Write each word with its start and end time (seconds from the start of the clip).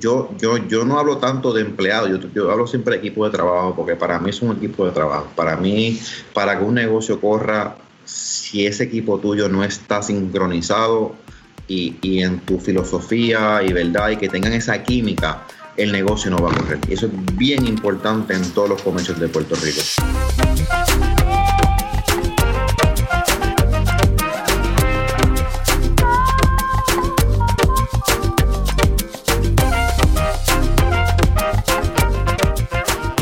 yo, 0.00 0.30
yo, 0.38 0.56
yo 0.68 0.84
no 0.84 0.98
hablo 0.98 1.18
tanto 1.18 1.52
de 1.52 1.62
empleados, 1.62 2.10
yo, 2.10 2.18
yo 2.34 2.50
hablo 2.50 2.66
siempre 2.66 2.94
de 2.94 2.98
equipo 2.98 3.24
de 3.24 3.30
trabajo, 3.30 3.74
porque 3.74 3.96
para 3.96 4.18
mí 4.18 4.30
es 4.30 4.42
un 4.42 4.56
equipo 4.56 4.86
de 4.86 4.92
trabajo. 4.92 5.28
Para 5.34 5.56
mí, 5.56 6.00
para 6.32 6.58
que 6.58 6.64
un 6.64 6.74
negocio 6.74 7.20
corra, 7.20 7.76
si 8.04 8.66
ese 8.66 8.84
equipo 8.84 9.18
tuyo 9.18 9.48
no 9.48 9.64
está 9.64 10.02
sincronizado 10.02 11.14
y, 11.66 11.96
y 12.02 12.22
en 12.22 12.40
tu 12.40 12.58
filosofía 12.58 13.62
y 13.62 13.72
verdad, 13.72 14.10
y 14.10 14.16
que 14.16 14.28
tengan 14.28 14.52
esa 14.52 14.82
química, 14.82 15.46
el 15.76 15.92
negocio 15.92 16.30
no 16.30 16.38
va 16.38 16.50
a 16.50 16.54
correr. 16.54 16.80
Eso 16.88 17.06
es 17.06 17.36
bien 17.36 17.66
importante 17.66 18.34
en 18.34 18.42
todos 18.52 18.68
los 18.68 18.82
comercios 18.82 19.18
de 19.20 19.28
Puerto 19.28 19.54
Rico. 19.54 19.80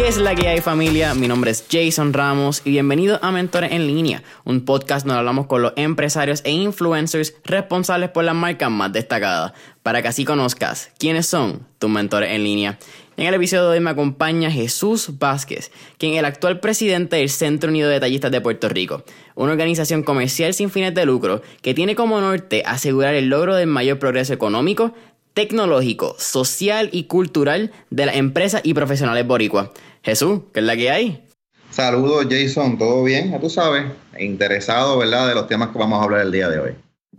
Es 0.06 0.18
la 0.18 0.36
que 0.36 0.46
hay 0.46 0.60
familia? 0.60 1.14
Mi 1.14 1.26
nombre 1.26 1.50
es 1.50 1.64
Jason 1.68 2.12
Ramos 2.12 2.62
y 2.64 2.70
bienvenido 2.70 3.18
a 3.22 3.32
Mentores 3.32 3.72
en 3.72 3.88
Línea, 3.88 4.22
un 4.44 4.64
podcast 4.64 5.04
donde 5.04 5.18
hablamos 5.18 5.46
con 5.46 5.62
los 5.62 5.72
empresarios 5.74 6.42
e 6.44 6.52
influencers 6.52 7.34
responsables 7.42 8.10
por 8.10 8.22
las 8.22 8.36
marcas 8.36 8.70
más 8.70 8.92
destacadas, 8.92 9.52
para 9.82 10.02
que 10.02 10.08
así 10.08 10.24
conozcas 10.24 10.92
quiénes 11.00 11.26
son 11.26 11.66
tus 11.80 11.90
mentores 11.90 12.30
en 12.30 12.44
línea. 12.44 12.78
En 13.16 13.26
el 13.26 13.34
episodio 13.34 13.64
de 13.64 13.78
hoy 13.78 13.80
me 13.80 13.90
acompaña 13.90 14.48
Jesús 14.48 15.18
Vázquez, 15.18 15.72
quien 15.98 16.12
es 16.12 16.20
el 16.20 16.24
actual 16.24 16.60
presidente 16.60 17.16
del 17.16 17.28
Centro 17.28 17.70
Unido 17.70 17.88
de 17.88 17.94
Detallistas 17.94 18.30
de 18.30 18.40
Puerto 18.40 18.68
Rico, 18.68 19.02
una 19.34 19.50
organización 19.50 20.04
comercial 20.04 20.54
sin 20.54 20.70
fines 20.70 20.94
de 20.94 21.04
lucro 21.04 21.42
que 21.62 21.74
tiene 21.74 21.96
como 21.96 22.20
norte 22.20 22.62
asegurar 22.64 23.14
el 23.14 23.28
logro 23.28 23.56
del 23.56 23.66
mayor 23.66 23.98
progreso 23.98 24.32
económico, 24.32 24.94
tecnológico, 25.36 26.16
social 26.18 26.88
y 26.92 27.04
cultural 27.04 27.70
de 27.90 28.06
las 28.06 28.16
empresas 28.16 28.62
y 28.64 28.72
profesionales 28.72 29.26
boricuas. 29.26 29.68
Jesús, 30.02 30.40
¿qué 30.54 30.60
es 30.60 30.66
la 30.66 30.76
que 30.76 30.90
hay? 30.90 31.24
Saludos 31.70 32.26
Jason, 32.30 32.78
¿todo 32.78 33.04
bien? 33.04 33.32
Ya 33.32 33.38
tú 33.38 33.50
sabes, 33.50 33.84
interesado, 34.18 34.96
¿verdad? 34.96 35.28
De 35.28 35.34
los 35.34 35.46
temas 35.46 35.68
que 35.68 35.78
vamos 35.78 36.00
a 36.00 36.04
hablar 36.04 36.22
el 36.22 36.32
día 36.32 36.48
de 36.48 36.58
hoy. 36.58 36.70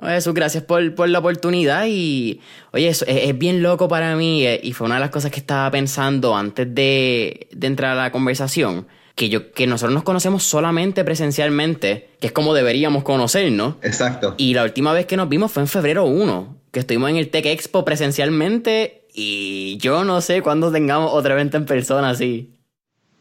Jesús, 0.01 0.33
gracias 0.33 0.63
por, 0.63 0.95
por 0.95 1.09
la 1.09 1.19
oportunidad 1.19 1.85
y, 1.87 2.41
oye, 2.73 2.87
es, 2.87 3.05
es, 3.07 3.37
bien 3.37 3.61
loco 3.61 3.87
para 3.87 4.15
mí 4.15 4.47
eh, 4.47 4.59
y 4.63 4.73
fue 4.73 4.87
una 4.87 4.95
de 4.95 5.01
las 5.01 5.11
cosas 5.11 5.29
que 5.29 5.39
estaba 5.39 5.69
pensando 5.69 6.35
antes 6.35 6.73
de, 6.73 7.47
de 7.51 7.67
entrar 7.67 7.91
a 7.91 8.01
la 8.01 8.11
conversación 8.11 8.87
que 9.17 9.29
yo 9.29 9.51
que 9.51 9.65
nosotros 9.65 9.95
nos 9.95 10.03
conocemos 10.03 10.43
solamente 10.43 11.03
presencialmente, 11.03 12.11
que 12.19 12.27
es 12.27 12.33
como 12.33 12.53
deberíamos 12.53 13.03
conocernos. 13.03 13.73
Exacto. 13.81 14.35
Y 14.37 14.53
la 14.53 14.63
última 14.63 14.93
vez 14.93 15.07
que 15.07 15.17
nos 15.17 15.27
vimos 15.27 15.51
fue 15.51 15.63
en 15.63 15.67
febrero 15.67 16.05
1, 16.05 16.55
que 16.71 16.81
estuvimos 16.81 17.09
en 17.09 17.15
el 17.15 17.29
Tech 17.31 17.47
Expo 17.47 17.83
presencialmente 17.83 19.07
y 19.11 19.79
yo 19.79 20.03
no 20.03 20.21
sé 20.21 20.43
cuándo 20.43 20.71
tengamos 20.71 21.09
otra 21.11 21.33
evento 21.33 21.57
en 21.57 21.65
persona 21.65 22.11
así. 22.11 22.53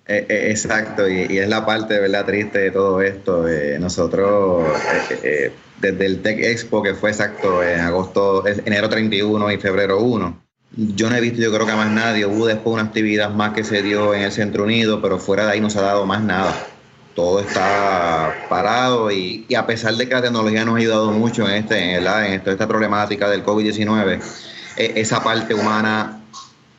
Eh, 0.06 0.26
eh, 0.28 0.50
exacto, 0.50 1.08
y, 1.08 1.38
es 1.38 1.48
la 1.48 1.64
parte 1.64 1.98
verdad 1.98 2.26
triste 2.26 2.58
de 2.58 2.70
todo 2.70 3.00
esto. 3.00 3.48
Eh, 3.48 3.78
nosotros, 3.78 4.66
desde 5.80 6.06
el 6.06 6.20
Tech 6.20 6.38
Expo, 6.40 6.82
que 6.82 6.92
fue 6.92 7.08
exacto 7.08 7.62
en 7.62 7.80
agosto, 7.80 8.46
enero 8.46 8.90
31 8.90 9.50
y 9.50 9.56
febrero 9.56 10.02
1, 10.02 10.45
yo 10.74 11.08
no 11.08 11.16
he 11.16 11.20
visto, 11.20 11.40
yo 11.40 11.52
creo 11.52 11.66
que 11.66 11.72
a 11.72 11.76
más 11.76 11.90
nadie. 11.90 12.26
Hubo 12.26 12.46
después 12.46 12.74
una 12.74 12.82
actividad 12.82 13.30
más 13.30 13.52
que 13.54 13.64
se 13.64 13.82
dio 13.82 14.14
en 14.14 14.22
el 14.22 14.32
Centro 14.32 14.64
Unido, 14.64 15.00
pero 15.00 15.18
fuera 15.18 15.46
de 15.46 15.52
ahí 15.52 15.60
no 15.60 15.70
se 15.70 15.78
ha 15.78 15.82
dado 15.82 16.06
más 16.06 16.22
nada. 16.22 16.54
Todo 17.14 17.40
está 17.40 18.34
parado 18.48 19.10
y, 19.10 19.46
a 19.56 19.66
pesar 19.66 19.94
de 19.94 20.06
que 20.06 20.14
la 20.14 20.22
tecnología 20.22 20.64
nos 20.64 20.74
ha 20.74 20.78
ayudado 20.78 21.10
mucho 21.12 21.48
en, 21.48 21.54
este, 21.54 21.94
en, 21.94 22.06
en 22.06 22.42
esta 22.44 22.68
problemática 22.68 23.30
del 23.30 23.42
COVID-19, 23.42 24.20
esa 24.76 25.22
parte 25.22 25.54
humana 25.54 26.20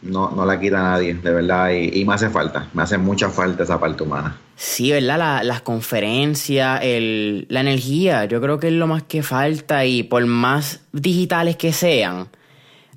no, 0.01 0.31
no 0.31 0.45
la 0.45 0.59
quita 0.59 0.81
nadie, 0.81 1.13
de 1.13 1.31
verdad, 1.31 1.71
y, 1.71 2.03
me 2.05 2.13
hace 2.13 2.29
falta, 2.29 2.67
me 2.73 2.83
hace 2.83 2.97
mucha 2.97 3.29
falta 3.29 3.63
esa 3.63 3.79
parte 3.79 4.03
humana. 4.03 4.37
Sí, 4.55 4.91
¿verdad? 4.91 5.41
las 5.43 5.61
conferencias, 5.61 6.79
el, 6.83 7.45
la 7.49 7.61
energía, 7.61 8.25
yo 8.25 8.41
creo 8.41 8.59
que 8.59 8.67
es 8.67 8.73
lo 8.73 8.87
más 8.87 9.03
que 9.03 9.23
falta 9.23 9.85
y 9.85 10.03
por 10.03 10.25
más 10.25 10.81
digitales 10.93 11.57
que 11.57 11.73
sean, 11.73 12.27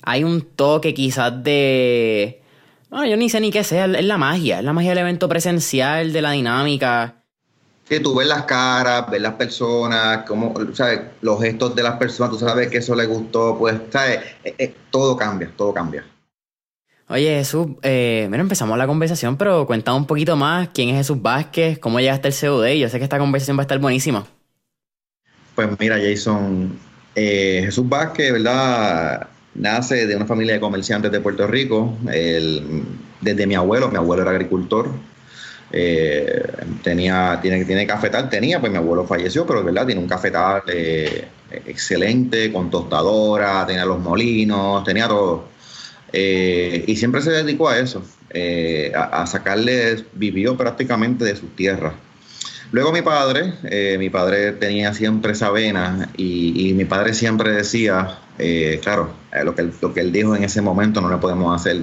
hay 0.02 0.24
un 0.24 0.42
toque 0.42 0.94
quizás 0.94 1.42
de... 1.42 2.42
No, 2.90 3.06
yo 3.06 3.16
ni 3.16 3.30
sé 3.30 3.40
ni 3.40 3.50
qué 3.50 3.62
sea, 3.62 3.84
es 3.84 4.04
la 4.04 4.18
magia, 4.18 4.58
es 4.58 4.64
la 4.64 4.72
magia 4.72 4.90
del 4.90 4.98
evento 4.98 5.28
presencial, 5.28 6.12
de 6.12 6.22
la 6.22 6.32
dinámica. 6.32 7.22
Que 7.88 8.00
tú 8.00 8.14
ves 8.14 8.26
las 8.26 8.44
caras, 8.44 9.08
ves 9.10 9.20
las 9.20 9.34
personas, 9.34 10.24
cómo, 10.26 10.54
¿sabes? 10.74 11.00
los 11.22 11.40
gestos 11.40 11.74
de 11.74 11.82
las 11.82 11.96
personas, 11.98 12.32
tú 12.32 12.38
sabes 12.38 12.68
que 12.68 12.78
eso 12.78 12.94
le 12.94 13.06
gustó, 13.06 13.56
pues, 13.58 13.76
¿sabes? 13.90 14.20
Eh, 14.44 14.54
eh, 14.58 14.74
todo 14.90 15.16
cambia, 15.16 15.50
todo 15.56 15.72
cambia. 15.72 16.04
Oye 17.10 17.38
Jesús, 17.38 17.66
eh, 17.82 18.28
mira, 18.30 18.40
empezamos 18.40 18.78
la 18.78 18.86
conversación, 18.86 19.36
pero 19.36 19.66
cuéntame 19.66 19.98
un 19.98 20.06
poquito 20.06 20.36
más 20.36 20.68
quién 20.72 20.90
es 20.90 20.96
Jesús 20.96 21.20
Vázquez, 21.20 21.80
cómo 21.80 21.98
llegaste 21.98 22.28
al 22.28 22.34
CUD. 22.34 22.66
Yo 22.74 22.88
sé 22.88 22.98
que 22.98 23.04
esta 23.04 23.18
conversación 23.18 23.56
va 23.56 23.62
a 23.62 23.64
estar 23.64 23.80
buenísima. 23.80 24.24
Pues 25.56 25.68
mira, 25.80 25.96
Jason, 26.00 26.78
eh, 27.16 27.62
Jesús 27.64 27.88
Vázquez, 27.88 28.32
¿verdad? 28.32 29.26
Nace 29.54 30.06
de 30.06 30.16
una 30.16 30.26
familia 30.26 30.54
de 30.54 30.60
comerciantes 30.60 31.10
de 31.10 31.20
Puerto 31.20 31.46
Rico. 31.46 31.96
desde 33.20 33.46
mi 33.46 33.54
abuelo, 33.54 33.88
mi 33.88 33.96
abuelo 33.96 34.22
era 34.22 34.30
agricultor. 34.30 34.90
Eh, 35.72 36.42
tenía, 36.82 37.38
tiene, 37.40 37.64
tiene 37.64 37.86
cafetal, 37.86 38.28
tenía, 38.28 38.60
pues 38.60 38.72
mi 38.72 38.78
abuelo 38.78 39.06
falleció, 39.06 39.46
pero 39.46 39.62
verdad, 39.62 39.86
tiene 39.86 40.00
un 40.00 40.08
cafetal 40.08 40.62
eh, 40.66 41.28
excelente, 41.64 42.52
con 42.52 42.70
tostadora, 42.70 43.64
tenía 43.66 43.84
los 43.84 44.00
molinos, 44.00 44.82
tenía 44.84 45.06
todo. 45.06 45.48
Eh, 46.12 46.84
y 46.88 46.96
siempre 46.96 47.22
se 47.22 47.30
dedicó 47.30 47.68
a 47.68 47.78
eso, 47.78 48.02
a, 48.96 49.26
sacarle, 49.26 50.04
vivió 50.14 50.56
prácticamente 50.56 51.24
de 51.24 51.36
sus 51.36 51.54
tierras. 51.54 51.94
Luego 52.72 52.92
mi 52.92 53.02
padre, 53.02 53.54
mi 53.98 54.10
padre 54.10 54.52
tenía 54.52 54.94
siempre 54.94 55.32
esa 55.32 55.50
vena 55.50 56.08
y, 56.16 56.72
mi 56.74 56.84
padre 56.84 57.14
siempre 57.14 57.50
decía, 57.50 58.18
claro, 58.82 59.10
lo, 59.44 59.54
que, 59.54 59.70
lo 59.80 59.94
que 59.94 60.00
él 60.00 60.12
dijo 60.12 60.34
en 60.34 60.44
ese 60.44 60.60
momento 60.60 61.00
no 61.00 61.08
le 61.10 61.16
podemos 61.18 61.54
hacer 61.54 61.82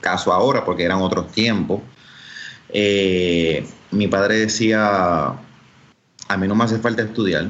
caso 0.00 0.32
ahora 0.32 0.64
porque 0.64 0.84
eran 0.84 1.00
otros 1.02 1.30
tiempos. 1.32 1.80
mi 2.72 4.06
padre 4.08 4.38
decía, 4.38 5.34
a 6.28 6.36
mí 6.38 6.48
no 6.48 6.54
me 6.54 6.64
hace 6.64 6.78
falta 6.78 7.02
estudiar, 7.02 7.46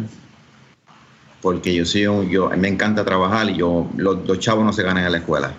porque 1.40 1.74
yo 1.74 1.84
soy 1.84 2.06
un, 2.06 2.28
yo, 2.28 2.50
me 2.50 2.68
encanta 2.68 3.04
trabajar 3.04 3.48
y 3.50 3.56
yo, 3.56 3.88
los, 3.96 4.26
los 4.26 4.38
chavos 4.38 4.64
no 4.64 4.72
se 4.72 4.82
ganan 4.82 5.04
en 5.04 5.12
la 5.12 5.18
escuela. 5.18 5.52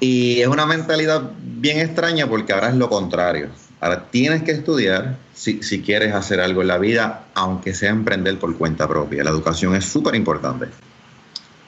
Y 0.00 0.40
es 0.40 0.48
una 0.48 0.64
mentalidad 0.64 1.30
bien 1.38 1.78
extraña 1.78 2.26
porque 2.26 2.54
ahora 2.54 2.70
es 2.70 2.74
lo 2.74 2.88
contrario. 2.88 3.48
Ahora 3.80 4.06
tienes 4.10 4.42
que 4.42 4.52
estudiar 4.52 5.16
si, 5.34 5.58
quieres 5.82 6.14
hacer 6.14 6.40
algo 6.40 6.62
en 6.62 6.68
la 6.68 6.78
vida, 6.78 7.24
aunque 7.34 7.74
sea 7.74 7.90
emprender 7.90 8.38
por 8.38 8.56
cuenta 8.56 8.88
propia. 8.88 9.24
La 9.24 9.30
educación 9.30 9.74
es 9.74 9.84
súper 9.84 10.14
importante. 10.14 10.66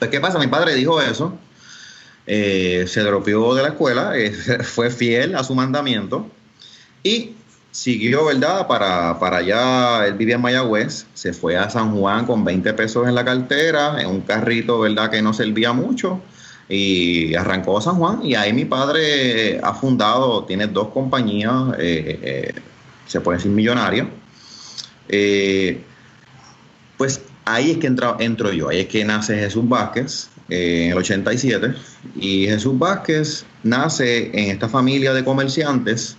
¿Qué 0.09 0.19
pasa? 0.19 0.39
Mi 0.39 0.47
padre 0.47 0.75
dijo 0.75 1.01
eso, 1.01 1.37
eh, 2.25 2.85
se 2.87 3.01
dropeó 3.01 3.53
de 3.53 3.63
la 3.63 3.69
escuela, 3.69 4.17
eh, 4.17 4.31
fue 4.63 4.89
fiel 4.89 5.35
a 5.35 5.43
su 5.43 5.55
mandamiento 5.55 6.27
y 7.03 7.31
siguió, 7.71 8.25
¿verdad? 8.25 8.67
Para, 8.67 9.19
para 9.19 9.37
allá, 9.37 10.07
él 10.07 10.13
vivía 10.13 10.35
en 10.35 10.41
Mayagüez, 10.41 11.05
se 11.13 11.33
fue 11.33 11.57
a 11.57 11.69
San 11.69 11.95
Juan 11.95 12.25
con 12.25 12.45
20 12.45 12.73
pesos 12.73 13.07
en 13.07 13.15
la 13.15 13.25
cartera, 13.25 14.01
en 14.01 14.07
un 14.07 14.21
carrito, 14.21 14.79
¿verdad? 14.79 15.09
Que 15.09 15.21
no 15.21 15.33
servía 15.33 15.73
mucho 15.73 16.21
y 16.69 17.35
arrancó 17.35 17.81
San 17.81 17.95
Juan 17.95 18.25
y 18.25 18.35
ahí 18.35 18.53
mi 18.53 18.65
padre 18.65 19.59
ha 19.61 19.73
fundado, 19.73 20.45
tiene 20.45 20.67
dos 20.67 20.89
compañías, 20.89 21.75
eh, 21.79 22.53
se 23.05 23.19
puede 23.21 23.37
decir 23.37 23.51
millonario. 23.51 24.07
Pues 26.97 27.21
ahí 27.45 27.71
es 27.71 27.77
que 27.77 27.87
entro, 27.87 28.17
entro 28.19 28.51
yo, 28.51 28.69
ahí 28.69 28.79
es 28.79 28.87
que 28.87 29.03
nace 29.05 29.37
Jesús 29.37 29.67
Vázquez 29.67 30.29
en 30.49 30.91
el 30.91 30.97
87 30.97 31.73
y 32.15 32.47
Jesús 32.47 32.77
Vázquez 32.77 33.45
nace 33.63 34.27
en 34.27 34.51
esta 34.51 34.69
familia 34.69 35.13
de 35.13 35.23
comerciantes, 35.23 36.17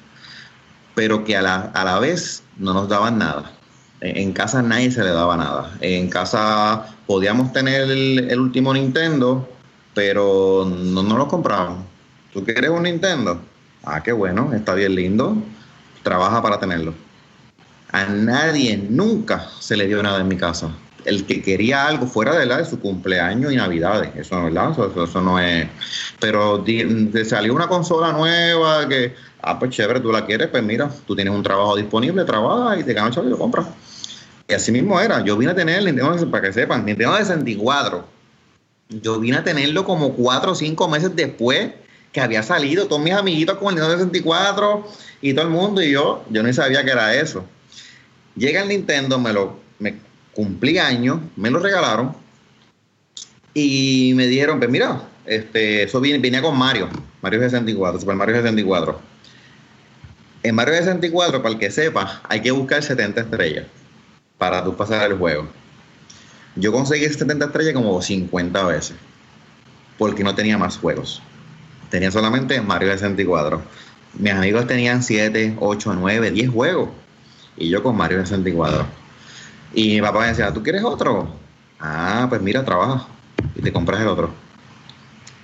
pero 0.94 1.24
que 1.24 1.36
a 1.36 1.42
la, 1.42 1.56
a 1.74 1.84
la 1.84 1.98
vez 1.98 2.42
no 2.58 2.74
nos 2.74 2.88
daban 2.88 3.18
nada. 3.18 3.52
En 4.00 4.32
casa 4.32 4.60
nadie 4.62 4.90
se 4.90 5.02
le 5.02 5.10
daba 5.10 5.36
nada. 5.36 5.76
En 5.80 6.08
casa 6.08 6.86
podíamos 7.06 7.52
tener 7.52 7.90
el 7.90 8.40
último 8.40 8.74
Nintendo, 8.74 9.48
pero 9.94 10.70
no, 10.70 11.02
no 11.02 11.16
lo 11.16 11.28
compraban. 11.28 11.84
¿Tú 12.32 12.44
quieres 12.44 12.70
un 12.70 12.82
Nintendo? 12.82 13.40
Ah, 13.84 14.02
qué 14.02 14.12
bueno, 14.12 14.52
está 14.52 14.74
bien 14.74 14.94
lindo. 14.94 15.36
Trabaja 16.02 16.42
para 16.42 16.58
tenerlo. 16.58 16.94
A 17.92 18.06
nadie 18.06 18.76
nunca 18.76 19.48
se 19.60 19.76
le 19.76 19.86
dio 19.86 20.02
nada 20.02 20.20
en 20.20 20.28
mi 20.28 20.36
casa. 20.36 20.68
El 21.04 21.26
que 21.26 21.42
quería 21.42 21.86
algo 21.86 22.06
fuera 22.06 22.36
de 22.36 22.46
la 22.46 22.58
de 22.58 22.64
su 22.64 22.80
cumpleaños 22.80 23.52
y 23.52 23.56
navidades, 23.56 24.10
eso 24.16 24.36
no 24.36 24.44
¿verdad? 24.44 24.70
Eso, 24.72 25.04
eso, 25.04 25.20
no 25.20 25.38
es. 25.38 25.66
Pero 26.18 26.62
te 26.62 27.24
salió 27.24 27.54
una 27.54 27.68
consola 27.68 28.12
nueva 28.12 28.88
que, 28.88 29.14
ah, 29.42 29.58
pues 29.58 29.70
chévere, 29.70 30.00
tú 30.00 30.10
la 30.10 30.24
quieres, 30.24 30.48
pues 30.48 30.62
mira, 30.62 30.90
tú 31.06 31.14
tienes 31.14 31.34
un 31.34 31.42
trabajo 31.42 31.76
disponible, 31.76 32.24
trabaja 32.24 32.78
y 32.78 32.84
te 32.84 32.94
ganas 32.94 33.14
chavo 33.14 33.26
y 33.26 33.30
lo 33.30 33.38
compras. 33.38 33.66
Y 34.48 34.54
así 34.54 34.72
mismo 34.72 35.00
era. 35.00 35.22
Yo 35.24 35.36
vine 35.36 35.52
a 35.52 35.54
tener 35.54 35.82
Nintendo, 35.84 36.30
para 36.30 36.46
que 36.46 36.52
sepan, 36.52 36.84
Nintendo 36.84 37.16
de 37.16 37.24
64 37.24 38.14
yo 38.88 39.18
vine 39.18 39.38
a 39.38 39.44
tenerlo 39.44 39.84
como 39.84 40.12
cuatro 40.12 40.52
o 40.52 40.54
cinco 40.54 40.88
meses 40.88 41.14
después 41.14 41.70
que 42.12 42.20
había 42.20 42.42
salido, 42.42 42.86
todos 42.86 43.02
mis 43.02 43.14
amiguitos 43.14 43.58
con 43.58 43.68
el 43.68 43.74
Nintendo 43.74 43.98
64 43.98 44.88
y 45.20 45.34
todo 45.34 45.46
el 45.46 45.50
mundo, 45.50 45.82
y 45.82 45.90
yo, 45.90 46.24
yo 46.30 46.42
no 46.42 46.52
sabía 46.52 46.84
que 46.84 46.90
era 46.90 47.14
eso. 47.14 47.44
Llega 48.36 48.62
el 48.62 48.68
Nintendo, 48.68 49.18
me 49.18 49.32
lo 49.32 49.58
me 49.78 49.96
cumplí 50.34 50.78
años, 50.78 51.20
me 51.36 51.50
lo 51.50 51.58
regalaron 51.58 52.14
y 53.54 54.12
me 54.16 54.26
dijeron, 54.26 54.58
pues 54.58 54.70
mira, 54.70 55.02
este, 55.26 55.84
eso 55.84 56.00
viene, 56.00 56.42
con 56.42 56.58
Mario, 56.58 56.88
Mario 57.22 57.40
64, 57.40 58.00
Super 58.00 58.16
Mario 58.16 58.36
64. 58.36 59.00
En 60.42 60.54
Mario 60.54 60.74
64, 60.74 61.40
para 61.40 61.54
el 61.54 61.58
que 61.58 61.70
sepa, 61.70 62.20
hay 62.28 62.42
que 62.42 62.50
buscar 62.50 62.82
70 62.82 63.22
estrellas 63.22 63.66
para 64.36 64.62
tú 64.62 64.76
pasar 64.76 65.10
el 65.10 65.16
juego. 65.16 65.48
Yo 66.56 66.72
conseguí 66.72 67.06
70 67.06 67.46
estrellas 67.46 67.74
como 67.74 68.00
50 68.02 68.64
veces, 68.66 68.96
porque 69.96 70.22
no 70.22 70.34
tenía 70.34 70.58
más 70.58 70.76
juegos. 70.76 71.22
Tenía 71.90 72.10
solamente 72.10 72.60
Mario 72.60 72.92
64. 72.92 73.62
Mis 74.18 74.32
amigos 74.32 74.66
tenían 74.66 75.02
7, 75.02 75.56
8, 75.58 75.94
9, 75.94 76.30
10 76.32 76.50
juegos. 76.50 76.90
Y 77.56 77.70
yo 77.70 77.82
con 77.82 77.96
Mario 77.96 78.18
64. 78.20 79.03
Y 79.74 79.96
mi 79.96 80.00
papá 80.00 80.20
me 80.20 80.26
decía, 80.28 80.52
¿tú 80.52 80.62
quieres 80.62 80.84
otro? 80.84 81.28
Ah, 81.80 82.26
pues 82.28 82.40
mira, 82.40 82.64
trabaja 82.64 83.06
y 83.54 83.60
te 83.60 83.72
compras 83.72 84.00
el 84.00 84.08
otro. 84.08 84.30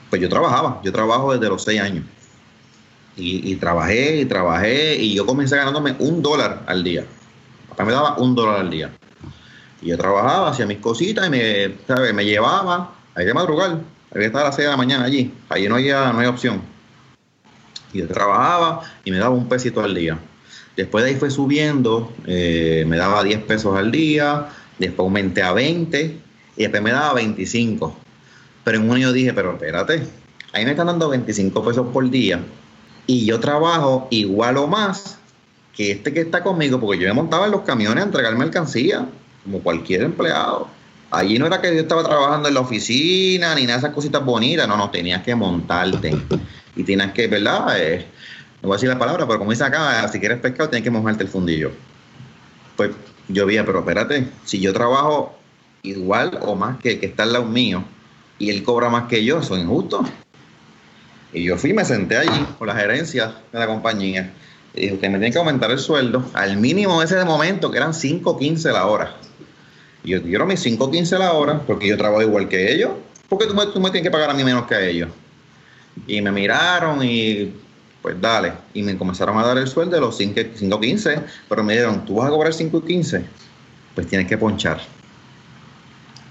Pues 0.09 0.23
yo 0.23 0.29
trabajaba, 0.29 0.81
yo 0.85 0.93
trabajo 0.93 1.33
desde 1.33 1.49
los 1.49 1.63
6 1.65 1.81
años. 1.81 2.05
Y, 3.17 3.57
trabajé 3.57 4.23
y 4.23 4.25
trabajé 4.25 4.97
y 4.97 5.15
yo 5.15 5.27
comencé 5.27 5.55
ganándome 5.57 5.95
un 5.99 6.23
dólar 6.23 6.63
al 6.67 6.83
día. 6.83 7.05
Papá 7.69 7.85
me 7.85 7.93
daba 7.93 8.17
un 8.17 8.35
dólar 8.35 8.61
al 8.61 8.71
día. 8.71 8.91
Y 9.83 9.89
yo 9.89 9.99
trabajaba, 9.99 10.51
hacía 10.51 10.65
mis 10.65 10.79
cositas 10.79 11.27
y 11.27 11.31
me, 11.31 11.75
¿sabes? 11.87 12.15
me 12.15 12.25
llevaba, 12.25 12.95
hay 13.15 13.31
madrugar, 13.35 13.73
había 14.11 14.23
que 14.23 14.27
estar 14.27 14.43
a 14.43 14.45
las 14.47 14.57
6 14.57 14.67
de 14.67 14.71
la 14.71 14.77
mañana 14.77 15.05
allí. 15.05 15.35
Allí 15.51 15.69
no 15.69 15.75
había, 15.75 16.13
no 16.13 16.21
hay 16.21 16.29
opción. 16.29 16.63
Y 17.93 17.99
yo 17.99 18.09
trabajaba 18.09 18.83
y 19.05 19.11
me 19.11 19.19
daba 19.19 19.35
un 19.35 19.49
pesito 19.49 19.83
al 19.83 19.95
día. 19.95 20.19
Después 20.81 21.05
de 21.05 21.11
ahí 21.11 21.17
fue 21.17 21.31
subiendo, 21.31 22.11
eh, 22.27 22.85
me 22.87 22.97
daba 22.97 23.23
10 23.23 23.43
pesos 23.43 23.77
al 23.77 23.93
día, 23.93 24.49
después 24.79 25.01
aumenté 25.05 25.43
a 25.43 25.53
20 25.53 26.17
y 26.57 26.63
después 26.63 26.83
me 26.83 26.91
daba 26.91 27.13
25. 27.13 27.95
Pero 28.65 28.79
en 28.79 28.89
un 28.89 28.97
año 28.97 29.13
dije, 29.13 29.35
pero 29.35 29.53
espérate, 29.53 30.03
ahí 30.55 30.65
me 30.65 30.71
están 30.71 30.87
dando 30.87 31.11
25 31.11 31.63
pesos 31.63 31.87
por 31.93 32.09
día 32.09 32.41
y 33.07 33.27
yo 33.27 33.39
trabajo 33.41 34.09
igual 34.11 34.57
o 34.57 34.69
más 34.69 35.19
que 35.77 35.91
este 35.91 36.15
que 36.15 36.23
está 36.23 36.43
conmigo, 36.43 36.81
porque 36.81 37.03
yo 37.03 37.09
me 37.09 37.13
montaba 37.13 37.45
en 37.45 37.53
los 37.53 37.61
camiones 37.61 38.03
a 38.03 38.07
entregar 38.07 38.35
mercancía, 38.39 39.07
como 39.45 39.61
cualquier 39.61 40.01
empleado. 40.01 40.67
Allí 41.11 41.39
no 41.39 41.45
era 41.47 41.61
que 41.61 41.75
yo 41.75 41.83
estaba 41.83 42.03
trabajando 42.05 42.49
en 42.49 42.55
la 42.55 42.61
oficina 42.61 43.55
ni 43.55 43.65
nada 43.65 43.75
de 43.75 43.79
esas 43.81 43.95
cositas 43.95 44.25
bonitas, 44.25 44.67
no, 44.67 44.79
no, 44.79 44.89
tenías 44.89 45.23
que 45.23 45.35
montarte 45.35 46.17
y 46.75 46.85
tenías 46.85 47.13
que, 47.13 47.27
¿verdad? 47.27 47.79
Eh, 47.79 48.07
no 48.63 48.69
voy 48.69 48.75
a 48.75 48.77
decir 48.77 48.89
la 48.89 48.99
palabra, 48.99 49.27
pero 49.27 49.39
como 49.39 49.51
dice 49.51 49.65
acá, 49.65 50.07
si 50.09 50.21
quieres 50.21 50.39
pescado 50.39 50.69
tienes 50.69 50.85
que 50.85 50.91
mojarte 50.91 51.23
el 51.23 51.29
fundillo. 51.29 51.73
Pues 52.77 52.91
yo 53.29 53.47
vi, 53.47 53.57
pero 53.63 53.81
espérate, 53.81 54.29
si 54.45 54.61
yo 54.61 54.73
trabajo 54.73 55.39
igual 55.83 56.39
o 56.43 56.55
más 56.55 56.79
que 56.79 56.93
el 56.93 57.01
que 57.01 57.07
está 57.07 57.23
al 57.23 57.33
lado 57.33 57.47
mío 57.47 57.85
y 58.39 58.51
él 58.51 58.63
cobra 58.63 58.91
más 58.91 59.09
que 59.09 59.25
yo, 59.25 59.39
eso 59.39 59.57
es 59.57 59.63
injusto. 59.63 60.05
Y 61.33 61.45
yo 61.45 61.57
fui, 61.57 61.73
me 61.73 61.85
senté 61.85 62.19
allí 62.19 62.47
con 62.59 62.67
la 62.67 62.75
gerencia 62.75 63.35
de 63.53 63.59
la 63.59 63.67
compañía 63.67 64.33
y 64.75 64.83
dije, 64.83 64.95
usted 64.95 65.09
me 65.09 65.19
tiene 65.19 65.33
que 65.33 65.39
aumentar 65.39 65.71
el 65.71 65.79
sueldo 65.79 66.25
al 66.35 66.57
mínimo 66.57 67.03
ese 67.03 67.17
de 67.17 67.25
momento, 67.25 67.71
que 67.71 67.79
eran 67.79 67.93
5.15 67.93 68.73
la 68.73 68.87
hora. 68.87 69.17
Y 70.05 70.11
yo 70.11 70.23
quiero 70.23 70.47
mis 70.47 70.65
5.15 70.65 71.19
la 71.19 71.33
hora 71.33 71.61
porque 71.67 71.89
yo 71.89 71.97
trabajo 71.97 72.23
igual 72.23 72.49
que 72.49 72.73
ellos. 72.73 72.91
porque 73.29 73.47
tú 73.47 73.55
me, 73.55 73.67
tú 73.67 73.81
me 73.81 73.91
tienes 73.91 74.03
que 74.03 74.11
pagar 74.11 74.31
a 74.31 74.35
mí 74.35 74.45
menos 74.45 74.67
que 74.67 74.75
a 74.75 74.81
ellos? 74.81 75.09
Y 76.07 76.21
me 76.21 76.31
miraron 76.31 77.03
y 77.03 77.53
pues 78.03 78.21
dale. 78.21 78.53
Y 78.75 78.83
me 78.83 78.97
comenzaron 78.97 79.39
a 79.39 79.47
dar 79.47 79.59
el 79.59 79.69
sueldo 79.69 79.95
de 79.97 80.01
los 80.01 80.19
5.15, 80.19 81.23
pero 81.49 81.63
me 81.63 81.75
dijeron, 81.75 82.05
¿tú 82.05 82.17
vas 82.17 82.29
a 82.29 82.31
cobrar 82.31 82.53
5.15? 82.53 83.25
Pues 83.95 84.07
tienes 84.07 84.27
que 84.27 84.39
ponchar. 84.39 84.81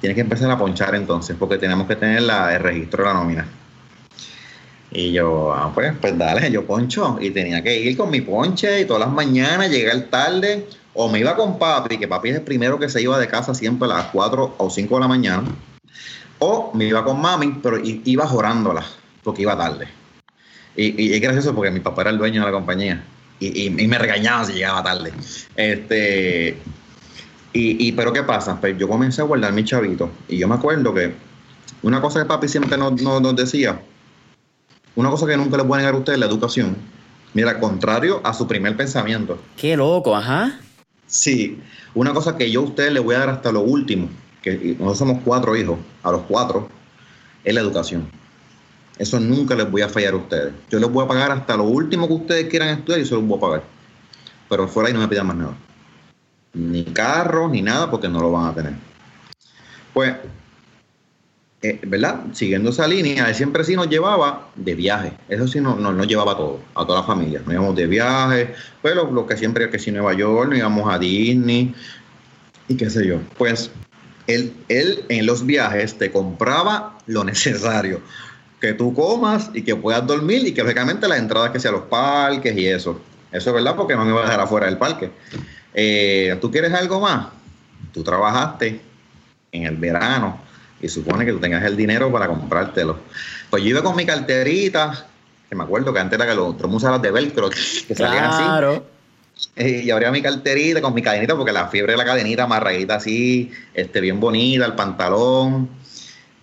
Tienes 0.01 0.15
que 0.15 0.21
empezar 0.21 0.49
a 0.49 0.57
ponchar 0.57 0.95
entonces, 0.95 1.35
porque 1.37 1.57
tenemos 1.57 1.87
que 1.87 1.95
tener 1.95 2.19
el 2.19 2.59
registro 2.59 3.03
de 3.03 3.09
la 3.09 3.13
nómina. 3.13 3.47
Y 4.91 5.11
yo, 5.11 5.53
ah, 5.53 5.71
pues, 5.73 5.93
pues 5.99 6.17
dale, 6.17 6.49
yo 6.51 6.65
poncho. 6.65 7.17
Y 7.21 7.29
tenía 7.31 7.61
que 7.61 7.79
ir 7.79 7.95
con 7.95 8.09
mi 8.09 8.21
ponche 8.21 8.81
y 8.81 8.85
todas 8.85 9.01
las 9.01 9.11
mañanas 9.11 9.69
llegar 9.69 9.99
tarde. 10.09 10.67
O 10.93 11.07
me 11.07 11.19
iba 11.19 11.35
con 11.35 11.59
papi, 11.59 11.97
que 11.97 12.07
papi 12.07 12.29
es 12.29 12.35
el 12.37 12.41
primero 12.41 12.79
que 12.79 12.89
se 12.89 13.01
iba 13.01 13.19
de 13.19 13.27
casa 13.27 13.53
siempre 13.53 13.87
a 13.91 13.95
las 13.95 14.05
4 14.07 14.55
o 14.57 14.69
5 14.69 14.95
de 14.95 15.01
la 15.01 15.07
mañana. 15.07 15.43
O 16.39 16.71
me 16.73 16.85
iba 16.85 17.03
con 17.03 17.21
mami, 17.21 17.59
pero 17.61 17.77
iba 17.83 18.25
jorándola, 18.25 18.83
porque 19.23 19.43
iba 19.43 19.57
tarde. 19.57 19.98
Y, 20.79 21.13
es 21.13 21.21
gracioso 21.21 21.53
porque 21.53 21.71
mi 21.71 21.81
papá 21.81 22.03
era 22.03 22.11
el 22.11 22.17
dueño 22.17 22.41
de 22.41 22.47
la 22.47 22.53
compañía. 22.53 23.03
Y, 23.39 23.69
me 23.69 23.97
regañaba 23.97 24.45
si 24.45 24.53
llegaba 24.53 24.83
tarde. 24.83 25.13
Este, 25.55 26.57
y, 27.51 27.91
pero 27.93 28.13
¿qué 28.13 28.23
pasa? 28.23 28.59
Pues 28.59 28.77
yo 28.77 28.87
comencé 28.87 29.21
a 29.21 29.25
guardar 29.25 29.51
mi 29.51 29.63
chavito. 29.63 30.09
Y 30.27 30.37
yo 30.37 30.47
me 30.47 30.55
acuerdo 30.55 30.93
que 30.93 31.13
una 31.81 32.01
cosa 32.01 32.19
que 32.19 32.25
papi 32.25 32.47
siempre 32.47 32.77
nos, 32.77 33.01
nos, 33.01 33.35
decía, 33.35 33.81
una 34.95 35.09
cosa 35.09 35.25
que 35.25 35.35
nunca 35.35 35.57
le 35.57 35.65
puede 35.65 35.81
negar 35.81 35.95
a 35.95 35.97
usted 35.97 36.13
es 36.13 36.19
la 36.19 36.25
educación. 36.27 36.77
Mira, 37.33 37.59
contrario 37.59 38.21
a 38.23 38.33
su 38.33 38.47
primer 38.47 38.75
pensamiento. 38.75 39.37
Qué 39.57 39.75
loco, 39.75 40.15
ajá. 40.15 40.59
Sí, 41.07 41.59
una 41.93 42.13
cosa 42.13 42.37
que 42.37 42.49
yo 42.49 42.61
a 42.61 42.63
usted 42.63 42.91
le 42.91 42.99
voy 42.99 43.15
a 43.15 43.19
dar 43.19 43.29
hasta 43.29 43.51
lo 43.51 43.61
último, 43.61 44.09
que 44.41 44.75
nosotros 44.79 44.97
somos 44.97 45.21
cuatro 45.25 45.55
hijos, 45.55 45.77
a 46.03 46.11
los 46.11 46.21
cuatro, 46.21 46.69
es 47.43 47.53
la 47.53 47.61
educación. 47.61 48.18
Eso 48.99 49.17
nunca 49.17 49.55
les 49.55 49.71
voy 49.71 49.81
a 49.81 49.87
fallar 49.87 50.13
a 50.13 50.17
ustedes. 50.17 50.53
Yo 50.69 50.77
les 50.77 50.91
voy 50.91 51.05
a 51.05 51.07
pagar 51.07 51.31
hasta 51.31 51.55
lo 51.55 51.63
último 51.63 52.05
que 52.05 52.13
ustedes 52.15 52.49
quieran 52.49 52.67
estudiar 52.67 52.99
y 52.99 53.05
se 53.05 53.15
los 53.15 53.23
voy 53.25 53.37
a 53.37 53.41
pagar. 53.41 53.63
Pero 54.49 54.67
fuera 54.67 54.89
ahí 54.89 54.93
no 54.93 54.99
me 54.99 55.07
pidan 55.07 55.25
más 55.25 55.37
nada. 55.37 55.57
Ni 56.53 56.83
carro, 56.83 57.47
ni 57.47 57.61
nada, 57.61 57.89
porque 57.89 58.09
no 58.09 58.19
lo 58.19 58.29
van 58.33 58.47
a 58.47 58.53
tener. 58.53 58.73
Pues, 59.93 60.15
eh, 61.61 61.79
¿verdad? 61.87 62.25
Siguiendo 62.33 62.71
esa 62.71 62.89
línea, 62.89 63.29
él 63.29 63.35
siempre 63.35 63.63
sí 63.63 63.77
nos 63.77 63.87
llevaba 63.87 64.49
de 64.55 64.75
viaje. 64.75 65.13
Eso 65.29 65.47
sí 65.47 65.61
nos, 65.61 65.79
nos, 65.79 66.05
llevaba 66.05 66.33
a 66.33 66.37
todo, 66.37 66.59
a 66.75 66.85
toda 66.85 66.99
la 66.99 67.07
familia. 67.07 67.39
Nos 67.45 67.53
íbamos 67.53 67.75
de 67.77 67.87
viaje, 67.87 68.53
pues 68.81 68.95
lo, 68.95 69.25
que 69.25 69.37
siempre, 69.37 69.69
que 69.69 69.79
si 69.79 69.91
Nueva 69.91 70.13
York, 70.13 70.49
nos 70.49 70.57
íbamos 70.59 70.93
a 70.93 70.99
Disney 70.99 71.73
y 72.67 72.75
qué 72.75 72.89
sé 72.89 73.07
yo. 73.07 73.21
Pues 73.37 73.71
él, 74.27 74.53
él 74.67 75.05
en 75.07 75.25
los 75.25 75.45
viajes 75.45 75.97
te 75.97 76.11
compraba 76.11 76.97
lo 77.07 77.23
necesario 77.23 78.01
que 78.59 78.73
tú 78.73 78.93
comas 78.93 79.49
y 79.53 79.61
que 79.61 79.75
puedas 79.75 80.05
dormir 80.05 80.45
y 80.45 80.53
que 80.53 80.61
lógicamente 80.61 81.07
las 81.07 81.19
entradas 81.19 81.51
que 81.51 81.59
sean 81.59 81.75
los 81.75 81.83
parques 81.83 82.55
y 82.55 82.67
eso. 82.67 82.99
Eso 83.31 83.49
es 83.49 83.53
verdad 83.53 83.75
porque 83.75 83.95
no 83.95 84.05
me 84.05 84.11
voy 84.11 84.21
a 84.21 84.25
dejar 84.25 84.41
afuera 84.41 84.65
del 84.65 84.77
parque. 84.77 85.11
Eh, 85.73 86.37
¿Tú 86.41 86.51
quieres 86.51 86.73
algo 86.73 86.99
más? 86.99 87.27
Tú 87.93 88.03
trabajaste 88.03 88.81
en 89.51 89.63
el 89.63 89.77
verano 89.77 90.39
y 90.81 90.89
supone 90.89 91.25
que 91.25 91.31
tú 91.31 91.39
tengas 91.39 91.63
el 91.63 91.77
dinero 91.77 92.11
para 92.11 92.27
comprártelo. 92.27 92.99
Pues 93.49 93.63
yo 93.63 93.69
iba 93.69 93.83
con 93.83 93.95
mi 93.95 94.05
carterita, 94.05 95.05
que 95.47 95.55
me 95.55 95.63
acuerdo 95.63 95.93
que 95.93 95.99
antes 95.99 96.19
era 96.19 96.29
que 96.29 96.35
los 96.35 96.55
otros 96.55 97.01
de 97.01 97.11
velcro, 97.11 97.49
que 97.49 97.95
salían 97.95 98.25
así. 98.25 98.81
Eh, 99.55 99.83
y 99.85 99.91
abría 99.91 100.11
mi 100.11 100.21
carterita 100.21 100.81
con 100.81 100.93
mi 100.93 101.01
cadenita, 101.01 101.35
porque 101.35 101.53
la 101.53 101.67
fiebre 101.67 101.93
de 101.93 101.97
la 101.97 102.05
cadenita 102.05 102.43
amarradita 102.43 102.95
así, 102.95 103.51
este, 103.73 104.01
bien 104.01 104.19
bonita, 104.19 104.65
el 104.65 104.73
pantalón 104.73 105.78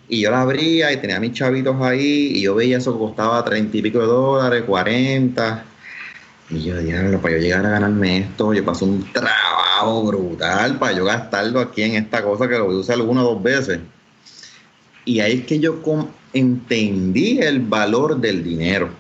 y 0.08 0.20
yo 0.20 0.30
la 0.30 0.42
abría 0.42 0.92
y 0.92 0.98
tenía 0.98 1.18
mis 1.18 1.32
chavitos 1.32 1.76
ahí 1.80 2.32
y 2.34 2.42
yo 2.42 2.54
veía 2.54 2.78
eso 2.78 2.92
que 2.92 2.98
costaba 2.98 3.44
treinta 3.44 3.76
y 3.76 3.82
pico 3.82 3.98
de 3.98 4.06
dólares, 4.06 4.64
cuarenta. 4.64 5.64
Y 6.48 6.62
yo, 6.62 6.78
diablo, 6.78 7.20
para 7.20 7.34
yo 7.34 7.40
llegar 7.40 7.66
a 7.66 7.70
ganarme 7.70 8.18
esto, 8.18 8.54
yo 8.54 8.64
paso 8.64 8.84
un 8.84 9.12
trabajo 9.12 10.04
brutal 10.04 10.78
para 10.78 10.92
yo 10.92 11.04
gastarlo 11.04 11.58
aquí 11.58 11.82
en 11.82 11.96
esta 11.96 12.22
cosa 12.22 12.48
que 12.48 12.56
lo 12.56 12.66
voy 12.66 12.76
a 12.76 12.78
usar 12.78 13.00
una 13.00 13.24
o 13.24 13.34
dos 13.34 13.42
veces. 13.42 13.80
Y 15.04 15.20
ahí 15.20 15.38
es 15.40 15.46
que 15.46 15.58
yo 15.58 15.80
entendí 16.32 17.40
el 17.40 17.60
valor 17.60 18.20
del 18.20 18.44
dinero, 18.44 18.90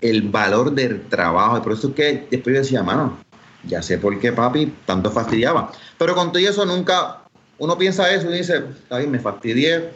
el 0.00 0.22
valor 0.22 0.72
del 0.72 1.02
trabajo. 1.02 1.58
Y 1.58 1.60
por 1.60 1.72
eso 1.72 1.88
es 1.88 1.94
que 1.94 2.26
después 2.30 2.54
yo 2.54 2.62
decía, 2.62 2.82
mano, 2.82 3.18
ya 3.64 3.80
sé 3.80 3.98
por 3.98 4.18
qué 4.18 4.32
papi 4.32 4.72
tanto 4.86 5.10
fastidiaba. 5.12 5.70
Pero 5.98 6.16
con 6.16 6.32
todo 6.32 6.42
eso 6.42 6.64
nunca, 6.64 7.22
uno 7.58 7.78
piensa 7.78 8.12
eso 8.12 8.28
y 8.32 8.38
dice, 8.38 8.64
ay, 8.90 9.06
me 9.06 9.20
fastidié 9.20 9.90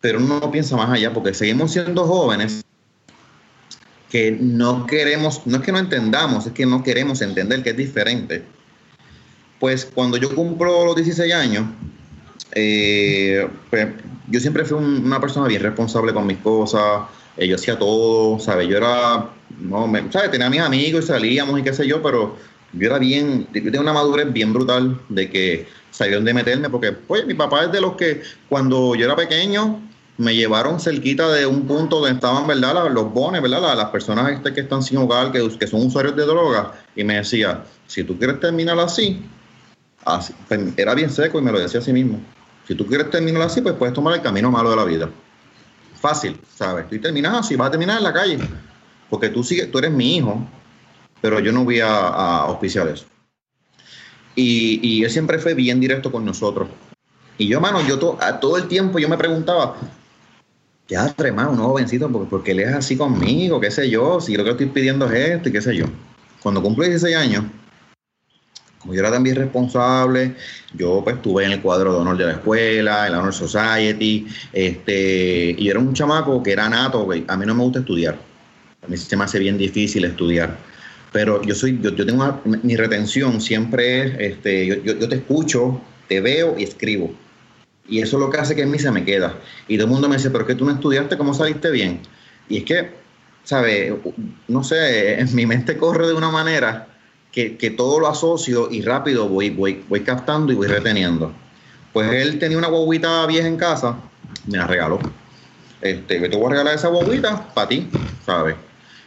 pero 0.00 0.18
uno 0.18 0.40
no 0.40 0.50
piensa 0.50 0.76
más 0.76 0.90
allá 0.90 1.12
porque 1.12 1.34
seguimos 1.34 1.72
siendo 1.72 2.04
jóvenes 2.06 2.64
que 4.10 4.36
no 4.40 4.86
queremos, 4.86 5.46
no 5.46 5.58
es 5.58 5.62
que 5.62 5.72
no 5.72 5.78
entendamos, 5.78 6.46
es 6.46 6.52
que 6.52 6.66
no 6.66 6.82
queremos 6.82 7.22
entender 7.22 7.62
que 7.62 7.70
es 7.70 7.76
diferente. 7.76 8.42
Pues 9.60 9.84
cuando 9.84 10.16
yo 10.16 10.34
cumplo 10.34 10.84
los 10.84 10.96
16 10.96 11.32
años, 11.32 11.66
eh, 12.52 13.46
pues 13.68 13.88
yo 14.28 14.40
siempre 14.40 14.64
fui 14.64 14.78
una 14.78 15.20
persona 15.20 15.46
bien 15.46 15.62
responsable 15.62 16.12
con 16.12 16.26
mis 16.26 16.38
cosas, 16.38 17.02
eh, 17.36 17.46
yo 17.46 17.54
hacía 17.54 17.78
todo, 17.78 18.40
¿sabes? 18.40 18.68
Yo 18.68 18.78
era, 18.78 19.30
no, 19.60 19.86
me, 19.86 20.10
¿sabes? 20.10 20.30
Tenía 20.30 20.50
mis 20.50 20.60
amigos 20.60 21.04
y 21.04 21.08
salíamos 21.08 21.60
y 21.60 21.62
qué 21.62 21.72
sé 21.72 21.86
yo, 21.86 22.02
pero 22.02 22.36
yo 22.72 22.86
era 22.86 22.98
bien, 22.98 23.46
yo 23.52 23.62
tenía 23.62 23.80
una 23.80 23.92
madurez 23.92 24.32
bien 24.32 24.52
brutal 24.52 25.00
de 25.08 25.30
que 25.30 25.68
sabía 25.90 26.16
dónde 26.16 26.34
meterme, 26.34 26.68
porque, 26.68 26.92
pues, 26.92 27.26
mi 27.26 27.34
papá 27.34 27.64
es 27.64 27.72
de 27.72 27.80
los 27.80 27.94
que 27.94 28.22
cuando 28.48 28.94
yo 28.96 29.04
era 29.04 29.14
pequeño, 29.14 29.80
me 30.20 30.34
llevaron 30.34 30.78
cerquita 30.78 31.32
de 31.32 31.46
un 31.46 31.66
punto 31.66 31.96
donde 31.96 32.12
estaban, 32.12 32.46
¿verdad? 32.46 32.90
Los 32.90 33.10
bones, 33.10 33.40
¿verdad? 33.40 33.74
Las 33.74 33.88
personas 33.88 34.30
este 34.30 34.52
que 34.52 34.60
están 34.60 34.82
sin 34.82 34.98
hogar, 34.98 35.32
que, 35.32 35.66
son 35.66 35.86
usuarios 35.86 36.14
de 36.14 36.26
droga, 36.26 36.72
y 36.94 37.04
me 37.04 37.14
decía, 37.16 37.64
si 37.86 38.04
tú 38.04 38.18
quieres 38.18 38.38
terminar 38.38 38.78
así, 38.78 39.24
pues, 40.46 40.60
era 40.76 40.94
bien 40.94 41.08
seco 41.08 41.38
y 41.38 41.42
me 41.42 41.50
lo 41.50 41.58
decía 41.58 41.80
a 41.80 41.82
sí 41.82 41.94
mismo. 41.94 42.20
Si 42.68 42.74
tú 42.74 42.86
quieres 42.86 43.08
terminar 43.08 43.40
así, 43.40 43.62
pues 43.62 43.74
puedes 43.76 43.94
tomar 43.94 44.14
el 44.14 44.20
camino 44.20 44.50
malo 44.50 44.68
de 44.68 44.76
la 44.76 44.84
vida. 44.84 45.08
Fácil, 45.98 46.38
¿sabes? 46.54 46.86
Tú 46.90 47.00
terminas 47.00 47.38
así, 47.38 47.56
vas 47.56 47.68
a 47.68 47.70
terminar 47.70 47.96
en 47.96 48.04
la 48.04 48.12
calle. 48.12 48.38
Porque 49.08 49.30
tú, 49.30 49.42
sigues, 49.42 49.70
tú 49.70 49.78
eres 49.78 49.90
mi 49.90 50.18
hijo, 50.18 50.46
pero 51.22 51.40
yo 51.40 51.50
no 51.50 51.64
voy 51.64 51.80
a, 51.80 51.88
a 51.88 52.42
auspiciar 52.42 52.88
eso. 52.88 53.06
Y, 54.34 54.80
y, 54.86 55.02
él 55.02 55.10
siempre 55.10 55.38
fue 55.38 55.54
bien 55.54 55.80
directo 55.80 56.12
con 56.12 56.26
nosotros. 56.26 56.68
Y 57.38 57.48
yo, 57.48 57.58
mano, 57.58 57.80
yo 57.80 57.98
to, 57.98 58.18
a 58.20 58.38
todo 58.38 58.58
el 58.58 58.68
tiempo 58.68 58.98
yo 58.98 59.08
me 59.08 59.16
preguntaba, 59.16 59.76
ya 60.90 61.12
tremado, 61.14 61.52
un 61.52 61.58
jovencito, 61.58 62.10
porque, 62.10 62.28
porque 62.28 62.50
él 62.50 62.60
es 62.60 62.74
así 62.74 62.96
conmigo, 62.96 63.60
qué 63.60 63.70
sé 63.70 63.88
yo, 63.88 64.20
si 64.20 64.36
lo 64.36 64.42
que 64.42 64.50
estoy 64.50 64.66
pidiendo 64.66 65.06
es 65.06 65.30
esto 65.30 65.48
y 65.48 65.52
qué 65.52 65.62
sé 65.62 65.76
yo. 65.76 65.86
Cuando 66.42 66.60
cumplí 66.60 66.88
16 66.88 67.16
años, 67.16 67.44
como 68.80 68.94
yo 68.94 69.00
era 69.00 69.12
también 69.12 69.36
responsable, 69.36 70.34
yo 70.74 71.02
pues 71.04 71.16
estuve 71.16 71.44
en 71.44 71.52
el 71.52 71.60
cuadro 71.62 71.92
de 71.92 72.00
honor 72.00 72.16
de 72.16 72.24
la 72.24 72.32
escuela, 72.32 73.06
en 73.06 73.12
la 73.12 73.20
Honor 73.20 73.32
Society, 73.32 74.26
este, 74.52 75.54
y 75.56 75.68
era 75.68 75.78
un 75.78 75.94
chamaco 75.94 76.42
que 76.42 76.52
era 76.52 76.68
nato, 76.68 77.08
a 77.28 77.36
mí 77.36 77.46
no 77.46 77.54
me 77.54 77.62
gusta 77.62 77.78
estudiar, 77.80 78.18
a 78.82 78.86
mí 78.88 78.96
se 78.96 79.16
me 79.16 79.24
hace 79.24 79.38
bien 79.38 79.56
difícil 79.58 80.04
estudiar, 80.04 80.56
pero 81.12 81.40
yo 81.42 81.54
soy, 81.54 81.78
yo, 81.80 81.94
yo 81.94 82.04
tengo 82.04 82.24
una, 82.24 82.40
mi 82.62 82.74
retención 82.74 83.40
siempre 83.40 84.02
es, 84.02 84.32
este, 84.32 84.66
yo, 84.66 84.74
yo 84.94 85.08
te 85.08 85.16
escucho, 85.16 85.80
te 86.08 86.20
veo 86.20 86.58
y 86.58 86.64
escribo. 86.64 87.14
Y 87.90 88.00
eso 88.00 88.16
es 88.16 88.20
lo 88.20 88.30
que 88.30 88.38
hace 88.38 88.54
que 88.54 88.62
en 88.62 88.70
mí 88.70 88.78
se 88.78 88.92
me 88.92 89.04
queda. 89.04 89.34
Y 89.66 89.76
todo 89.76 89.86
el 89.86 89.92
mundo 89.92 90.08
me 90.08 90.16
dice, 90.16 90.30
pero 90.30 90.44
es 90.44 90.46
que 90.46 90.54
tú 90.54 90.64
no 90.64 90.70
estudiaste, 90.70 91.18
¿cómo 91.18 91.34
saliste 91.34 91.72
bien? 91.72 92.00
Y 92.48 92.58
es 92.58 92.64
que, 92.64 92.90
¿sabes? 93.42 93.92
No 94.46 94.62
sé, 94.62 95.20
en 95.20 95.34
mi 95.34 95.44
mente 95.44 95.76
corre 95.76 96.06
de 96.06 96.14
una 96.14 96.30
manera 96.30 96.86
que, 97.32 97.56
que 97.56 97.70
todo 97.70 97.98
lo 97.98 98.06
asocio 98.06 98.70
y 98.70 98.82
rápido 98.82 99.28
voy, 99.28 99.50
voy, 99.50 99.84
voy 99.88 100.00
captando 100.02 100.52
y 100.52 100.54
voy 100.54 100.68
reteniendo. 100.68 101.32
Pues 101.92 102.12
él 102.12 102.38
tenía 102.38 102.58
una 102.58 102.68
guaguita 102.68 103.26
vieja 103.26 103.48
en 103.48 103.56
casa, 103.56 103.96
me 104.46 104.56
la 104.56 104.68
regaló. 104.68 105.00
Este, 105.80 106.20
yo 106.20 106.30
te 106.30 106.36
voy 106.36 106.46
a 106.46 106.50
regalar 106.50 106.74
esa 106.76 106.88
guaguita 106.88 107.52
para 107.52 107.68
ti, 107.68 107.88
¿sabes? 108.24 108.54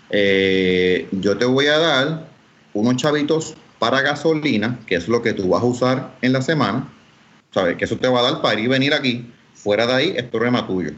Eh, 0.10 1.08
yo 1.12 1.38
te 1.38 1.46
voy 1.46 1.68
a 1.68 1.78
dar 1.78 2.28
unos 2.74 2.98
chavitos 2.98 3.56
para 3.80 4.02
gasolina, 4.02 4.78
que 4.86 4.96
es 4.96 5.08
lo 5.08 5.22
que 5.22 5.32
tú 5.32 5.48
vas 5.48 5.64
a 5.64 5.66
usar 5.66 6.18
en 6.22 6.34
la 6.34 6.42
semana 6.42 6.90
¿sabes? 7.54 7.78
Que 7.78 7.86
eso 7.86 7.98
te 7.98 8.08
va 8.08 8.20
a 8.20 8.24
dar 8.24 8.42
para 8.42 8.60
ir 8.60 8.66
y 8.66 8.68
venir 8.68 8.94
aquí. 8.94 9.32
Fuera 9.54 9.86
de 9.88 9.94
ahí 9.94 10.14
es 10.16 10.24
problema 10.24 10.68
tuyo. 10.68 10.92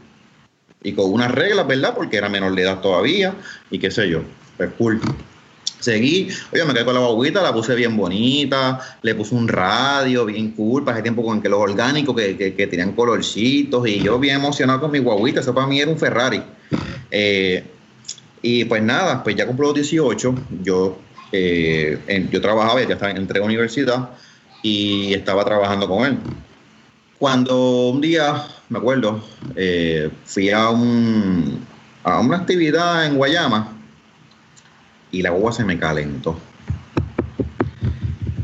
Y 0.82 0.92
con 0.92 1.12
unas 1.12 1.30
reglas, 1.30 1.66
¿verdad? 1.66 1.94
Porque 1.94 2.16
era 2.16 2.28
menor 2.28 2.54
de 2.54 2.62
edad 2.62 2.80
todavía 2.80 3.34
y 3.70 3.78
qué 3.78 3.90
sé 3.90 4.08
yo. 4.08 4.22
Pues 4.56 4.70
cool. 4.78 5.00
Seguí, 5.78 6.28
oye, 6.52 6.64
me 6.64 6.72
quedé 6.72 6.84
con 6.84 6.94
la 6.94 7.00
guaguita, 7.00 7.42
la 7.42 7.52
puse 7.52 7.74
bien 7.74 7.96
bonita, 7.96 8.80
le 9.02 9.14
puse 9.14 9.34
un 9.34 9.46
radio 9.46 10.24
bien 10.24 10.52
cool, 10.52 10.84
ese 10.88 11.02
tiempo 11.02 11.22
con 11.22 11.42
que 11.42 11.48
los 11.48 11.60
orgánicos 11.60 12.16
que, 12.16 12.36
que, 12.36 12.54
que, 12.54 12.66
tenían 12.66 12.92
colorcitos 12.92 13.86
y 13.86 14.00
yo 14.00 14.18
bien 14.18 14.36
emocionado 14.36 14.80
con 14.80 14.90
mi 14.90 15.00
guaguita, 15.00 15.40
eso 15.40 15.54
para 15.54 15.66
mí 15.66 15.78
era 15.78 15.90
un 15.90 15.98
Ferrari. 15.98 16.42
Eh, 17.10 17.62
y 18.42 18.64
pues 18.64 18.82
nada, 18.82 19.22
pues 19.22 19.36
ya 19.36 19.46
cumplí 19.46 19.66
los 19.66 19.74
18, 19.74 20.34
yo, 20.62 20.98
eh, 21.30 21.98
en, 22.06 22.30
yo 22.30 22.40
trabajaba, 22.40 22.82
ya 22.82 22.94
estaba, 22.94 23.12
entré 23.12 23.38
a 23.38 23.40
la 23.40 23.46
universidad 23.46 24.10
y 24.62 25.14
estaba 25.14 25.44
trabajando 25.44 25.88
con 25.88 26.06
él. 26.06 26.18
Cuando 27.18 27.88
un 27.88 28.02
día, 28.02 28.44
me 28.68 28.78
acuerdo, 28.78 29.22
eh, 29.54 30.10
fui 30.26 30.50
a, 30.50 30.68
un, 30.68 31.64
a 32.04 32.20
una 32.20 32.36
actividad 32.36 33.06
en 33.06 33.16
Guayama 33.16 33.72
y 35.10 35.22
la 35.22 35.30
guagua 35.30 35.52
se 35.52 35.64
me 35.64 35.78
calentó. 35.78 36.38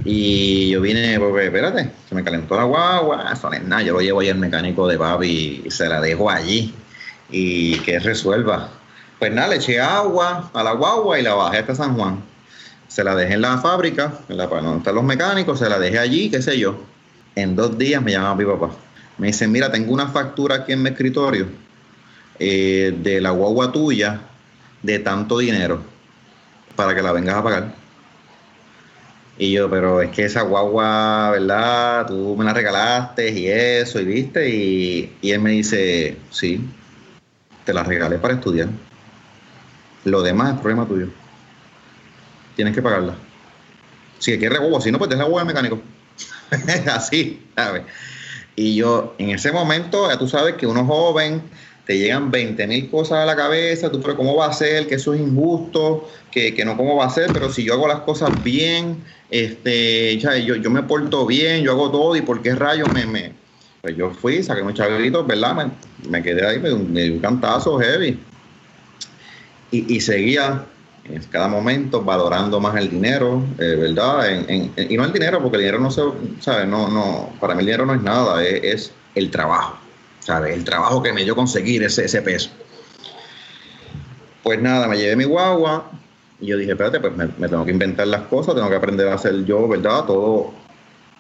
Y 0.05 0.71
yo 0.71 0.81
vine, 0.81 1.19
porque 1.21 1.47
espérate, 1.47 1.91
se 2.09 2.15
me 2.15 2.25
calentó 2.25 2.57
la 2.57 2.65
guagua, 2.65 3.31
eso 3.31 3.51
no 3.51 3.57
es 3.57 3.63
nada, 3.63 3.83
yo 3.83 3.93
lo 3.93 4.01
llevo 4.01 4.21
ahí 4.21 4.31
al 4.31 4.39
mecánico 4.39 4.89
de 4.89 4.97
papi 4.97 5.63
y 5.67 5.71
se 5.71 5.87
la 5.87 6.01
dejo 6.01 6.31
allí 6.31 6.75
y 7.31 7.79
que 7.81 7.99
resuelva. 7.99 8.71
Pues 9.19 9.35
nada, 9.35 9.49
le 9.49 9.57
eché 9.57 9.81
agua 9.81 10.51
a 10.55 10.63
la 10.63 10.73
guagua 10.73 11.21
y 11.21 11.23
la 11.23 11.35
bajé 11.35 11.59
hasta 11.59 11.75
San 11.75 11.95
Juan. 11.95 12.25
Se 12.89 13.05
la 13.05 13.15
dejé 13.15 13.35
en 13.35 13.43
la 13.43 13.59
fábrica, 13.59 14.15
en 14.31 14.39
la, 14.39 14.47
donde 14.47 14.79
están 14.79 14.95
los 14.95 15.05
mecánicos, 15.05 15.59
se 15.59 15.69
la 15.69 15.79
dejé 15.79 15.99
allí, 15.99 16.31
qué 16.31 16.41
sé 16.41 16.59
yo 16.59 16.92
en 17.35 17.57
dos 17.57 17.79
días 17.79 18.03
me 18.03 18.13
llama 18.13 18.35
mi 18.35 18.45
papá. 18.45 18.71
Me 19.19 19.29
dice, 19.29 19.47
mira, 19.47 19.71
tengo 19.71 19.93
una 19.93 20.09
factura 20.09 20.57
aquí 20.57 20.73
en 20.73 20.83
mi 20.83 20.91
escritorio 20.91 21.47
eh, 22.39 22.97
de 23.03 23.21
la 23.21 23.31
guagua 23.31 23.71
tuya 23.73 24.21
de 24.83 24.99
tanto 24.99 25.39
dinero 25.39 25.83
para 26.77 26.95
que 26.95 27.03
la 27.03 27.13
vengas 27.13 27.37
a 27.37 27.43
pagar. 27.43 27.75
Y 29.39 29.53
yo, 29.53 29.71
pero 29.71 30.03
es 30.03 30.11
que 30.11 30.25
esa 30.25 30.43
guagua, 30.43 31.31
¿verdad? 31.31 32.07
Tú 32.07 32.37
me 32.37 32.45
la 32.45 32.53
regalaste 32.53 33.31
y 33.31 33.49
eso, 33.49 34.01
y 34.01 34.05
viste, 34.05 34.49
y, 34.49 35.17
y 35.23 35.31
él 35.31 35.41
me 35.41 35.51
dice, 35.51 36.17
sí, 36.31 36.65
te 37.65 37.73
la 37.73 37.83
regalé 37.83 38.19
para 38.19 38.35
estudiar. 38.35 38.69
Lo 40.05 40.23
demás 40.23 40.55
es 40.55 40.61
problema 40.61 40.87
tuyo. 40.87 41.09
Tienes 42.57 42.75
que 42.75 42.83
pagarla. 42.83 43.15
Si 44.19 44.37
quieres 44.39 44.59
guagua, 44.59 44.81
si 44.81 44.93
no, 44.93 44.99
pues 44.99 45.11
deja 45.11 45.23
la 45.23 45.29
guagua 45.29 45.43
al 45.43 45.47
mecánico. 45.47 45.81
así, 46.91 47.41
¿sabes? 47.57 47.83
Y 48.57 48.77
yo, 48.77 49.15
en 49.19 49.31
ese 49.31 49.53
momento, 49.53 50.09
ya 50.09 50.19
tú 50.19 50.29
sabes 50.29 50.55
que 50.55 50.67
uno 50.67 50.85
joven, 50.85 51.43
te 51.87 51.99
llegan 51.99 52.31
20 52.31 52.67
mil 52.67 52.91
cosas 52.91 53.19
a 53.19 53.27
la 53.27 53.35
cabeza, 53.35 53.91
tú, 53.91 54.01
pero 54.01 54.17
¿cómo 54.17 54.37
va 54.37 54.47
a 54.47 54.53
ser? 54.53 54.87
Que 54.87 54.97
eso 54.97 55.15
es 55.15 55.21
injusto, 55.21 56.09
que, 56.31 56.55
que 56.55 56.65
no, 56.65 56.77
¿cómo 56.77 56.97
va 56.97 57.07
a 57.07 57.11
ser? 57.11 57.33
Pero 57.33 57.53
si 57.53 57.65
yo 57.65 57.75
hago 57.75 57.89
las 57.89 58.01
cosas 58.01 58.31
bien, 58.45 59.03
este, 59.31 60.17
ya, 60.19 60.37
yo, 60.37 60.57
yo 60.57 60.71
me 60.71 60.83
porto 60.83 61.27
bien, 61.27 61.63
yo 61.63 61.73
hago 61.73 61.91
todo, 61.91 62.15
¿y 62.15 62.23
por 62.23 62.43
qué 62.43 62.55
rayos 62.55 62.93
me, 62.93 63.07
me? 63.07 63.33
Pues 63.81 63.97
yo 63.97 64.11
fui, 64.11 64.43
saqué 64.43 64.63
unos 64.63 64.75
chavitos, 64.75 65.27
¿verdad? 65.27 65.57
Me, 65.57 66.09
me, 66.09 66.23
quedé 66.23 66.47
ahí, 66.47 66.61
me, 66.61 66.73
me 66.75 67.11
un 67.11 67.19
cantazo 67.19 67.79
heavy. 67.79 68.19
Y, 69.73 69.97
y 69.97 70.01
seguía 70.01 70.67
en 71.05 71.23
cada 71.25 71.49
momento 71.49 72.03
valorando 72.03 72.61
más 72.61 72.77
el 72.77 72.91
dinero, 72.91 73.43
eh, 73.59 73.77
¿verdad? 73.77 74.47
Y 74.77 74.97
no 74.97 75.05
el 75.05 75.13
dinero, 75.13 75.41
porque 75.43 75.57
el 75.57 75.63
dinero 75.63 75.81
no 75.81 75.91
se, 75.91 76.03
¿sabes? 76.41 76.69
No, 76.69 76.89
no, 76.89 77.33
para 77.41 77.55
mí 77.55 77.61
el 77.61 77.67
dinero 77.67 77.87
no 77.87 77.95
es 77.95 78.03
nada, 78.03 78.45
es, 78.45 78.93
el 79.15 79.31
trabajo, 79.31 79.77
¿sabes? 80.21 80.55
El 80.55 80.65
trabajo 80.65 81.03
que 81.03 81.13
me 81.13 81.25
dio 81.25 81.35
conseguir 81.35 81.83
ese, 81.83 82.05
ese 82.05 82.23
peso. 82.23 82.51
Pues 84.43 84.61
nada, 84.61 84.89
me 84.89 84.97
llevé 84.97 85.17
mi 85.17 85.25
guagua 85.25 85.91
y 86.41 86.47
yo 86.47 86.57
dije, 86.57 86.73
espérate, 86.73 87.01
pues 87.01 87.15
me, 87.17 87.29
me, 87.39 87.49
tengo 87.49 87.65
que 87.65 87.73
inventar 87.73 88.07
las 88.07 88.23
cosas, 88.23 88.55
tengo 88.55 88.71
que 88.71 88.77
aprender 88.77 89.09
a 89.09 89.15
hacer 89.15 89.45
yo, 89.45 89.69
¿verdad? 89.69 90.05
Todo, 90.07 90.53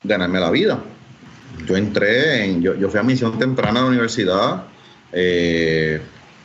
ganarme 0.02 0.40
la 0.40 0.50
vida. 0.50 0.78
Yo 1.66 1.76
entré, 1.76 2.44
en, 2.44 2.62
yo, 2.62 2.74
yo 2.74 2.88
fui 2.88 2.98
a 2.98 3.02
misión 3.02 3.38
temprana 3.38 3.80
a 3.80 3.82
la 3.84 3.88
universidad, 3.88 4.64
eh, 5.12 6.00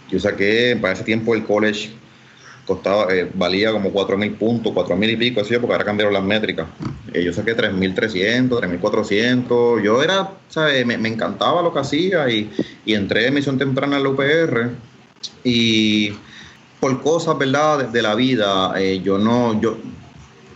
yo 0.09 0.19
saqué 0.19 0.77
para 0.79 0.93
ese 0.93 1.03
tiempo 1.03 1.33
el 1.33 1.45
college 1.45 1.91
costaba, 2.67 3.11
eh, 3.13 3.31
valía 3.33 3.71
como 3.71 3.91
4.000 3.91 4.37
puntos, 4.37 4.73
4.000 4.73 5.11
y 5.11 5.15
pico, 5.15 5.41
así, 5.41 5.55
porque 5.57 5.71
ahora 5.71 5.85
cambiaron 5.85 6.13
las 6.13 6.23
métricas. 6.23 6.67
Eh, 7.13 7.23
yo 7.23 7.31
saqué 7.31 7.55
3.300, 7.55 8.49
3.400. 8.49 9.81
Yo 9.81 10.03
era, 10.03 10.31
¿sabes? 10.49 10.85
Me, 10.85 10.97
me, 10.97 11.07
encantaba 11.07 11.61
lo 11.61 11.73
que 11.73 11.79
hacía 11.79 12.29
y, 12.29 12.51
y 12.85 12.93
entré 12.93 13.27
en 13.27 13.33
misión 13.33 13.57
temprana 13.57 13.97
en 13.97 14.03
la 14.03 14.09
UPR. 14.09 14.71
Y 15.45 16.11
por 16.79 17.01
cosas, 17.01 17.37
¿verdad?, 17.37 17.87
de, 17.87 18.01
la 18.01 18.13
vida, 18.15 18.73
eh, 18.77 19.01
yo 19.03 19.17
no, 19.17 19.59
yo, 19.61 19.77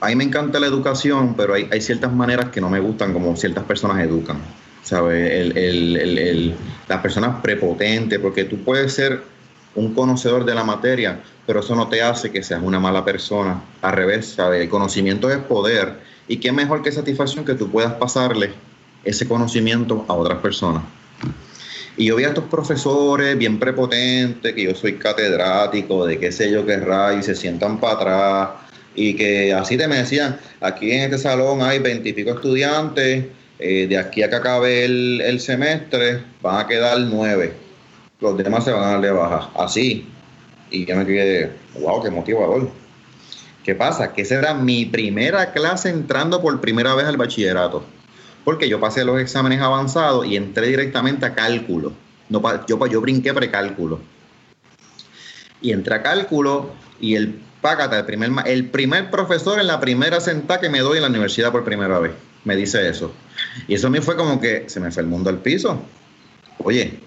a 0.02 0.10
mí 0.10 0.16
me 0.16 0.26
encanta 0.26 0.60
la 0.60 0.68
educación, 0.68 1.36
pero 1.36 1.54
hay, 1.54 1.68
hay, 1.72 1.80
ciertas 1.80 2.12
maneras 2.14 2.50
que 2.50 2.60
no 2.60 2.70
me 2.70 2.80
gustan 2.80 3.14
como 3.14 3.36
ciertas 3.38 3.64
personas 3.64 4.04
educan. 4.04 4.38
¿Sabes? 4.84 5.32
El, 5.32 5.58
el, 5.58 6.18
el, 6.18 6.56
las 6.90 7.02
personas 7.02 7.40
prepotentes, 7.42 8.20
porque 8.20 8.44
tú 8.44 8.58
puedes 8.58 8.92
ser 8.94 9.31
un 9.76 9.94
conocedor 9.94 10.46
de 10.46 10.56
la 10.56 10.64
materia, 10.64 11.20
pero 11.46 11.62
eso 11.62 11.76
no 11.76 11.88
te 11.88 12.02
hace 12.02 12.32
que 12.32 12.44
seas 12.44 12.62
una 12.64 12.80
mala 12.80 13.06
persona. 13.06 13.62
Al 13.82 13.94
revés, 13.94 14.34
¿sabes? 14.36 14.62
El 14.62 14.70
conocimiento 14.70 15.30
es 15.30 15.38
poder. 15.38 16.00
Y 16.28 16.38
qué 16.38 16.52
mejor 16.52 16.82
que 16.82 16.92
satisfacción 16.92 17.46
que 17.46 17.56
tú 17.56 17.70
puedas 17.70 17.94
pasarle 17.94 18.52
ese 19.04 19.28
conocimiento 19.28 20.06
a 20.08 20.14
otras 20.14 20.40
personas. 20.40 20.84
Y 21.98 22.06
yo 22.06 22.16
vi 22.16 22.24
a 22.24 22.30
estos 22.30 22.46
profesores 22.46 23.38
bien 23.38 23.60
prepotentes, 23.60 24.54
que 24.54 24.64
yo 24.64 24.76
soy 24.76 24.94
catedrático, 24.94 26.06
de 26.06 26.20
qué 26.20 26.32
sé 26.32 26.52
yo 26.52 26.66
qué 26.66 26.80
y 27.20 27.24
se 27.24 27.36
sientan 27.36 27.80
para 27.80 27.94
atrás, 27.94 28.50
y 28.96 29.14
que 29.16 29.54
así 29.54 29.78
te 29.78 29.88
me 29.88 29.98
decían, 29.98 30.38
aquí 30.62 30.92
en 30.92 31.02
este 31.02 31.18
salón 31.18 31.62
hay 31.62 31.80
veintipico 31.80 32.32
estudiantes, 32.32 33.26
eh, 33.60 33.88
de 33.88 33.98
aquí 33.98 34.24
a 34.24 34.30
que 34.30 34.36
acabe 34.36 34.86
el, 34.86 35.22
el 35.22 35.40
semestre 35.40 36.24
van 36.42 36.60
a 36.60 36.68
quedar 36.68 37.00
nueve 37.02 37.54
los 38.22 38.38
demás 38.38 38.64
se 38.64 38.72
van 38.72 38.84
a 38.84 38.92
dar 38.92 39.02
de 39.02 39.12
baja. 39.12 39.50
Así. 39.56 40.08
Y 40.70 40.86
yo 40.86 40.96
me 40.96 41.06
quedé, 41.06 41.52
wow, 41.80 42.02
qué 42.02 42.10
motivador. 42.10 42.70
¿Qué 43.64 43.76
pasa? 43.76 44.14
Que 44.14 44.22
esa 44.22 44.36
era 44.36 44.54
mi 44.54 44.86
primera 44.86 45.52
clase 45.52 45.90
entrando 45.90 46.42
por 46.42 46.62
primera 46.62 46.96
vez 46.96 47.06
al 47.06 47.18
bachillerato. 47.18 47.84
Porque 48.46 48.70
yo 48.70 48.80
pasé 48.80 49.04
los 49.04 49.20
exámenes 49.20 49.62
avanzados 49.62 50.26
y 50.26 50.38
entré 50.38 50.68
directamente 50.68 51.26
a 51.26 51.36
cálculo. 51.36 51.92
No, 52.30 52.42
yo, 52.66 52.88
yo 52.88 53.02
brinqué 53.02 53.34
precálculo. 53.34 54.00
Y 55.62 55.74
entré 55.74 55.96
a 55.96 56.02
cálculo 56.02 56.72
y 57.00 57.16
el 57.16 57.40
págata, 57.62 58.00
el 58.00 58.06
primer, 58.06 58.48
el 58.48 58.70
primer 58.70 59.12
profesor 59.12 59.60
en 59.60 59.68
la 59.68 59.80
primera 59.80 60.20
sentada 60.20 60.60
que 60.60 60.70
me 60.70 60.80
doy 60.80 60.98
en 60.98 61.04
la 61.04 61.10
universidad 61.10 61.52
por 61.52 61.64
primera 61.64 62.00
vez, 62.00 62.14
me 62.44 62.56
dice 62.56 62.88
eso. 62.90 63.12
Y 63.68 63.76
eso 63.76 63.88
a 63.88 63.90
mí 63.90 64.00
fue 64.00 64.16
como 64.16 64.42
que 64.42 64.68
se 64.68 64.80
me 64.80 64.92
fue 64.92 65.04
el 65.04 65.10
mundo 65.10 65.30
al 65.30 65.38
piso. 65.38 65.80
Oye, 66.58 67.00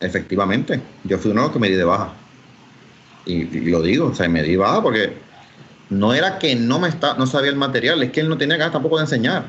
efectivamente, 0.00 0.80
yo 1.04 1.18
fui 1.18 1.30
uno 1.30 1.42
de 1.42 1.46
los 1.46 1.52
que 1.52 1.58
me 1.58 1.68
di 1.68 1.74
de 1.74 1.84
baja. 1.84 2.12
Y, 3.24 3.44
lo 3.70 3.82
digo, 3.82 4.06
o 4.08 4.14
sea, 4.14 4.28
me 4.28 4.42
di 4.42 4.56
baja 4.56 4.82
porque 4.82 5.14
no 5.90 6.14
era 6.14 6.38
que 6.38 6.54
no 6.54 6.78
me 6.78 6.88
está, 6.88 7.14
no 7.14 7.26
sabía 7.26 7.50
el 7.50 7.56
material, 7.56 8.02
es 8.02 8.12
que 8.12 8.20
él 8.20 8.28
no 8.28 8.38
tenía 8.38 8.56
ganas 8.56 8.72
tampoco 8.72 8.96
de 8.96 9.02
enseñar. 9.02 9.46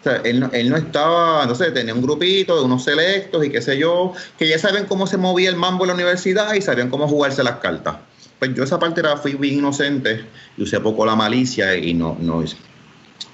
O 0.00 0.04
sea, 0.04 0.16
él 0.24 0.48
él 0.52 0.70
no 0.70 0.76
estaba, 0.76 1.46
no 1.46 1.54
sé, 1.54 1.70
tenía 1.70 1.94
un 1.94 2.02
grupito 2.02 2.58
de 2.58 2.64
unos 2.64 2.84
selectos 2.84 3.44
y 3.44 3.50
qué 3.50 3.62
sé 3.62 3.78
yo, 3.78 4.14
que 4.38 4.48
ya 4.48 4.58
saben 4.58 4.86
cómo 4.86 5.06
se 5.06 5.16
movía 5.16 5.48
el 5.48 5.56
mambo 5.56 5.84
en 5.84 5.88
la 5.88 5.94
universidad 5.94 6.54
y 6.54 6.62
sabían 6.62 6.90
cómo 6.90 7.06
jugarse 7.06 7.44
las 7.44 7.56
cartas. 7.56 7.96
Pues 8.38 8.54
yo 8.54 8.64
esa 8.64 8.80
parte 8.80 9.00
era, 9.00 9.16
fui 9.16 9.34
bien 9.34 9.58
inocente 9.58 10.24
y 10.56 10.62
usé 10.64 10.80
poco 10.80 11.06
la 11.06 11.14
malicia 11.14 11.76
y 11.76 11.94
no, 11.94 12.16
no 12.20 12.42
hice. 12.42 12.56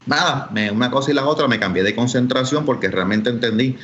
Nada, 0.04 0.48
me, 0.52 0.70
una 0.70 0.90
cosa 0.90 1.10
y 1.10 1.14
la 1.14 1.26
otra, 1.26 1.48
me 1.48 1.58
cambié 1.58 1.82
de 1.82 1.94
concentración 1.94 2.64
porque 2.64 2.88
realmente 2.88 3.30
entendí 3.30 3.76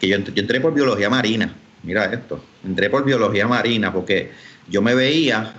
que 0.00 0.08
yo, 0.08 0.16
entré 0.16 0.60
por 0.60 0.74
biología 0.74 1.10
marina. 1.10 1.54
Mira 1.82 2.06
esto, 2.06 2.42
entré 2.64 2.90
por 2.90 3.04
biología 3.04 3.46
marina 3.46 3.92
porque 3.92 4.32
yo 4.68 4.82
me 4.82 4.94
veía 4.94 5.54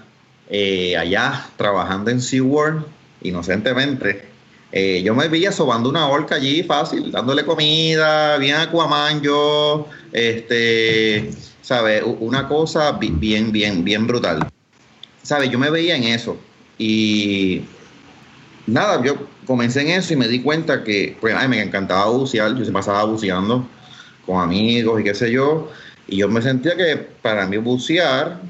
eh, 0.49 0.97
allá 0.97 1.47
trabajando 1.57 2.11
en 2.11 2.21
SeaWorld 2.21 2.85
inocentemente 3.21 4.29
eh, 4.71 5.01
yo 5.03 5.15
me 5.15 5.27
veía 5.27 5.51
sobando 5.51 5.89
una 5.89 6.07
orca 6.07 6.35
allí 6.35 6.61
fácil, 6.63 7.11
dándole 7.11 7.43
comida, 7.43 8.37
bien 8.37 8.55
Aquaman 8.55 9.21
yo, 9.21 9.87
este, 10.11 11.31
¿sabes? 11.61 12.03
Una 12.19 12.47
cosa 12.47 12.91
bien, 12.91 13.51
bien, 13.51 13.83
bien 13.83 14.05
brutal. 14.05 14.47
¿Sabes? 15.23 15.49
Yo 15.49 15.57
me 15.57 15.71
veía 15.71 15.95
en 15.95 16.03
eso. 16.03 16.37
Y 16.77 17.63
nada, 18.67 19.03
yo 19.03 19.27
comencé 19.45 19.81
en 19.81 19.89
eso 19.89 20.13
y 20.13 20.17
me 20.17 20.27
di 20.27 20.41
cuenta 20.41 20.83
que, 20.83 21.17
pues, 21.19 21.35
me 21.49 21.61
encantaba 21.61 22.05
bucear, 22.11 22.55
yo 22.55 22.63
se 22.63 22.71
pasaba 22.71 23.03
buceando 23.05 23.67
con 24.25 24.39
amigos 24.39 25.01
y 25.01 25.03
qué 25.03 25.15
sé 25.15 25.31
yo. 25.31 25.71
Y 26.09 26.17
yo 26.17 26.27
me 26.27 26.41
sentía 26.41 26.75
que 26.75 26.97
para 26.97 27.45
mí 27.45 27.57
bucear 27.57 28.41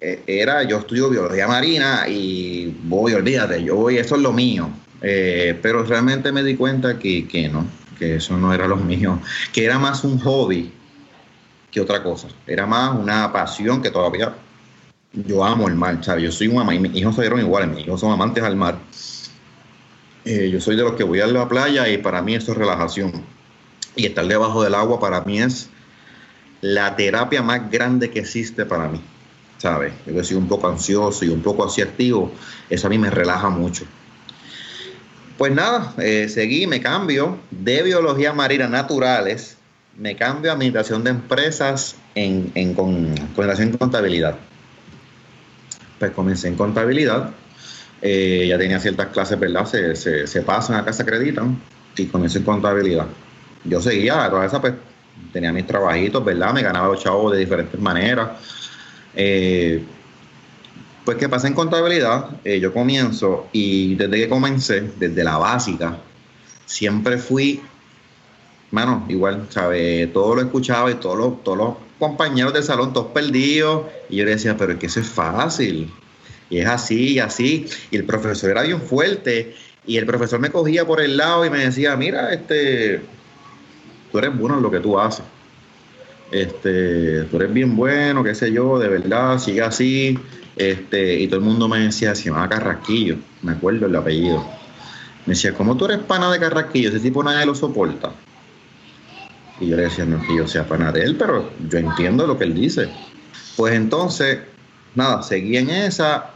eh, 0.00 0.22
era, 0.26 0.62
yo 0.62 0.78
estudio 0.78 1.10
biología 1.10 1.48
marina 1.48 2.06
y 2.08 2.74
voy, 2.84 3.12
olvídate, 3.12 3.62
yo 3.64 3.74
voy, 3.74 3.98
eso 3.98 4.14
es 4.14 4.22
lo 4.22 4.32
mío. 4.32 4.70
Eh, 5.02 5.58
pero 5.60 5.82
realmente 5.82 6.30
me 6.30 6.44
di 6.44 6.54
cuenta 6.56 6.98
que, 6.98 7.26
que, 7.26 7.48
no, 7.48 7.66
que 7.98 8.16
eso 8.16 8.36
no 8.36 8.54
era 8.54 8.68
lo 8.68 8.76
mío, 8.76 9.18
que 9.52 9.64
era 9.64 9.78
más 9.78 10.04
un 10.04 10.20
hobby 10.20 10.72
que 11.72 11.80
otra 11.80 12.02
cosa. 12.04 12.28
Era 12.46 12.66
más 12.66 12.96
una 12.96 13.32
pasión 13.32 13.82
que 13.82 13.90
todavía 13.90 14.32
yo 15.12 15.44
amo 15.44 15.66
el 15.66 15.74
mar, 15.74 15.98
¿sabes? 16.04 16.22
Yo 16.22 16.30
soy 16.30 16.46
un 16.46 16.60
amante, 16.60 16.88
mis 16.88 17.00
hijos 17.00 17.16
salieron 17.16 17.40
iguales, 17.40 17.68
mis 17.70 17.84
hijos 17.84 18.00
son 18.00 18.12
amantes 18.12 18.44
al 18.44 18.54
mar. 18.54 18.78
Eh, 20.24 20.50
yo 20.52 20.60
soy 20.60 20.76
de 20.76 20.82
los 20.82 20.92
que 20.92 21.02
voy 21.02 21.20
a 21.20 21.26
la 21.26 21.48
playa 21.48 21.88
y 21.88 21.98
para 21.98 22.22
mí 22.22 22.34
eso 22.36 22.52
es 22.52 22.58
relajación. 22.58 23.12
Y 23.96 24.06
estar 24.06 24.24
debajo 24.26 24.62
del 24.62 24.76
agua 24.76 25.00
para 25.00 25.22
mí 25.22 25.40
es 25.40 25.69
la 26.60 26.94
terapia 26.96 27.42
más 27.42 27.70
grande 27.70 28.10
que 28.10 28.20
existe 28.20 28.66
para 28.66 28.88
mí, 28.88 29.00
¿sabes? 29.58 29.92
Yo 30.06 30.14
que 30.14 30.24
soy 30.24 30.36
un 30.36 30.48
poco 30.48 30.68
ansioso 30.68 31.24
y 31.24 31.28
un 31.28 31.42
poco 31.42 31.64
así 31.64 31.82
activo, 31.82 32.32
eso 32.68 32.86
a 32.86 32.90
mí 32.90 32.98
me 32.98 33.10
relaja 33.10 33.48
mucho. 33.48 33.84
Pues 35.38 35.54
nada, 35.54 35.94
eh, 35.96 36.28
seguí, 36.28 36.66
me 36.66 36.82
cambio 36.82 37.38
de 37.50 37.82
biología 37.82 38.34
marina 38.34 38.68
naturales, 38.68 39.56
me 39.96 40.14
cambio 40.14 40.50
a 40.50 40.54
administración 40.54 41.02
de 41.02 41.10
empresas 41.10 41.96
en, 42.14 42.52
en 42.54 42.74
con, 42.74 43.14
relación 43.36 43.72
contabilidad. 43.72 44.36
Pues 45.98 46.10
comencé 46.12 46.48
en 46.48 46.56
contabilidad, 46.56 47.30
eh, 48.02 48.46
ya 48.48 48.58
tenía 48.58 48.80
ciertas 48.80 49.08
clases, 49.08 49.38
¿verdad? 49.38 49.64
Se, 49.64 50.26
se, 50.26 50.42
pasan, 50.42 50.76
acá 50.76 50.92
se 50.92 51.02
acreditan 51.02 51.58
y 51.96 52.06
comencé 52.06 52.38
en 52.38 52.44
contabilidad. 52.44 53.06
Yo 53.64 53.80
seguía, 53.80 54.28
toda 54.28 54.44
esa, 54.44 54.60
pues 54.60 54.74
tenía 55.32 55.52
mis 55.52 55.66
trabajitos, 55.66 56.24
¿verdad? 56.24 56.52
Me 56.52 56.62
ganaba 56.62 56.88
los 56.88 57.02
chavos 57.02 57.32
de 57.32 57.38
diferentes 57.38 57.80
maneras. 57.80 58.30
Eh, 59.14 59.82
pues 61.04 61.16
que 61.16 61.28
pasa 61.28 61.48
en 61.48 61.54
contabilidad, 61.54 62.30
eh, 62.44 62.60
yo 62.60 62.72
comienzo 62.72 63.48
y 63.52 63.94
desde 63.94 64.18
que 64.18 64.28
comencé, 64.28 64.82
desde 64.98 65.24
la 65.24 65.38
básica, 65.38 65.98
siempre 66.66 67.18
fui, 67.18 67.62
mano, 68.70 69.06
igual, 69.08 69.46
¿sabes? 69.48 70.12
Todo 70.12 70.36
lo 70.36 70.42
escuchaba 70.42 70.90
y 70.90 70.94
todos 70.94 71.18
los, 71.18 71.42
todos 71.42 71.58
los 71.58 71.74
compañeros 71.98 72.52
del 72.52 72.62
salón, 72.62 72.92
todos 72.92 73.08
perdidos, 73.08 73.86
y 74.08 74.16
yo 74.16 74.24
le 74.24 74.32
decía, 74.32 74.56
pero 74.56 74.72
es 74.72 74.78
que 74.78 74.86
eso 74.86 75.00
es 75.00 75.08
fácil, 75.08 75.92
y 76.48 76.58
es 76.58 76.66
así 76.66 77.18
así, 77.18 77.66
y 77.90 77.96
el 77.96 78.04
profesor 78.04 78.50
era 78.50 78.62
bien 78.62 78.80
fuerte, 78.80 79.54
y 79.86 79.96
el 79.96 80.06
profesor 80.06 80.38
me 80.38 80.50
cogía 80.50 80.86
por 80.86 81.00
el 81.00 81.16
lado 81.16 81.44
y 81.44 81.50
me 81.50 81.58
decía, 81.58 81.96
mira, 81.96 82.32
este, 82.32 83.00
tú 84.10 84.18
eres 84.18 84.36
bueno 84.36 84.56
en 84.56 84.62
lo 84.62 84.70
que 84.70 84.80
tú 84.80 84.98
haces. 84.98 85.24
Este, 86.30 87.24
tú 87.24 87.36
eres 87.36 87.52
bien 87.52 87.76
bueno, 87.76 88.22
qué 88.22 88.34
sé 88.34 88.52
yo, 88.52 88.78
de 88.78 88.88
verdad, 88.88 89.38
sigue 89.38 89.62
así 89.62 90.18
este, 90.60 91.18
y 91.18 91.26
todo 91.26 91.40
el 91.40 91.46
mundo 91.46 91.68
me 91.68 91.78
decía, 91.78 92.14
se 92.14 92.24
llamaba 92.24 92.50
Carrasquillo, 92.50 93.16
me 93.40 93.52
acuerdo 93.52 93.86
el 93.86 93.96
apellido. 93.96 94.44
Me 95.24 95.32
decía, 95.32 95.54
¿cómo 95.54 95.74
tú 95.74 95.86
eres 95.86 96.00
pana 96.00 96.30
de 96.30 96.38
Carrasquillo? 96.38 96.90
Ese 96.90 97.00
tipo 97.00 97.22
nadie 97.22 97.46
lo 97.46 97.54
soporta. 97.54 98.12
Y 99.58 99.68
yo 99.68 99.76
le 99.76 99.84
decía, 99.84 100.04
no 100.04 100.18
es 100.18 100.26
que 100.26 100.36
yo 100.36 100.46
sea 100.46 100.66
pana 100.66 100.92
de 100.92 101.02
él, 101.02 101.16
pero 101.16 101.50
yo 101.66 101.78
entiendo 101.78 102.26
lo 102.26 102.36
que 102.36 102.44
él 102.44 102.54
dice. 102.54 102.90
Pues 103.56 103.74
entonces, 103.74 104.40
nada, 104.94 105.22
seguí 105.22 105.56
en 105.56 105.70
esa. 105.70 106.30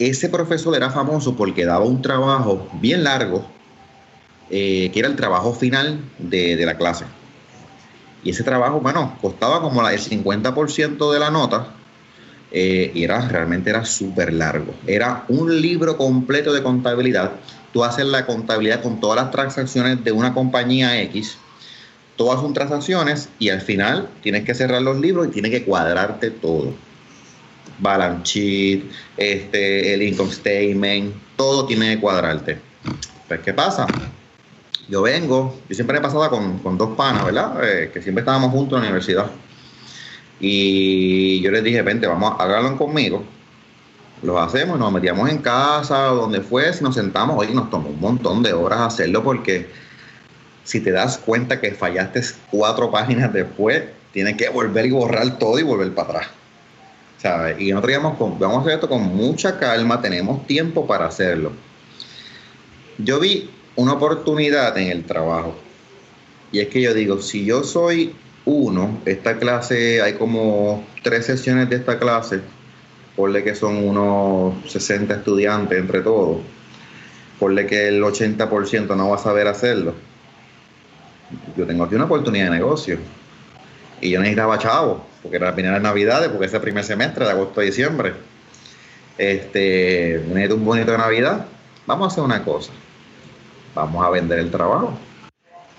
Ese 0.00 0.28
profesor 0.28 0.74
era 0.74 0.90
famoso 0.90 1.36
porque 1.36 1.64
daba 1.64 1.84
un 1.84 2.02
trabajo 2.02 2.68
bien 2.80 3.04
largo, 3.04 3.48
eh, 4.50 4.90
que 4.92 4.98
era 4.98 5.08
el 5.08 5.16
trabajo 5.16 5.54
final 5.54 6.00
de, 6.18 6.56
de, 6.56 6.66
la 6.66 6.76
clase. 6.76 7.04
Y 8.24 8.30
ese 8.30 8.42
trabajo, 8.42 8.80
bueno, 8.80 9.16
costaba 9.20 9.60
como 9.60 9.88
el 9.88 9.98
50% 9.98 11.12
de 11.12 11.18
la 11.18 11.30
nota 11.30 11.74
eh, 12.52 12.90
y 12.94 13.04
era, 13.04 13.20
realmente 13.28 13.70
era 13.70 13.84
súper 13.84 14.32
largo. 14.32 14.74
Era 14.86 15.24
un 15.28 15.60
libro 15.60 15.96
completo 15.96 16.52
de 16.52 16.62
contabilidad. 16.62 17.32
Tú 17.72 17.84
haces 17.84 18.06
la 18.06 18.26
contabilidad 18.26 18.82
con 18.82 19.00
todas 19.00 19.16
las 19.16 19.30
transacciones 19.30 20.02
de 20.02 20.12
una 20.12 20.34
compañía 20.34 21.00
X. 21.02 21.38
Todas 22.16 22.40
son 22.40 22.52
transacciones 22.52 23.28
y 23.38 23.50
al 23.50 23.60
final 23.60 24.08
tienes 24.22 24.44
que 24.44 24.54
cerrar 24.54 24.82
los 24.82 24.98
libros 24.98 25.28
y 25.28 25.30
tienes 25.30 25.52
que 25.52 25.64
cuadrarte 25.64 26.30
todo. 26.30 26.74
Balance 27.78 28.24
sheet, 28.24 28.84
este, 29.16 29.94
el 29.94 30.02
income 30.02 30.32
statement, 30.32 31.14
todo 31.36 31.64
tiene 31.66 31.94
que 31.94 32.00
cuadrarte. 32.00 32.58
Pues, 33.26 33.40
¿qué 33.40 33.54
pasa? 33.54 33.86
Yo 34.90 35.02
vengo, 35.02 35.56
yo 35.68 35.74
siempre 35.74 35.98
he 35.98 36.00
pasado 36.00 36.28
con, 36.28 36.58
con 36.58 36.76
dos 36.76 36.96
panas, 36.96 37.24
¿verdad? 37.24 37.62
Eh, 37.62 37.90
que 37.94 38.02
siempre 38.02 38.22
estábamos 38.22 38.50
juntos 38.50 38.76
en 38.76 38.82
la 38.82 38.88
universidad 38.88 39.30
y 40.40 41.40
yo 41.42 41.50
les 41.50 41.62
dije, 41.62 41.82
vente, 41.82 42.06
vamos, 42.06 42.34
a 42.38 42.44
háganlo 42.44 42.76
conmigo. 42.78 43.22
Lo 44.22 44.40
hacemos, 44.40 44.78
nos 44.78 44.90
metíamos 44.90 45.28
en 45.30 45.38
casa, 45.38 46.06
donde 46.06 46.40
fuese, 46.40 46.82
nos 46.82 46.94
sentamos. 46.94 47.36
Hoy 47.38 47.54
nos 47.54 47.70
tomó 47.70 47.90
un 47.90 48.00
montón 48.00 48.42
de 48.42 48.52
horas 48.52 48.80
hacerlo 48.80 49.22
porque 49.22 49.68
si 50.64 50.80
te 50.80 50.90
das 50.90 51.18
cuenta 51.18 51.60
que 51.60 51.72
fallaste 51.72 52.22
cuatro 52.50 52.90
páginas 52.90 53.32
después, 53.32 53.84
tienes 54.12 54.36
que 54.36 54.48
volver 54.48 54.86
y 54.86 54.90
borrar 54.90 55.38
todo 55.38 55.58
y 55.58 55.62
volver 55.62 55.94
para 55.94 56.08
atrás. 56.08 56.26
¿Sabes? 57.18 57.60
Y 57.60 57.70
nosotros 57.70 58.14
con, 58.16 58.38
vamos 58.38 58.58
a 58.58 58.60
hacer 58.62 58.72
esto 58.74 58.88
con 58.88 59.02
mucha 59.14 59.58
calma, 59.58 60.00
tenemos 60.00 60.46
tiempo 60.46 60.86
para 60.86 61.06
hacerlo. 61.06 61.52
Yo 62.98 63.20
vi 63.20 63.50
una 63.80 63.94
oportunidad 63.94 64.76
en 64.76 64.88
el 64.88 65.04
trabajo. 65.04 65.54
Y 66.52 66.60
es 66.60 66.68
que 66.68 66.82
yo 66.82 66.92
digo, 66.92 67.22
si 67.22 67.46
yo 67.46 67.64
soy 67.64 68.14
uno, 68.44 69.00
esta 69.06 69.38
clase, 69.38 70.02
hay 70.02 70.14
como 70.14 70.84
tres 71.02 71.24
sesiones 71.24 71.70
de 71.70 71.76
esta 71.76 71.98
clase, 71.98 72.40
ponle 73.16 73.42
que 73.42 73.54
son 73.54 73.76
unos 73.76 74.70
60 74.70 75.14
estudiantes 75.14 75.78
entre 75.78 76.00
todos, 76.02 76.38
ponle 77.38 77.66
que 77.66 77.88
el 77.88 78.02
80% 78.02 78.94
no 78.96 79.08
va 79.08 79.16
a 79.16 79.18
saber 79.18 79.46
hacerlo. 79.46 79.94
Yo 81.56 81.66
tengo 81.66 81.84
aquí 81.84 81.94
una 81.94 82.04
oportunidad 82.04 82.46
de 82.46 82.50
negocio 82.50 82.98
y 84.02 84.10
yo 84.10 84.20
necesitaba 84.20 84.58
chavo, 84.58 85.06
porque 85.22 85.38
era 85.38 85.46
la 85.46 85.54
primera 85.54 85.78
navidades, 85.78 86.28
porque 86.28 86.46
es 86.46 86.54
el 86.54 86.60
primer 86.60 86.84
semestre 86.84 87.24
de 87.24 87.30
agosto 87.30 87.60
a 87.60 87.64
diciembre. 87.64 88.12
Este, 89.16 90.22
necesito 90.28 90.56
un 90.56 90.64
bonito 90.66 90.92
de 90.92 90.98
Navidad. 90.98 91.46
Vamos 91.86 92.04
a 92.04 92.12
hacer 92.12 92.24
una 92.24 92.42
cosa. 92.44 92.72
Vamos 93.74 94.04
a 94.04 94.10
vender 94.10 94.38
el 94.38 94.50
trabajo 94.50 94.98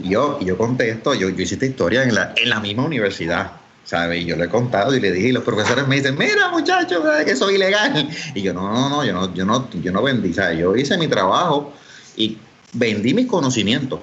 yo, 0.03 0.39
yo 0.39 0.57
conté 0.57 0.89
esto, 0.89 1.13
yo, 1.13 1.29
yo 1.29 1.43
hice 1.43 1.55
esta 1.55 1.65
historia 1.65 2.03
en 2.03 2.15
la, 2.15 2.33
en 2.35 2.49
la 2.49 2.59
misma 2.59 2.85
universidad. 2.85 3.51
¿sabes? 3.83 4.21
Y 4.21 4.25
yo 4.25 4.35
le 4.35 4.45
he 4.45 4.47
contado 4.49 4.95
y 4.95 5.01
le 5.01 5.11
dije, 5.11 5.29
y 5.29 5.31
los 5.31 5.43
profesores 5.43 5.87
me 5.87 5.95
dicen, 5.95 6.15
mira 6.17 6.49
muchachos, 6.49 7.03
que 7.25 7.35
soy 7.35 7.55
ilegal. 7.55 8.07
Y 8.33 8.41
yo, 8.41 8.53
no, 8.53 8.71
no, 8.71 8.89
no, 8.89 9.03
yo 9.03 9.11
no, 9.11 9.33
yo 9.33 9.43
no, 9.43 9.69
yo 9.71 9.91
no 9.91 10.03
vendí, 10.03 10.33
¿sabes? 10.33 10.59
Yo 10.59 10.75
hice 10.75 10.97
mi 10.97 11.07
trabajo 11.07 11.73
y 12.15 12.37
vendí 12.73 13.13
mis 13.13 13.25
conocimientos. 13.25 13.99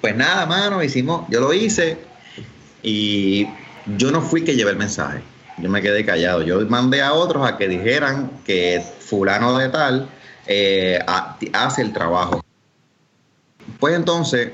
Pues 0.00 0.14
nada, 0.14 0.46
mano, 0.46 0.82
hicimos, 0.82 1.26
yo 1.30 1.40
lo 1.40 1.52
hice 1.52 1.96
Y 2.82 3.48
yo 3.96 4.12
no 4.12 4.20
fui 4.20 4.44
que 4.44 4.54
llevé 4.54 4.72
el 4.72 4.76
mensaje. 4.76 5.22
Yo 5.58 5.70
me 5.70 5.80
quedé 5.80 6.04
callado. 6.04 6.42
Yo 6.42 6.60
mandé 6.68 7.02
a 7.02 7.14
otros 7.14 7.48
a 7.48 7.56
que 7.56 7.66
dijeran 7.66 8.30
que 8.44 8.84
fulano 9.00 9.56
de 9.58 9.70
tal 9.70 10.08
eh, 10.46 11.00
hace 11.52 11.82
el 11.82 11.92
trabajo. 11.92 12.45
Pues 13.78 13.94
entonces 13.94 14.52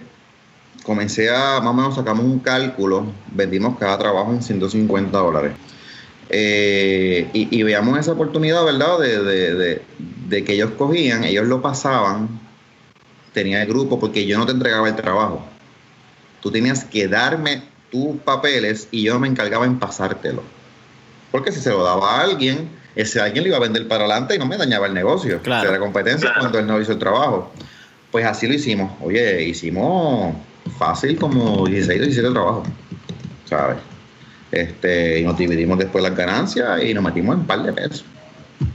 comencé 0.82 1.30
a, 1.30 1.60
más 1.60 1.70
o 1.70 1.74
menos 1.74 1.94
sacamos 1.94 2.24
un 2.24 2.40
cálculo, 2.40 3.06
vendimos 3.30 3.78
cada 3.78 3.98
trabajo 3.98 4.32
en 4.32 4.42
150 4.42 5.16
dólares. 5.16 5.52
Eh, 6.34 7.28
y, 7.34 7.62
veamos 7.62 7.98
esa 7.98 8.12
oportunidad, 8.12 8.64
¿verdad? 8.64 8.98
De, 8.98 9.82
de, 10.28 10.44
que 10.44 10.54
ellos 10.54 10.70
cogían, 10.78 11.24
ellos 11.24 11.46
lo 11.46 11.60
pasaban, 11.60 12.40
tenía 13.34 13.60
el 13.60 13.68
grupo, 13.68 14.00
porque 14.00 14.24
yo 14.24 14.38
no 14.38 14.46
te 14.46 14.52
entregaba 14.52 14.88
el 14.88 14.96
trabajo. 14.96 15.44
Tú 16.40 16.50
tenías 16.50 16.84
que 16.84 17.06
darme 17.06 17.64
tus 17.90 18.16
papeles 18.22 18.88
y 18.90 19.02
yo 19.02 19.20
me 19.20 19.28
encargaba 19.28 19.66
en 19.66 19.78
pasártelo. 19.78 20.42
Porque 21.30 21.52
si 21.52 21.60
se 21.60 21.70
lo 21.70 21.84
daba 21.84 22.16
a 22.16 22.22
alguien, 22.22 22.70
ese 22.96 23.20
alguien 23.20 23.44
lo 23.44 23.48
iba 23.48 23.58
a 23.58 23.60
vender 23.60 23.86
para 23.86 24.04
adelante 24.04 24.34
y 24.34 24.38
no 24.38 24.46
me 24.46 24.56
dañaba 24.56 24.86
el 24.86 24.94
negocio 24.94 25.40
claro. 25.42 25.66
de 25.66 25.72
la 25.72 25.78
competencia 25.78 26.32
cuando 26.38 26.58
él 26.58 26.66
no 26.66 26.80
hizo 26.80 26.92
el 26.92 26.98
trabajo. 26.98 27.52
Pues 28.12 28.26
así 28.26 28.46
lo 28.46 28.54
hicimos. 28.54 28.92
Oye, 29.00 29.42
hicimos 29.42 30.36
fácil 30.78 31.18
como 31.18 31.66
16 31.66 31.98
o 31.98 32.04
17 32.04 32.30
trabajos, 32.30 32.68
¿sabes? 33.46 33.78
Este, 34.52 35.20
y 35.20 35.24
nos 35.24 35.38
dividimos 35.38 35.78
después 35.78 36.04
las 36.04 36.14
ganancias 36.14 36.84
y 36.84 36.92
nos 36.92 37.02
metimos 37.02 37.36
en 37.38 37.46
par 37.46 37.62
de 37.62 37.72
pesos. 37.72 38.04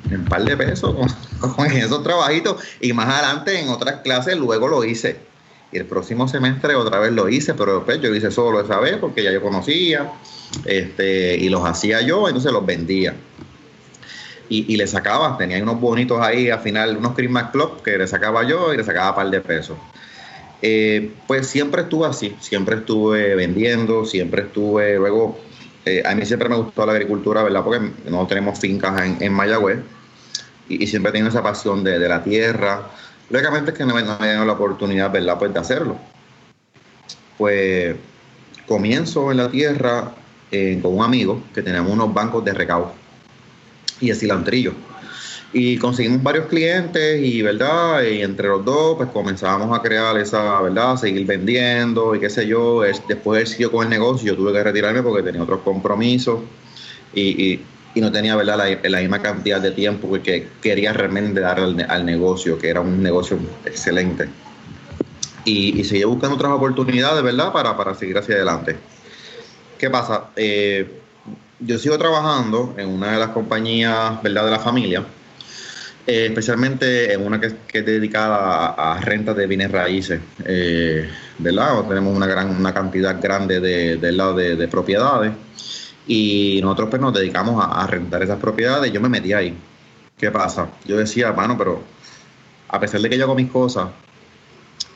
En 0.10 0.26
par 0.26 0.44
de 0.44 0.58
pesos 0.58 0.96
con, 1.56 1.68
esos 1.68 2.02
trabajitos. 2.02 2.64
Y 2.82 2.94
más 2.94 3.08
adelante 3.08 3.60
en 3.60 3.70
otras 3.70 4.02
clases 4.02 4.36
luego 4.38 4.68
lo 4.68 4.84
hice. 4.84 5.20
Y 5.72 5.78
el 5.78 5.86
próximo 5.86 6.28
semestre 6.28 6.74
otra 6.74 7.00
vez 7.00 7.12
lo 7.12 7.30
hice, 7.30 7.54
pero 7.54 7.76
después 7.76 8.02
yo 8.02 8.14
hice 8.16 8.32
solo 8.32 8.60
esa 8.60 8.80
vez 8.80 8.98
porque 8.98 9.24
ya 9.24 9.32
yo 9.32 9.44
conocía. 9.44 10.12
Este, 10.66 11.38
y 11.38 11.50
los 11.50 11.64
hacía 11.64 12.02
yo, 12.02 12.28
entonces 12.28 12.52
los 12.52 12.66
vendía. 12.66 13.14
Y, 14.50 14.78
le 14.78 14.88
sacaba, 14.88 15.38
tenía 15.38 15.62
unos 15.62 15.80
bonitos 15.80 16.22
ahí 16.22 16.50
al 16.50 16.60
final, 16.60 16.96
unos 16.98 17.16
Christmas 17.16 17.52
Club 17.52 17.82
que 17.84 17.98
le 17.98 18.08
sacaba 18.08 18.48
yo 18.48 18.74
y 18.74 18.78
le 18.78 18.84
sacaba 18.84 19.10
un 19.10 19.16
par 19.16 19.30
de 19.30 19.42
pesos. 19.42 19.78
Eh, 20.62 21.12
pues 21.28 21.48
siempre 21.48 21.82
estuve 21.84 22.08
así, 22.08 22.36
siempre 22.40 22.78
estuve 22.78 23.36
vendiendo, 23.36 24.06
siempre 24.06 24.44
estuve, 24.44 24.96
luego, 24.96 25.38
eh, 25.86 26.02
a 26.06 26.16
mí 26.16 26.26
siempre 26.26 26.48
me 26.50 26.56
gustó 26.56 26.86
la 26.86 26.94
agricultura, 26.94 27.44
¿verdad? 27.44 27.64
Porque 27.64 27.92
no 28.10 28.26
tenemos 28.26 28.58
fincas 28.58 29.02
en, 29.20 29.34
Mayagüez 29.34 29.80
y, 30.70 30.88
siempre 30.88 31.10
he 31.10 31.14
tenido 31.14 31.30
esa 31.30 31.44
pasión 31.44 31.84
de, 31.84 32.00
la 32.00 32.24
tierra. 32.24 32.90
Lógicamente 33.30 33.72
es 33.72 33.78
que 33.78 33.86
no 33.86 33.94
me, 33.94 34.04
no 34.04 34.46
la 34.46 34.54
oportunidad, 34.54 35.12
¿verdad? 35.12 35.38
Pues 35.38 35.54
de 35.54 35.60
hacerlo. 35.60 35.98
Pues 37.38 37.96
comienzo 38.66 39.32
en 39.32 39.38
la 39.38 39.50
tierra 39.50 40.14
eh, 40.52 40.80
con 40.82 40.96
un 40.96 41.04
amigo 41.04 41.44
que 41.54 41.62
teníamos 41.62 41.92
unos 41.92 42.14
bancos 42.14 42.44
de 42.46 42.54
recaudo 42.54 43.07
y 44.00 44.10
de 44.10 44.16
cilantrillo. 44.16 44.74
Y 45.54 45.78
conseguimos 45.78 46.22
varios 46.22 46.48
clientes 46.48 47.22
y, 47.24 47.42
¿verdad? 47.42 48.04
Y 48.04 48.22
entre 48.22 48.50
los 48.50 48.66
dos, 48.66 48.98
pues 48.98 49.10
comenzábamos 49.10 49.78
a 49.78 49.82
crear 49.82 50.18
esa, 50.18 50.62
¿verdad? 50.62 50.98
Seguir 50.98 51.26
vendiendo 51.26 52.14
y 52.14 52.20
qué 52.20 52.30
sé 52.30 52.46
yo. 52.46 52.82
Después 53.08 53.42
él 53.42 53.48
siguió 53.48 53.72
con 53.72 53.84
el 53.84 53.90
negocio, 53.90 54.34
yo 54.34 54.36
tuve 54.36 54.52
que 54.52 54.64
retirarme 54.64 55.02
porque 55.02 55.24
tenía 55.24 55.42
otros 55.42 55.62
compromisos 55.62 56.42
y, 57.14 57.62
no 57.96 58.12
tenía, 58.12 58.36
¿verdad? 58.36 58.78
La, 58.84 59.00
misma 59.00 59.20
cantidad 59.24 59.60
de 59.60 59.72
tiempo 59.72 60.22
que 60.22 60.48
quería 60.62 60.94
realmente 60.94 61.40
dar 61.40 61.60
al, 61.60 62.06
negocio, 62.06 62.60
que 62.60 62.70
era 62.70 62.82
un 62.82 63.02
negocio 63.02 63.40
excelente. 63.66 64.30
Y, 65.46 65.80
y 65.80 65.84
seguí 65.84 66.04
buscando 66.04 66.36
otras 66.36 66.52
oportunidades, 66.52 67.24
¿verdad? 67.24 67.52
Para, 67.52 67.76
para 67.76 67.96
seguir 67.96 68.16
hacia 68.20 68.36
adelante. 68.36 68.76
¿Qué 69.80 69.90
pasa? 69.90 70.30
Eh, 70.36 71.02
yo 71.60 71.78
sigo 71.78 71.98
trabajando 71.98 72.76
en 72.78 72.90
una 72.90 73.12
de 73.12 73.20
las 73.20 73.30
compañías, 73.30 74.22
¿verdad? 74.22 74.46
De 74.46 74.52
la 74.52 74.60
familia 74.60 75.04
eh, 76.08 76.28
especialmente 76.28 77.12
en 77.12 77.26
una 77.26 77.38
que, 77.38 77.48
es 77.48 77.86
dedicada 77.86 78.68
a, 78.68 79.02
rentas 79.02 79.36
de 79.36 79.46
bienes 79.46 79.70
raíces, 79.70 80.22
eh, 80.46 81.10
¿verdad? 81.38 81.84
Tenemos 81.84 82.16
una 82.16 82.26
gran 82.26 82.50
una 82.50 82.74
cantidad 82.74 83.22
grande 83.22 83.60
de, 83.60 83.98
de, 83.98 84.56
de, 84.56 84.68
propiedades 84.70 85.34
y 86.08 86.62
nosotros 86.64 86.90
pues 86.92 87.02
nos 87.02 87.14
dedicamos 87.14 87.62
a, 87.62 87.86
rentar 87.88 88.24
esas 88.24 88.40
propiedades. 88.40 88.90
Yo 88.94 89.02
me 89.02 89.10
metí 89.10 89.34
ahí. 89.34 89.54
¿Qué 90.18 90.32
pasa? 90.32 90.70
Yo 90.86 90.98
decía, 90.98 91.32
bueno, 91.32 91.58
pero 91.58 91.84
a 92.70 92.80
pesar 92.80 93.02
de 93.02 93.10
que 93.10 93.18
yo 93.18 93.26
hago 93.26 93.36
mis 93.36 93.52
cosas, 93.52 93.90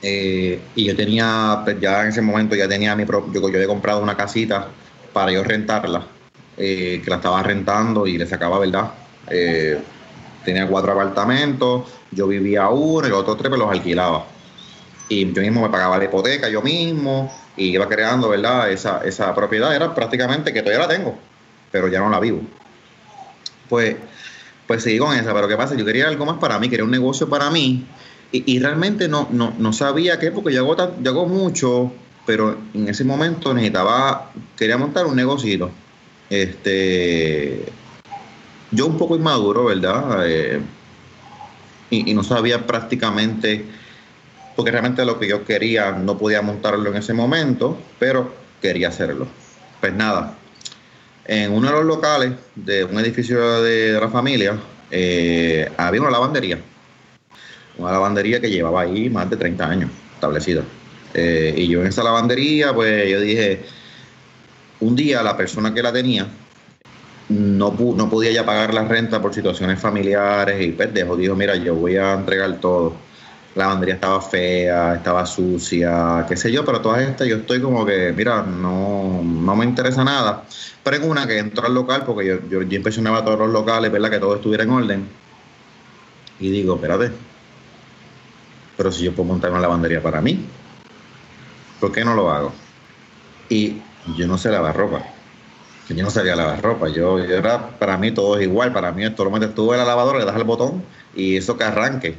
eh, 0.01 0.61
y 0.75 0.85
yo 0.85 0.95
tenía, 0.95 1.59
pues 1.65 1.77
ya 1.81 2.03
en 2.03 2.07
ese 2.09 2.21
momento 2.21 2.55
ya 2.55 2.69
tenía 2.69 2.95
mi 2.95 3.03
propio, 3.03 3.33
yo, 3.33 3.49
yo 3.49 3.55
había 3.55 3.67
comprado 3.67 4.01
una 4.01 4.15
casita 4.15 4.69
para 5.11 5.31
yo 5.33 5.43
rentarla, 5.43 6.07
que 6.61 7.03
la 7.07 7.15
estaba 7.15 7.41
rentando 7.43 8.05
y 8.05 8.17
le 8.17 8.27
sacaba, 8.27 8.59
¿verdad? 8.59 8.91
tenía 10.43 10.67
cuatro 10.67 10.91
apartamentos, 10.91 11.83
yo 12.11 12.27
vivía 12.27 12.67
uno 12.69 13.07
y 13.07 13.09
los 13.09 13.19
otros 13.19 13.37
tres 13.37 13.51
me 13.51 13.57
los 13.57 13.69
alquilaba. 13.69 14.25
Y 15.07 15.31
yo 15.31 15.41
mismo 15.41 15.61
me 15.61 15.69
pagaba 15.69 15.97
la 15.97 16.05
hipoteca 16.05 16.49
yo 16.49 16.61
mismo 16.61 17.31
y 17.57 17.65
iba 17.67 17.87
creando, 17.87 18.29
¿verdad? 18.29 18.71
Esa, 18.71 19.01
esa 19.03 19.33
propiedad 19.35 19.75
era 19.75 19.93
prácticamente 19.93 20.53
que 20.53 20.61
todavía 20.61 20.87
la 20.87 20.93
tengo, 20.93 21.17
pero 21.71 21.87
ya 21.87 21.99
no 21.99 22.09
la 22.09 22.19
vivo. 22.19 22.41
Pues, 23.69 23.95
pues 24.67 24.83
seguí 24.83 24.99
con 24.99 25.15
esa, 25.15 25.33
pero 25.33 25.47
¿qué 25.47 25.57
pasa? 25.57 25.75
Yo 25.75 25.85
quería 25.85 26.07
algo 26.07 26.25
más 26.25 26.37
para 26.37 26.59
mí, 26.59 26.69
quería 26.69 26.85
un 26.85 26.91
negocio 26.91 27.29
para 27.29 27.49
mí 27.49 27.85
y, 28.31 28.59
realmente 28.59 29.09
no, 29.09 29.27
no, 29.31 29.53
no 29.57 29.73
sabía 29.73 30.17
qué, 30.17 30.31
porque 30.31 30.53
yo 30.53 30.61
hago, 30.61 30.95
yo 31.01 31.11
hago 31.11 31.25
mucho, 31.25 31.91
pero 32.25 32.57
en 32.73 32.87
ese 32.87 33.03
momento 33.03 33.53
necesitaba, 33.53 34.31
quería 34.55 34.77
montar 34.77 35.05
un 35.05 35.17
negocio. 35.17 35.69
Este, 36.31 37.65
yo 38.71 38.87
un 38.87 38.97
poco 38.97 39.17
inmaduro, 39.17 39.65
¿verdad? 39.65 40.25
Eh, 40.25 40.61
y, 41.89 42.13
no 42.13 42.23
sabía 42.23 42.65
prácticamente, 42.65 43.65
porque 44.55 44.71
realmente 44.71 45.03
lo 45.03 45.19
que 45.19 45.27
yo 45.27 45.43
quería 45.43 45.91
no 45.91 46.17
podía 46.17 46.41
montarlo 46.41 46.89
en 46.89 46.95
ese 46.95 47.13
momento, 47.13 47.77
pero 47.99 48.33
quería 48.61 48.87
hacerlo. 48.87 49.27
Pues 49.81 49.93
nada, 49.93 50.37
en 51.25 51.51
uno 51.51 51.67
de 51.67 51.73
los 51.73 51.83
locales 51.83 52.31
de 52.55 52.85
un 52.85 52.97
edificio 52.97 53.61
de, 53.61 53.99
la 53.99 54.07
familia 54.07 54.57
eh, 54.89 55.69
había 55.75 55.99
una 55.99 56.11
lavandería. 56.11 56.59
Una 57.77 57.91
lavandería 57.91 58.39
que 58.39 58.49
llevaba 58.49 58.83
ahí 58.83 59.09
más 59.09 59.29
de 59.29 59.35
30 59.35 59.67
años 59.67 59.91
establecida. 60.13 60.63
Eh, 61.13 61.55
y 61.57 61.67
yo 61.67 61.81
en 61.81 61.87
esa 61.87 62.03
lavandería, 62.03 62.73
pues 62.73 63.09
yo 63.09 63.19
dije, 63.19 63.65
un 64.81 64.95
día 64.95 65.23
la 65.23 65.37
persona 65.37 65.73
que 65.73 65.81
la 65.81 65.93
tenía 65.93 66.27
no, 67.29 67.75
no 67.95 68.09
podía 68.09 68.31
ya 68.31 68.45
pagar 68.45 68.73
la 68.73 68.83
renta 68.83 69.21
por 69.21 69.33
situaciones 69.33 69.79
familiares 69.79 70.61
y 70.61 70.71
pues 70.71 70.93
dijo, 70.93 71.35
mira, 71.35 71.55
yo 71.55 71.75
voy 71.75 71.97
a 71.97 72.13
entregar 72.13 72.59
todo. 72.59 72.93
La 73.55 73.65
lavandería 73.65 73.95
estaba 73.95 74.21
fea, 74.21 74.95
estaba 74.95 75.25
sucia, 75.25 76.25
qué 76.27 76.37
sé 76.37 76.51
yo, 76.51 76.63
pero 76.63 76.79
todas 76.79 77.01
estas 77.01 77.27
yo 77.27 77.37
estoy 77.37 77.61
como 77.61 77.85
que, 77.85 78.13
mira, 78.15 78.43
no, 78.43 79.21
no 79.23 79.55
me 79.55 79.65
interesa 79.65 80.03
nada. 80.05 80.45
Pero 80.83 80.97
en 80.97 81.09
una 81.09 81.27
que 81.27 81.37
entro 81.37 81.67
al 81.67 81.73
local, 81.73 82.03
porque 82.05 82.27
yo, 82.27 82.35
yo, 82.49 82.61
yo 82.61 82.77
impresionaba 82.77 83.25
todos 83.25 83.39
los 83.39 83.49
locales, 83.49 83.91
¿verdad? 83.91 84.09
Que 84.09 84.19
todo 84.19 84.35
estuviera 84.35 84.63
en 84.63 84.69
orden. 84.69 85.07
Y 86.39 86.49
digo, 86.49 86.75
espérate, 86.75 87.11
pero 88.77 88.91
si 88.91 89.03
yo 89.03 89.13
puedo 89.13 89.27
montar 89.27 89.51
una 89.51 89.59
lavandería 89.59 90.01
para 90.01 90.21
mí, 90.21 90.45
¿por 91.79 91.91
qué 91.91 92.05
no 92.05 92.15
lo 92.15 92.31
hago? 92.31 92.53
Y 93.49 93.81
yo 94.17 94.27
no 94.27 94.37
sé 94.37 94.49
lavar 94.49 94.75
ropa 94.75 95.03
yo 95.95 96.03
no 96.03 96.11
sabía 96.11 96.35
lavar 96.35 96.61
ropa. 96.61 96.89
Yo, 96.89 97.19
era, 97.19 97.69
para 97.69 97.97
mí 97.97 98.11
todo 98.11 98.37
es 98.37 98.43
igual. 98.43 98.73
Para 98.73 98.91
mí 98.91 99.03
esto 99.03 99.23
lo 99.23 99.31
metes 99.31 99.53
tú 99.53 99.71
en 99.73 99.79
la 99.79 99.85
lavadora, 99.85 100.19
le 100.19 100.25
das 100.25 100.35
el 100.35 100.43
botón 100.43 100.83
y 101.15 101.37
eso 101.37 101.57
que 101.57 101.63
arranque. 101.63 102.15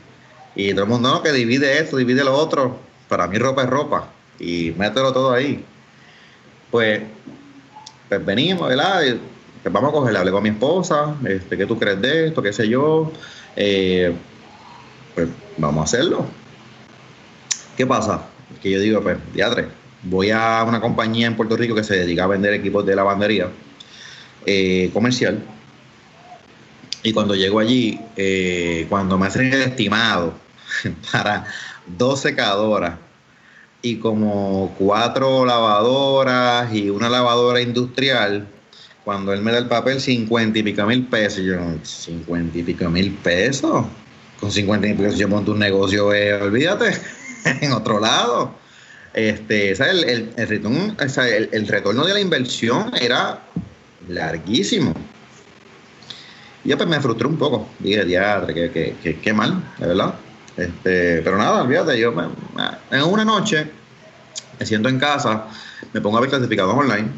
Y 0.55 0.73
todo 0.73 0.85
el 0.85 0.91
mundo, 0.91 1.11
no, 1.11 1.23
que 1.23 1.33
divide 1.33 1.79
esto, 1.79 1.97
divide 1.97 2.25
lo 2.25 2.35
otro. 2.35 2.79
Para 3.09 3.27
mí 3.27 3.39
ropa 3.39 3.63
es 3.63 3.71
ropa. 3.71 4.09
Y 4.39 4.73
mételo 4.77 5.13
todo 5.13 5.33
ahí. 5.33 5.65
Pues, 6.71 7.03
pues 8.09 8.25
venimos, 8.25 8.69
¿verdad? 8.69 9.03
pues 9.63 9.73
vamos 9.73 9.91
a 9.91 9.93
coger, 9.93 10.17
hablé 10.17 10.33
con 10.33 10.43
mi 10.43 10.49
esposa, 10.49 11.15
este, 11.25 11.57
¿qué 11.57 11.67
tú 11.67 11.79
crees 11.79 12.01
de 12.01 12.27
esto? 12.29 12.43
¿Qué 12.43 12.53
sé 12.53 12.69
yo? 12.69 13.13
Eh, 13.55 14.13
pues 15.15 15.29
vamos 15.57 15.83
a 15.83 15.85
hacerlo. 15.85 16.27
¿Qué 17.77 17.87
pasa? 17.87 18.23
Que 18.61 18.71
yo 18.71 18.81
digo, 18.81 19.01
pues, 19.03 19.19
diadre, 19.33 19.69
voy 20.03 20.31
a 20.31 20.65
una 20.67 20.81
compañía 20.81 21.27
en 21.27 21.37
Puerto 21.37 21.57
Rico 21.57 21.75
que 21.75 21.85
se 21.85 21.97
dedica 21.97 22.25
a 22.25 22.27
vender 22.27 22.55
equipos 22.55 22.85
de 22.85 22.97
lavandería 22.97 23.49
eh, 24.47 24.91
comercial. 24.93 25.43
Y 27.03 27.13
cuando 27.13 27.35
llego 27.35 27.59
allí, 27.59 28.01
eh, 28.17 28.87
cuando 28.89 29.19
me 29.19 29.27
hacen 29.27 29.53
el 29.53 29.63
estimado 29.63 30.35
para 31.13 31.47
dos 31.87 32.21
secadoras 32.21 32.95
y 33.83 33.97
como 33.97 34.75
cuatro 34.79 35.45
lavadoras 35.45 36.73
y 36.73 36.91
una 36.91 37.09
lavadora 37.09 37.61
industrial, 37.61 38.47
cuando 39.05 39.33
él 39.33 39.43
me 39.43 39.51
da 39.51 39.59
el 39.59 39.67
papel, 39.67 40.01
50 40.01 40.61
y 40.61 40.63
pico 40.63 40.87
mil 40.87 41.07
pesos. 41.07 41.45
Yo, 41.45 41.59
50 41.83 42.59
y 42.59 42.63
pico 42.63 42.89
mil 42.89 43.13
pesos. 43.15 43.85
Con 44.39 44.53
50 44.53 44.87
y 44.87 44.91
pico 44.93 45.03
pesos 45.05 45.19
yo 45.19 45.29
monto 45.29 45.53
un 45.53 45.59
negocio, 45.59 46.15
eh, 46.15 46.35
olvídate, 46.35 46.93
en 47.61 47.73
otro 47.73 47.99
lado. 47.99 48.62
Este, 49.15 49.75
¿sabes? 49.75 50.05
El, 50.05 50.33
el, 50.37 50.49
retorno, 50.49 50.97
el, 50.99 51.69
retorno 51.69 52.05
de 52.05 52.15
la 52.15 52.21
inversión 52.21 52.93
era 52.99 53.41
larguísimo. 54.09 54.95
Y 56.65 56.71
yo 56.71 56.77
pues 56.77 56.89
me 56.89 57.01
frustré 57.01 57.27
un 57.27 57.37
poco. 57.37 57.69
Dije, 57.79 58.05
diadre, 58.05 58.55
qué, 58.55 58.97
qué, 59.03 59.19
qué, 59.21 59.33
mal, 59.33 59.63
de 59.79 59.87
verdad. 59.87 60.15
Este, 60.57 61.23
pero 61.23 61.37
nada, 61.37 61.63
olvídate, 61.63 61.99
yo 61.99 62.13
me, 62.13 62.25
en 62.91 63.03
una 63.03 63.25
noche, 63.25 63.67
me 64.59 64.67
siento 64.67 64.89
en 64.89 64.99
casa, 64.99 65.47
me 65.93 66.01
pongo 66.01 66.19
a 66.19 66.21
ver 66.21 66.31
clasificados 66.31 66.75
online 66.75 67.09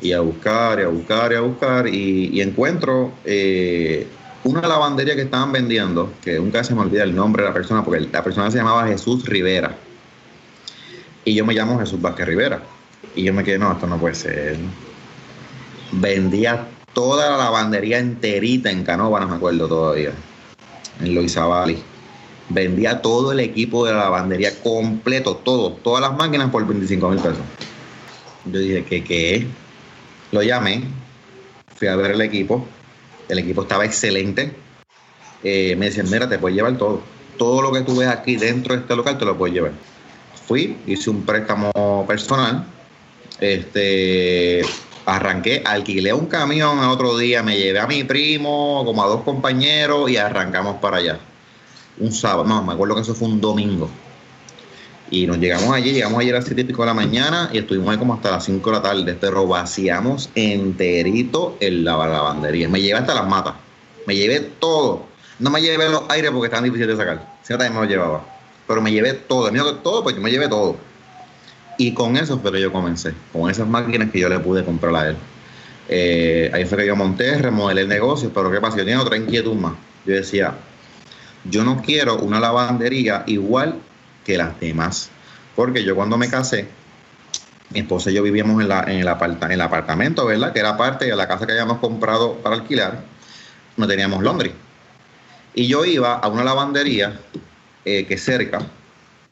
y 0.00 0.12
a 0.12 0.20
buscar, 0.20 0.78
y 0.78 0.82
a 0.82 0.88
buscar, 0.88 1.32
y 1.32 1.36
a 1.36 1.40
buscar, 1.40 1.88
y, 1.88 2.40
encuentro 2.40 3.14
eh, 3.24 4.06
una 4.44 4.60
lavandería 4.68 5.14
que 5.14 5.22
estaban 5.22 5.52
vendiendo, 5.52 6.12
que 6.22 6.38
nunca 6.38 6.62
se 6.62 6.74
me 6.74 6.82
olvida 6.82 7.02
el 7.02 7.14
nombre 7.14 7.42
de 7.42 7.48
la 7.48 7.54
persona, 7.54 7.82
porque 7.82 8.00
la 8.00 8.22
persona 8.22 8.50
se 8.50 8.58
llamaba 8.58 8.86
Jesús 8.86 9.24
Rivera. 9.24 9.74
Y 11.24 11.34
yo 11.34 11.44
me 11.44 11.54
llamo 11.54 11.78
Jesús 11.78 12.00
Vázquez 12.00 12.26
Rivera. 12.26 12.62
Y 13.14 13.24
yo 13.24 13.32
me 13.32 13.44
quedé, 13.44 13.58
no, 13.58 13.72
esto 13.72 13.86
no 13.86 13.98
puede 13.98 14.14
ser. 14.14 14.56
Vendía 15.92 16.68
toda 16.92 17.30
la 17.30 17.36
lavandería 17.36 17.98
enterita 17.98 18.70
en 18.70 18.84
Canova, 18.84 19.20
no 19.20 19.28
me 19.28 19.36
acuerdo 19.36 19.68
todavía, 19.68 20.12
en 21.00 21.14
Loizabali. 21.14 21.82
Vendía 22.48 23.00
todo 23.00 23.32
el 23.32 23.40
equipo 23.40 23.86
de 23.86 23.92
la 23.92 24.00
lavandería 24.00 24.52
completo, 24.62 25.36
todo, 25.36 25.72
todas 25.72 26.02
las 26.02 26.16
máquinas 26.16 26.50
por 26.50 26.66
25 26.66 27.08
mil 27.08 27.18
pesos. 27.18 27.38
Yo 28.44 28.58
dije, 28.58 28.84
¿qué 28.84 29.02
qué? 29.02 29.46
Lo 30.30 30.42
llamé, 30.42 30.84
fui 31.74 31.88
a 31.88 31.96
ver 31.96 32.12
el 32.12 32.20
equipo, 32.20 32.66
el 33.28 33.38
equipo 33.38 33.62
estaba 33.62 33.84
excelente. 33.84 34.54
Eh, 35.42 35.74
me 35.76 35.86
decían, 35.86 36.10
mira, 36.10 36.28
te 36.28 36.38
puedes 36.38 36.56
llevar 36.56 36.76
todo. 36.76 37.02
Todo 37.38 37.62
lo 37.62 37.72
que 37.72 37.80
tú 37.80 37.96
ves 37.96 38.08
aquí 38.08 38.36
dentro 38.36 38.74
de 38.74 38.82
este 38.82 38.94
local 38.94 39.18
te 39.18 39.24
lo 39.24 39.36
puedes 39.36 39.54
llevar. 39.54 39.72
Fui, 40.46 40.76
hice 40.86 41.10
un 41.10 41.22
préstamo 41.22 42.04
personal, 42.06 42.64
este, 43.40 44.62
arranqué, 45.06 45.62
alquilé 45.64 46.12
un 46.12 46.26
camión 46.26 46.78
a 46.80 46.90
otro 46.90 47.16
día, 47.16 47.42
me 47.42 47.56
llevé 47.56 47.80
a 47.80 47.86
mi 47.86 48.04
primo, 48.04 48.82
como 48.84 49.02
a 49.02 49.06
dos 49.06 49.22
compañeros 49.22 50.10
y 50.10 50.16
arrancamos 50.16 50.76
para 50.76 50.98
allá. 50.98 51.18
Un 51.98 52.12
sábado, 52.12 52.44
no, 52.44 52.62
me 52.62 52.72
acuerdo 52.72 52.94
que 52.94 53.02
eso 53.02 53.14
fue 53.14 53.28
un 53.28 53.40
domingo. 53.40 53.88
Y 55.10 55.26
nos 55.26 55.38
llegamos 55.38 55.72
allí, 55.72 55.92
llegamos 55.92 56.18
ayer 56.20 56.34
a 56.34 56.38
las 56.38 56.46
7 56.46 56.62
y 56.62 56.64
pico 56.64 56.82
de 56.82 56.86
la 56.86 56.94
mañana 56.94 57.50
y 57.52 57.58
estuvimos 57.58 57.90
ahí 57.90 57.98
como 57.98 58.14
hasta 58.14 58.30
las 58.30 58.44
5 58.44 58.70
de 58.70 58.76
la 58.76 58.82
tarde. 58.82 59.16
Pero 59.20 59.46
vaciamos 59.46 60.30
enterito 60.34 61.56
el 61.60 61.84
la 61.84 61.96
lavandería. 61.96 62.68
Me 62.68 62.80
llevé 62.80 62.98
hasta 62.98 63.14
las 63.14 63.26
matas. 63.28 63.54
Me 64.06 64.16
llevé 64.16 64.40
todo. 64.40 65.04
No 65.38 65.50
me 65.50 65.60
llevé 65.60 65.88
los 65.88 66.02
aires 66.08 66.30
porque 66.30 66.46
estaban 66.46 66.64
difíciles 66.64 66.96
de 66.96 67.04
sacar. 67.04 67.36
Si 67.42 67.52
no, 67.52 67.58
también 67.58 67.74
me 67.74 67.86
lo 67.86 67.90
llevaba. 67.90 68.33
Pero 68.66 68.80
me 68.80 68.92
llevé 68.92 69.12
todo. 69.12 69.50
Mío 69.52 69.76
todo, 69.76 70.02
porque 70.02 70.20
me 70.20 70.30
llevé 70.30 70.48
todo. 70.48 70.76
Y 71.76 71.92
con 71.92 72.16
eso 72.16 72.38
fue 72.38 72.52
que 72.52 72.60
yo 72.60 72.72
comencé. 72.72 73.14
Con 73.32 73.50
esas 73.50 73.68
máquinas 73.68 74.10
que 74.10 74.20
yo 74.20 74.28
le 74.28 74.38
pude 74.38 74.64
comprar 74.64 74.94
a 74.94 75.08
él. 75.08 75.16
Eh, 75.88 76.50
ahí 76.52 76.64
fue 76.64 76.78
que 76.78 76.86
yo 76.86 76.96
monté, 76.96 77.36
remodelé 77.38 77.82
el 77.82 77.88
negocio. 77.88 78.30
Pero 78.32 78.50
¿qué 78.50 78.60
pasa? 78.60 78.78
Yo 78.78 78.84
tenía 78.84 79.00
otra 79.00 79.16
inquietud 79.16 79.54
más. 79.54 79.74
Yo 80.06 80.14
decía, 80.14 80.54
yo 81.44 81.64
no 81.64 81.82
quiero 81.82 82.16
una 82.16 82.40
lavandería 82.40 83.24
igual 83.26 83.80
que 84.24 84.38
las 84.38 84.58
demás. 84.60 85.10
Porque 85.56 85.84
yo 85.84 85.94
cuando 85.94 86.16
me 86.16 86.28
casé, 86.28 86.68
mi 87.70 87.80
esposa 87.80 88.10
y 88.10 88.14
yo 88.14 88.22
vivíamos 88.22 88.60
en, 88.62 88.68
la, 88.68 88.84
en, 88.84 88.98
el, 89.00 89.08
en 89.08 89.52
el 89.52 89.60
apartamento, 89.60 90.26
¿verdad? 90.26 90.52
Que 90.52 90.60
era 90.60 90.76
parte 90.76 91.06
de 91.06 91.16
la 91.16 91.28
casa 91.28 91.46
que 91.46 91.52
habíamos 91.52 91.78
comprado 91.78 92.34
para 92.36 92.56
alquilar. 92.56 93.04
No 93.76 93.86
teníamos 93.86 94.22
Londres. 94.22 94.52
Y 95.54 95.66
yo 95.66 95.84
iba 95.84 96.14
a 96.14 96.28
una 96.28 96.44
lavandería 96.44 97.20
eh, 97.84 98.06
que 98.06 98.18
cerca 98.18 98.66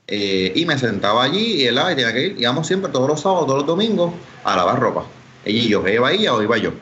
eh, 0.07 0.53
y 0.55 0.67
me 0.67 0.79
sentaba 0.79 1.25
allí 1.25 1.63
y 1.63 1.67
él 1.67 1.79
y 1.91 1.95
tenía 1.95 2.13
que 2.13 2.27
ir. 2.27 2.37
Íbamos 2.39 2.67
siempre 2.67 2.91
todos 2.93 3.09
los 3.09 3.21
sábados, 3.21 3.47
todos 3.47 3.59
los 3.61 3.67
domingos 3.67 4.13
a 4.45 4.57
lavar 4.57 4.81
ropa. 4.81 5.07
Ella 5.45 5.59
y 5.59 5.69
yo, 5.69 5.87
iba 5.89 6.13
ella 6.13 6.35
o 6.35 6.43
iba 6.43 6.59
yo. 6.59 6.73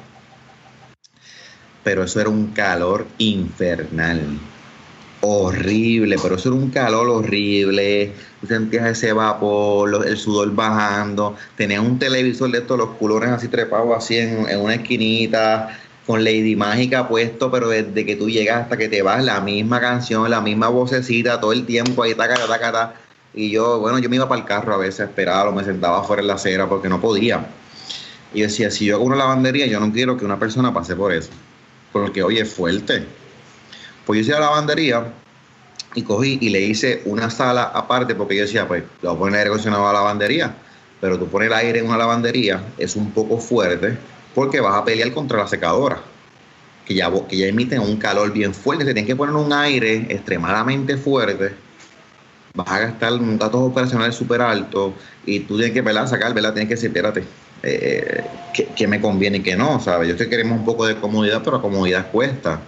Pero 1.85 2.05
eso 2.05 2.21
era 2.21 2.29
un 2.29 2.49
calor 2.49 3.07
infernal 3.19 4.39
horrible, 5.23 6.17
pero 6.23 6.37
eso 6.37 6.49
era 6.49 6.59
un 6.59 6.71
calor 6.71 7.09
horrible. 7.09 8.13
Tú 8.41 8.47
sentías 8.47 8.87
ese 8.87 9.13
vapor, 9.13 10.07
el 10.07 10.17
sudor 10.17 10.55
bajando. 10.55 11.37
Tenías 11.57 11.81
un 11.81 11.99
televisor 11.99 12.51
de 12.51 12.59
estos, 12.59 12.79
los 12.79 12.91
culones 12.91 13.31
así 13.31 13.49
trepados 13.49 13.97
así 13.97 14.17
en, 14.17 14.59
una 14.59 14.75
esquinita, 14.75 15.79
con 16.11 16.25
Lady 16.25 16.57
Mágica 16.57 17.09
puesto, 17.09 17.51
pero 17.51 17.69
desde 17.69 18.05
que 18.05 18.17
tú 18.17 18.29
llegas 18.29 18.63
hasta 18.63 18.77
que 18.77 18.89
te 18.89 19.03
vas, 19.03 19.23
la 19.25 19.41
misma 19.41 19.81
canción, 19.81 20.29
la 20.31 20.41
misma 20.41 20.69
vocecita, 20.69 21.41
todo 21.41 21.53
el 21.53 21.67
tiempo 21.67 22.03
ahí, 22.03 22.15
taca, 22.15 22.35
taca. 22.47 22.95
Y 23.33 23.51
yo, 23.51 23.79
bueno, 23.79 23.99
yo 23.99 24.11
me 24.11 24.17
iba 24.17 24.29
para 24.29 24.41
el 24.41 24.47
carro 24.47 24.75
a 24.75 24.77
veces, 24.77 25.09
esperaba, 25.09 25.51
o 25.51 25.53
me 25.53 25.65
sentaba 25.65 26.01
afuera 26.01 26.23
en 26.23 26.29
la 26.29 26.35
acera 26.35 26.69
porque 26.69 26.89
no 26.89 27.01
podía. 27.01 27.47
Y 28.35 28.43
decía, 28.43 28.71
si 28.71 28.87
yo 28.87 28.97
hago 28.97 29.05
una 29.05 29.17
lavandería, 29.17 29.67
yo 29.67 29.79
no 29.79 29.93
quiero 29.93 30.17
que 30.17 30.25
una 30.25 30.39
persona 30.39 30.75
pase 30.75 30.97
por 30.97 31.13
eso. 31.13 31.31
Porque, 31.93 32.23
oye, 32.23 32.41
es 32.41 32.53
fuerte 32.53 33.07
pues 34.11 34.19
yo 34.19 34.21
hice 34.23 34.33
la 34.33 34.47
lavandería 34.47 35.13
y 35.95 36.03
cogí 36.03 36.39
y 36.41 36.49
le 36.49 36.61
hice 36.61 37.03
una 37.05 37.31
sala 37.31 37.63
aparte 37.63 38.17
porque 38.17 38.35
yo 38.35 38.43
decía, 38.43 38.67
pues, 38.67 38.83
le 39.03 39.09
voy 39.09 39.17
a 39.17 39.19
poner 39.21 39.39
aire 39.39 39.49
acondicionado 39.51 39.89
a 39.89 39.93
la 39.93 40.01
lavandería, 40.01 40.53
pero 41.01 41.17
tú 41.17 41.29
pones 41.29 41.47
el 41.47 41.55
aire 41.55 41.79
en 41.79 41.87
una 41.87 41.97
lavandería 41.97 42.61
es 42.77 42.97
un 42.97 43.13
poco 43.13 43.39
fuerte 43.39 43.97
porque 44.35 44.61
vas 44.61 44.75
a 44.75 44.85
pelear 44.85 45.13
contra 45.13 45.39
la 45.39 45.49
secadora, 45.49 46.01
que 46.87 46.95
ya, 46.95 47.11
que 47.29 47.37
ya 47.37 47.47
emiten 47.47 47.81
un 47.81 47.97
calor 47.97 48.33
bien 48.33 48.55
fuerte. 48.55 48.85
Se 48.85 48.95
tiene 48.95 49.07
que 49.07 49.17
poner 49.17 49.35
un 49.35 49.53
aire 49.53 50.07
extremadamente 50.09 50.97
fuerte. 50.97 51.55
Vas 52.55 52.69
a 52.69 52.79
gastar 52.81 53.13
datos 53.39 53.61
operacionales 53.61 54.15
súper 54.15 54.41
alto 54.41 54.95
y 55.25 55.41
tú 55.41 55.57
tienes 55.57 55.73
que 55.73 55.83
velar, 55.83 56.09
sacar, 56.09 56.35
¿verdad? 56.35 56.53
Tienes 56.53 56.69
que 56.69 56.75
decir, 56.75 56.89
espérate, 56.89 57.25
eh, 57.63 58.25
¿qué, 58.75 58.89
me 58.89 59.01
conviene 59.01 59.39
y 59.39 59.43
qué 59.43 59.55
no? 59.55 59.79
¿sabes? 59.81 60.09
Yo 60.09 60.17
sé 60.17 60.25
que 60.25 60.31
queremos 60.31 60.59
un 60.59 60.65
poco 60.65 60.87
de 60.87 60.97
comodidad, 60.97 61.43
pero 61.45 61.57
la 61.57 61.63
comodidad 61.63 62.11
cuesta 62.11 62.61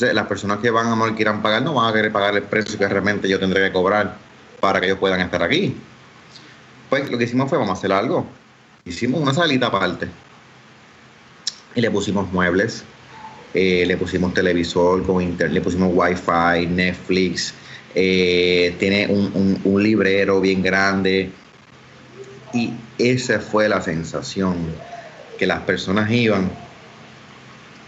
las 0.00 0.26
personas 0.26 0.58
que 0.58 0.70
van 0.70 0.86
a 0.86 0.96
no 0.96 1.16
quieran 1.16 1.42
pagar 1.42 1.62
no 1.62 1.74
van 1.74 1.90
a 1.90 1.92
querer 1.92 2.12
pagar 2.12 2.36
el 2.36 2.44
precio 2.44 2.78
que 2.78 2.88
realmente 2.88 3.28
yo 3.28 3.38
tendré 3.38 3.66
que 3.66 3.72
cobrar 3.72 4.16
para 4.60 4.80
que 4.80 4.86
ellos 4.86 4.98
puedan 4.98 5.20
estar 5.20 5.42
aquí. 5.42 5.76
Pues 6.88 7.10
lo 7.10 7.18
que 7.18 7.24
hicimos 7.24 7.48
fue, 7.48 7.58
vamos 7.58 7.76
a 7.76 7.78
hacer 7.78 7.92
algo. 7.92 8.26
Hicimos 8.84 9.20
una 9.20 9.34
salita 9.34 9.66
aparte. 9.66 10.08
Y 11.74 11.80
le 11.80 11.90
pusimos 11.90 12.30
muebles, 12.32 12.84
eh, 13.54 13.84
le 13.86 13.96
pusimos 13.96 14.34
televisor 14.34 15.04
con 15.04 15.22
internet, 15.22 15.54
le 15.54 15.60
pusimos 15.60 15.90
wifi, 15.92 16.66
Netflix, 16.66 17.54
eh, 17.94 18.74
tiene 18.78 19.06
un, 19.08 19.60
un 19.62 19.82
librero 19.82 20.40
bien 20.40 20.62
grande. 20.62 21.30
Y 22.52 22.72
esa 22.98 23.38
fue 23.38 23.68
la 23.68 23.80
sensación, 23.80 24.56
que 25.38 25.46
las 25.46 25.60
personas 25.60 26.10
iban, 26.10 26.50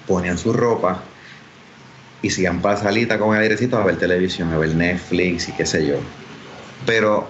ponían 0.06 0.38
su 0.38 0.52
ropa, 0.52 1.02
y 2.22 2.30
sigan 2.30 2.62
para 2.62 2.76
salita 2.76 3.18
con 3.18 3.34
el 3.36 3.42
airecito 3.42 3.76
a 3.76 3.84
ver 3.84 3.96
televisión, 3.96 4.52
a 4.52 4.58
ver 4.58 4.74
Netflix 4.74 5.48
y 5.48 5.52
qué 5.52 5.66
sé 5.66 5.86
yo. 5.86 5.96
Pero 6.86 7.28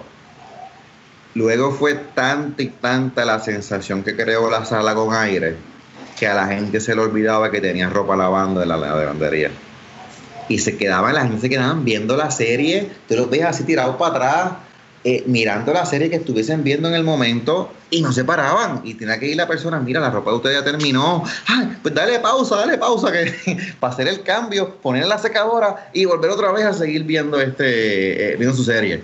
luego 1.33 1.71
fue 1.71 1.95
tanta 1.95 2.61
y 2.61 2.67
tanta 2.67 3.25
la 3.25 3.39
sensación 3.39 4.03
que 4.03 4.15
creó 4.15 4.49
la 4.51 4.63
sala 4.65 4.93
con 4.93 5.13
aire 5.13 5.55
que 6.23 6.27
a 6.29 6.35
la 6.35 6.47
gente 6.47 6.79
se 6.79 6.95
le 6.95 7.01
olvidaba 7.01 7.51
que 7.51 7.59
tenía 7.59 7.89
ropa 7.89 8.15
lavando 8.15 8.63
en 8.63 8.69
la 8.69 8.77
lavandería. 8.77 9.51
Y 10.47 10.57
se 10.59 10.77
quedaban, 10.77 11.13
la 11.15 11.23
gente 11.23 11.41
se 11.41 11.49
quedaban 11.49 11.83
viendo 11.83 12.15
la 12.15 12.31
serie, 12.31 12.89
tú 13.09 13.15
los 13.17 13.29
ves 13.29 13.43
así 13.43 13.65
tirados 13.65 13.97
para 13.97 14.11
atrás, 14.15 14.53
eh, 15.03 15.25
mirando 15.27 15.73
la 15.73 15.85
serie 15.85 16.09
que 16.09 16.15
estuviesen 16.15 16.63
viendo 16.63 16.87
en 16.87 16.93
el 16.93 17.03
momento 17.03 17.73
y 17.89 18.01
no 18.01 18.13
se 18.13 18.23
paraban. 18.23 18.79
Y 18.85 18.93
tenía 18.93 19.19
que 19.19 19.27
ir 19.27 19.35
la 19.35 19.49
persona, 19.49 19.81
mira, 19.81 19.99
la 19.99 20.11
ropa 20.11 20.31
de 20.31 20.37
usted 20.37 20.53
ya 20.53 20.63
terminó. 20.63 21.25
Ay, 21.45 21.77
pues 21.81 21.93
dale 21.93 22.17
pausa, 22.19 22.55
dale 22.55 22.77
pausa, 22.77 23.11
que 23.11 23.57
para 23.81 23.91
hacer 23.91 24.07
el 24.07 24.23
cambio, 24.23 24.77
poner 24.77 25.05
la 25.07 25.17
secadora 25.17 25.89
y 25.91 26.05
volver 26.05 26.31
otra 26.31 26.53
vez 26.53 26.63
a 26.63 26.71
seguir 26.71 27.03
viendo 27.03 27.41
este, 27.41 28.31
eh, 28.31 28.35
viendo 28.37 28.55
su 28.55 28.63
serie. 28.63 29.03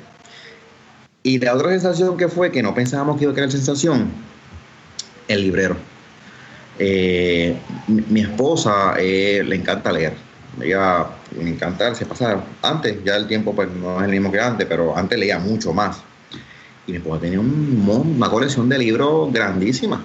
Y 1.24 1.38
la 1.40 1.54
otra 1.54 1.72
sensación 1.72 2.16
que 2.16 2.30
fue, 2.30 2.50
que 2.50 2.64
no 2.64 2.74
pensábamos 2.74 3.18
que 3.18 3.24
iba 3.24 3.34
a 3.34 3.36
crear 3.36 3.52
sensación, 3.52 4.10
el 5.28 5.42
librero. 5.42 5.99
Eh, 6.80 7.58
mi, 7.88 8.22
esposa 8.22 8.96
le 8.98 9.54
encanta 9.56 9.92
leer 9.92 10.14
ella 10.62 11.08
me 11.38 11.50
encanta, 11.50 11.94
se 11.96 12.06
pasa 12.06 12.44
antes, 12.62 13.04
ya 13.04 13.16
el 13.16 13.28
tiempo 13.28 13.54
pues 13.54 13.70
no 13.70 14.00
es 14.00 14.06
el 14.06 14.12
mismo 14.12 14.32
que 14.32 14.40
antes, 14.40 14.68
pero 14.68 14.98
antes 14.98 15.18
leía 15.18 15.40
mucho 15.40 15.74
más. 15.74 16.02
Y 16.88 16.92
mi 16.92 16.98
esposa 16.98 17.22
tenía 17.22 17.40
una 17.40 18.30
colección 18.30 18.68
de 18.68 18.78
libros 18.78 19.32
grandísima, 19.32 20.02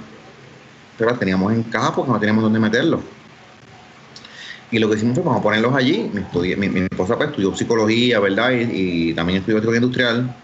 pero 0.99 1.11
la 1.11 1.19
teníamos 1.19 1.53
en 1.53 1.63
caja 1.65 1.95
porque 1.95 2.13
no 2.13 2.21
teníamos 2.21 2.45
dónde 2.45 2.61
meterlos. 2.61 3.01
Y 4.71 4.79
lo 4.79 4.89
que 4.91 4.97
hicimos 4.97 5.15
fue, 5.15 5.25
vamos 5.25 5.41
a 5.41 5.43
ponerlos 5.43 5.75
allí. 5.75 6.11
Mi, 6.13 6.81
esposa 6.81 7.17
pues, 7.17 7.31
estudió 7.31 7.55
psicología, 7.55 8.19
¿verdad? 8.19 8.51
Y, 8.53 9.15
también 9.15 9.39
estudió 9.39 9.59
psicología 9.59 9.81
industrial. 9.81 10.44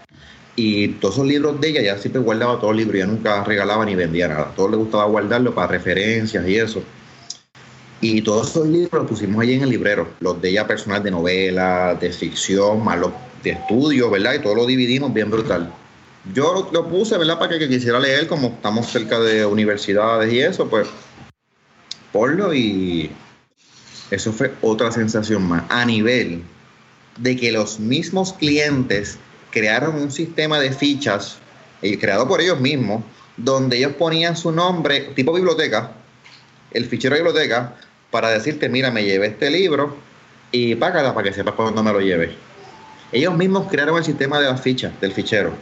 Y 0.63 0.89
todos 0.89 1.15
esos 1.15 1.25
libros 1.25 1.59
de 1.59 1.69
ella, 1.69 1.81
ya 1.81 1.97
siempre 1.97 2.21
guardaba 2.21 2.59
todos 2.59 2.75
los 2.75 2.85
libros, 2.85 2.99
ya 2.99 3.07
nunca 3.07 3.43
regalaba 3.43 3.83
ni 3.83 3.95
vendía 3.95 4.27
nada. 4.27 4.53
Todo 4.55 4.69
le 4.69 4.77
gustaba 4.77 5.05
guardarlo 5.05 5.55
para 5.55 5.69
referencias 5.69 6.47
y 6.47 6.55
eso. 6.55 6.83
Y 7.99 8.21
todos 8.21 8.51
esos 8.51 8.67
libros 8.67 8.91
los 8.93 9.09
pusimos 9.09 9.41
allí 9.41 9.53
en 9.53 9.63
el 9.63 9.71
librero, 9.71 10.09
los 10.19 10.39
de 10.39 10.49
ella 10.49 10.67
personal 10.67 11.01
de 11.01 11.09
novela, 11.09 11.97
de 11.99 12.11
ficción, 12.11 12.85
más 12.85 12.99
de 13.41 13.49
estudio, 13.49 14.11
¿verdad? 14.11 14.35
Y 14.35 14.39
todo 14.39 14.53
lo 14.53 14.67
dividimos 14.67 15.11
bien 15.11 15.31
brutal. 15.31 15.73
yo 16.31 16.69
lo, 16.71 16.87
puse, 16.87 17.17
¿verdad? 17.17 17.39
Para 17.39 17.57
que, 17.57 17.67
quisiera 17.67 17.99
leer, 17.99 18.27
como 18.27 18.49
estamos 18.49 18.85
cerca 18.85 19.19
de 19.19 19.43
universidades 19.43 20.31
y 20.31 20.41
eso, 20.41 20.69
pues 20.69 20.87
ponlo 22.11 22.53
y 22.53 23.09
eso 24.11 24.31
fue 24.31 24.53
otra 24.61 24.91
sensación 24.91 25.41
más. 25.41 25.63
A 25.69 25.85
nivel 25.85 26.43
de 27.17 27.35
que 27.35 27.51
los 27.51 27.79
mismos 27.79 28.33
clientes 28.33 29.17
crearon 29.51 29.95
un 29.95 30.11
sistema 30.11 30.59
de 30.59 30.71
fichas 30.71 31.37
eh, 31.81 31.99
creado 31.99 32.27
por 32.27 32.41
ellos 32.41 32.59
mismos, 32.59 33.03
donde 33.37 33.77
ellos 33.77 33.93
ponían 33.93 34.35
su 34.35 34.51
nombre, 34.51 35.11
tipo 35.15 35.33
biblioteca, 35.33 35.91
el 36.71 36.85
fichero 36.85 37.15
de 37.15 37.23
biblioteca, 37.23 37.75
para 38.11 38.29
decirte, 38.29 38.69
mira, 38.69 38.91
me 38.91 39.03
llevé 39.03 39.27
este 39.27 39.49
libro 39.49 39.95
y 40.51 40.75
págala 40.75 41.13
para 41.13 41.29
que 41.29 41.33
sepas 41.33 41.55
cuándo 41.55 41.81
me 41.81 41.91
lo 41.91 42.01
lleve. 42.01 42.35
Ellos 43.11 43.35
mismos 43.35 43.67
crearon 43.69 43.97
el 43.97 44.03
sistema 44.03 44.39
de 44.39 44.47
las 44.47 44.61
fichas, 44.61 44.99
del 45.01 45.11
fichero. 45.11 45.53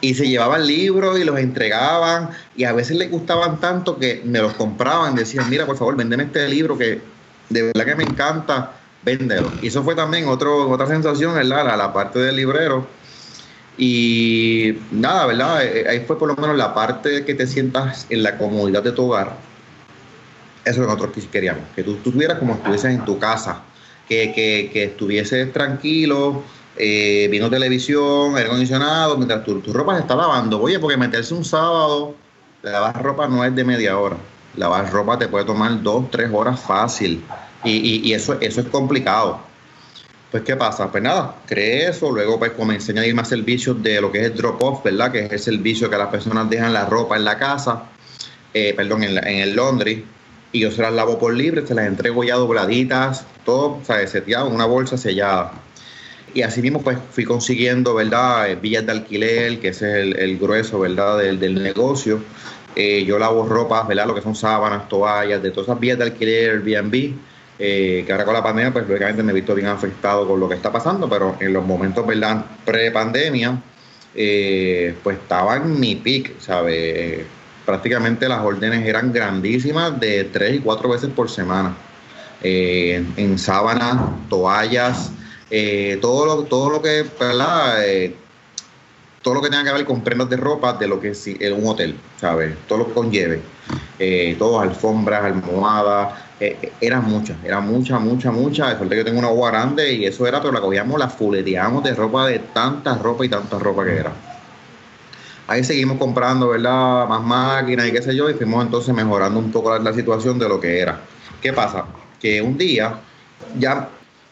Y 0.00 0.14
se 0.14 0.28
llevaban 0.28 0.66
libros 0.66 1.18
y 1.18 1.24
los 1.24 1.38
entregaban 1.38 2.30
y 2.56 2.64
a 2.64 2.72
veces 2.72 2.96
les 2.96 3.10
gustaban 3.10 3.60
tanto 3.60 3.98
que 3.98 4.22
me 4.24 4.40
los 4.40 4.54
compraban. 4.54 5.14
Decían, 5.14 5.48
mira, 5.48 5.66
por 5.66 5.76
favor, 5.76 5.96
vendeme 5.96 6.24
este 6.24 6.48
libro 6.48 6.76
que 6.76 7.00
de 7.48 7.62
verdad 7.62 7.84
que 7.84 7.94
me 7.94 8.04
encanta, 8.04 8.72
véndelo. 9.04 9.52
Y 9.62 9.68
eso 9.68 9.82
fue 9.82 9.94
también 9.94 10.26
otro, 10.28 10.68
otra 10.70 10.86
sensación, 10.86 11.34
¿verdad? 11.34 11.64
La, 11.64 11.76
la 11.76 11.92
parte 11.92 12.18
del 12.18 12.36
librero. 12.36 12.86
Y 13.76 14.78
nada, 14.92 15.26
¿verdad? 15.26 15.64
Eh, 15.64 15.86
ahí 15.88 16.00
fue 16.06 16.18
por 16.18 16.28
lo 16.28 16.36
menos 16.36 16.56
la 16.56 16.74
parte 16.74 17.24
que 17.24 17.34
te 17.34 17.46
sientas 17.46 18.06
en 18.08 18.22
la 18.22 18.38
comodidad 18.38 18.82
de 18.82 18.92
tu 18.92 19.06
hogar. 19.06 19.36
Eso 20.64 20.70
es 20.70 20.78
lo 20.78 20.86
que 20.86 21.02
nosotros 21.02 21.28
queríamos, 21.30 21.64
que 21.74 21.82
tú, 21.82 21.96
estuvieras 21.96 22.38
como 22.38 22.54
estuvieses 22.54 22.94
en 22.94 23.04
tu 23.04 23.18
casa, 23.18 23.62
que, 24.08 24.32
que, 24.32 24.70
que 24.72 24.84
estuvieses 24.84 25.52
tranquilo, 25.52 26.42
eh, 26.76 27.28
viendo 27.30 27.50
televisión, 27.50 28.36
aire 28.36 28.48
acondicionado, 28.48 29.16
mientras 29.16 29.44
tu, 29.44 29.60
tu, 29.60 29.72
ropa 29.72 29.94
se 29.94 30.02
está 30.02 30.16
lavando. 30.16 30.60
Oye, 30.60 30.78
porque 30.78 30.96
meterse 30.96 31.34
un 31.34 31.44
sábado, 31.44 32.14
lavar 32.62 33.02
ropa 33.02 33.28
no 33.28 33.44
es 33.44 33.54
de 33.54 33.64
media 33.64 33.98
hora. 33.98 34.16
Lavar 34.56 34.90
ropa 34.90 35.18
te 35.18 35.28
puede 35.28 35.44
tomar 35.44 35.82
dos, 35.82 36.10
tres 36.10 36.30
horas 36.32 36.58
fácil. 36.60 37.22
Y, 37.64 38.08
y, 38.08 38.12
eso, 38.12 38.38
eso 38.40 38.60
es 38.60 38.68
complicado. 38.68 39.40
Pues, 40.30 40.42
¿qué 40.42 40.56
pasa? 40.56 40.90
Pues 40.90 41.02
nada, 41.02 41.36
creé 41.46 41.88
eso, 41.88 42.10
luego 42.10 42.38
pues 42.38 42.52
comencé 42.52 42.92
a 42.92 42.94
añadir 42.94 43.14
más 43.14 43.28
servicios 43.28 43.82
de 43.82 44.00
lo 44.00 44.10
que 44.10 44.20
es 44.20 44.26
el 44.26 44.34
drop-off, 44.34 44.82
¿verdad? 44.82 45.12
Que 45.12 45.26
es 45.26 45.32
el 45.32 45.38
servicio 45.38 45.88
que 45.88 45.96
las 45.96 46.08
personas 46.08 46.50
dejan 46.50 46.72
la 46.72 46.86
ropa 46.86 47.16
en 47.16 47.24
la 47.24 47.38
casa, 47.38 47.84
eh, 48.52 48.74
perdón, 48.76 49.04
en, 49.04 49.16
en 49.16 49.38
el 49.38 49.54
laundry, 49.54 50.04
y 50.54 50.60
yo 50.60 50.70
se 50.70 50.82
las 50.82 50.92
lavo 50.92 51.18
por 51.18 51.34
libre, 51.34 51.66
se 51.66 51.74
las 51.74 51.86
entrego 51.86 52.22
ya 52.22 52.36
dobladitas, 52.36 53.26
todo, 53.44 53.78
o 53.80 53.84
sea, 53.84 54.06
seteado 54.06 54.48
una 54.48 54.66
bolsa 54.66 54.96
sellada. 54.96 55.52
Y 56.34 56.42
así 56.42 56.62
mismo 56.62 56.82
pues 56.82 56.98
fui 57.12 57.24
consiguiendo, 57.24 57.94
¿verdad? 57.94 58.50
Eh, 58.50 58.56
villas 58.56 58.86
de 58.86 58.92
alquiler, 58.92 59.60
que 59.60 59.68
ese 59.68 60.10
es 60.10 60.16
el, 60.16 60.38
grueso, 60.38 60.80
¿verdad? 60.80 61.18
Del, 61.18 61.38
del 61.38 61.62
negocio. 61.62 62.20
Eh, 62.76 63.04
yo 63.04 63.18
lavo 63.18 63.46
ropas, 63.46 63.86
¿verdad? 63.86 64.06
Lo 64.06 64.14
que 64.14 64.20
son 64.20 64.34
sábanas, 64.34 64.88
toallas, 64.88 65.42
de 65.42 65.50
todas 65.50 65.68
esas 65.68 65.80
vías 65.80 65.96
de 65.96 66.04
alquiler, 66.04 66.50
Airbnb, 66.50 67.14
eh, 67.58 68.02
que 68.06 68.12
ahora 68.12 68.24
con 68.24 68.34
la 68.34 68.42
pandemia, 68.42 68.72
pues 68.72 68.86
lógicamente 68.88 69.22
me 69.22 69.32
he 69.32 69.34
visto 69.34 69.54
bien 69.54 69.68
afectado 69.68 70.26
con 70.26 70.40
lo 70.40 70.48
que 70.48 70.54
está 70.54 70.72
pasando, 70.72 71.08
pero 71.08 71.36
en 71.40 71.52
los 71.52 71.64
momentos, 71.64 72.06
¿verdad? 72.06 72.44
Pre-pandemia, 72.64 73.62
pues 74.12 75.18
estaba 75.18 75.56
en 75.56 75.80
mi 75.80 75.96
peak, 75.96 76.38
¿sabes? 76.38 77.24
prácticamente 77.64 78.28
las 78.28 78.44
órdenes 78.44 78.86
eran 78.86 79.12
grandísimas 79.12 79.98
de 79.98 80.24
tres 80.24 80.56
y 80.56 80.58
cuatro 80.60 80.88
veces 80.88 81.10
por 81.10 81.30
semana. 81.30 81.74
Eh, 82.42 83.02
en 83.16 83.38
sábanas, 83.38 83.96
toallas, 84.28 85.10
eh, 85.50 85.98
todo, 86.00 86.26
lo, 86.26 86.42
todo 86.42 86.68
lo 86.68 86.82
que, 86.82 87.06
eh, 87.80 88.14
todo 89.22 89.34
lo 89.34 89.40
que 89.40 89.48
tenga 89.48 89.64
que 89.64 89.72
ver 89.72 89.86
con 89.86 90.04
prendas 90.04 90.28
de 90.28 90.36
ropa 90.36 90.74
de 90.74 90.86
lo 90.86 91.00
que 91.00 91.10
es 91.10 91.26
un 91.26 91.66
hotel, 91.66 91.96
¿sabes? 92.20 92.54
Todo 92.68 92.80
lo 92.80 92.88
que 92.88 92.92
conlleve. 92.92 93.40
todos 94.38 94.62
alfombras, 94.62 95.24
almohadas, 95.24 96.12
eran 96.40 97.08
muchas, 97.08 97.36
eran 97.44 97.66
muchas, 97.66 98.00
muchas, 98.00 98.32
muchas. 98.32 98.70
De 98.70 98.76
suerte 98.76 98.96
que 98.96 99.04
tengo 99.04 99.18
una 99.18 99.28
agua 99.28 99.50
grande 99.50 99.92
y 99.92 100.04
eso 100.04 100.26
era, 100.26 100.40
pero 100.40 100.52
la 100.52 100.60
cogíamos, 100.60 100.98
la 100.98 101.08
fuleteábamos 101.08 101.84
de 101.84 101.94
ropa, 101.94 102.26
de 102.26 102.38
tanta 102.38 102.96
ropa 102.98 103.24
y 103.24 103.28
tanta 103.28 103.58
ropa 103.58 103.84
que 103.84 103.96
era. 103.96 104.12
Ahí 105.46 105.62
seguimos 105.62 105.98
comprando, 105.98 106.48
¿verdad? 106.48 107.06
Más 107.06 107.22
máquinas 107.22 107.86
y 107.86 107.92
qué 107.92 108.00
sé 108.00 108.16
yo, 108.16 108.30
y 108.30 108.34
fuimos 108.34 108.64
entonces 108.64 108.94
mejorando 108.94 109.38
un 109.38 109.52
poco 109.52 109.78
la, 109.78 109.92
situación 109.92 110.38
de 110.38 110.48
lo 110.48 110.58
que 110.58 110.80
era. 110.80 111.00
¿Qué 111.42 111.52
pasa? 111.52 111.84
Que 112.18 112.40
un 112.40 112.56
día, 112.56 112.94
ya 113.58 113.90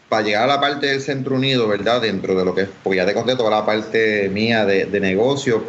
para 0.09 0.23
llegar 0.23 0.43
a 0.43 0.47
la 0.47 0.61
parte 0.61 0.87
del 0.87 1.01
Centro 1.01 1.35
Unido, 1.35 1.67
¿verdad? 1.67 2.01
Dentro 2.01 2.35
de 2.35 2.43
lo 2.43 2.55
que 2.55 2.61
es, 2.61 2.69
porque 2.83 2.97
ya 2.97 3.05
te 3.05 3.13
conté 3.13 3.35
toda 3.35 3.51
la 3.51 3.65
parte 3.65 4.27
mía 4.29 4.65
de, 4.65 4.99
negocio, 4.99 5.63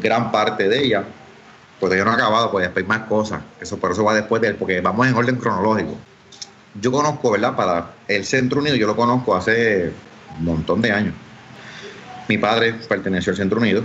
gran 0.00 0.32
parte 0.32 0.68
de 0.68 0.84
ella, 0.84 1.04
pues 1.82 1.98
yo 1.98 2.04
no 2.04 2.12
he 2.12 2.14
acabado, 2.14 2.48
pues 2.52 2.62
después 2.62 2.84
hay 2.84 2.88
más 2.88 3.08
cosas. 3.08 3.42
Eso 3.60 3.76
por 3.76 3.90
eso 3.90 4.04
va 4.04 4.14
después 4.14 4.40
de 4.40 4.46
él, 4.46 4.54
porque 4.54 4.80
vamos 4.80 5.04
en 5.04 5.14
orden 5.14 5.34
cronológico. 5.34 5.96
Yo 6.80 6.92
conozco, 6.92 7.32
¿verdad? 7.32 7.56
Para 7.56 7.90
el 8.06 8.24
Centro 8.24 8.60
Unido, 8.60 8.76
yo 8.76 8.86
lo 8.86 8.94
conozco 8.94 9.34
hace 9.34 9.90
un 10.38 10.44
montón 10.44 10.80
de 10.80 10.92
años. 10.92 11.12
Mi 12.28 12.38
padre 12.38 12.74
perteneció 12.88 13.32
al 13.32 13.36
Centro 13.36 13.58
Unido, 13.58 13.82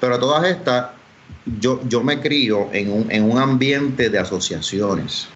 pero 0.00 0.18
todas 0.18 0.44
estas, 0.44 0.88
yo, 1.60 1.80
yo 1.84 2.02
me 2.02 2.20
crío 2.20 2.68
en 2.72 2.90
un, 2.90 3.12
en 3.12 3.30
un 3.30 3.38
ambiente 3.38 4.10
de 4.10 4.18
asociaciones. 4.18 5.28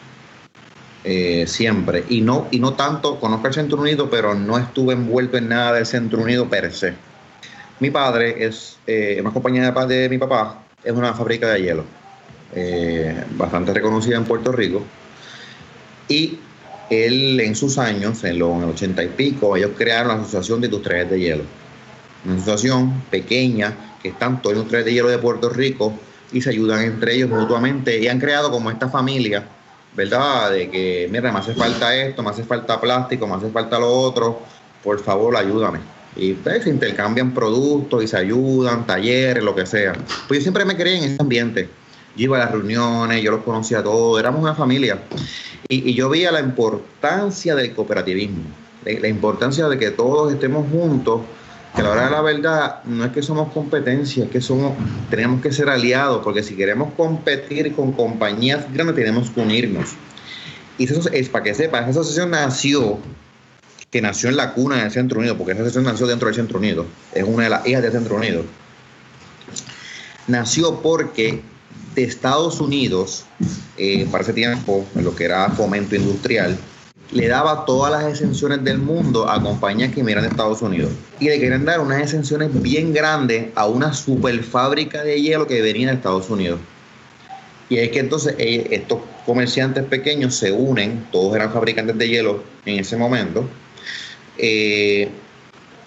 Eh, 1.05 1.45
siempre. 1.47 2.03
Y 2.09 2.23
no, 2.23 2.49
y 2.51 2.59
no 2.59 2.73
tanto, 2.73 3.21
conozco 3.21 3.47
el 3.47 3.55
Centro 3.55 3.79
Unido, 3.79 4.11
pero 4.11 4.35
no 4.35 4.59
estuve 4.59 4.95
envuelto 4.95 5.37
en 5.37 5.49
nada 5.49 5.75
del 5.75 5.87
Centro 5.87 6.21
Unido 6.21 6.49
per 6.49 6.73
se. 6.73 6.95
Mi 7.79 7.93
padre 7.93 8.45
es 8.45 8.79
eh, 8.85 9.19
una 9.21 9.31
compañía 9.31 9.71
de, 9.71 9.95
de 9.95 10.09
mi 10.09 10.19
papá, 10.19 10.64
es 10.85 10.93
una 10.93 11.15
fábrica 11.15 11.51
de 11.51 11.63
hielo, 11.63 11.85
eh, 12.55 13.25
bastante 13.31 13.73
reconocida 13.73 14.17
en 14.17 14.25
Puerto 14.25 14.53
Rico. 14.53 14.83
Y 16.09 16.39
él 16.91 17.41
en 17.41 17.55
sus 17.57 17.79
años, 17.79 18.23
en 18.25 18.39
los 18.39 18.63
ochenta 18.65 19.03
y 19.03 19.09
pico, 19.09 19.57
ellos 19.57 19.73
crearon 19.77 20.09
la 20.09 20.23
Asociación 20.23 20.61
de 20.61 20.67
Industriales 20.67 21.11
de 21.11 21.21
Hielo. 21.21 21.45
Una 22.27 22.37
asociación 22.37 23.03
pequeña 23.11 23.97
que 24.03 24.09
están 24.09 24.43
todos 24.43 24.57
los 24.57 24.69
tres 24.69 24.85
de 24.85 24.93
hielo 24.93 25.09
de 25.09 25.19
Puerto 25.19 25.49
Rico 25.49 25.95
y 26.33 26.43
se 26.43 26.51
ayudan 26.51 26.83
entre 26.83 27.15
ellos 27.15 27.31
mutuamente 27.31 27.99
y 27.99 28.09
han 28.09 28.21
creado 28.21 28.51
como 28.51 28.71
esta 28.71 28.89
familia, 28.89 29.45
¿verdad? 29.95 30.51
De 30.51 30.71
que, 30.71 31.09
mira, 31.11 31.33
me 31.33 31.39
hace 31.39 31.55
falta 31.55 31.95
esto, 31.97 32.23
me 32.23 32.31
hace 32.31 32.45
falta 32.45 32.81
plástico, 32.81 33.27
me 33.27 33.35
hace 33.35 33.51
falta 33.51 33.79
lo 33.79 33.91
otro, 33.91 34.41
por 34.83 35.01
favor, 35.03 35.37
ayúdame. 35.37 35.79
Y 36.17 36.35
pues, 36.35 36.67
intercambian 36.67 37.35
productos 37.35 38.05
y 38.05 38.07
se 38.07 38.17
ayudan, 38.17 38.87
talleres, 38.87 39.43
lo 39.43 39.55
que 39.55 39.67
sea. 39.67 39.95
Pues 40.29 40.41
yo 40.41 40.43
siempre 40.43 40.65
me 40.65 40.77
creí 40.77 40.99
en 40.99 41.05
ese 41.05 41.17
ambiente. 41.21 41.69
Yo 42.17 42.25
iba 42.25 42.37
a 42.37 42.41
las 42.41 42.53
reuniones, 42.53 43.23
yo 43.23 43.33
los 43.33 43.43
conocía 43.43 43.81
a 43.81 43.83
todos, 43.83 44.21
éramos 44.21 44.41
una 44.41 44.55
familia. 44.55 45.03
Y, 45.69 45.91
y 45.91 45.95
yo 45.95 46.09
veía 46.09 46.31
la 46.31 46.41
importancia 46.41 47.55
del 47.57 47.75
cooperativismo, 47.75 48.45
la 48.85 49.09
importancia 49.09 49.67
de 49.69 49.79
que 49.79 49.91
todos 49.91 50.33
estemos 50.33 50.67
juntos 50.71 51.23
que 51.75 51.83
la 51.83 51.91
verdad 51.91 52.11
la 52.11 52.23
verdad 52.23 52.85
no 52.85 53.05
es 53.05 53.13
que 53.13 53.23
somos 53.23 53.53
competencia, 53.53 54.25
es 54.25 54.31
que 54.31 54.41
somos, 54.41 54.75
tenemos 55.11 55.43
que 55.43 55.51
ser 55.51 55.69
aliados, 55.69 56.23
porque 56.23 56.43
si 56.43 56.55
queremos 56.55 56.93
competir 56.97 57.75
con 57.75 57.93
compañías 57.93 58.73
grandes 58.73 58.95
tenemos 58.95 59.31
que 59.31 59.41
unirnos. 59.41 59.91
Y 60.79 60.85
eso 60.85 61.09
es 61.11 61.29
para 61.29 61.45
que 61.45 61.55
sepa, 61.55 61.81
esa 61.81 61.91
asociación 61.91 62.31
nació, 62.31 62.99
que 63.95 64.03
nació 64.03 64.29
en 64.29 64.37
la 64.37 64.55
cuna 64.55 64.83
del 64.83 64.91
Centro 64.91 65.21
Unido, 65.21 65.39
porque 65.39 65.53
esa 65.53 65.61
asociación 65.61 65.85
nació 65.85 66.09
dentro 66.09 66.27
del 66.27 66.35
Centro 66.35 66.59
Unido, 66.59 66.85
es 67.13 67.23
una 67.23 67.45
de 67.45 67.51
las 67.51 67.65
hijas 67.65 67.81
del 67.81 67.93
Centro 67.93 68.17
Unido. 68.17 68.43
Nació 70.27 70.81
porque 70.83 71.43
de 71.95 72.03
Estados 72.03 72.61
Unidos, 72.61 73.25
eh, 73.77 74.09
para 74.11 74.25
ese 74.25 74.33
tiempo, 74.33 74.85
en 74.97 75.05
lo 75.05 75.15
que 75.15 75.27
era 75.27 75.49
fomento 75.51 75.95
industrial, 75.95 76.59
le 77.13 77.29
daba 77.29 77.65
todas 77.67 77.93
las 77.93 78.11
exenciones 78.11 78.65
del 78.65 78.79
mundo 78.79 79.31
a 79.31 79.41
compañías 79.41 79.95
que 79.95 80.03
miran 80.03 80.25
de 80.25 80.31
Estados 80.31 80.61
Unidos. 80.61 80.91
Y 81.21 81.29
le 81.29 81.39
querían 81.39 81.65
dar 81.65 81.79
unas 81.79 82.03
exenciones 82.03 82.51
bien 82.53 82.93
grandes 82.93 83.51
a 83.55 83.69
una 83.69 83.93
super 83.93 84.43
fábrica 84.43 85.05
de 85.05 85.23
hielo 85.23 85.47
que 85.47 85.63
venía 85.63 85.87
de 85.87 85.95
Estados 85.95 86.29
Unidos. 86.31 86.59
Y 87.69 87.77
es 87.77 87.91
que 87.91 88.01
entonces 88.01 88.35
eh, 88.39 88.67
estos 88.73 88.99
comerciantes 89.25 89.85
pequeños 89.85 90.35
se 90.35 90.51
unen, 90.51 91.07
todos 91.13 91.37
eran 91.37 91.53
fabricantes 91.53 91.97
de 91.97 92.09
hielo 92.09 92.43
en 92.67 92.81
ese 92.81 92.97
momento, 92.97 93.49
eh, 94.39 95.09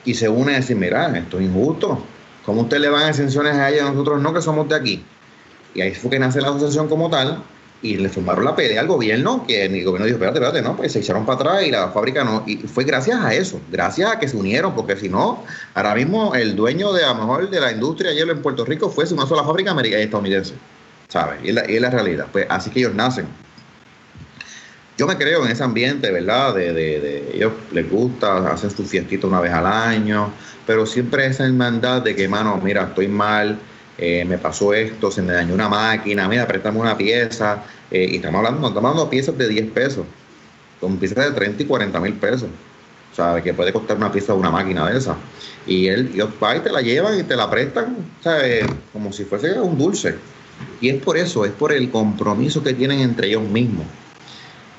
y 0.06 0.14
se 0.14 0.30
unen 0.30 0.56
a 0.56 0.58
decir, 0.60 0.76
mira, 0.76 1.16
esto 1.18 1.40
es 1.40 1.46
injusto. 1.46 2.04
¿Cómo 2.46 2.62
usted 2.62 2.80
le 2.80 2.90
van 2.90 3.10
exenciones 3.10 3.56
a 3.56 3.70
ellos 3.70 3.84
a 3.84 3.92
nosotros 3.92 4.22
no 4.22 4.34
que 4.34 4.42
somos 4.42 4.70
de 4.70 4.76
aquí? 4.76 5.04
Y 5.74 5.82
ahí 5.82 5.94
fue 5.94 6.10
que 6.10 6.20
nace 6.20 6.40
la 6.40 6.50
asociación 6.50 6.88
como 6.88 7.10
tal, 7.10 7.44
y 7.82 7.98
le 7.98 8.10
formaron 8.10 8.46
la 8.46 8.56
pelea 8.56 8.82
al 8.82 8.88
gobierno, 8.88 9.46
que 9.46 9.66
el 9.66 9.84
gobierno 9.84 10.06
dijo, 10.06 10.16
espérate, 10.16 10.40
espérate, 10.40 10.62
no, 10.62 10.76
pues 10.76 10.94
se 10.94 11.00
echaron 11.00 11.26
para 11.26 11.40
atrás 11.40 11.64
y 11.64 11.72
la 11.72 11.90
fábrica 11.90 12.24
no. 12.24 12.44
Y 12.48 12.58
fue 12.58 12.84
gracias 12.84 13.20
a 13.24 13.34
eso, 13.34 13.62
gracias 13.72 14.12
a 14.12 14.20
que 14.20 14.28
se 14.28 14.36
unieron, 14.36 14.74
porque 14.74 14.96
si 14.96 15.10
no, 15.10 15.44
ahora 15.76 15.94
mismo 15.94 16.34
el 16.34 16.56
dueño 16.56 16.92
de 16.94 17.04
a 17.04 17.10
lo 17.10 17.16
mejor 17.16 17.50
de 17.50 17.60
la 17.60 17.72
industria 17.72 18.14
hielo 18.14 18.32
en 18.32 18.42
Puerto 18.42 18.66
Rico 18.66 18.90
fuese 18.90 19.14
una 19.14 19.28
sola 19.28 19.44
fábrica 19.44 19.80
estadounidense, 19.80 20.56
¿sabes? 21.08 21.40
Y 21.44 21.50
es 21.50 21.56
la, 21.56 21.70
y 21.70 21.80
la 21.80 21.90
realidad. 21.90 22.28
Pues 22.32 22.48
así 22.50 22.72
que 22.72 22.80
ellos 22.80 22.96
nacen. 22.96 23.28
Yo 24.98 25.06
me 25.06 25.16
creo 25.16 25.46
en 25.46 25.52
ese 25.52 25.64
ambiente, 25.64 26.12
¿verdad? 26.12 26.56
De, 26.56 26.74
de, 26.74 27.32
ellos 27.34 27.54
les 27.72 27.90
gusta, 27.90 28.52
hacen 28.52 28.72
su 28.72 28.84
fiestita 28.84 29.28
una 29.28 29.40
vez 29.40 29.54
al 29.54 29.68
año, 29.68 30.32
pero 30.66 30.86
siempre 30.88 31.28
esa 31.28 31.46
hermandad 31.46 32.02
de 32.02 32.16
que, 32.16 32.28
mano, 32.28 32.60
mira, 32.64 32.86
estoy 32.86 33.08
mal, 33.08 33.60
eh, 34.00 34.26
me 34.26 34.40
pasó 34.40 34.74
esto, 34.74 35.12
se 35.12 35.22
me 35.22 35.34
dañó 35.34 35.54
una 35.54 35.70
máquina, 35.70 36.28
mira, 36.28 36.48
préstame 36.48 36.80
una 36.80 36.98
pieza, 36.98 37.64
eh, 37.92 38.08
y 38.10 38.16
estamos 38.16 38.40
hablando, 38.40 38.68
estamos 38.68 38.90
hablando 38.90 39.06
de 39.06 39.12
piezas 39.12 39.38
de 39.38 39.48
10 39.48 39.72
pesos, 39.72 40.06
con 40.82 40.98
piezas 40.98 41.26
de 41.26 41.32
30 41.32 41.64
y 41.64 41.66
40 41.66 42.00
mil 42.00 42.14
pesos. 42.14 42.50
O 43.12 43.16
sea, 43.16 43.42
que 43.42 43.54
puede 43.54 43.74
costar 43.74 43.98
una 43.98 44.12
pieza 44.12 44.34
de 44.34 44.40
una 44.40 44.52
máquina 44.52 44.88
de 44.90 44.98
esa. 44.98 45.16
Y 45.66 45.88
él, 45.88 46.12
ellos 46.14 46.30
va 46.44 46.56
y 46.56 46.60
te 46.60 46.72
la 46.72 46.82
llevan 46.82 47.20
y 47.20 47.24
te 47.24 47.36
la 47.36 47.50
prestan, 47.50 47.98
¿sabes? 48.24 48.66
Como 48.94 49.12
si 49.12 49.24
fuese 49.24 49.60
un 49.60 49.78
dulce. 49.78 50.16
Y 50.82 50.90
es 50.90 51.02
por 51.02 51.18
eso, 51.18 51.46
es 51.46 51.52
por 51.52 51.72
el 51.72 51.90
compromiso 51.90 52.64
que 52.64 52.74
tienen 52.74 53.00
entre 53.00 53.30
ellos 53.30 53.44
mismos. 53.44 53.86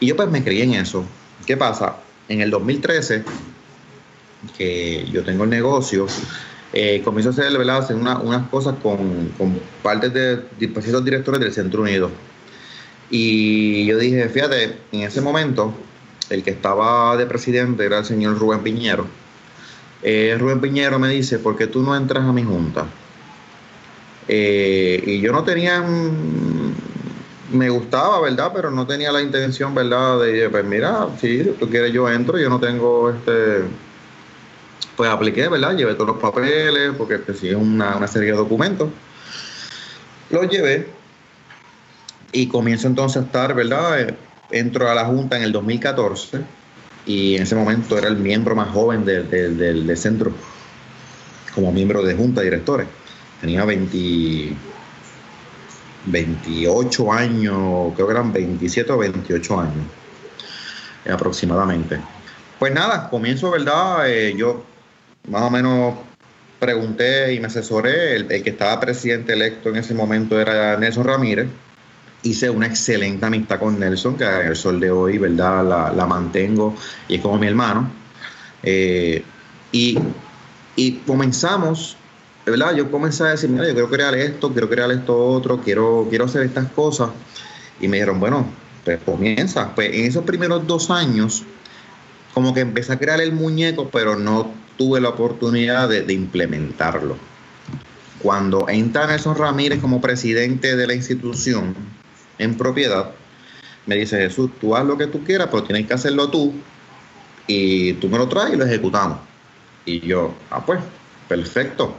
Y 0.01 0.07
yo 0.07 0.17
pues 0.17 0.29
me 0.29 0.43
creí 0.43 0.63
en 0.63 0.75
eso. 0.75 1.05
¿Qué 1.47 1.57
pasa? 1.57 1.97
En 2.29 2.41
el 2.41 2.51
2013, 2.51 3.25
que 4.57 5.07
yo 5.11 5.25
tengo 5.25 5.45
el 5.45 5.51
negocio, 5.51 6.07
eh, 6.73 7.01
comienzo 7.05 7.31
a 7.31 7.33
hacer, 7.33 7.57
¿verdad? 7.57 7.79
hacer 7.79 7.97
unas 7.97 8.49
cosas 8.49 8.75
con, 8.83 9.29
con 9.39 9.59
partes 9.83 10.13
de 10.13 10.43
distintos 10.59 11.05
directores 11.05 11.41
del 11.41 11.53
Centro 11.53 11.83
Unido. 11.83 12.11
Y 13.11 13.87
yo 13.87 13.99
dije, 13.99 14.29
fíjate, 14.29 14.77
en 14.93 15.03
ese 15.03 15.21
momento, 15.21 15.73
el 16.29 16.43
que 16.43 16.51
estaba 16.51 17.17
de 17.17 17.27
presidente 17.27 17.85
era 17.85 17.99
el 17.99 18.05
señor 18.05 18.39
Rubén 18.39 18.63
Piñero. 18.63 19.07
Eh, 20.03 20.37
Rubén 20.39 20.61
Piñero 20.61 20.99
me 20.99 21.09
dice, 21.09 21.39
¿por 21.39 21.57
qué 21.57 21.67
tú 21.67 21.83
no 21.83 21.97
entras 21.97 22.25
a 22.25 22.33
mi 22.33 22.45
junta? 22.45 22.87
Eh, 24.29 25.03
y 25.07 25.21
yo 25.21 25.33
no 25.33 25.43
tenía 25.43 25.83
me 27.51 27.71
gustaba, 27.71 28.21
¿verdad? 28.21 28.53
Pero 28.55 28.71
no 28.71 28.87
tenía 28.87 29.13
la 29.13 29.23
intención, 29.23 29.75
¿verdad? 29.75 30.21
De, 30.21 30.49
pues 30.51 30.65
mira, 30.65 31.09
si 31.21 31.45
tú 31.59 31.69
quieres 31.69 31.93
yo 31.93 32.09
entro, 32.11 32.39
yo 32.39 32.49
no 32.49 32.61
tengo 32.61 33.11
este... 33.11 33.65
Pues 34.97 35.09
apliqué, 35.09 35.49
¿verdad? 35.49 35.77
Llevé 35.77 35.95
todos 35.95 36.09
los 36.09 36.19
papeles, 36.19 36.93
porque 36.99 37.19
pues, 37.19 37.39
sí 37.39 37.49
es 37.49 37.55
una, 37.55 37.97
una 37.97 38.09
serie 38.09 38.33
de 38.33 38.37
documentos. 38.37 38.89
Los 40.31 40.49
llevé 40.49 40.89
y 42.33 42.49
comienzo 42.49 42.89
entonces 42.89 43.23
a 43.23 43.25
estar, 43.27 43.55
¿verdad? 43.55 44.17
Entro 44.51 44.91
a 44.91 44.95
la 44.95 45.05
Junta 45.05 45.37
en 45.37 45.45
el 45.45 45.53
2014 45.53 46.41
y 47.07 47.37
en 47.37 47.45
ese 47.45 47.55
momento 47.55 47.97
era 47.97 48.09
el 48.09 48.17
miembro 48.17 48.57
más 48.57 48.71
joven 48.71 49.05
del, 49.05 49.31
del 49.31 49.97
centro 49.97 50.33
como 51.55 51.73
miembro 51.73 52.03
de 52.03 52.15
Junta 52.15 52.41
de 52.41 52.47
Directores. 52.47 52.89
Tenía 53.41 53.65
20 53.65 54.57
28 56.11 57.13
años, 57.13 57.93
creo 57.95 58.07
que 58.07 58.13
eran 58.13 58.33
27 58.33 58.93
o 58.93 58.99
28 58.99 59.61
años 59.61 59.85
aproximadamente. 61.11 61.99
Pues 62.59 62.73
nada, 62.73 63.09
comienzo, 63.09 63.51
¿verdad? 63.51 64.11
Eh, 64.11 64.35
yo 64.37 64.65
más 65.29 65.43
o 65.43 65.51
menos 65.51 65.95
pregunté 66.59 67.35
y 67.35 67.41
me 67.41 67.47
asesoré. 67.47 68.17
El, 68.17 68.27
que 68.27 68.51
estaba 68.51 68.81
presidente 68.81 69.33
electo 69.33 69.69
en 69.69 69.77
ese 69.77 69.95
momento 69.95 70.41
era 70.41 70.77
Nelson 70.77 71.05
Ramírez. 71.05 71.49
Hice 72.23 72.51
una 72.51 72.67
excelente 72.67 73.25
amistad 73.25 73.61
con 73.61 73.79
Nelson, 73.79 74.17
que 74.17 74.25
el 74.25 74.57
sol 74.57 74.81
de 74.81 74.91
hoy, 74.91 75.19
¿verdad? 75.19 75.95
La, 75.95 76.07
mantengo 76.07 76.75
y 77.07 77.17
es 77.17 77.21
como 77.21 77.39
mi 77.39 77.47
hermano. 77.47 77.91
Eh, 78.63 79.23
y, 79.71 79.99
y 80.75 80.93
comenzamos 81.07 81.97
¿verdad? 82.51 82.75
Yo 82.75 82.91
comencé 82.91 83.25
a 83.25 83.29
decir, 83.29 83.51
mira, 83.51 83.67
yo 83.67 83.73
quiero 83.73 83.91
crear 83.91 84.15
esto, 84.15 84.53
quiero 84.53 84.69
crear 84.69 84.91
esto 84.91 85.17
otro, 85.17 85.61
quiero, 85.61 86.07
quiero 86.09 86.25
hacer 86.25 86.43
estas 86.43 86.71
cosas. 86.73 87.11
Y 87.81 87.89
me 87.89 87.97
dijeron, 87.97 88.21
bueno, 88.21 88.47
pues 88.85 89.01
comienza. 89.05 89.75
Pues 89.75 89.91
en 89.93 90.07
esos 90.07 90.25
primeros 90.25 90.67
dos 90.67 90.91
años, 90.91 91.45
como 92.35 92.55
que 92.55 92.61
empecé 92.61 92.93
a 92.93 92.99
crear 92.99 93.21
el 93.21 93.33
muñeco, 93.33 93.91
pero 93.91 94.17
no 94.17 94.51
tuve 94.79 95.01
la 95.01 95.11
oportunidad 95.11 95.89
de, 95.89 96.13
implementarlo. 96.13 97.17
Cuando 98.21 98.69
entra 98.69 99.07
Nelson 99.07 99.37
Ramírez 99.37 99.81
como 99.81 100.01
presidente 100.01 100.77
de 100.77 100.87
la 100.87 100.95
institución 100.95 101.75
en 102.39 102.57
propiedad, 102.57 103.11
me 103.87 103.97
dice 103.97 104.19
Jesús, 104.19 104.51
tú 104.61 104.77
haz 104.77 104.85
lo 104.85 104.97
que 104.97 105.07
tú 105.07 105.25
quieras, 105.25 105.49
pero 105.51 105.65
tienes 105.65 105.87
que 105.87 105.95
hacerlo 105.95 106.31
tú 106.31 106.53
y 107.47 107.95
tú 107.95 108.09
me 108.09 108.19
lo 108.19 108.29
traes 108.29 108.55
y 108.55 108.57
lo 108.57 108.65
ejecutamos. 108.65 109.19
Y 109.85 110.01
yo, 110.01 110.35
ah, 110.51 110.65
pues, 110.65 110.81
perfecto. 111.29 111.97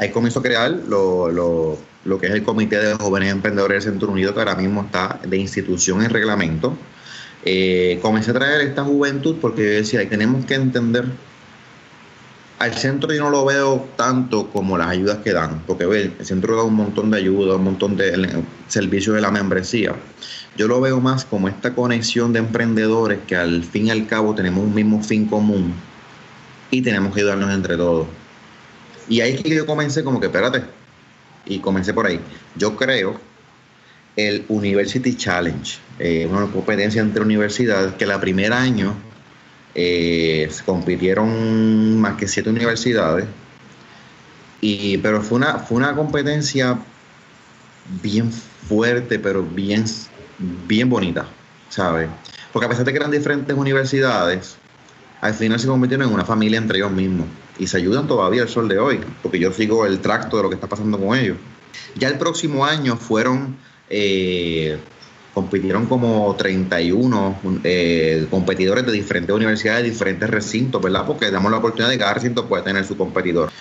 Ahí 0.00 0.08
comienzo 0.08 0.40
a 0.40 0.42
crear 0.42 0.70
lo, 0.88 1.76
que 2.18 2.26
es 2.26 2.32
el 2.32 2.42
Comité 2.42 2.78
de 2.78 2.94
Jóvenes 2.94 3.32
Emprendedores 3.32 3.84
del 3.84 3.92
Centro 3.92 4.10
Unido, 4.10 4.32
que 4.32 4.40
ahora 4.40 4.54
mismo 4.54 4.80
está 4.80 5.20
de 5.22 5.36
institución 5.36 6.02
en 6.02 6.08
reglamento. 6.08 6.74
Eh, 7.44 7.98
comencé 8.00 8.30
a 8.30 8.34
traer 8.34 8.62
esta 8.62 8.82
juventud 8.82 9.36
porque 9.42 9.62
yo 9.62 9.68
decía, 9.72 10.08
tenemos 10.08 10.46
que 10.46 10.54
entender, 10.54 11.04
al 12.58 12.72
centro 12.72 13.12
yo 13.12 13.24
no 13.24 13.28
lo 13.28 13.44
veo 13.44 13.90
tanto 13.96 14.48
como 14.50 14.78
las 14.78 14.88
ayudas 14.88 15.18
que 15.18 15.34
dan, 15.34 15.64
porque 15.66 15.84
ve, 15.84 16.12
el 16.18 16.24
centro 16.24 16.56
da 16.56 16.62
un 16.62 16.76
montón 16.76 17.10
de 17.10 17.18
ayuda, 17.18 17.56
un 17.56 17.64
montón 17.64 17.98
de 17.98 18.42
servicios 18.68 19.14
de 19.14 19.20
la 19.20 19.30
membresía. 19.30 19.94
Yo 20.56 20.66
lo 20.66 20.80
veo 20.80 20.98
más 21.02 21.26
como 21.26 21.46
esta 21.46 21.74
conexión 21.74 22.32
de 22.32 22.38
emprendedores 22.38 23.18
que 23.26 23.36
al 23.36 23.64
fin 23.64 23.88
y 23.88 23.90
al 23.90 24.06
cabo 24.06 24.34
tenemos 24.34 24.64
un 24.64 24.74
mismo 24.74 25.02
fin 25.02 25.26
común 25.26 25.74
y 26.70 26.80
tenemos 26.80 27.12
que 27.12 27.20
ayudarnos 27.20 27.52
entre 27.52 27.76
todos. 27.76 28.06
Y 29.10 29.20
ahí 29.20 29.32
es 29.32 29.42
que 29.42 29.50
yo 29.50 29.66
comencé 29.66 30.04
como 30.04 30.20
que, 30.20 30.26
espérate, 30.26 30.62
y 31.44 31.58
comencé 31.58 31.92
por 31.92 32.06
ahí. 32.06 32.20
Yo 32.56 32.76
creo 32.76 33.20
el 34.14 34.44
University 34.48 35.16
Challenge, 35.16 35.78
eh, 35.98 36.28
una 36.30 36.46
competencia 36.46 37.02
entre 37.02 37.20
universidades 37.20 37.94
que 37.94 38.06
la 38.06 38.20
primer 38.20 38.52
año 38.52 38.94
eh, 39.74 40.48
compitieron 40.64 42.00
más 42.00 42.16
que 42.16 42.28
siete 42.28 42.50
universidades, 42.50 43.26
y, 44.60 44.96
pero 44.98 45.22
fue 45.22 45.38
una, 45.38 45.58
fue 45.58 45.78
una 45.78 45.92
competencia 45.96 46.78
bien 48.00 48.30
fuerte, 48.30 49.18
pero 49.18 49.42
bien, 49.42 49.86
bien 50.68 50.88
bonita, 50.88 51.26
¿sabes? 51.68 52.08
Porque 52.52 52.66
a 52.66 52.68
pesar 52.68 52.84
de 52.84 52.92
que 52.92 52.98
eran 52.98 53.10
diferentes 53.10 53.56
universidades, 53.56 54.56
al 55.20 55.34
final 55.34 55.58
se 55.58 55.66
convirtieron 55.66 56.06
en 56.06 56.14
una 56.14 56.24
familia 56.24 56.58
entre 56.58 56.78
ellos 56.78 56.92
mismos 56.92 57.26
y 57.60 57.66
se 57.66 57.76
ayudan 57.76 58.08
todavía 58.08 58.42
al 58.42 58.48
sol 58.48 58.68
de 58.68 58.78
hoy, 58.78 59.00
porque 59.22 59.38
yo 59.38 59.52
sigo 59.52 59.84
el 59.84 60.00
tracto 60.00 60.38
de 60.38 60.42
lo 60.42 60.48
que 60.48 60.54
está 60.54 60.66
pasando 60.66 60.98
con 60.98 61.16
ellos. 61.16 61.36
Ya 61.94 62.08
el 62.08 62.16
próximo 62.16 62.64
año 62.64 62.96
fueron, 62.96 63.58
eh, 63.90 64.78
compitieron 65.34 65.84
como 65.84 66.34
31 66.36 67.38
eh, 67.62 68.26
competidores 68.30 68.86
de 68.86 68.92
diferentes 68.92 69.36
universidades, 69.36 69.84
de 69.84 69.90
diferentes 69.90 70.30
recintos, 70.30 70.80
¿verdad? 70.80 71.04
Porque 71.06 71.30
damos 71.30 71.52
la 71.52 71.58
oportunidad 71.58 71.90
de 71.90 71.96
que 71.96 72.00
cada 72.00 72.14
recinto 72.14 72.46
puede 72.46 72.62
tener 72.62 72.86
su 72.86 72.96
competidor. 72.96 73.52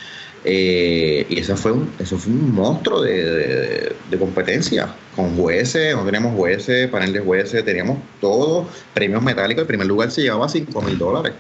Eh, 0.46 1.26
y 1.28 1.38
eso 1.38 1.58
fue 1.58 1.74
un, 1.74 1.92
eso 2.00 2.18
fue 2.18 2.32
un 2.32 2.56
monstruo 2.56 3.02
de, 3.02 3.94
competencia, 4.18 4.96
con 5.14 5.36
jueces, 5.36 5.94
no 5.94 6.06
teníamos 6.06 6.38
jueces, 6.38 6.88
panel 6.88 7.12
de 7.12 7.20
jueces, 7.20 7.66
teníamos 7.66 7.98
todos 8.22 8.66
premios 8.94 9.22
metálicos. 9.22 9.64
El 9.64 9.68
primer 9.68 9.88
lugar 9.88 10.10
se 10.10 10.22
llevaba 10.22 10.48
5 10.48 10.82
mil 10.84 10.98
dólares 10.98 11.34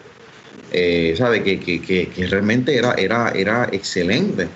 eh, 0.71 1.15
¿sabe? 1.17 1.43
Que, 1.43 1.59
que, 1.59 1.81
que, 1.81 2.27
realmente 2.27 2.75
era, 2.75 2.93
era, 2.93 3.31
era 3.31 3.69
excelente. 3.71 4.47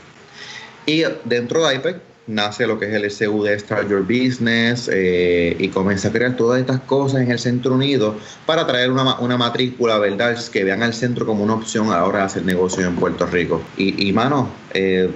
Y 0.86 1.04
dentro 1.26 1.66
de 1.66 1.76
IPEC 1.76 1.98
nace 2.28 2.66
lo 2.68 2.80
que 2.80 2.86
es 2.86 2.94
el 2.94 3.10
SU 3.12 3.44
de 3.44 3.60
Start 3.60 3.90
Your 3.90 4.04
Business 4.04 4.90
eh, 4.92 5.56
y 5.60 5.68
comienza 5.70 6.08
a 6.08 6.12
crear 6.12 6.36
todas 6.38 6.62
estas 6.62 6.80
cosas 6.82 7.22
en 7.22 7.32
el 7.32 7.40
Centro 7.40 7.76
Unido 7.76 8.18
para 8.46 8.66
traer 8.66 8.92
una, 8.92 9.20
una 9.20 9.38
matrícula, 9.38 9.98
¿verdad? 9.98 10.38
Que 10.52 10.64
vean 10.64 10.84
al 10.84 10.94
centro 10.94 11.26
como 11.26 11.44
una 11.44 11.56
opción 11.56 11.88
a 11.88 11.98
la 11.98 12.06
hora 12.06 12.20
de 12.20 12.26
hacer 12.26 12.46
negocio 12.46 12.86
en 12.86 12.96
Puerto 12.96 13.26
Rico. 13.26 13.62
Y, 13.78 14.08
y 14.08 14.14
mano, 14.14 14.50
eh, 14.74 15.10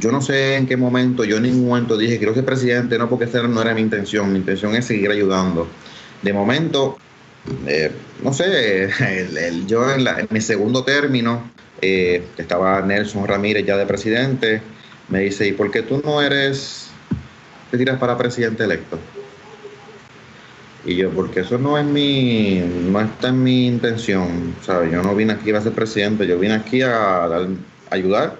yo 0.00 0.10
no 0.10 0.20
sé 0.20 0.56
en 0.56 0.66
qué 0.66 0.76
momento, 0.76 1.24
yo 1.24 1.36
en 1.36 1.44
ningún 1.44 1.68
momento 1.68 1.96
dije 1.96 2.18
quiero 2.18 2.34
ser 2.34 2.44
presidente, 2.44 2.98
no 2.98 3.08
porque 3.08 3.24
esa 3.26 3.42
no 3.42 3.60
era 3.60 3.74
mi 3.74 3.80
intención, 3.80 4.32
mi 4.32 4.38
intención 4.38 4.74
es 4.74 4.86
seguir 4.86 5.10
ayudando. 5.10 5.68
De 6.22 6.32
momento, 6.32 6.98
eh, 7.66 7.92
no 8.22 8.32
sé, 8.32 8.88
yo 9.66 9.90
en, 9.90 10.04
mi 10.30 10.40
segundo 10.40 10.84
término, 10.84 11.50
eh, 11.80 12.24
estaba 12.38 12.80
Nelson 12.82 13.26
Ramírez 13.26 13.66
ya 13.66 13.76
de 13.76 13.86
presidente, 13.86 14.62
me 15.08 15.20
dice, 15.20 15.46
¿y 15.46 15.52
por 15.52 15.70
qué 15.70 15.82
tú 15.82 16.00
no 16.04 16.22
eres, 16.22 16.88
te 17.70 17.78
tiras 17.78 17.98
para 17.98 18.16
presidente 18.16 18.64
electo? 18.64 18.98
Y 20.86 20.96
yo, 20.96 21.10
porque 21.10 21.40
eso 21.40 21.58
no 21.58 21.78
es 21.78 21.84
mi, 21.84 22.62
no 22.90 23.00
está 23.00 23.28
en 23.28 23.42
mi 23.42 23.66
intención, 23.66 24.54
¿sabes? 24.62 24.92
Yo 24.92 25.02
no 25.02 25.14
vine 25.14 25.32
aquí 25.32 25.50
a 25.50 25.60
ser 25.60 25.72
presidente, 25.72 26.26
yo 26.26 26.38
vine 26.38 26.54
aquí 26.54 26.82
a, 26.82 27.26
ayudar, 27.90 28.36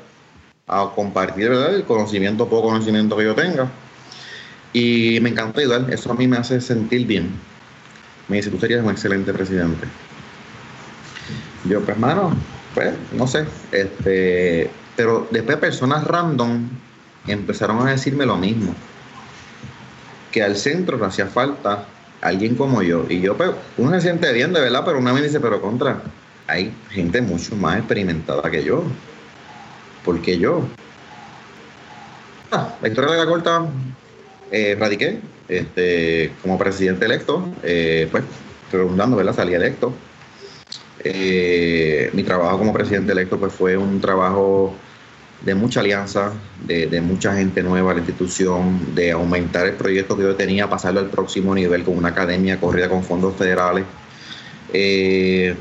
a 0.66 0.90
compartir 0.94 1.50
el 1.52 1.84
conocimiento, 1.84 2.48
poco 2.48 2.68
conocimiento 2.68 3.16
que 3.16 3.24
yo 3.24 3.34
tenga. 3.34 3.70
Y 4.74 5.18
me 5.22 5.30
encanta 5.30 5.60
ayudar, 5.60 5.86
eso 5.90 6.10
a 6.12 6.14
mí 6.14 6.26
me 6.26 6.36
hace 6.36 6.60
sentir 6.60 7.06
bien 7.06 7.30
me 8.28 8.36
dice, 8.36 8.50
tú 8.50 8.58
serías 8.58 8.82
un 8.82 8.90
excelente 8.90 9.32
presidente. 9.32 9.86
Yo, 11.64 11.80
pues, 11.80 11.90
hermano, 11.90 12.34
pues, 12.74 12.94
no 13.12 13.26
sé. 13.26 13.44
Este, 13.72 14.70
pero 14.96 15.28
después 15.30 15.58
personas 15.58 16.04
random 16.04 16.68
empezaron 17.26 17.86
a 17.86 17.90
decirme 17.90 18.26
lo 18.26 18.36
mismo. 18.36 18.74
Que 20.30 20.42
al 20.42 20.56
centro 20.56 20.98
le 20.98 21.06
hacía 21.06 21.26
falta 21.26 21.86
alguien 22.20 22.54
como 22.54 22.82
yo. 22.82 23.06
Y 23.08 23.20
yo, 23.20 23.36
pues, 23.36 23.50
uno 23.76 23.92
se 23.94 24.02
siente 24.02 24.32
bien, 24.32 24.52
de 24.52 24.60
verdad, 24.60 24.82
pero 24.84 24.98
una 24.98 25.12
me 25.12 25.22
dice, 25.22 25.40
pero 25.40 25.60
contra, 25.60 26.02
hay 26.46 26.74
gente 26.90 27.20
mucho 27.20 27.56
más 27.56 27.78
experimentada 27.78 28.50
que 28.50 28.64
yo. 28.64 28.84
¿Por 30.04 30.20
qué 30.20 30.38
yo? 30.38 30.66
Ah, 32.50 32.74
la 32.80 32.88
historia 32.88 33.12
de 33.12 33.18
la 33.18 33.26
corta, 33.26 33.66
eh, 34.50 34.76
radiqué 34.78 35.20
este, 35.48 36.32
como 36.42 36.58
presidente 36.58 37.04
electo, 37.04 37.48
eh, 37.62 38.08
pues, 38.10 38.24
redundando, 38.72 39.16
¿verdad? 39.16 39.34
Salí 39.34 39.54
electo. 39.54 39.92
Eh, 41.02 42.10
mi 42.14 42.22
trabajo 42.22 42.58
como 42.58 42.72
presidente 42.72 43.12
electo 43.12 43.38
pues 43.38 43.52
fue 43.52 43.76
un 43.76 44.00
trabajo 44.00 44.74
de 45.44 45.54
mucha 45.54 45.80
alianza, 45.80 46.32
de, 46.66 47.00
mucha 47.02 47.34
gente 47.34 47.62
nueva 47.62 47.90
a 47.90 47.94
la 47.94 48.00
institución, 48.00 48.94
de 48.94 49.12
aumentar 49.12 49.66
el 49.66 49.74
proyecto 49.74 50.16
que 50.16 50.22
yo 50.22 50.34
tenía, 50.34 50.70
pasarlo 50.70 51.00
al 51.00 51.10
próximo 51.10 51.54
nivel 51.54 51.84
con 51.84 51.98
una 51.98 52.08
academia 52.10 52.58
corrida 52.58 52.88
con 52.88 53.04
fondos 53.04 53.36
federales. 53.36 53.84
Eh, 54.72 55.54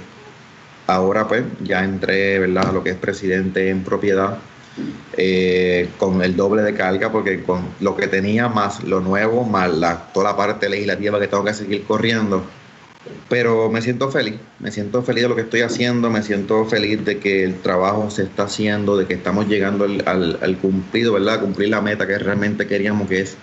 ahora 0.87 1.27
pues 1.27 1.43
ya 1.61 1.83
entré, 1.83 2.39
¿verdad?, 2.39 2.69
a 2.69 2.71
lo 2.71 2.83
que 2.83 2.91
es 2.91 2.95
presidente 2.95 3.69
en 3.69 3.83
propiedad, 3.83 4.37
eh, 5.15 5.89
con 5.99 6.23
el 6.23 6.35
doble 6.35 6.63
de 6.63 6.73
carga, 6.73 7.11
porque 7.11 7.43
con 7.43 7.61
lo 7.79 7.95
que 7.95 8.07
tenía 8.07 8.49
más 8.49 8.83
lo 8.83 9.01
nuevo, 9.01 9.43
más 9.43 9.71
la, 9.71 10.11
toda 10.11 10.31
la 10.31 10.37
parte 10.37 10.67
legislativa 10.67 11.19
que 11.19 11.27
tengo 11.27 11.43
que 11.43 11.53
seguir 11.53 11.83
corriendo, 11.83 12.43
pero 13.29 13.69
me 13.69 13.83
siento 13.83 14.09
feliz, 14.09 14.35
me 14.59 14.71
siento 14.71 15.03
feliz 15.03 15.23
de 15.23 15.29
lo 15.29 15.35
que 15.35 15.41
estoy 15.41 15.61
haciendo, 15.61 16.09
me 16.09 16.23
siento 16.23 16.65
feliz 16.65 17.05
de 17.05 17.19
que 17.19 17.43
el 17.43 17.61
trabajo 17.61 18.09
se 18.09 18.23
está 18.23 18.43
haciendo, 18.43 18.97
de 18.97 19.05
que 19.05 19.13
estamos 19.13 19.47
llegando 19.47 19.85
al, 19.85 20.57
cumplido, 20.59 21.13
¿verdad? 21.13 21.41
cumplir 21.41 21.69
la 21.69 21.81
meta 21.81 22.07
que 22.07 22.17
realmente 22.17 22.65
queríamos, 22.65 23.07
que 23.07 23.21
es 23.21 23.37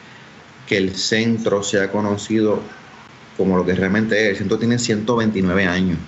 que 0.67 0.79
el 0.79 0.97
centro 0.97 1.63
sea 1.63 1.93
conocido 1.93 2.61
como 3.37 3.57
lo 3.57 3.65
que 3.65 3.75
realmente 3.75 4.21
es. 4.25 4.31
El 4.31 4.37
centro 4.39 4.59
tiene 4.59 4.79
129 4.79 5.65
años 5.65 5.99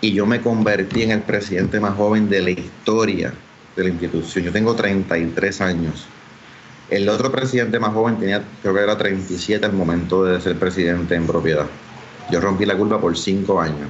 y 0.00 0.12
yo 0.12 0.26
me 0.26 0.40
convertí 0.40 1.02
en 1.02 1.12
el 1.12 1.22
presidente 1.22 1.78
más 1.78 1.94
joven 1.94 2.28
de 2.28 2.40
la 2.40 2.50
historia 2.50 3.32
de 3.76 3.84
la 3.84 3.90
institución. 3.90 4.44
Yo 4.44 4.52
tengo 4.52 4.74
33 4.74 5.60
años. 5.60 6.06
El 6.90 7.08
otro 7.08 7.30
presidente 7.30 7.78
más 7.78 7.92
joven 7.92 8.18
tenía, 8.18 8.42
creo 8.62 8.74
que 8.74 8.80
era 8.80 8.98
37 8.98 9.64
al 9.64 9.72
momento 9.72 10.24
de 10.24 10.40
ser 10.40 10.56
presidente 10.56 11.14
en 11.14 11.26
propiedad. 11.26 11.66
Yo 12.30 12.40
rompí 12.40 12.66
la 12.66 12.76
curva 12.76 13.00
por 13.00 13.16
cinco 13.16 13.60
años. 13.60 13.88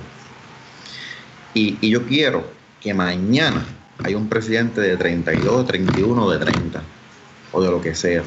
Y, 1.55 1.89
yo 1.89 2.07
quiero 2.07 2.45
que 2.81 2.95
mañana 2.95 3.65
haya 4.05 4.17
un 4.17 4.29
presidente 4.29 4.81
de 4.81 4.97
32, 4.97 5.67
31, 5.67 6.31
de 6.31 6.39
30, 6.39 6.83
o 7.53 7.63
de 7.63 7.71
lo 7.71 7.81
que 7.81 7.95
sea, 7.95 8.23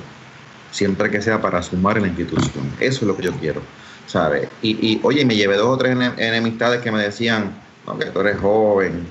siempre 0.71 1.09
que 1.09 1.21
sea 1.21 1.41
para 1.41 1.61
sumar 1.63 1.97
en 1.97 2.03
la 2.03 2.09
institución. 2.09 2.65
Eso 2.79 3.01
es 3.01 3.03
lo 3.03 3.15
que 3.15 3.23
yo 3.23 3.31
quiero, 3.33 3.61
¿sabes? 4.07 4.49
Y, 4.61 4.99
oye, 5.03 5.25
me 5.25 5.35
llevé 5.35 5.55
dos 5.55 5.67
o 5.67 5.77
tres 5.77 5.97
enemistades 6.17 6.81
que 6.81 6.91
me 6.91 7.01
decían, 7.01 7.55
no, 7.87 7.97
que 7.97 8.05
tú 8.07 8.19
eres 8.19 8.37
joven, 8.39 9.05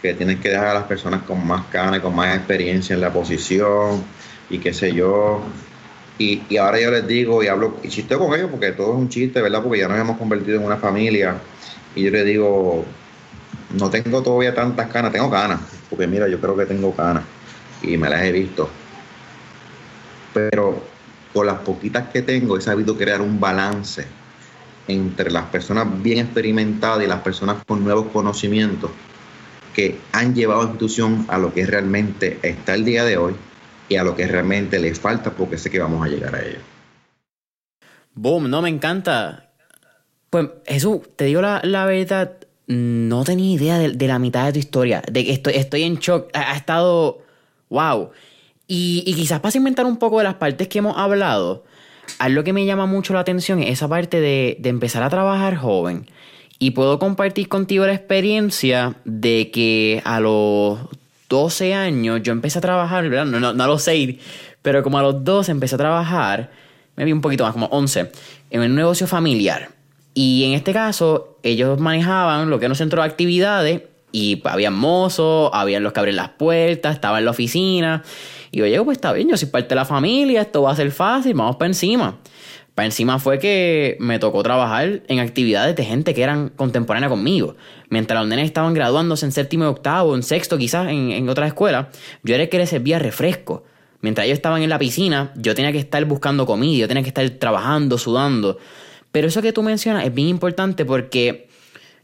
que 0.00 0.14
tienes 0.14 0.40
que 0.40 0.50
dejar 0.50 0.68
a 0.68 0.74
las 0.74 0.84
personas 0.84 1.22
con 1.22 1.46
más 1.46 1.64
y 1.96 2.00
con 2.00 2.14
más 2.14 2.36
experiencia 2.36 2.94
en 2.94 3.00
la 3.00 3.12
posición, 3.12 4.04
y 4.50 4.58
qué 4.58 4.72
sé 4.72 4.92
yo. 4.92 5.42
Y, 6.18 6.56
ahora 6.56 6.80
yo 6.80 6.90
les 6.90 7.06
digo 7.06 7.42
y 7.42 7.48
hablo 7.48 7.76
y 7.82 7.88
chisteo 7.88 8.18
con 8.18 8.34
ellos 8.34 8.50
porque 8.50 8.72
todo 8.72 8.92
es 8.92 8.98
un 8.98 9.08
chiste, 9.08 9.40
¿verdad? 9.40 9.62
Porque 9.62 9.78
ya 9.78 9.88
nos 9.88 9.98
hemos 9.98 10.18
convertido 10.18 10.58
en 10.58 10.66
una 10.66 10.76
familia. 10.76 11.36
Y 11.94 12.02
yo 12.04 12.10
les 12.10 12.24
digo, 12.24 12.84
no 13.78 13.90
tengo 13.90 14.22
todavía 14.22 14.54
tantas 14.54 14.88
canas, 14.88 15.12
tengo 15.12 15.30
canas, 15.30 15.60
porque 15.88 16.06
mira, 16.06 16.28
yo 16.28 16.40
creo 16.40 16.56
que 16.56 16.66
tengo 16.66 16.94
canas 16.94 17.24
y 17.82 17.96
me 17.96 18.08
las 18.08 18.22
he 18.22 18.32
visto. 18.32 18.68
Pero 20.34 20.82
con 21.32 21.46
las 21.46 21.58
poquitas 21.58 22.08
que 22.08 22.22
tengo 22.22 22.56
he 22.56 22.60
sabido 22.60 22.96
crear 22.96 23.20
un 23.20 23.38
balance 23.38 24.06
entre 24.88 25.30
las 25.30 25.44
personas 25.44 25.86
bien 26.02 26.18
experimentadas 26.18 27.04
y 27.04 27.06
las 27.06 27.20
personas 27.20 27.62
con 27.64 27.84
nuevos 27.84 28.06
conocimientos 28.12 28.90
que 29.78 29.96
han 30.10 30.34
llevado 30.34 30.62
a 30.62 30.64
la 30.64 30.70
institución 30.70 31.24
a 31.28 31.38
lo 31.38 31.54
que 31.54 31.64
realmente 31.64 32.40
está 32.42 32.74
el 32.74 32.84
día 32.84 33.04
de 33.04 33.16
hoy 33.16 33.36
y 33.88 33.94
a 33.94 34.02
lo 34.02 34.16
que 34.16 34.26
realmente 34.26 34.80
les 34.80 34.98
falta 34.98 35.30
porque 35.30 35.56
sé 35.56 35.70
que 35.70 35.78
vamos 35.78 36.04
a 36.04 36.08
llegar 36.08 36.34
a 36.34 36.42
ello. 36.44 36.58
Boom, 38.12 38.50
no 38.50 38.60
me 38.60 38.70
encanta. 38.70 39.52
Pues 40.30 40.48
Jesús, 40.66 41.02
te 41.14 41.26
digo 41.26 41.42
la, 41.42 41.84
verdad, 41.86 42.38
no 42.66 43.22
tenía 43.22 43.54
idea 43.54 43.78
de, 43.78 44.08
la 44.08 44.18
mitad 44.18 44.46
de 44.46 44.54
tu 44.54 44.58
historia, 44.58 45.00
de 45.12 45.24
que 45.24 45.32
estoy, 45.32 45.54
estoy 45.54 45.84
en 45.84 45.98
shock, 45.98 46.28
ha, 46.34 46.56
estado, 46.56 47.22
wow. 47.68 48.10
Y, 48.66 49.14
quizás 49.14 49.38
para 49.38 49.56
inventar 49.56 49.86
un 49.86 49.98
poco 49.98 50.18
de 50.18 50.24
las 50.24 50.34
partes 50.34 50.66
que 50.66 50.80
hemos 50.80 50.98
hablado, 50.98 51.62
algo 52.18 52.42
que 52.42 52.52
me 52.52 52.66
llama 52.66 52.86
mucho 52.86 53.14
la 53.14 53.20
atención 53.20 53.62
es 53.62 53.74
esa 53.74 53.86
parte 53.86 54.20
de, 54.20 54.56
de 54.58 54.70
empezar 54.70 55.04
a 55.04 55.08
trabajar 55.08 55.54
joven. 55.54 56.08
Y 56.58 56.72
puedo 56.72 56.98
compartir 56.98 57.48
contigo 57.48 57.86
la 57.86 57.94
experiencia 57.94 58.96
de 59.04 59.50
que 59.52 60.02
a 60.04 60.20
los 60.20 60.78
12 61.28 61.74
años 61.74 62.20
yo 62.22 62.32
empecé 62.32 62.58
a 62.58 62.62
trabajar, 62.62 63.08
¿verdad? 63.08 63.26
No, 63.26 63.38
no, 63.38 63.52
no 63.52 63.64
a 63.64 63.66
los 63.66 63.82
6, 63.82 64.16
pero 64.62 64.82
como 64.82 64.98
a 64.98 65.02
los 65.02 65.24
12 65.24 65.52
empecé 65.52 65.76
a 65.76 65.78
trabajar, 65.78 66.50
me 66.96 67.04
vi 67.04 67.12
un 67.12 67.20
poquito 67.20 67.44
más, 67.44 67.52
como 67.52 67.66
11, 67.66 68.10
en 68.50 68.60
un 68.60 68.74
negocio 68.74 69.06
familiar. 69.06 69.70
Y 70.14 70.44
en 70.44 70.54
este 70.54 70.72
caso, 70.72 71.38
ellos 71.44 71.78
manejaban 71.78 72.50
lo 72.50 72.58
que 72.58 72.64
era 72.64 72.72
un 72.72 72.76
centro 72.76 73.02
de 73.02 73.08
actividades 73.08 73.82
y 74.10 74.42
había 74.44 74.70
mozos, 74.70 75.50
había 75.52 75.78
los 75.80 75.92
que 75.92 76.00
abren 76.00 76.16
las 76.16 76.30
puertas, 76.30 76.94
estaba 76.94 77.18
en 77.18 77.26
la 77.26 77.30
oficina. 77.30 78.02
Y 78.50 78.68
yo 78.70 78.84
pues 78.84 78.98
está 78.98 79.12
bien, 79.12 79.28
yo 79.28 79.36
soy 79.36 79.48
parte 79.48 79.68
de 79.68 79.74
la 79.76 79.84
familia, 79.84 80.40
esto 80.40 80.62
va 80.62 80.72
a 80.72 80.76
ser 80.76 80.90
fácil, 80.90 81.34
vamos 81.34 81.56
para 81.56 81.68
encima. 81.68 82.16
Para 82.78 82.86
encima 82.86 83.18
fue 83.18 83.40
que 83.40 83.96
me 83.98 84.20
tocó 84.20 84.40
trabajar 84.44 85.02
en 85.08 85.18
actividades 85.18 85.74
de 85.74 85.84
gente 85.84 86.14
que 86.14 86.22
eran 86.22 86.50
contemporáneas 86.50 87.10
conmigo. 87.10 87.56
Mientras 87.90 88.20
los 88.20 88.28
nenes 88.28 88.44
estaban 88.44 88.72
graduándose 88.72 89.26
en 89.26 89.32
séptimo 89.32 89.64
y 89.64 89.66
octavo, 89.66 90.14
en 90.14 90.22
sexto 90.22 90.56
quizás, 90.58 90.88
en, 90.88 91.10
en 91.10 91.28
otras 91.28 91.48
escuelas, 91.48 91.88
yo 92.22 92.36
era 92.36 92.44
el 92.44 92.48
que 92.48 92.58
les 92.58 92.70
servía 92.70 93.00
refresco. 93.00 93.64
Mientras 94.00 94.26
ellos 94.26 94.38
estaban 94.38 94.62
en 94.62 94.70
la 94.70 94.78
piscina, 94.78 95.32
yo 95.34 95.56
tenía 95.56 95.72
que 95.72 95.80
estar 95.80 96.04
buscando 96.04 96.46
comida, 96.46 96.78
yo 96.78 96.86
tenía 96.86 97.02
que 97.02 97.08
estar 97.08 97.28
trabajando, 97.30 97.98
sudando. 97.98 98.58
Pero 99.10 99.26
eso 99.26 99.42
que 99.42 99.52
tú 99.52 99.64
mencionas 99.64 100.04
es 100.06 100.14
bien 100.14 100.28
importante 100.28 100.84
porque 100.84 101.48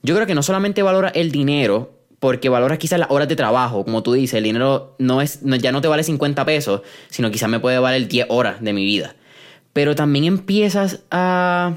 yo 0.02 0.16
creo 0.16 0.26
que 0.26 0.34
no 0.34 0.42
solamente 0.42 0.82
valora 0.82 1.10
el 1.10 1.30
dinero, 1.30 2.00
porque 2.18 2.48
valora 2.48 2.78
quizás 2.78 2.98
las 2.98 3.12
horas 3.12 3.28
de 3.28 3.36
trabajo, 3.36 3.84
como 3.84 4.02
tú 4.02 4.14
dices, 4.14 4.38
el 4.38 4.42
dinero 4.42 4.96
no 4.98 5.22
es, 5.22 5.38
ya 5.40 5.70
no 5.70 5.80
te 5.80 5.86
vale 5.86 6.02
50 6.02 6.44
pesos, 6.44 6.80
sino 7.10 7.30
quizás 7.30 7.48
me 7.48 7.60
puede 7.60 7.78
valer 7.78 8.08
10 8.08 8.26
horas 8.28 8.60
de 8.60 8.72
mi 8.72 8.84
vida 8.84 9.14
pero 9.74 9.94
también 9.94 10.24
empiezas 10.24 11.00
a, 11.10 11.76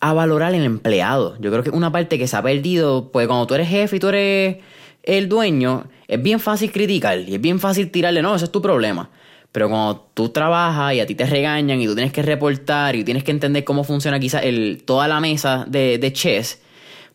a 0.00 0.12
valorar 0.14 0.54
el 0.54 0.64
empleado. 0.64 1.36
Yo 1.40 1.50
creo 1.50 1.62
que 1.62 1.70
una 1.70 1.92
parte 1.92 2.18
que 2.18 2.26
se 2.26 2.36
ha 2.36 2.42
perdido, 2.42 3.10
pues 3.12 3.26
cuando 3.26 3.46
tú 3.46 3.54
eres 3.54 3.68
jefe 3.68 3.96
y 3.96 3.98
tú 3.98 4.08
eres 4.08 4.56
el 5.02 5.28
dueño, 5.28 5.88
es 6.06 6.22
bien 6.22 6.40
fácil 6.40 6.70
criticar 6.70 7.18
y 7.18 7.34
es 7.34 7.40
bien 7.40 7.58
fácil 7.60 7.90
tirarle, 7.90 8.22
no, 8.22 8.34
ese 8.34 8.46
es 8.46 8.52
tu 8.52 8.62
problema. 8.62 9.10
Pero 9.50 9.68
cuando 9.68 10.08
tú 10.14 10.28
trabajas 10.28 10.94
y 10.94 11.00
a 11.00 11.06
ti 11.06 11.16
te 11.16 11.26
regañan 11.26 11.80
y 11.80 11.86
tú 11.86 11.94
tienes 11.94 12.12
que 12.12 12.22
reportar 12.22 12.94
y 12.94 13.02
tienes 13.02 13.24
que 13.24 13.32
entender 13.32 13.64
cómo 13.64 13.82
funciona 13.82 14.20
quizás 14.20 14.44
toda 14.84 15.08
la 15.08 15.18
mesa 15.20 15.64
de, 15.66 15.98
de 15.98 16.12
chess, 16.12 16.60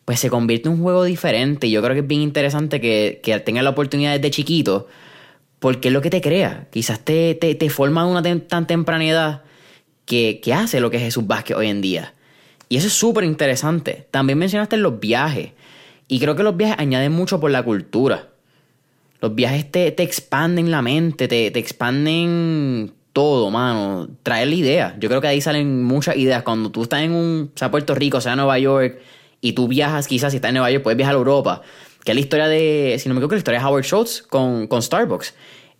pues 0.04 0.20
se 0.20 0.28
convierte 0.28 0.68
en 0.68 0.74
un 0.74 0.82
juego 0.82 1.04
diferente. 1.04 1.68
Y 1.68 1.70
yo 1.70 1.80
creo 1.80 1.94
que 1.94 2.00
es 2.00 2.06
bien 2.06 2.20
interesante 2.20 2.82
que, 2.82 3.20
que 3.22 3.38
tengas 3.40 3.64
la 3.64 3.70
oportunidad 3.70 4.12
desde 4.12 4.30
chiquito, 4.30 4.88
porque 5.58 5.88
es 5.88 5.94
lo 5.94 6.02
que 6.02 6.10
te 6.10 6.20
crea. 6.20 6.66
Quizás 6.70 7.00
te, 7.00 7.34
te, 7.34 7.54
te 7.54 7.70
forma 7.70 8.04
una 8.04 8.22
tan 8.22 8.66
temprana 8.66 9.04
edad 9.06 9.42
que, 10.04 10.40
hace 10.54 10.80
lo 10.80 10.90
que 10.90 10.98
es 10.98 11.02
Jesús 11.02 11.26
Vázquez 11.26 11.56
hoy 11.56 11.68
en 11.68 11.80
día. 11.80 12.14
Y 12.68 12.76
eso 12.76 12.86
es 12.86 12.92
súper 12.92 13.24
interesante. 13.24 14.06
También 14.10 14.38
mencionaste 14.38 14.76
los 14.76 15.00
viajes. 15.00 15.50
Y 16.08 16.20
creo 16.20 16.36
que 16.36 16.42
los 16.42 16.56
viajes 16.56 16.76
añaden 16.78 17.12
mucho 17.12 17.40
por 17.40 17.50
la 17.50 17.62
cultura. 17.62 18.28
Los 19.20 19.34
viajes 19.34 19.70
te, 19.70 19.90
te 19.90 20.02
expanden 20.02 20.70
la 20.70 20.82
mente, 20.82 21.28
te, 21.28 21.50
te, 21.50 21.58
expanden 21.58 22.92
todo, 23.12 23.50
mano. 23.50 24.08
Traer 24.22 24.48
la 24.48 24.54
idea. 24.54 24.96
Yo 24.98 25.08
creo 25.08 25.20
que 25.20 25.28
ahí 25.28 25.40
salen 25.40 25.82
muchas 25.82 26.16
ideas. 26.16 26.42
Cuando 26.42 26.70
tú 26.70 26.82
estás 26.82 27.00
en 27.00 27.12
un, 27.12 27.50
sea 27.54 27.70
Puerto 27.70 27.94
Rico, 27.94 28.20
sea 28.20 28.36
Nueva 28.36 28.58
York, 28.58 28.98
y 29.40 29.52
tú 29.52 29.68
viajas, 29.68 30.06
quizás 30.06 30.32
si 30.32 30.36
estás 30.36 30.50
en 30.50 30.54
Nueva 30.54 30.70
York, 30.70 30.82
puedes 30.82 30.96
viajar 30.96 31.14
a 31.14 31.18
Europa. 31.18 31.62
Que 32.02 32.12
es 32.12 32.16
la 32.16 32.20
historia 32.20 32.48
de, 32.48 32.96
si 32.98 33.08
no 33.08 33.14
me 33.14 33.20
equivoco, 33.20 33.34
la 33.34 33.38
historia 33.38 33.60
de 33.60 33.66
Howard 33.66 33.84
Schultz 33.84 34.22
con, 34.22 34.66
con 34.66 34.82
Starbucks 34.82 35.34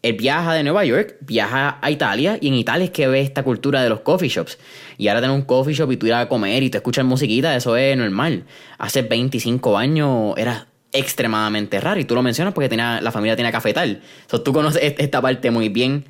él 0.04 0.12
viaja 0.16 0.52
de 0.52 0.62
Nueva 0.62 0.84
York, 0.84 1.16
viaja 1.20 1.78
a 1.80 1.90
Italia 1.90 2.36
y 2.38 2.48
en 2.48 2.54
Italia 2.54 2.84
es 2.84 2.90
que 2.90 3.08
ve 3.08 3.22
esta 3.22 3.42
cultura 3.42 3.82
de 3.82 3.88
los 3.88 4.00
coffee 4.00 4.28
shops. 4.28 4.58
Y 4.98 5.08
ahora 5.08 5.22
tener 5.22 5.34
un 5.34 5.42
coffee 5.42 5.72
shop 5.72 5.90
y 5.92 5.96
tú 5.96 6.06
ir 6.06 6.12
a 6.12 6.28
comer 6.28 6.62
y 6.62 6.68
tú 6.68 6.76
escuchas 6.76 7.06
musiquita, 7.06 7.56
eso 7.56 7.74
es 7.74 7.96
normal. 7.96 8.44
Hace 8.76 9.00
25 9.00 9.78
años 9.78 10.34
era 10.36 10.66
extremadamente 10.92 11.80
raro 11.80 11.98
y 12.00 12.04
tú 12.04 12.14
lo 12.14 12.22
mencionas 12.22 12.52
porque 12.52 12.76
la 12.76 13.10
familia 13.12 13.34
tenía 13.34 13.50
cafetal. 13.50 14.02
So, 14.26 14.42
tú 14.42 14.52
conoces 14.52 14.94
esta 14.98 15.22
parte 15.22 15.50
muy 15.50 15.70
bien. 15.70 16.04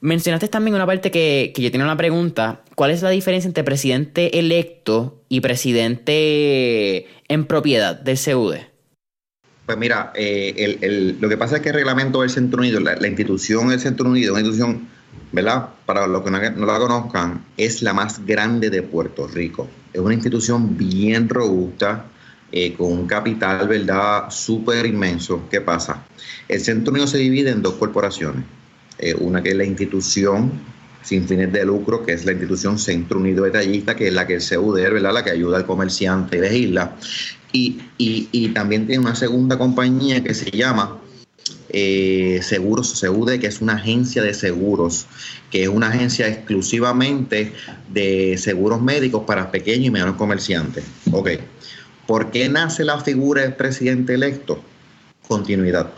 Mencionaste 0.00 0.46
también 0.46 0.76
una 0.76 0.86
parte 0.86 1.10
que, 1.10 1.50
que 1.52 1.62
yo 1.62 1.72
tenía 1.72 1.86
una 1.86 1.96
pregunta. 1.96 2.62
¿Cuál 2.76 2.92
es 2.92 3.02
la 3.02 3.10
diferencia 3.10 3.48
entre 3.48 3.64
presidente 3.64 4.38
electo 4.38 5.20
y 5.28 5.40
presidente 5.40 7.08
en 7.26 7.44
propiedad 7.44 7.96
del 7.96 8.16
CUD? 8.16 8.69
Pues 9.70 9.78
mira, 9.78 10.10
eh, 10.16 11.16
lo 11.20 11.28
que 11.28 11.36
pasa 11.36 11.58
es 11.58 11.62
que 11.62 11.68
el 11.68 11.76
reglamento 11.76 12.22
del 12.22 12.30
Centro 12.30 12.58
Unido, 12.58 12.80
la, 12.80 13.06
institución 13.06 13.68
del 13.68 13.78
Centro 13.78 14.10
Unido, 14.10 14.32
una 14.32 14.40
institución 14.40 14.88
¿verdad? 15.30 15.68
Para 15.86 16.08
los 16.08 16.24
que 16.24 16.30
no, 16.32 16.66
la 16.66 16.78
conozcan, 16.78 17.44
es 17.56 17.80
la 17.80 17.92
más 17.92 18.26
grande 18.26 18.68
de 18.68 18.82
Puerto 18.82 19.28
Rico. 19.28 19.68
Es 19.92 20.00
una 20.00 20.12
institución 20.12 20.76
bien 20.76 21.28
robusta, 21.28 22.06
eh, 22.50 22.74
con 22.74 22.90
un 22.90 23.06
capital, 23.06 23.68
¿verdad?, 23.68 24.24
súper 24.30 24.86
inmenso. 24.86 25.44
¿Qué 25.48 25.60
pasa? 25.60 26.04
El 26.48 26.60
Centro 26.60 26.90
Unido 26.90 27.06
se 27.06 27.18
divide 27.18 27.50
en 27.50 27.62
dos 27.62 27.74
corporaciones. 27.74 28.42
Eh, 28.98 29.14
una 29.14 29.40
que 29.40 29.50
es 29.50 29.56
la 29.56 29.64
institución 29.64 30.50
sin 31.00 31.28
fines 31.28 31.52
de 31.52 31.64
lucro, 31.64 32.04
que 32.04 32.12
es 32.14 32.24
la 32.24 32.32
institución 32.32 32.76
Centro 32.76 33.20
Unido 33.20 33.44
Detallista, 33.44 33.94
que 33.94 34.08
es 34.08 34.12
la 34.12 34.26
que 34.26 34.34
el 34.34 34.42
CUDER, 34.42 34.94
¿verdad?, 34.94 35.14
la 35.14 35.22
que 35.22 35.30
ayuda 35.30 35.58
al 35.58 35.64
comerciante 35.64 36.40
de 36.40 36.58
isla. 36.58 36.96
Y, 37.52 37.80
y, 37.98 38.48
también 38.50 38.86
tiene 38.86 39.02
una 39.04 39.16
segunda 39.16 39.58
compañía 39.58 40.22
que 40.22 40.34
se 40.34 40.50
llama 40.52 40.98
eh, 41.70 42.40
Seguros 42.42 42.90
Seude, 42.90 43.40
que 43.40 43.48
es 43.48 43.60
una 43.60 43.74
agencia 43.74 44.22
de 44.22 44.34
seguros, 44.34 45.06
que 45.50 45.64
es 45.64 45.68
una 45.68 45.88
agencia 45.88 46.28
exclusivamente 46.28 47.52
de 47.88 48.36
seguros 48.38 48.80
médicos 48.80 49.24
para 49.26 49.50
pequeños 49.50 49.86
y 49.86 49.90
medianos 49.90 50.16
comerciantes. 50.16 50.84
Ok. 51.10 51.30
¿Por 52.06 52.30
qué 52.30 52.48
nace 52.48 52.84
la 52.84 53.00
figura 53.00 53.42
del 53.42 53.54
presidente 53.54 54.14
electo? 54.14 54.60
Continuidad. 55.28 55.90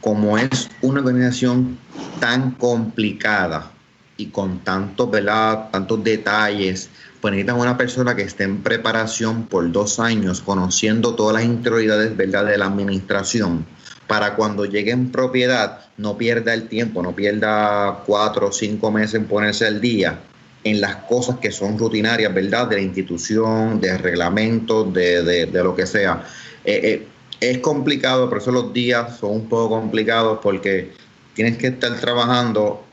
Como 0.00 0.38
es 0.38 0.70
una 0.80 1.00
organización 1.00 1.78
tan 2.20 2.52
complicada 2.52 3.72
y 4.16 4.26
con 4.26 4.60
tantos, 4.60 5.10
¿verdad? 5.10 5.70
tantos 5.72 6.04
detalles, 6.04 6.88
pues 7.20 7.32
necesitan 7.32 7.60
una 7.60 7.76
persona 7.76 8.16
que 8.16 8.22
esté 8.22 8.44
en 8.44 8.62
preparación 8.62 9.46
por 9.46 9.70
dos 9.70 10.00
años, 10.00 10.40
conociendo 10.40 11.14
todas 11.14 11.34
las 11.34 11.44
interioridades 11.44 12.16
¿verdad? 12.16 12.46
de 12.46 12.58
la 12.58 12.66
administración 12.66 13.66
para 14.06 14.34
cuando 14.34 14.64
llegue 14.64 14.90
en 14.90 15.12
propiedad 15.12 15.82
no 15.96 16.18
pierda 16.18 16.52
el 16.52 16.66
tiempo, 16.66 17.02
no 17.02 17.14
pierda 17.14 18.02
cuatro 18.06 18.48
o 18.48 18.52
cinco 18.52 18.90
meses 18.90 19.14
en 19.14 19.26
ponerse 19.26 19.66
al 19.66 19.80
día 19.80 20.18
en 20.64 20.80
las 20.80 20.96
cosas 20.96 21.36
que 21.38 21.52
son 21.52 21.78
rutinarias, 21.78 22.34
¿verdad? 22.34 22.66
De 22.68 22.76
la 22.76 22.82
institución, 22.82 23.80
de 23.80 23.96
reglamentos, 23.96 24.92
de, 24.92 25.48
lo 25.52 25.74
que 25.74 25.86
sea. 25.86 26.24
Eh, 26.64 26.80
eh, 26.82 27.06
es 27.40 27.58
complicado, 27.58 28.28
por 28.28 28.38
eso 28.38 28.50
los 28.50 28.72
días 28.72 29.18
son 29.18 29.32
un 29.32 29.48
poco 29.48 29.80
complicados 29.80 30.40
porque 30.42 30.92
tienes 31.34 31.56
que 31.56 31.68
estar 31.68 31.98
trabajando 31.98 32.84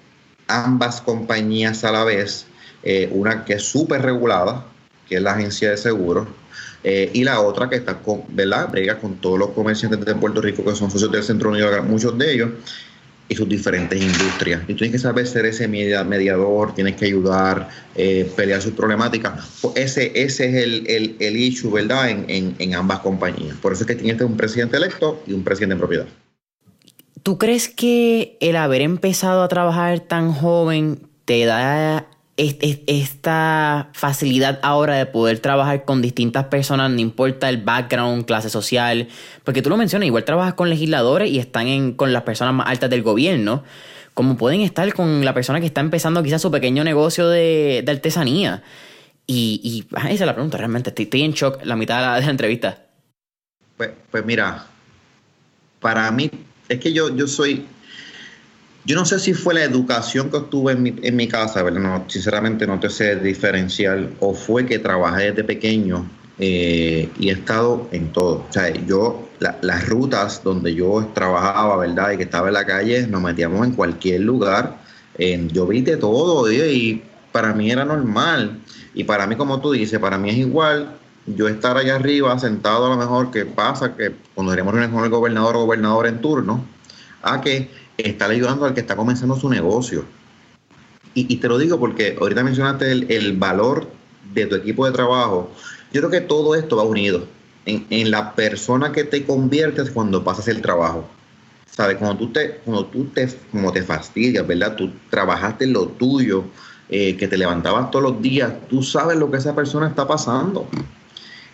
ambas 0.47 1.01
compañías 1.01 1.83
a 1.83 1.91
la 1.91 2.03
vez, 2.03 2.46
eh, 2.89 3.09
una 3.11 3.43
que 3.43 3.55
es 3.55 3.63
súper 3.63 4.01
regulada, 4.01 4.63
que 5.09 5.17
es 5.17 5.21
la 5.21 5.33
agencia 5.33 5.71
de 5.71 5.75
seguros, 5.75 6.25
eh, 6.85 7.11
y 7.11 7.25
la 7.25 7.41
otra 7.41 7.69
que 7.69 7.75
está 7.75 7.99
con, 7.99 8.23
¿verdad? 8.29 8.69
Brega 8.71 8.97
con 8.97 9.17
todos 9.17 9.37
los 9.37 9.49
comerciantes 9.49 10.05
de 10.05 10.15
Puerto 10.15 10.39
Rico 10.39 10.63
que 10.63 10.73
son 10.73 10.89
socios 10.89 11.11
del 11.11 11.21
Centro 11.21 11.49
Unido, 11.49 11.83
muchos 11.83 12.17
de 12.17 12.33
ellos, 12.33 12.49
y 13.27 13.35
sus 13.35 13.49
diferentes 13.49 14.01
industrias. 14.01 14.61
Y 14.69 14.73
tú 14.73 14.77
tienes 14.77 14.93
que 14.93 14.99
saber 14.99 15.27
ser 15.27 15.45
ese 15.45 15.67
mediador, 15.67 16.73
tienes 16.75 16.95
que 16.95 17.07
ayudar, 17.07 17.67
eh, 17.93 18.31
pelear 18.37 18.61
sus 18.61 18.71
problemáticas. 18.71 19.33
Pues 19.61 19.75
ese, 19.75 20.13
ese 20.15 20.47
es 20.47 20.55
el, 20.63 20.87
el, 20.87 21.17
el 21.19 21.35
issue, 21.35 21.69
¿verdad?, 21.69 22.09
en, 22.09 22.55
en, 22.57 22.73
ambas 22.73 22.99
compañías. 22.99 23.57
Por 23.57 23.73
eso 23.73 23.83
es 23.83 23.87
que 23.87 23.95
tienes 23.95 24.21
un 24.21 24.37
presidente 24.37 24.77
electo 24.77 25.21
y 25.27 25.33
un 25.33 25.43
presidente 25.43 25.73
en 25.73 25.79
propiedad. 25.79 26.05
¿Tú 27.21 27.37
crees 27.37 27.67
que 27.67 28.37
el 28.39 28.55
haber 28.55 28.79
empezado 28.79 29.43
a 29.43 29.49
trabajar 29.49 29.99
tan 29.99 30.31
joven 30.31 31.01
te 31.25 31.43
da 31.43 32.07
esta 32.37 33.89
facilidad 33.93 34.59
ahora 34.61 34.95
de 34.95 35.07
poder 35.07 35.39
trabajar 35.39 35.85
con 35.85 36.03
distintas 36.03 36.45
personas, 36.45 36.91
no 36.91 36.99
importa 36.99 37.49
el 37.49 37.57
background, 37.57 38.25
clase 38.25 38.51
social, 38.51 39.07
porque 39.43 39.63
tú 39.63 39.69
lo 39.69 39.77
mencionas, 39.77 40.05
igual 40.05 40.23
trabajas 40.23 40.53
con 40.53 40.69
legisladores 40.69 41.31
y 41.31 41.39
están 41.39 41.93
con 41.93 42.13
las 42.13 42.21
personas 42.23 42.53
más 42.53 42.67
altas 42.67 42.91
del 42.91 43.01
gobierno, 43.01 43.63
como 44.13 44.37
pueden 44.37 44.61
estar 44.61 44.93
con 44.93 45.25
la 45.25 45.33
persona 45.33 45.59
que 45.59 45.65
está 45.65 45.81
empezando 45.81 46.21
quizás 46.21 46.41
su 46.41 46.51
pequeño 46.51 46.83
negocio 46.83 47.27
de, 47.27 47.83
artesanía. 47.87 48.63
Y, 49.25 49.85
esa 49.97 50.09
es 50.09 50.19
la 50.21 50.33
pregunta, 50.33 50.57
realmente, 50.57 50.93
estoy, 50.95 51.23
en 51.23 51.33
shock 51.33 51.65
la 51.65 51.75
mitad 51.75 51.97
de 51.97 52.05
la, 52.05 52.15
de 52.19 52.25
la 52.25 52.31
entrevista. 52.31 52.85
Pues, 53.75 53.89
pues 54.11 54.23
mira, 54.25 54.67
para 55.79 56.09
mí, 56.11 56.29
es 56.69 56.79
que 56.79 56.93
yo, 56.93 57.15
yo 57.15 57.27
soy 57.27 57.65
yo 58.87 58.95
no 58.95 59.03
sé 59.03 59.19
si 59.19 59.33
fue 59.33 59.53
la 59.53 59.65
educación 59.65 60.29
que 60.29 60.37
obtuve 60.37 60.71
en 60.71 60.81
mi, 60.81 60.95
en 61.01 61.15
mi 61.17 61.27
casa, 61.27 61.61
¿verdad? 61.61 61.81
No, 61.81 62.05
sinceramente 62.07 62.65
no 62.65 62.79
te 62.79 62.89
sé 62.89 63.17
diferencial, 63.17 64.15
o 64.21 64.33
fue 64.33 64.65
que 64.65 64.79
trabajé 64.79 65.31
desde 65.31 65.43
pequeño 65.43 66.09
eh, 66.39 67.09
y 67.19 67.27
he 67.27 67.33
estado 67.33 67.89
en 67.91 68.13
todo. 68.13 68.45
O 68.49 68.53
sea, 68.53 68.73
yo, 68.85 69.27
las 69.39 69.89
rutas 69.89 70.41
donde 70.41 70.73
yo 70.73 71.11
trabajaba, 71.13 71.75
¿verdad? 71.75 72.11
Y 72.11 72.17
que 72.17 72.23
estaba 72.23 72.47
en 72.47 72.53
la 72.53 72.65
calle, 72.65 73.05
nos 73.07 73.21
metíamos 73.21 73.67
en 73.67 73.73
cualquier 73.73 74.21
lugar. 74.21 74.77
yo 75.51 75.67
vi 75.67 75.81
de 75.81 75.97
todo 75.97 76.49
y 76.49 77.03
para 77.33 77.53
mí 77.53 77.69
era 77.69 77.83
normal. 77.83 78.61
Y 78.93 79.03
para 79.03 79.27
mí, 79.27 79.35
como 79.35 79.59
tú 79.59 79.73
dices, 79.73 79.99
para 79.99 80.17
mí 80.17 80.29
es 80.29 80.37
igual 80.37 80.95
yo 81.25 81.49
estar 81.49 81.75
allá 81.75 81.95
arriba 81.95 82.39
sentado 82.39 82.85
a 82.85 82.89
lo 82.89 82.95
mejor 82.95 83.31
que 83.31 83.45
pasa 83.45 83.97
que 83.97 84.13
cuando 84.33 84.53
iremos 84.53 84.73
con 84.73 85.03
el 85.03 85.09
gobernador 85.09 85.57
o 85.57 85.65
gobernador 85.65 86.07
en 86.07 86.21
turno, 86.21 86.63
a 87.21 87.41
que 87.41 87.69
estar 87.97 88.29
ayudando 88.29 88.65
al 88.65 88.73
que 88.73 88.81
está 88.81 88.95
comenzando 88.95 89.35
su 89.35 89.49
negocio. 89.49 90.05
Y, 91.13 91.37
te 91.37 91.47
lo 91.47 91.57
digo 91.57 91.79
porque 91.79 92.15
ahorita 92.19 92.43
mencionaste 92.43 92.91
el, 92.91 93.37
valor 93.37 93.87
de 94.35 94.45
tu 94.45 94.53
equipo 94.53 94.85
de 94.85 94.91
trabajo. 94.91 95.49
Yo 95.91 96.01
creo 96.01 96.11
que 96.11 96.21
todo 96.21 96.53
esto 96.53 96.77
va 96.77 96.83
unido 96.83 97.25
en, 97.65 98.11
la 98.11 98.35
persona 98.35 98.91
que 98.91 99.03
te 99.03 99.25
conviertes 99.25 99.89
cuando 99.89 100.23
pasas 100.23 100.47
el 100.47 100.61
trabajo. 100.61 101.09
¿Sabes? 101.71 101.97
Cuando 101.97 102.17
tú 102.17 102.31
te, 102.31 102.57
cuando 102.63 102.85
tú 102.85 103.05
te, 103.05 103.27
como 103.51 103.71
te 103.71 103.81
fastidias, 103.81 104.45
¿verdad? 104.45 104.75
Tú 104.75 104.91
trabajaste 105.09 105.65
en 105.65 105.73
lo 105.73 105.87
tuyo, 105.87 106.43
eh, 106.89 107.17
que 107.17 107.27
te 107.27 107.37
levantabas 107.37 107.89
todos 107.89 108.11
los 108.11 108.21
días, 108.21 108.53
tú 108.69 108.83
sabes 108.83 109.17
lo 109.17 109.31
que 109.31 109.37
esa 109.37 109.55
persona 109.55 109.87
está 109.87 110.07
pasando. 110.07 110.67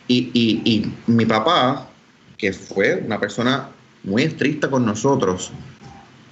Y, 0.10 0.30
y, 0.34 0.62
y 0.66 0.94
mi 1.08 1.26
papá, 1.26 1.88
que 2.38 2.52
fue 2.52 3.02
una 3.06 3.18
persona 3.18 3.70
muy 4.04 4.24
estricta 4.24 4.70
con 4.70 4.86
nosotros, 4.86 5.52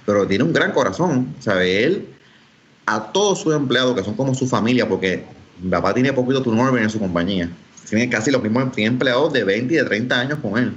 pero 0.04 0.26
tiene 0.26 0.44
un 0.44 0.52
gran 0.52 0.72
corazón, 0.72 1.34
¿sabe? 1.40 1.84
Él, 1.84 2.08
a 2.86 3.12
todos 3.12 3.40
sus 3.40 3.54
empleados, 3.54 3.94
que 3.94 4.04
son 4.04 4.14
como 4.14 4.34
su 4.34 4.46
familia, 4.46 4.88
porque 4.88 5.24
mi 5.60 5.70
papá 5.70 5.94
tiene 5.94 6.12
poquito 6.12 6.42
turnover 6.42 6.82
en 6.82 6.90
su 6.90 6.98
compañía, 6.98 7.48
tiene 7.88 8.08
casi 8.08 8.30
los 8.30 8.42
mismos 8.42 8.76
empleados 8.76 9.32
de 9.32 9.44
20 9.44 9.74
y 9.74 9.76
de 9.76 9.84
30 9.84 10.20
años 10.20 10.38
con 10.40 10.58
él. 10.58 10.72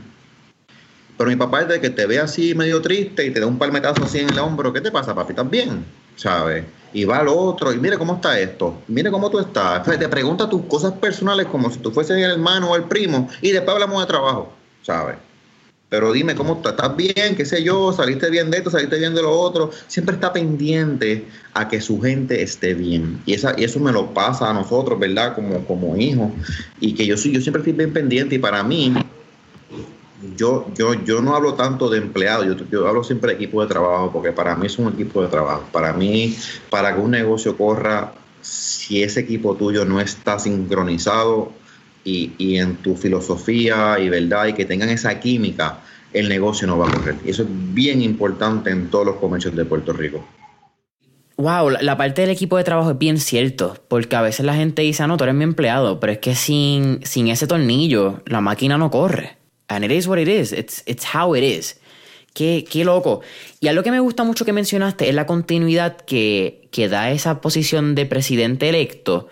Pero 1.18 1.30
mi 1.30 1.36
papá 1.36 1.62
es 1.62 1.70
de 1.70 1.80
que 1.80 1.90
te 1.90 2.06
ve 2.06 2.20
así 2.20 2.54
medio 2.56 2.82
triste 2.82 3.26
y 3.26 3.32
te 3.32 3.40
da 3.40 3.48
un 3.48 3.58
palmetazo 3.58 4.04
así 4.04 4.20
en 4.20 4.30
el 4.30 4.40
hombro, 4.40 4.74
¿qué 4.74 4.82
te 4.82 4.92
pasa, 4.92 5.16
papi? 5.16 5.32
¿Estás 5.32 5.50
bien? 5.50 5.86
¿Sabes? 6.18 6.66
Y 6.94 7.06
va 7.06 7.20
al 7.20 7.28
otro 7.28 7.74
y 7.74 7.78
mire 7.78 7.98
cómo 7.98 8.16
está 8.16 8.40
esto, 8.40 8.82
mire 8.88 9.12
cómo 9.12 9.30
tú 9.30 9.40
estás. 9.40 9.84
te 9.84 10.10
pregunta 10.10 10.50
tus 10.50 10.66
cosas 10.66 10.94
personales 10.94 11.48
como 11.48 11.70
si 11.70 11.80
tú 11.80 11.92
fueses 11.92 12.18
el 12.18 12.32
hermano 12.32 12.72
o 12.72 12.76
el 12.76 12.84
primo 12.84 13.30
y 13.42 13.52
después 13.52 13.74
hablamos 13.74 14.02
de 14.02 14.08
trabajo, 14.08 14.52
¿sabes? 14.82 15.18
Pero 15.96 16.12
dime 16.12 16.36
cómo 16.36 16.56
estás, 16.56 16.74
estás 16.74 16.94
bien, 16.98 17.38
qué 17.38 17.46
sé 17.46 17.64
yo, 17.64 17.94
saliste 17.94 18.30
bien 18.30 18.52
de 18.52 18.58
esto, 18.58 18.70
saliste 18.70 19.00
bien 19.00 19.16
de 19.16 19.22
lo 19.22 19.32
otro. 19.32 19.72
Siempre 19.88 20.16
está 20.16 20.34
pendiente 20.34 21.26
a 21.54 21.70
que 21.70 21.80
su 21.80 22.02
gente 22.02 22.44
esté 22.44 22.74
bien. 22.74 23.22
Y, 23.26 23.34
esa, 23.34 23.56
y 23.58 23.64
eso 23.64 23.80
me 23.80 23.94
lo 23.94 24.14
pasa 24.14 24.50
a 24.50 24.54
nosotros, 24.54 25.00
¿verdad? 25.00 25.34
Como, 25.34 25.64
como 25.64 25.96
hijos. 25.96 26.34
Y 26.82 26.96
que 26.96 27.06
yo, 27.06 27.16
yo 27.16 27.40
siempre 27.40 27.62
estoy 27.62 27.72
bien 27.72 27.94
pendiente 27.94 28.36
y 28.36 28.40
para 28.40 28.62
mí, 28.62 28.94
yo, 30.36 30.68
yo, 30.76 30.96
yo 31.06 31.22
no 31.22 31.34
hablo 31.34 31.54
tanto 31.54 31.90
de 31.90 32.00
empleados, 32.00 32.46
yo, 32.46 32.56
yo 32.70 32.86
hablo 32.90 33.02
siempre 33.02 33.30
de 33.30 33.36
equipo 33.36 33.62
de 33.62 33.70
trabajo, 33.70 34.12
porque 34.12 34.34
para 34.34 34.54
mí 34.58 34.66
es 34.66 34.78
un 34.78 34.92
equipo 34.92 35.22
de 35.22 35.30
trabajo. 35.30 35.64
Para 35.72 35.94
mí, 35.94 36.36
para 36.70 36.94
que 36.94 37.00
un 37.00 37.12
negocio 37.12 37.56
corra, 37.56 38.12
si 38.42 39.02
ese 39.02 39.22
equipo 39.22 39.56
tuyo 39.56 39.86
no 39.86 40.02
está 40.02 40.40
sincronizado, 40.40 41.54
y, 42.06 42.58
en 42.58 42.76
tu 42.78 42.96
filosofía 42.96 43.98
y 44.00 44.10
verdad 44.10 44.48
y 44.48 44.54
que 44.54 44.64
tengan 44.64 44.90
esa 44.90 45.20
química, 45.20 45.82
el 46.14 46.30
negocio 46.30 46.68
no 46.68 46.78
va 46.78 46.88
a 46.88 46.92
correr. 46.92 47.16
Y 47.26 47.32
eso 47.32 47.44
es 47.44 47.50
bien 47.74 48.02
importante 48.02 48.70
en 48.70 48.90
todos 48.90 49.06
los 49.06 49.16
comercios 49.16 49.56
de 49.56 49.66
Puerto 49.66 49.92
Rico. 49.92 50.26
Wow, 51.38 51.72
la, 51.82 51.98
parte 51.98 52.22
del 52.22 52.30
equipo 52.30 52.56
de 52.56 52.64
trabajo 52.64 52.92
es 52.92 52.98
bien 52.98 53.20
cierto, 53.20 53.76
porque 53.90 54.16
a 54.16 54.22
veces 54.22 54.46
la 54.46 54.56
gente 54.56 54.84
dice, 54.84 55.04
ah, 55.04 55.08
no, 55.08 55.18
tú 55.18 55.26
eres 55.26 55.36
mi 55.36 55.44
empleado, 55.44 56.00
pero 56.00 56.14
es 56.14 56.20
que 56.20 56.34
sin, 56.34 57.02
sin 57.04 57.28
ese 57.28 57.46
tornillo 57.46 58.22
la 58.26 58.40
máquina 58.40 58.78
no 58.78 58.90
corre. 58.90 59.38
And 59.68 59.84
it 59.84 59.92
is 59.92 60.08
what 60.08 60.18
it 60.18 60.30
is, 60.30 60.54
it's, 60.54 60.84
it's 60.86 61.06
how 61.14 61.36
it 61.36 61.44
is. 61.44 61.82
Qué, 62.34 62.66
qué 62.70 62.86
loco. 62.86 63.22
Y 63.60 63.68
algo 63.68 63.84
que 63.84 63.92
me 63.92 64.00
gusta 64.00 64.24
mucho 64.24 64.46
que 64.46 64.54
mencionaste 64.54 65.10
es 65.10 65.16
la 65.16 65.26
continuidad 65.26 65.98
que, 65.98 66.70
que 66.72 66.88
da 66.88 67.12
esa 67.12 67.42
posición 67.42 67.96
de 67.96 68.06
presidente 68.06 68.70
electo, 68.70 69.28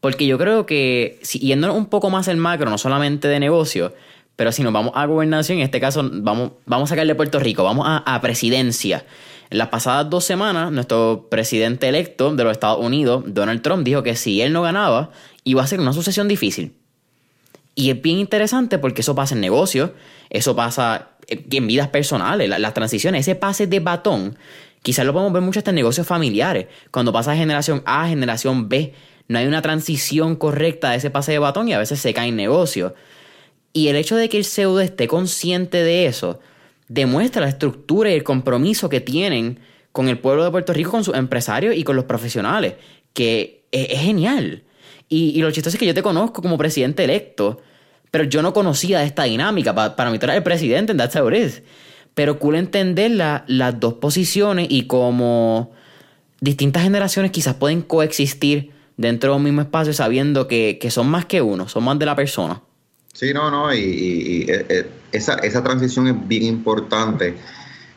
porque 0.00 0.26
yo 0.26 0.38
creo 0.38 0.66
que, 0.66 1.18
si, 1.22 1.38
yendo 1.38 1.72
un 1.74 1.86
poco 1.86 2.10
más 2.10 2.28
el 2.28 2.36
macro, 2.36 2.70
no 2.70 2.78
solamente 2.78 3.28
de 3.28 3.38
negocio, 3.38 3.94
pero 4.36 4.52
si 4.52 4.62
nos 4.62 4.72
vamos 4.72 4.92
a 4.94 5.04
gobernación, 5.04 5.58
en 5.58 5.64
este 5.64 5.80
caso 5.80 6.08
vamos, 6.10 6.52
vamos 6.64 6.88
a 6.88 6.94
sacarle 6.94 7.14
Puerto 7.14 7.38
Rico, 7.38 7.62
vamos 7.62 7.86
a, 7.86 8.20
presidencia. 8.22 9.04
En 9.50 9.58
las 9.58 9.68
pasadas 9.68 10.08
dos 10.08 10.24
semanas, 10.24 10.72
nuestro 10.72 11.26
presidente 11.30 11.88
electo 11.88 12.34
de 12.34 12.44
los 12.44 12.52
Estados 12.52 12.84
Unidos, 12.84 13.24
Donald 13.26 13.60
Trump, 13.62 13.84
dijo 13.84 14.02
que 14.02 14.16
si 14.16 14.40
él 14.40 14.52
no 14.52 14.62
ganaba, 14.62 15.10
iba 15.44 15.62
a 15.62 15.66
ser 15.66 15.80
una 15.80 15.92
sucesión 15.92 16.28
difícil. 16.28 16.72
Y 17.74 17.90
es 17.90 18.00
bien 18.00 18.18
interesante 18.18 18.78
porque 18.78 19.02
eso 19.02 19.14
pasa 19.14 19.34
en 19.34 19.40
negocios, 19.40 19.90
eso 20.30 20.56
pasa 20.56 21.10
en 21.28 21.66
vidas 21.66 21.88
personales, 21.88 22.48
las 22.48 22.74
transiciones, 22.74 23.22
ese 23.22 23.34
pase 23.34 23.66
de 23.66 23.80
batón 23.80 24.36
Quizás 24.82 25.04
lo 25.04 25.12
podemos 25.12 25.32
ver 25.32 25.42
mucho 25.42 25.60
hasta 25.60 25.70
en 25.70 25.76
negocios 25.76 26.06
familiares. 26.06 26.66
Cuando 26.90 27.12
pasa 27.12 27.32
de 27.32 27.36
generación 27.36 27.82
A 27.84 28.04
a 28.04 28.08
generación 28.08 28.68
B, 28.68 28.94
no 29.30 29.38
hay 29.38 29.46
una 29.46 29.62
transición 29.62 30.34
correcta 30.34 30.90
de 30.90 30.96
ese 30.96 31.08
pase 31.08 31.30
de 31.30 31.38
batón 31.38 31.68
y 31.68 31.72
a 31.72 31.78
veces 31.78 32.00
se 32.00 32.12
cae 32.12 32.30
en 32.30 32.36
negocio. 32.36 32.96
Y 33.72 33.86
el 33.86 33.94
hecho 33.94 34.16
de 34.16 34.28
que 34.28 34.36
el 34.36 34.44
pseudo 34.44 34.80
esté 34.80 35.06
consciente 35.06 35.84
de 35.84 36.06
eso 36.06 36.40
demuestra 36.88 37.40
la 37.40 37.48
estructura 37.48 38.10
y 38.10 38.14
el 38.14 38.24
compromiso 38.24 38.88
que 38.88 39.00
tienen 39.00 39.60
con 39.92 40.08
el 40.08 40.18
pueblo 40.18 40.42
de 40.42 40.50
Puerto 40.50 40.72
Rico, 40.72 40.90
con 40.90 41.04
sus 41.04 41.14
empresarios 41.14 41.76
y 41.76 41.84
con 41.84 41.94
los 41.94 42.06
profesionales, 42.06 42.74
que 43.12 43.62
es, 43.70 44.00
genial. 44.00 44.64
Y, 45.08 45.40
lo 45.40 45.52
chistoso 45.52 45.76
es 45.76 45.78
que 45.78 45.86
yo 45.86 45.94
te 45.94 46.02
conozco 46.02 46.42
como 46.42 46.58
presidente 46.58 47.04
electo, 47.04 47.60
pero 48.10 48.24
yo 48.24 48.42
no 48.42 48.52
conocía 48.52 49.04
esta 49.04 49.22
dinámica. 49.22 49.72
para 49.94 50.10
mí 50.10 50.18
tú 50.18 50.26
el 50.26 50.42
presidente, 50.42 50.90
en 50.90 50.98
that's 50.98 51.14
how 51.14 51.30
Pero 52.14 52.40
cool 52.40 52.56
entender 52.56 53.12
las 53.12 53.78
dos 53.78 53.94
posiciones 53.94 54.66
y 54.68 54.88
cómo 54.88 55.70
distintas 56.40 56.82
generaciones 56.82 57.30
quizás 57.30 57.54
pueden 57.54 57.82
coexistir 57.82 58.79
dentro 58.96 59.32
de 59.32 59.36
un 59.36 59.42
mismo 59.42 59.60
espacio 59.60 59.92
sabiendo 59.92 60.46
que, 60.46 60.78
son 60.90 61.08
más 61.08 61.26
que 61.26 61.42
uno, 61.42 61.68
son 61.68 61.84
más 61.84 61.98
de 61.98 62.06
la 62.06 62.16
persona. 62.16 62.60
Sí, 63.12 63.32
no, 63.34 63.50
no, 63.50 63.74
y, 63.74 64.46
eh, 64.48 64.66
eh, 64.68 64.86
esa, 65.12 65.34
esa 65.34 65.62
transición 65.62 66.06
es 66.08 66.28
bien 66.28 66.44
importante. 66.44 67.34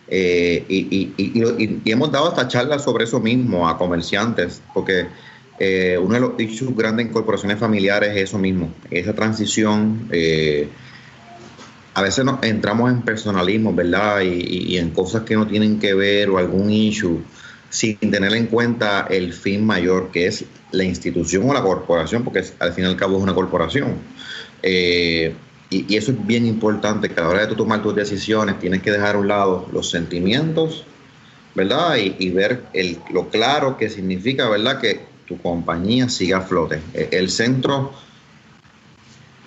Eh, 0.08 0.66
y, 0.68 1.82
hemos 1.86 2.12
dado 2.12 2.30
esta 2.30 2.48
charla 2.48 2.80
sobre 2.80 3.06
eso 3.06 3.20
mismo 3.20 3.68
a 3.68 3.78
comerciantes, 3.78 4.62
porque 4.74 5.08
uno 6.02 6.14
de 6.16 6.20
los 6.20 6.39
issues 6.39 6.76
grandes 6.76 7.06
en 7.06 7.14
corporaciones 7.14 7.58
familiares 7.58 8.10
es 8.16 8.24
eso 8.24 8.38
mismo, 8.38 8.74
esa 8.91 9.14
transición. 9.14 10.10
a 11.94 12.02
veces 12.02 12.26
nos 12.26 12.44
entramos 12.44 12.91
en 12.91 13.02
personalismo, 13.02 13.74
¿verdad? 13.74 14.22
Y, 14.22 14.78
en 14.78 14.89
cosas 14.89 15.24
que 15.24 15.36
no 15.36 15.48
tienen 15.48 15.80
que 15.80 15.94
ver 15.94 16.30
o 16.30 16.38
algún 16.38 16.70
issue 16.72 17.22
sin 17.74 17.97
tener 17.97 18.36
en 18.36 18.45
cuenta 18.45 19.07
el 19.09 19.34
fin 19.34 19.65
mayor, 19.65 20.11
que 20.11 20.28
es 20.28 20.45
la 20.69 20.84
institución 20.84 21.49
o 21.49 21.53
la 21.55 21.63
corporación, 21.63 22.24
porque 22.24 22.43
al 22.59 22.71
fin 22.71 22.84
y 22.84 22.88
al 22.88 22.95
cabo 22.95 23.17
es 23.17 23.24
una 23.24 23.34
corporación. 23.34 23.95
Eh, 24.61 25.34
y, 25.71 25.95
eso 25.95 26.11
es 26.11 26.28
bien 26.28 26.45
importante, 26.45 27.09
que 27.09 27.19
a 27.19 27.24
la 27.24 27.30
hora 27.30 27.41
de 27.41 27.47
tú 27.47 27.55
tomar 27.55 27.82
tus 27.82 27.95
decisiones 27.95 28.59
tienes 28.59 28.84
que 28.84 28.91
dejar 28.91 29.15
a 29.15 29.17
un 29.17 29.28
lado 29.28 29.67
los 29.74 29.89
sentimientos, 29.89 30.86
¿verdad? 31.55 31.97
Y, 31.97 32.30
ver 32.30 32.61
lo 33.11 33.30
claro 33.30 33.76
que 33.76 33.89
significa, 33.89 34.47
¿verdad? 34.47 34.80
Que 34.80 35.07
tu 35.28 35.39
compañía 35.39 36.09
siga 36.09 36.38
a 36.38 36.41
flote. 36.41 36.80
E, 36.93 37.09
el 37.11 37.32
centro 37.32 37.91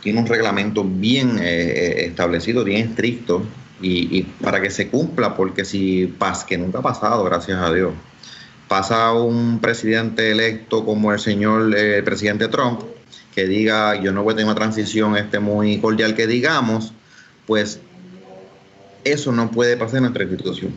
tiene 0.02 0.18
un 0.18 0.26
reglamento 0.26 0.82
bien 0.82 1.38
eh, 1.38 1.44
eh, 1.44 2.06
establecido, 2.06 2.64
bien 2.64 2.88
estricto, 2.88 3.44
y, 3.80 4.18
y, 4.18 4.22
para 4.24 4.60
que 4.60 4.70
se 4.70 4.88
cumpla, 4.88 5.36
porque 5.36 5.64
si 5.64 6.06
pasa, 6.06 6.44
que 6.44 6.58
nunca 6.58 6.80
ha 6.80 6.82
pasado, 6.82 7.22
gracias 7.22 7.62
a 7.62 7.72
Dios, 7.72 7.92
pasa 8.68 9.12
un 9.12 9.60
presidente 9.60 10.30
electo 10.30 10.84
como 10.84 11.12
el 11.12 11.18
señor 11.18 11.74
eh, 11.76 12.02
presidente 12.02 12.48
Trump, 12.48 12.80
que 13.34 13.46
diga 13.46 14.00
yo 14.00 14.12
no 14.12 14.22
voy 14.22 14.32
a 14.32 14.36
tener 14.36 14.46
una 14.50 14.54
transición 14.54 15.16
este 15.16 15.38
muy 15.38 15.78
cordial 15.78 16.14
que 16.14 16.26
digamos, 16.26 16.92
pues 17.46 17.80
eso 19.04 19.32
no 19.32 19.50
puede 19.50 19.76
pasar 19.76 19.98
en 19.98 20.02
nuestra 20.04 20.24
institución. 20.24 20.72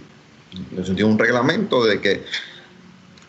En 0.76 0.84
tiene 0.84 1.04
un 1.04 1.20
reglamento 1.20 1.86
de 1.86 2.00
que 2.00 2.24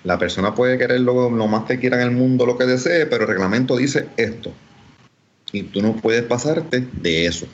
la 0.05 0.19
persona 0.19 0.55
puede 0.55 0.79
querer 0.79 1.01
lo, 1.01 1.31
más 1.31 1.65
que 1.65 1.79
quiera 1.79 2.01
en 2.01 2.09
el 2.09 2.11
mundo, 2.15 2.47
lo 2.47 2.57
que 2.57 2.65
desee, 2.65 3.07
pero 3.07 3.23
el 3.23 3.29
reglamento 3.29 3.77
dice 3.77 4.09
esto. 4.17 4.53
Y 5.53 5.65
tú 5.65 5.83
no 5.83 5.97
puedes 5.97 6.23
pasarte 6.23 6.87
de 6.93 7.27
eso. 7.27 7.47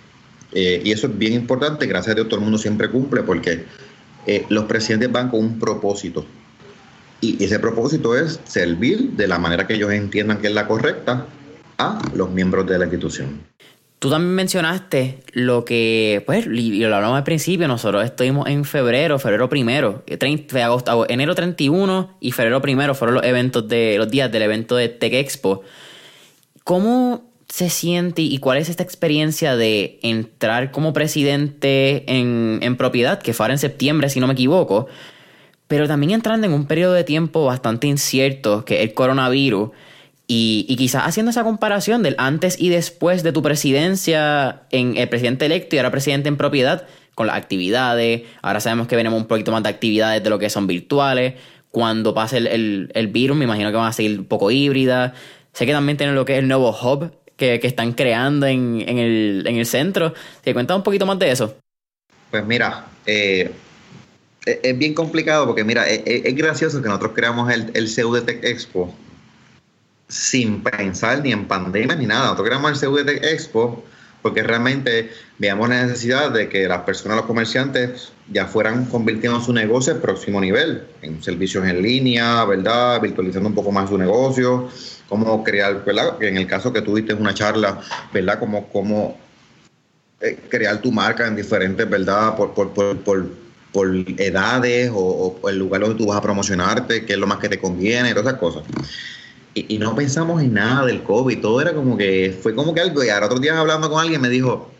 Eh, 0.52 0.80
y 0.84 0.92
eso 0.92 1.08
es 1.08 1.18
bien 1.18 1.32
importante, 1.32 1.86
gracias 1.86 2.12
a 2.12 2.14
Dios 2.14 2.28
todo 2.28 2.38
el 2.38 2.44
mundo 2.44 2.58
siempre 2.58 2.88
cumple, 2.88 3.22
porque 3.22 3.64
eh, 4.26 4.44
los 4.48 4.66
presidentes 4.66 5.10
van 5.10 5.28
con 5.28 5.40
un 5.40 5.58
propósito 5.58 6.24
y 7.20 7.42
ese 7.42 7.58
propósito 7.58 8.16
es 8.16 8.40
servir 8.44 9.12
de 9.12 9.28
la 9.28 9.38
manera 9.38 9.66
que 9.66 9.74
ellos 9.74 9.92
entiendan 9.92 10.38
que 10.38 10.48
es 10.48 10.54
la 10.54 10.66
correcta 10.66 11.26
a 11.78 11.98
los 12.14 12.30
miembros 12.30 12.66
de 12.66 12.78
la 12.78 12.84
institución. 12.84 13.40
Tú 13.98 14.10
también 14.10 14.34
mencionaste 14.34 15.20
lo 15.32 15.64
que, 15.64 16.22
pues, 16.26 16.46
lo 16.46 16.94
hablamos 16.94 17.16
al 17.16 17.24
principio, 17.24 17.66
nosotros 17.66 18.04
estuvimos 18.04 18.46
en 18.46 18.66
febrero, 18.66 19.18
febrero 19.18 19.48
primero, 19.48 20.04
30, 20.06 20.64
agosto, 20.64 21.06
enero 21.08 21.34
31 21.34 22.18
y 22.20 22.32
febrero 22.32 22.60
primero 22.60 22.94
fueron 22.94 23.14
los 23.14 23.24
eventos 23.24 23.66
de, 23.68 23.94
los 23.96 24.10
días 24.10 24.30
del 24.30 24.42
evento 24.42 24.76
de 24.76 24.90
Tech 24.90 25.14
Expo. 25.14 25.62
¿Cómo 26.62 27.24
se 27.48 27.70
siente 27.70 28.20
y 28.20 28.36
cuál 28.36 28.58
es 28.58 28.68
esta 28.68 28.82
experiencia 28.82 29.56
de 29.56 29.98
entrar 30.02 30.72
como 30.72 30.92
presidente 30.92 32.04
en, 32.06 32.58
en 32.60 32.76
propiedad, 32.76 33.22
que 33.22 33.32
fue 33.32 33.44
ahora 33.44 33.54
en 33.54 33.58
septiembre, 33.58 34.10
si 34.10 34.20
no 34.20 34.26
me 34.26 34.34
equivoco? 34.34 34.88
Pero 35.68 35.88
también 35.88 36.12
entrando 36.12 36.46
en 36.46 36.52
un 36.52 36.66
periodo 36.66 36.92
de 36.92 37.04
tiempo 37.04 37.44
bastante 37.44 37.86
incierto, 37.86 38.64
que 38.64 38.76
es 38.76 38.80
el 38.82 38.94
coronavirus, 38.94 39.70
y, 40.28 40.74
quizás 40.76 41.04
haciendo 41.06 41.30
esa 41.30 41.44
comparación 41.44 42.02
del 42.02 42.16
antes 42.18 42.60
y 42.60 42.68
después 42.68 43.22
de 43.22 43.32
tu 43.32 43.42
presidencia 43.42 44.62
en 44.70 44.96
el 44.96 45.08
presidente 45.08 45.46
electo 45.46 45.76
y 45.76 45.78
ahora 45.78 45.92
presidente 45.92 46.28
en 46.28 46.36
propiedad, 46.36 46.86
con 47.14 47.28
las 47.28 47.36
actividades, 47.36 48.22
ahora 48.42 48.60
sabemos 48.60 48.88
que 48.88 48.96
venimos 48.96 49.18
un 49.18 49.26
poquito 49.26 49.50
más 49.50 49.62
de 49.62 49.70
actividades 49.70 50.22
de 50.22 50.28
lo 50.28 50.38
que 50.38 50.50
son 50.50 50.66
virtuales, 50.66 51.34
cuando 51.70 52.12
pase 52.12 52.38
el, 52.38 53.08
virus 53.12 53.36
me 53.36 53.44
imagino 53.44 53.70
que 53.70 53.76
van 53.76 53.88
a 53.88 53.92
seguir 53.92 54.18
un 54.18 54.26
poco 54.26 54.50
híbridas, 54.50 55.12
sé 55.52 55.64
que 55.64 55.72
también 55.72 55.96
tienen 55.96 56.14
lo 56.14 56.24
que 56.24 56.34
es 56.34 56.38
el 56.40 56.48
nuevo 56.48 56.70
hub 56.70 57.12
que, 57.36 57.60
están 57.62 57.92
creando 57.92 58.46
en, 58.46 58.80
el, 58.86 59.44
en 59.46 59.56
el 59.56 59.66
centro, 59.66 60.12
¿te 60.42 60.52
cuentas 60.52 60.76
un 60.76 60.82
poquito 60.82 61.06
más 61.06 61.18
de 61.18 61.30
eso? 61.30 61.56
Pues 62.30 62.44
mira, 62.44 62.86
eh, 63.06 63.50
es 64.46 64.78
bien 64.78 64.94
complicado 64.94 65.46
porque, 65.46 65.64
mira, 65.64 65.86
es, 65.88 66.34
gracioso 66.36 66.80
que 66.80 66.88
nosotros 66.88 67.12
creamos 67.14 67.52
el, 67.52 67.70
el 67.74 67.92
CUDT 67.92 68.44
Expo 68.44 68.94
sin 70.08 70.62
pensar 70.62 71.22
ni 71.22 71.32
en 71.32 71.46
pandemia 71.46 71.96
ni 71.96 72.06
nada. 72.06 72.22
Nosotros 72.22 72.46
creamos 72.46 72.82
el 72.82 72.88
CUDT 72.88 73.08
Expo 73.24 73.84
porque 74.22 74.42
realmente 74.42 75.10
veamos 75.38 75.68
la 75.68 75.84
necesidad 75.84 76.30
de 76.30 76.48
que 76.48 76.66
las 76.66 76.82
personas, 76.82 77.16
los 77.16 77.26
comerciantes, 77.26 78.12
ya 78.32 78.46
fueran 78.46 78.86
convirtiendo 78.86 79.40
su 79.40 79.52
negocio 79.52 79.92
al 79.92 80.00
próximo 80.00 80.40
nivel, 80.40 80.82
en 81.02 81.22
servicios 81.22 81.64
en 81.64 81.82
línea, 81.82 82.44
¿verdad? 82.44 83.00
Virtualizando 83.00 83.48
un 83.48 83.54
poco 83.54 83.70
más 83.70 83.88
su 83.88 83.98
negocio, 83.98 84.68
cómo 85.08 85.44
crear, 85.44 85.84
¿verdad? 85.84 86.20
En 86.22 86.36
el 86.36 86.46
caso 86.46 86.72
que 86.72 86.82
tuviste 86.82 87.14
una 87.14 87.34
charla, 87.34 87.80
¿verdad? 88.12 88.38
Cómo, 88.40 88.68
cómo 88.68 89.16
eh, 90.20 90.38
crear 90.48 90.80
tu 90.80 90.90
marca 90.90 91.26
en 91.26 91.36
diferentes, 91.36 91.88
¿verdad? 91.88 92.36
por, 92.36 92.52
por, 92.52 92.70
por 92.72 92.96
por 92.98 93.45
edades 93.84 94.90
o, 94.94 95.38
el 95.48 95.58
lugar 95.58 95.82
donde 95.82 95.96
tú 95.96 96.06
vas 96.06 96.18
a 96.18 96.22
promocionarte, 96.22 97.04
qué 97.04 97.14
es 97.14 97.18
lo 97.18 97.26
más 97.26 97.38
que 97.38 97.48
te 97.48 97.58
conviene, 97.58 98.10
todas 98.10 98.26
esas 98.26 98.40
cosas. 98.40 98.62
Y, 99.54 99.78
no 99.78 99.94
pensamos 99.96 100.42
en 100.42 100.54
nada 100.54 100.84
del 100.86 101.02
COVID, 101.02 101.40
todo 101.40 101.60
era 101.60 101.72
como 101.72 101.96
que, 101.96 102.36
fue 102.42 102.54
como 102.54 102.74
que 102.74 102.80
algo, 102.80 103.02
y 103.02 103.08
ahora 103.08 103.26
otro 103.26 103.38
día 103.38 103.58
hablando 103.58 103.88
con 103.88 104.00
alguien 104.00 104.20
me 104.20 104.28
dijo, 104.28 104.70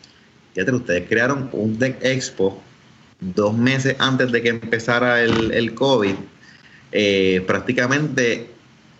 fíjate, 0.53 0.71
ustedes 0.71 1.09
crearon 1.09 1.49
un 1.51 1.79
Deck 1.79 1.97
Expo 2.03 2.61
dos 3.19 3.57
meses 3.57 3.95
antes 3.99 4.31
de 4.31 4.43
que 4.43 4.49
empezara 4.49 5.23
el, 5.23 5.51
el 5.51 5.73
COVID, 5.73 6.13
eh, 6.91 7.43
prácticamente 7.47 8.51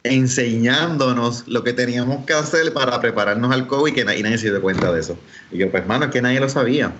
enseñándonos 0.03 1.47
lo 1.47 1.63
que 1.63 1.73
teníamos 1.73 2.25
que 2.25 2.33
hacer 2.33 2.73
para 2.73 2.99
prepararnos 2.99 3.51
al 3.51 3.67
COVID 3.67 3.93
que 3.93 4.05
nadie, 4.05 4.23
nadie 4.23 4.37
se 4.37 4.49
dio 4.49 4.61
cuenta 4.61 4.91
de 4.91 4.99
eso. 4.99 5.17
Y 5.51 5.57
yo, 5.57 5.69
pues, 5.69 5.83
hermano, 5.83 6.05
es 6.05 6.11
que 6.11 6.21
nadie 6.21 6.39
lo 6.39 6.49
sabía. 6.49 6.93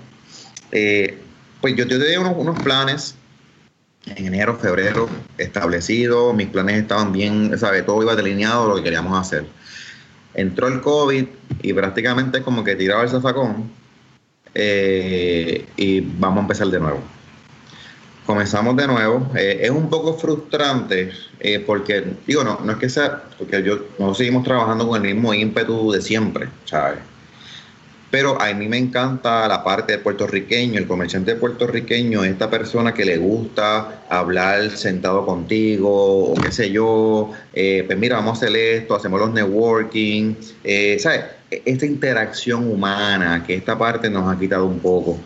Eh, 0.72 1.18
pues 1.62 1.76
yo, 1.76 1.88
tenía 1.88 2.20
unos, 2.20 2.34
unos 2.38 2.60
planes 2.62 3.16
en 4.16 4.28
enero, 4.28 4.58
febrero 4.58 5.10
establecidos, 5.38 6.34
mis 6.34 6.48
planes 6.48 6.82
estaban 6.82 7.12
bien, 7.12 7.58
¿sabes? 7.58 7.86
Todo 7.86 8.02
iba 8.04 8.16
delineado 8.16 8.68
lo 8.68 8.76
que 8.76 8.84
queríamos 8.84 9.18
hacer. 9.20 9.46
Entró 10.34 10.68
el 10.68 10.82
COVID 10.82 11.26
y 11.62 11.74
prácticamente 11.74 12.42
como 12.42 12.64
que 12.64 12.76
tiraba 12.76 13.04
el 13.04 13.10
zafacón 13.10 13.70
eh, 14.54 15.66
y 15.76 16.02
vamos 16.02 16.40
a 16.40 16.42
empezar 16.42 16.68
de 16.68 16.80
nuevo. 16.80 17.00
Comenzamos 18.26 18.76
de 18.76 18.88
nuevo. 18.88 19.32
Eh, 19.36 19.60
es 19.64 19.70
un 19.70 19.90
poco 19.90 20.14
frustrante 20.14 21.12
eh, 21.40 21.60
porque, 21.60 22.04
digo, 22.26 22.44
no, 22.44 22.60
no 22.64 22.74
es 22.74 22.78
que 22.78 22.90
sea, 22.90 23.24
porque 23.38 23.64
yo, 23.64 23.80
no 24.00 24.14
seguimos 24.14 24.44
trabajando 24.44 24.88
con 24.88 25.06
el 25.06 25.16
mismo 25.16 25.34
ímpetu 25.34 25.92
de 25.92 26.02
siempre, 26.02 26.50
¿sabes? 26.66 27.00
Pero 28.10 28.42
a 28.42 28.54
mí 28.54 28.70
me 28.70 28.78
encanta 28.78 29.48
la 29.50 29.64
parte 29.64 29.94
de 29.94 30.00
puertorriqueño, 30.00 30.80
el 30.80 30.88
comerciante 30.88 31.36
puertorriqueño, 31.36 32.24
esta 32.24 32.50
persona 32.50 32.94
que 32.94 33.04
le 33.04 33.18
gusta 33.18 34.04
hablar 34.10 34.70
sentado 34.72 35.26
contigo, 35.26 36.32
o 36.32 36.36
qué 36.36 36.52
sé 36.52 36.72
yo, 36.72 37.32
eh, 37.54 37.84
pues 37.86 37.98
mira, 37.98 38.16
vamos 38.16 38.42
a 38.42 38.46
hacer 38.46 38.56
esto, 38.56 38.96
hacemos 38.96 39.20
los 39.20 39.34
networking, 39.34 40.36
eh, 40.64 40.98
¿sabes? 41.00 41.26
Esta 41.50 41.86
interacción 41.86 42.72
humana, 42.72 43.44
que 43.46 43.56
esta 43.56 43.78
parte 43.78 44.10
nos 44.10 44.34
ha 44.34 44.40
quitado 44.40 44.66
un 44.66 44.80
poco. 44.80 45.20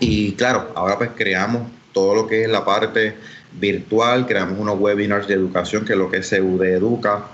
Y 0.00 0.32
claro, 0.32 0.72
ahora 0.74 0.96
pues 0.96 1.10
creamos 1.16 1.68
todo 1.92 2.14
lo 2.14 2.26
que 2.26 2.44
es 2.44 2.48
la 2.48 2.64
parte 2.64 3.14
virtual, 3.52 4.26
creamos 4.26 4.58
unos 4.58 4.78
webinars 4.78 5.26
de 5.26 5.34
educación, 5.34 5.84
que 5.84 5.92
es 5.92 5.98
lo 5.98 6.10
que 6.10 6.18
es 6.18 6.32
Educa, 6.32 7.24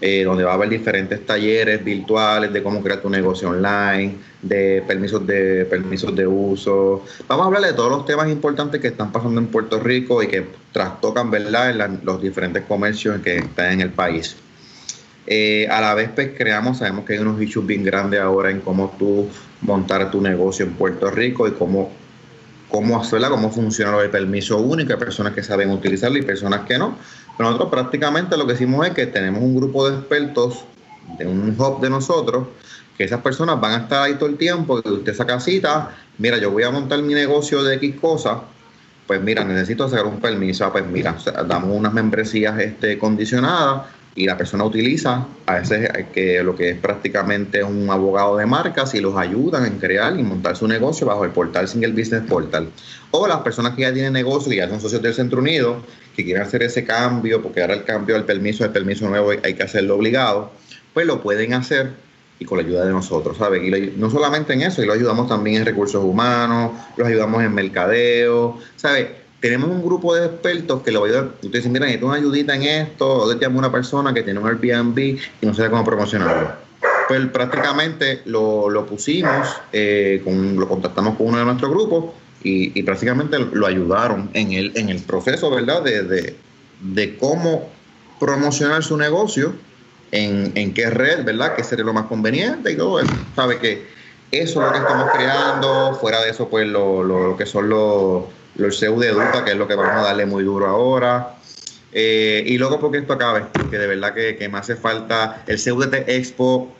eh, 0.00 0.24
donde 0.24 0.44
va 0.44 0.52
a 0.52 0.54
haber 0.54 0.70
diferentes 0.70 1.26
talleres 1.26 1.84
virtuales 1.84 2.52
de 2.52 2.62
cómo 2.62 2.82
crear 2.82 3.00
tu 3.00 3.10
negocio 3.10 3.50
online, 3.50 4.16
de 4.40 4.82
permisos 4.86 5.26
de 5.26 5.66
permisos 5.66 6.16
de 6.16 6.26
uso. 6.26 7.04
Vamos 7.28 7.44
a 7.44 7.46
hablar 7.48 7.62
de 7.62 7.72
todos 7.74 7.90
los 7.90 8.06
temas 8.06 8.28
importantes 8.28 8.80
que 8.80 8.88
están 8.88 9.12
pasando 9.12 9.40
en 9.40 9.48
Puerto 9.48 9.78
Rico 9.78 10.22
y 10.22 10.28
que 10.28 10.46
trastocan, 10.72 11.30
¿verdad?, 11.30 11.70
en 11.70 12.00
los 12.02 12.22
diferentes 12.22 12.62
comercios 12.64 13.20
que 13.20 13.36
están 13.36 13.72
en 13.72 13.80
el 13.82 13.90
país. 13.90 14.36
Eh, 15.26 15.68
a 15.68 15.80
la 15.80 15.94
vez, 15.94 16.10
pues 16.14 16.30
creamos, 16.36 16.78
sabemos 16.78 17.04
que 17.04 17.12
hay 17.12 17.18
unos 17.18 17.40
issues 17.40 17.66
bien 17.66 17.84
grandes 17.84 18.20
ahora 18.20 18.50
en 18.50 18.60
cómo 18.60 18.94
tú 18.98 19.28
montar 19.60 20.10
tu 20.10 20.20
negocio 20.20 20.64
en 20.64 20.72
Puerto 20.72 21.10
Rico 21.10 21.46
y 21.46 21.52
cómo, 21.52 21.92
cómo 22.68 22.98
hacerla, 22.98 23.28
cómo 23.28 23.50
funciona 23.50 24.00
el 24.00 24.10
permiso 24.10 24.58
único. 24.58 24.92
Hay 24.92 24.98
personas 24.98 25.34
que 25.34 25.42
saben 25.42 25.70
utilizarlo 25.70 26.18
y 26.18 26.22
personas 26.22 26.62
que 26.62 26.78
no. 26.78 26.96
Nosotros 27.38 27.70
prácticamente 27.70 28.36
lo 28.36 28.46
que 28.46 28.54
hicimos 28.54 28.86
es 28.86 28.92
que 28.92 29.06
tenemos 29.06 29.42
un 29.42 29.56
grupo 29.56 29.88
de 29.88 29.96
expertos 29.96 30.64
de 31.18 31.26
un 31.26 31.54
hub 31.58 31.80
de 31.80 31.90
nosotros, 31.90 32.48
que 32.96 33.04
esas 33.04 33.20
personas 33.22 33.60
van 33.60 33.72
a 33.72 33.76
estar 33.84 34.02
ahí 34.02 34.14
todo 34.14 34.28
el 34.28 34.36
tiempo, 34.36 34.80
que 34.82 34.90
usted 34.90 35.14
saca 35.14 35.40
cita, 35.40 35.96
mira, 36.18 36.38
yo 36.38 36.50
voy 36.50 36.64
a 36.64 36.70
montar 36.70 37.00
mi 37.02 37.14
negocio 37.14 37.62
de 37.62 37.76
X 37.76 37.96
cosas, 38.00 38.38
pues 39.06 39.20
mira, 39.22 39.42
necesito 39.42 39.88
sacar 39.88 40.06
un 40.06 40.20
permiso, 40.20 40.64
ah, 40.64 40.72
pues 40.72 40.86
mira, 40.86 41.16
damos 41.48 41.76
unas 41.76 41.92
membresías 41.92 42.58
este, 42.60 42.98
condicionadas 42.98 43.86
y 44.20 44.26
la 44.26 44.36
persona 44.36 44.64
utiliza 44.64 45.26
a 45.46 45.60
ese 45.60 46.06
que 46.12 46.42
lo 46.42 46.54
que 46.54 46.70
es 46.70 46.78
prácticamente 46.78 47.64
un 47.64 47.88
abogado 47.88 48.36
de 48.36 48.44
marcas 48.44 48.94
y 48.94 49.00
los 49.00 49.16
ayudan 49.16 49.64
en 49.64 49.78
crear 49.78 50.14
y 50.18 50.22
montar 50.22 50.56
su 50.56 50.68
negocio 50.68 51.06
bajo 51.06 51.24
el 51.24 51.30
portal 51.30 51.66
Single 51.66 51.92
Business 51.92 52.24
Portal. 52.28 52.68
O 53.12 53.26
las 53.26 53.38
personas 53.38 53.74
que 53.74 53.80
ya 53.80 53.94
tienen 53.94 54.12
negocio 54.12 54.52
y 54.52 54.56
ya 54.56 54.68
son 54.68 54.78
socios 54.78 55.00
del 55.00 55.14
Centro 55.14 55.40
Unido, 55.40 55.82
que 56.14 56.22
quieren 56.22 56.42
hacer 56.42 56.62
ese 56.62 56.84
cambio, 56.84 57.40
porque 57.40 57.62
ahora 57.62 57.72
el 57.72 57.84
cambio 57.84 58.14
del 58.14 58.24
permiso, 58.24 58.62
el 58.62 58.72
permiso 58.72 59.08
nuevo 59.08 59.30
hay 59.30 59.54
que 59.54 59.62
hacerlo 59.62 59.96
obligado, 59.96 60.50
pues 60.92 61.06
lo 61.06 61.22
pueden 61.22 61.54
hacer 61.54 61.92
y 62.38 62.44
con 62.44 62.58
la 62.58 62.64
ayuda 62.64 62.84
de 62.84 62.92
nosotros, 62.92 63.38
¿sabes? 63.38 63.62
Y 63.62 63.94
no 63.96 64.10
solamente 64.10 64.52
en 64.52 64.62
eso, 64.62 64.82
y 64.82 64.86
lo 64.86 64.92
ayudamos 64.92 65.28
también 65.28 65.56
en 65.56 65.64
recursos 65.64 66.04
humanos, 66.04 66.72
los 66.98 67.08
ayudamos 67.08 67.42
en 67.42 67.54
mercadeo, 67.54 68.58
¿sabes? 68.76 69.06
Tenemos 69.40 69.70
un 69.70 69.82
grupo 69.82 70.14
de 70.14 70.26
expertos 70.26 70.82
que 70.82 70.92
le 70.92 70.98
voy 70.98 71.10
a 71.10 71.14
dar. 71.14 71.24
Ustedes 71.24 71.52
dicen, 71.52 71.72
mira, 71.72 71.86
necesito 71.86 72.06
una 72.06 72.16
ayudita 72.16 72.54
en 72.54 72.62
esto, 72.62 73.08
o 73.08 73.34
te 73.34 73.42
llamo 73.42 73.58
una 73.58 73.72
persona 73.72 74.12
que 74.12 74.22
tiene 74.22 74.38
un 74.38 74.46
Airbnb 74.46 74.98
y 74.98 75.46
no 75.46 75.54
sabe 75.54 75.70
cómo 75.70 75.84
promocionarlo. 75.84 76.52
Pues 77.08 77.26
prácticamente 77.28 78.20
lo, 78.26 78.86
pusimos, 78.86 79.48
eh, 79.72 80.20
con, 80.22 80.56
lo 80.56 80.68
contactamos 80.68 81.16
con 81.16 81.28
uno 81.28 81.38
de 81.38 81.44
nuestros 81.44 81.70
grupos 81.70 82.12
y, 82.42 82.82
prácticamente 82.82 83.38
lo 83.38 83.66
ayudaron 83.66 84.30
en 84.34 84.52
el, 84.52 84.72
en 84.76 84.90
el 84.90 85.00
proceso, 85.02 85.50
¿verdad? 85.50 85.82
De, 85.82 86.36
de, 86.80 87.18
cómo 87.18 87.68
promocionar 88.18 88.82
su 88.82 88.96
negocio, 88.96 89.54
en, 90.12 90.52
en, 90.54 90.74
qué 90.74 90.90
red, 90.90 91.24
¿verdad? 91.24 91.54
Que 91.54 91.64
sería 91.64 91.84
lo 91.84 91.92
más 91.92 92.06
conveniente 92.06 92.72
y 92.72 92.76
todo 92.76 93.00
eso. 93.00 93.12
Sabe 93.34 93.58
que 93.58 93.86
eso 94.30 94.60
es 94.60 94.66
lo 94.66 94.72
que 94.72 94.78
estamos 94.78 95.10
creando, 95.12 95.98
fuera 96.00 96.20
de 96.20 96.30
eso, 96.30 96.48
pues 96.48 96.66
lo, 96.66 97.02
lo 97.02 97.36
que 97.36 97.46
son 97.46 97.68
los 97.68 98.24
los 98.56 98.78
CEU 98.78 98.98
de 98.98 99.08
Educa, 99.08 99.44
que 99.44 99.52
es 99.52 99.56
lo 99.56 99.66
que 99.66 99.74
vamos 99.74 99.94
a 99.94 100.02
darle 100.02 100.26
muy 100.26 100.44
duro 100.44 100.66
ahora. 100.66 101.34
Eh, 101.92 102.44
y 102.46 102.58
luego 102.58 102.78
porque 102.78 102.98
esto 102.98 103.14
acabe, 103.14 103.44
que 103.70 103.78
de 103.78 103.86
verdad 103.86 104.14
que, 104.14 104.48
me 104.48 104.58
hace 104.58 104.76
falta 104.76 105.42
el 105.46 105.62
CUDT 105.62 106.08
Expo. 106.08 106.74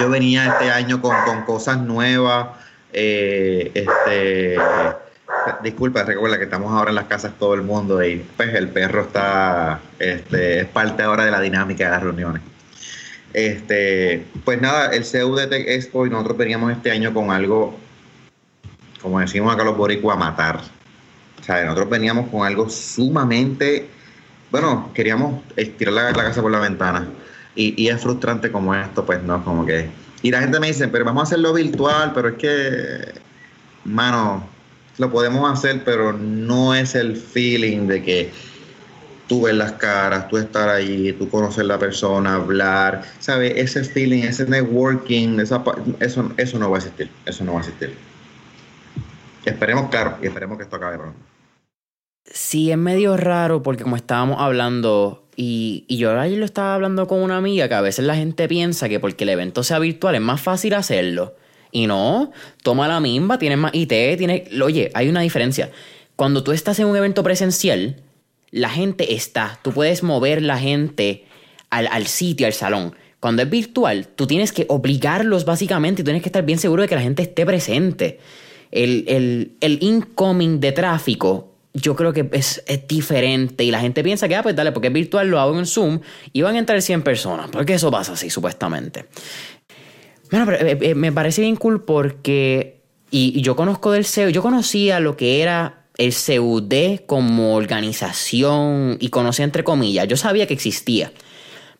Yo 0.00 0.10
venía 0.10 0.48
este 0.48 0.70
año 0.70 1.00
con, 1.00 1.14
cosas 1.44 1.78
nuevas. 1.78 2.48
Eh, 2.92 3.70
este, 3.74 4.56
disculpa, 5.62 6.02
recuerda 6.02 6.38
que 6.38 6.44
estamos 6.44 6.72
ahora 6.72 6.90
en 6.90 6.96
las 6.96 7.06
casas 7.06 7.32
todo 7.38 7.54
el 7.54 7.62
mundo 7.62 8.02
y 8.04 8.16
pues 8.36 8.54
el 8.54 8.68
perro 8.68 9.02
está, 9.02 9.80
este, 9.98 10.60
es 10.60 10.66
parte 10.66 11.02
ahora 11.02 11.24
de 11.24 11.30
la 11.30 11.40
dinámica 11.40 11.84
de 11.84 11.90
las 11.90 12.02
reuniones. 12.02 12.42
Este, 13.32 14.26
pues 14.44 14.60
nada, 14.60 14.90
el 14.90 15.04
CUDT 15.04 15.52
Expo 15.52 16.06
y 16.06 16.10
nosotros 16.10 16.36
veníamos 16.36 16.72
este 16.72 16.90
año 16.90 17.14
con 17.14 17.30
algo 17.30 17.78
como 19.02 19.20
decimos 19.20 19.52
acá 19.52 19.64
los 19.64 19.76
boricuas, 19.76 20.16
a 20.16 20.20
matar. 20.20 20.60
O 21.40 21.44
sea, 21.44 21.64
nosotros 21.64 21.90
veníamos 21.90 22.30
con 22.30 22.46
algo 22.46 22.70
sumamente, 22.70 23.88
bueno, 24.50 24.90
queríamos 24.94 25.42
tirar 25.76 25.94
la, 25.94 26.12
casa 26.12 26.40
por 26.40 26.52
la 26.52 26.60
ventana. 26.60 27.08
Y, 27.54 27.88
es 27.88 28.00
frustrante 28.00 28.50
como 28.50 28.74
esto, 28.74 29.04
pues 29.04 29.22
no, 29.22 29.44
como 29.44 29.66
que... 29.66 29.90
Y 30.22 30.30
la 30.30 30.40
gente 30.40 30.60
me 30.60 30.68
dice, 30.68 30.88
pero 30.88 31.04
vamos 31.04 31.22
a 31.22 31.24
hacerlo 31.24 31.52
virtual, 31.52 32.12
pero 32.14 32.28
es 32.28 32.34
que, 32.36 33.12
mano, 33.84 34.46
lo 34.98 35.10
podemos 35.10 35.52
hacer, 35.52 35.82
pero 35.84 36.12
no 36.12 36.74
es 36.74 36.94
el 36.94 37.16
feeling 37.16 37.88
de 37.88 38.02
que 38.02 38.30
tú 39.26 39.42
ves 39.42 39.54
las 39.54 39.72
caras, 39.72 40.28
tú 40.28 40.38
estar 40.38 40.68
ahí, 40.68 41.12
tú 41.14 41.28
conocer 41.28 41.64
la 41.64 41.78
persona, 41.78 42.34
hablar, 42.34 43.02
¿sabes? 43.18 43.54
Ese 43.56 43.82
feeling, 43.82 44.22
ese 44.22 44.46
networking, 44.46 45.40
esa, 45.40 45.62
eso, 46.00 46.30
eso 46.36 46.58
no 46.58 46.70
va 46.70 46.76
a 46.76 46.80
existir, 46.80 47.10
eso 47.26 47.44
no 47.44 47.54
va 47.54 47.58
a 47.58 47.62
existir. 47.62 48.11
Esperemos, 49.44 49.90
claro, 49.90 50.18
y 50.22 50.26
esperemos 50.26 50.56
que 50.56 50.64
esto 50.64 50.76
acabe 50.76 50.98
pronto. 50.98 51.18
Sí, 52.24 52.70
es 52.70 52.78
medio 52.78 53.16
raro 53.16 53.62
porque 53.62 53.82
como 53.82 53.96
estábamos 53.96 54.40
hablando, 54.40 55.28
y, 55.36 55.84
y 55.88 55.96
yo 55.96 56.18
ayer 56.18 56.38
lo 56.38 56.44
estaba 56.44 56.74
hablando 56.74 57.06
con 57.06 57.20
una 57.20 57.36
amiga, 57.36 57.68
que 57.68 57.74
a 57.74 57.80
veces 57.80 58.04
la 58.04 58.14
gente 58.14 58.48
piensa 58.48 58.88
que 58.88 59.00
porque 59.00 59.24
el 59.24 59.30
evento 59.30 59.62
sea 59.64 59.78
virtual 59.78 60.14
es 60.14 60.20
más 60.20 60.40
fácil 60.40 60.74
hacerlo. 60.74 61.34
Y 61.72 61.86
no, 61.86 62.30
toma 62.62 62.86
la 62.86 63.00
misma, 63.00 63.38
tienes 63.38 63.58
más 63.58 63.74
IT, 63.74 64.18
tiene... 64.18 64.44
Oye, 64.62 64.90
hay 64.94 65.08
una 65.08 65.22
diferencia. 65.22 65.70
Cuando 66.16 66.44
tú 66.44 66.52
estás 66.52 66.78
en 66.78 66.86
un 66.86 66.96
evento 66.96 67.22
presencial, 67.22 68.02
la 68.50 68.68
gente 68.68 69.14
está. 69.14 69.58
Tú 69.62 69.72
puedes 69.72 70.02
mover 70.02 70.42
la 70.42 70.58
gente 70.58 71.24
al, 71.70 71.88
al 71.88 72.06
sitio, 72.06 72.46
al 72.46 72.52
salón. 72.52 72.94
Cuando 73.20 73.42
es 73.42 73.48
virtual, 73.48 74.06
tú 74.08 74.26
tienes 74.26 74.52
que 74.52 74.66
obligarlos 74.68 75.46
básicamente 75.46 76.02
y 76.02 76.04
tienes 76.04 76.22
que 76.22 76.28
estar 76.28 76.44
bien 76.44 76.58
seguro 76.58 76.82
de 76.82 76.88
que 76.88 76.94
la 76.94 77.00
gente 77.00 77.22
esté 77.22 77.46
presente 77.46 78.20
el, 78.72 79.56
incoming 79.60 80.58
de 80.60 80.72
tráfico 80.72 81.48
yo 81.74 81.96
creo 81.96 82.12
que 82.12 82.28
es, 82.32 82.62
diferente 82.86 83.64
y 83.64 83.70
la 83.70 83.80
gente 83.80 84.02
piensa 84.02 84.28
que, 84.28 84.36
ah, 84.36 84.42
pues 84.42 84.54
dale, 84.54 84.72
porque 84.72 84.88
es 84.88 84.92
virtual, 84.92 85.28
lo 85.28 85.40
hago 85.40 85.58
en 85.58 85.64
Zoom 85.64 86.00
y 86.32 86.42
van 86.42 86.56
a 86.56 86.58
entrar 86.58 86.82
100 86.82 87.02
personas, 87.02 87.48
porque 87.50 87.74
eso 87.74 87.90
pasa 87.90 88.12
así, 88.12 88.28
supuestamente. 88.28 89.06
Bueno, 90.30 90.46
pero 90.46 90.66
eh, 90.66 90.78
eh, 90.80 90.94
me 90.94 91.12
parece 91.12 91.40
bien 91.40 91.56
cool 91.56 91.82
porque, 91.82 92.82
y, 93.10 93.40
yo 93.40 93.56
conozco 93.56 93.90
del 93.90 94.04
CEO, 94.04 94.28
yo 94.28 94.42
conocía 94.42 95.00
lo 95.00 95.16
que 95.16 95.40
era 95.40 95.86
el 95.96 96.12
CUD 96.12 97.00
como 97.06 97.54
organización 97.54 98.98
y 99.00 99.08
conocía 99.08 99.44
entre 99.44 99.64
comillas, 99.64 100.06
yo 100.08 100.16
sabía 100.16 100.46
que 100.46 100.54
existía. 100.54 101.12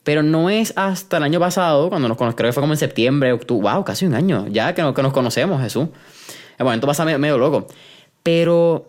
Pero 0.05 0.22
no 0.22 0.51
es 0.51 0.72
hasta 0.76 1.18
el 1.18 1.22
año 1.22 1.38
pasado, 1.38 1.88
cuando 1.88 2.09
nos 2.09 2.16
conocimos, 2.16 2.36
creo 2.36 2.49
que 2.49 2.55
fue 2.55 2.62
como 2.62 2.72
en 2.72 2.78
septiembre, 2.78 3.32
octubre, 3.32 3.70
wow, 3.70 3.84
casi 3.84 4.05
un 4.05 4.14
año, 4.14 4.47
ya 4.49 4.74
que, 4.74 4.82
que 4.95 5.03
nos 5.03 5.12
conocemos, 5.12 5.61
Jesús. 5.62 5.88
El 6.59 6.64
momento 6.64 6.86
pasa 6.86 7.05
medio, 7.05 7.38
loco. 7.38 7.66
Pero 8.22 8.86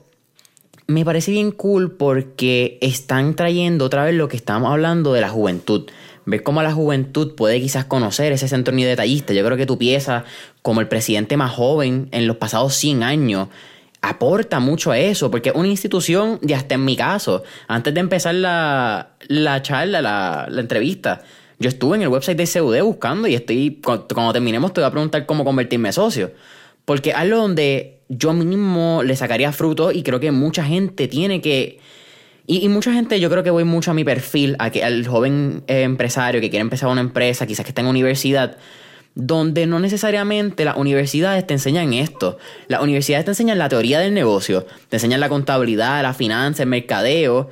me 0.88 1.06
parece 1.06 1.32
bien 1.32 1.52
cool 1.52 1.92
porque 1.92 2.78
están 2.82 3.36
trayendo 3.36 3.86
otra 3.86 4.06
vez 4.06 4.16
lo 4.16 4.28
que 4.28 4.38
estábamos 4.38 4.72
hablando 4.72 5.14
de 5.14 5.22
la 5.22 5.30
juventud. 5.30 5.90
Ves 6.26 6.42
cómo 6.42 6.62
la 6.62 6.72
juventud 6.72 7.36
puede 7.36 7.60
quizás 7.60 7.86
conocer 7.86 8.32
ese 8.32 8.48
centro 8.48 8.74
ni 8.74 8.84
detallista. 8.84 9.34
Yo 9.34 9.44
creo 9.44 9.58
que 9.58 9.66
tu 9.66 9.78
pieza, 9.78 10.24
como 10.62 10.82
el 10.82 10.88
presidente 10.88 11.36
más 11.36 11.52
joven 11.52 12.08
en 12.12 12.28
los 12.28 12.38
pasados 12.38 12.76
100 12.76 13.04
años, 13.04 13.50
aporta 14.02 14.60
mucho 14.60 14.92
a 14.92 15.00
eso, 15.00 15.32
porque 15.32 15.52
una 15.52 15.68
institución, 15.68 16.40
y 16.46 16.54
hasta 16.54 16.76
en 16.76 16.86
mi 16.86 16.96
caso, 16.96 17.44
antes 17.68 17.94
de 17.94 18.02
empezar 18.02 18.36
la, 18.36 19.12
la 19.28 19.62
charla, 19.62 20.02
la, 20.02 20.48
la 20.50 20.62
entrevista, 20.62 21.24
yo 21.58 21.70
estuve 21.70 21.96
en 21.96 22.02
el 22.02 22.10
website 22.10 22.38
de 22.38 22.46
CUD 22.46 22.82
buscando 22.82 23.28
y 23.28 23.36
estoy, 23.36 23.80
cuando 23.82 24.34
terminemos 24.34 24.74
te 24.74 24.82
voy 24.82 24.88
a 24.88 24.92
preguntar 24.92 25.26
cómo 25.26 25.46
convertirme 25.46 25.94
socio. 25.94 26.32
Porque 26.86 27.14
algo 27.14 27.38
donde 27.38 28.00
yo 28.10 28.34
mismo 28.34 29.04
le 29.04 29.16
sacaría 29.16 29.52
fruto 29.52 29.92
y 29.92 30.04
creo 30.04 30.20
que 30.20 30.32
mucha 30.32 30.64
gente 30.64 31.08
tiene 31.08 31.42
que... 31.42 31.80
Y, 32.46 32.68
mucha 32.68 32.92
gente, 32.92 33.22
yo 33.22 33.30
creo 33.30 33.42
que 33.42 33.52
voy 33.52 33.64
mucho 33.64 33.92
a 33.92 33.94
mi 33.94 34.04
perfil, 34.04 34.58
a 34.60 34.70
que, 34.70 34.84
al 34.84 35.08
joven 35.08 35.64
eh, 35.68 35.84
empresario 35.84 36.42
que 36.42 36.50
quiere 36.50 36.62
empezar 36.62 36.90
una 36.90 37.00
empresa, 37.00 37.48
quizás 37.48 37.64
que 37.64 37.70
está 37.70 37.82
en 37.82 37.88
universidad, 37.88 38.58
donde 39.16 39.66
no 39.66 39.80
necesariamente 39.80 40.66
las 40.66 40.76
universidades 40.76 41.48
te 41.48 41.54
enseñan 41.54 41.94
esto. 41.94 42.38
Las 42.68 42.82
universidades 42.82 43.24
te 43.24 43.32
enseñan 43.32 43.60
la 43.60 43.70
teoría 43.70 44.00
del 44.00 44.14
negocio, 44.14 44.66
te 44.90 44.98
enseñan 44.98 45.22
la 45.22 45.30
contabilidad, 45.30 46.02
la 46.02 46.14
finanza, 46.14 46.64
el 46.64 46.70
mercadeo, 46.70 47.50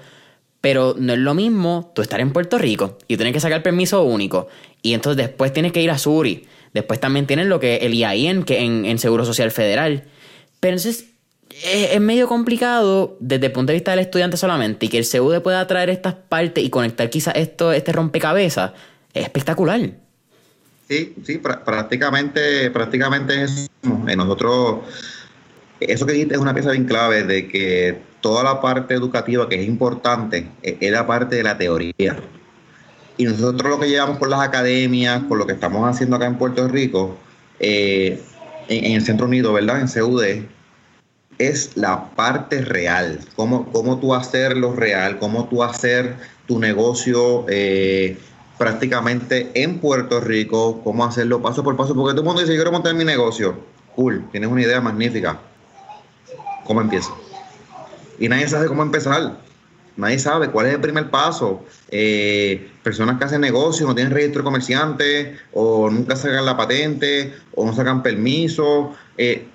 pero 0.61 0.95
no 0.97 1.13
es 1.13 1.19
lo 1.19 1.33
mismo 1.33 1.91
tú 1.95 2.01
estar 2.01 2.19
en 2.19 2.31
Puerto 2.31 2.57
Rico 2.57 2.97
y 3.07 3.17
tienes 3.17 3.33
que 3.33 3.39
sacar 3.39 3.63
permiso 3.63 4.03
único 4.03 4.47
y 4.81 4.93
entonces 4.93 5.25
después 5.25 5.51
tienes 5.51 5.71
que 5.71 5.81
ir 5.81 5.89
a 5.89 5.97
Suri 5.97 6.45
Después 6.73 6.99
también 6.99 7.27
tienen 7.27 7.49
lo 7.49 7.59
que 7.59 7.77
el 7.77 7.93
IAIN, 7.93 8.43
que 8.43 8.59
en, 8.59 8.97
Seguro 8.97 9.25
Social 9.25 9.51
Federal. 9.51 10.05
Pero 10.59 10.77
entonces 10.77 11.09
es, 11.63 11.99
medio 11.99 12.27
complicado 12.27 13.17
desde 13.19 13.47
el 13.47 13.51
punto 13.51 13.71
de 13.71 13.75
vista 13.75 13.91
del 13.91 13.99
estudiante 13.99 14.37
solamente 14.37 14.85
y 14.85 14.89
que 14.89 14.97
el 14.97 15.05
CUD 15.05 15.41
pueda 15.41 15.65
traer 15.67 15.89
estas 15.89 16.13
partes 16.13 16.63
y 16.63 16.69
conectar 16.69 17.09
quizás 17.09 17.35
esto, 17.35 17.73
este 17.73 17.91
rompecabezas, 17.91 18.71
es 19.13 19.23
espectacular. 19.23 19.81
Sí, 20.87 21.15
sí, 21.23 21.37
prácticamente, 21.37 22.69
prácticamente 22.71 23.43
eso. 23.43 23.69
Eh, 24.07 24.15
nosotros, 24.15 24.79
eso 25.79 26.05
que 26.05 26.13
dijiste 26.13 26.35
es 26.35 26.39
una 26.39 26.53
pieza 26.53 26.71
bien 26.71 26.85
clave 26.85 27.23
de 27.23 27.47
que 27.47 27.97
toda 28.21 28.43
la 28.43 28.61
parte 28.61 28.93
educativa 28.93 29.49
que 29.49 29.61
es 29.61 29.67
importante 29.67 30.47
eh, 30.63 30.77
es 30.79 30.91
la 30.91 31.07
parte 31.07 31.35
de 31.35 31.43
la 31.43 31.57
teoría 31.57 32.17
Y 33.21 33.25
nosotros 33.25 33.69
lo 33.69 33.79
que 33.79 33.87
llevamos 33.87 34.17
con 34.17 34.31
las 34.31 34.39
academias, 34.39 35.21
con 35.29 35.37
lo 35.37 35.45
que 35.45 35.53
estamos 35.53 35.87
haciendo 35.87 36.15
acá 36.15 36.25
en 36.25 36.39
Puerto 36.39 36.67
Rico, 36.67 37.17
eh, 37.59 38.19
en, 38.67 38.93
el 38.93 39.05
Centro 39.05 39.27
Unido, 39.27 39.53
¿verdad? 39.53 39.79
En 39.79 39.87
CUD, 39.87 40.45
es 41.37 41.77
la 41.77 42.09
parte 42.15 42.61
real. 42.61 43.19
Cómo, 43.35 43.71
cómo 43.71 43.99
tú 43.99 44.15
hacerlo 44.15 44.73
real, 44.73 45.19
cómo 45.19 45.47
tú 45.47 45.61
hacer 45.61 46.15
tu 46.47 46.57
negocio 46.57 47.45
eh, 47.47 48.17
prácticamente 48.57 49.51
en 49.53 49.77
Puerto 49.77 50.19
Rico, 50.19 50.81
cómo 50.83 51.05
hacerlo 51.05 51.43
paso 51.43 51.63
por 51.63 51.77
paso. 51.77 51.93
Porque 51.93 52.13
todo 52.13 52.21
el 52.21 52.25
mundo 52.25 52.41
dice, 52.41 52.53
yo 52.53 52.57
quiero 52.57 52.71
montar 52.71 52.95
mi 52.95 53.05
negocio. 53.05 53.55
Cool, 53.95 54.27
tienes 54.31 54.49
una 54.49 54.63
idea 54.63 54.81
magnífica. 54.81 55.39
¿Cómo 56.63 56.81
empiezo? 56.81 57.15
Y 58.17 58.27
nadie 58.27 58.47
sabe 58.47 58.65
cómo 58.65 58.81
empezar. 58.81 59.37
Nadie 59.97 60.19
sabe 60.19 60.49
cuál 60.49 60.67
es 60.67 60.75
el 60.75 60.81
primer 60.81 61.09
paso. 61.09 61.65
Eh, 61.89 62.69
personas 62.81 63.17
que 63.17 63.25
hacen 63.25 63.41
negocios 63.41 63.87
no 63.87 63.93
tienen 63.93 64.13
registro 64.13 64.41
de 64.41 64.45
comerciante 64.45 65.37
o 65.53 65.89
nunca 65.89 66.15
sacan 66.15 66.45
la 66.45 66.55
patente 66.55 67.33
o 67.55 67.65
no 67.65 67.73
sacan 67.73 68.01
permiso. 68.01 68.93
Eh, 69.17 69.47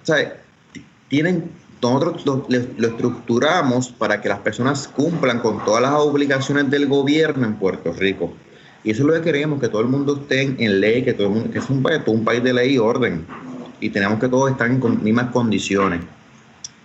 tienen, 1.08 1.50
nosotros 1.82 2.26
lo, 2.26 2.46
estructuramos 2.86 3.88
para 3.88 4.20
que 4.20 4.28
las 4.28 4.40
personas 4.40 4.88
cumplan 4.88 5.40
con 5.40 5.64
todas 5.64 5.82
las 5.82 5.92
obligaciones 5.92 6.70
del 6.70 6.86
gobierno 6.86 7.46
en 7.46 7.54
Puerto 7.54 7.92
Rico. 7.92 8.34
Y 8.84 8.90
eso 8.90 9.02
es 9.02 9.06
lo 9.08 9.14
que 9.14 9.22
queremos, 9.22 9.60
que 9.60 9.68
todo 9.68 9.80
el 9.80 9.88
mundo 9.88 10.20
esté 10.20 10.42
en 10.42 10.80
ley, 10.80 11.02
que 11.02 11.12
todo 11.12 11.28
el 11.28 11.32
mundo, 11.32 11.50
que 11.50 11.58
es 11.58 11.70
un 11.70 11.82
país, 11.82 12.00
un 12.06 12.24
país 12.24 12.42
de 12.42 12.52
ley 12.52 12.74
y 12.74 12.78
orden. 12.78 13.26
Y 13.80 13.90
tenemos 13.90 14.20
que 14.20 14.28
todos 14.28 14.50
estar 14.50 14.70
en 14.70 15.02
mismas 15.02 15.32
condiciones. 15.32 16.02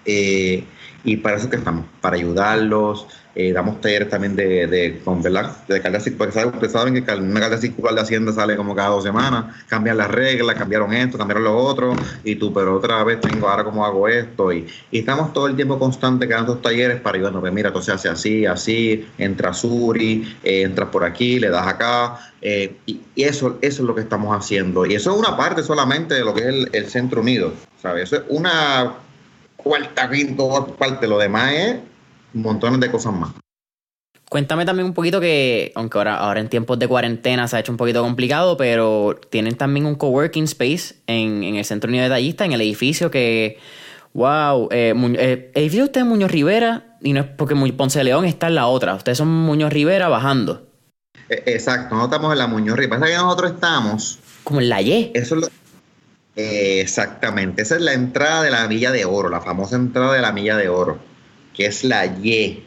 Eh, 0.05 0.63
y 1.03 1.17
para 1.17 1.37
eso 1.37 1.49
que 1.49 1.57
estamos, 1.57 1.85
para 1.99 2.15
ayudarlos, 2.15 3.07
eh, 3.33 3.53
damos 3.53 3.79
talleres 3.79 4.09
también 4.09 4.35
de, 4.35 4.67
de, 4.67 4.99
con, 5.03 5.21
¿verdad? 5.21 5.55
de 5.67 5.81
carga 5.81 5.99
porque 6.17 6.33
saben, 6.33 6.53
ustedes 6.53 6.73
saben 6.73 6.93
que 6.93 7.13
una 7.13 7.39
carga 7.39 7.57
circular 7.57 7.95
de 7.95 8.01
Hacienda 8.01 8.33
sale 8.33 8.57
como 8.57 8.75
cada 8.75 8.89
dos 8.89 9.03
semanas, 9.03 9.55
cambian 9.67 9.97
las 9.97 10.11
reglas, 10.11 10.55
cambiaron 10.57 10.93
esto, 10.93 11.17
cambiaron 11.17 11.45
lo 11.45 11.57
otro, 11.57 11.95
y 12.23 12.35
tú, 12.35 12.53
pero 12.53 12.75
otra 12.75 13.03
vez 13.03 13.21
tengo 13.21 13.47
ahora 13.47 13.63
cómo 13.63 13.85
hago 13.85 14.07
esto, 14.07 14.51
y, 14.51 14.67
y 14.91 14.99
estamos 14.99 15.31
todo 15.31 15.47
el 15.47 15.55
tiempo 15.55 15.79
constante 15.79 16.27
creando 16.27 16.57
talleres 16.57 16.99
para 16.99 17.15
ayudarnos, 17.15 17.41
pues 17.41 17.53
mira, 17.53 17.69
esto 17.69 17.81
se 17.81 17.91
hace 17.93 18.09
así, 18.09 18.45
así, 18.45 19.07
entra 19.17 19.53
Suri, 19.53 20.35
eh, 20.43 20.63
entras 20.63 20.89
por 20.89 21.05
aquí, 21.05 21.39
le 21.39 21.49
das 21.49 21.67
acá, 21.67 22.19
eh, 22.41 22.75
y, 22.85 22.99
eso, 23.15 23.59
eso 23.61 23.81
es 23.83 23.87
lo 23.87 23.95
que 23.95 24.01
estamos 24.01 24.35
haciendo, 24.35 24.85
y 24.85 24.95
eso 24.95 25.11
es 25.11 25.17
una 25.17 25.37
parte 25.37 25.63
solamente 25.63 26.15
de 26.15 26.25
lo 26.25 26.33
que 26.33 26.41
es 26.41 26.47
el, 26.47 26.69
el 26.73 26.89
Centro 26.89 27.21
Unido, 27.21 27.53
¿sabes? 27.81 28.03
Eso 28.03 28.17
es 28.17 28.23
una 28.29 28.93
cuarta, 29.55 30.09
quinta 30.09 30.43
parte, 30.77 31.07
lo 31.07 31.19
demás 31.19 31.53
es 31.53 31.75
montones 32.33 32.79
de 32.79 32.91
cosas 32.91 33.13
más. 33.13 33.31
Cuéntame 34.31 34.65
también 34.65 34.85
un 34.85 34.93
poquito 34.93 35.19
que, 35.19 35.73
aunque 35.75 35.97
ahora, 35.97 36.15
ahora 36.15 36.39
en 36.39 36.47
tiempos 36.47 36.79
de 36.79 36.87
cuarentena 36.87 37.49
se 37.49 37.57
ha 37.57 37.59
hecho 37.59 37.73
un 37.73 37.77
poquito 37.77 38.01
complicado, 38.01 38.55
pero 38.55 39.19
tienen 39.29 39.57
también 39.57 39.85
un 39.85 39.95
coworking 39.95 40.45
space 40.45 40.95
en, 41.05 41.43
el 41.43 41.65
Centro 41.65 41.89
Unido 41.89 42.05
de 42.05 42.09
Tallista, 42.11 42.45
en 42.45 42.53
el 42.53 42.61
edificio 42.61 43.11
que, 43.11 43.59
wow, 44.13 44.69
eh, 44.71 44.93
eh 45.17 45.51
edificio 45.53 45.83
usted 45.83 45.99
es 45.99 46.07
Muñoz 46.07 46.31
Rivera, 46.31 46.95
y 47.01 47.11
no 47.11 47.19
es 47.19 47.25
porque 47.27 47.55
Ponce 47.73 47.99
de 47.99 48.05
León 48.05 48.23
está 48.23 48.47
en 48.47 48.55
la 48.55 48.67
otra, 48.67 48.95
ustedes 48.95 49.17
son 49.17 49.27
Muñoz 49.27 49.73
Rivera 49.73 50.07
bajando. 50.07 50.65
E, 51.27 51.43
exacto, 51.47 51.95
nosotros 51.95 52.15
estamos 52.15 52.31
en 52.31 52.39
la 52.39 52.47
Muñoz 52.47 52.77
Rivera, 52.77 53.05
que 53.05 53.13
nosotros 53.15 53.51
estamos... 53.51 54.19
Como 54.45 54.61
en 54.61 54.69
la 54.69 54.81
Y. 54.81 55.11
Eso 55.13 55.35
es 55.35 55.41
lo, 55.41 55.47
exactamente, 56.37 57.63
esa 57.63 57.75
es 57.75 57.81
la 57.81 57.91
entrada 57.91 58.43
de 58.43 58.51
la 58.51 58.65
Milla 58.69 58.91
de 58.91 59.03
Oro, 59.03 59.27
la 59.27 59.41
famosa 59.41 59.75
entrada 59.75 60.13
de 60.13 60.21
la 60.21 60.31
Milla 60.31 60.55
de 60.55 60.69
Oro 60.69 61.10
que 61.53 61.65
es 61.65 61.83
la 61.83 62.05
Y, 62.05 62.65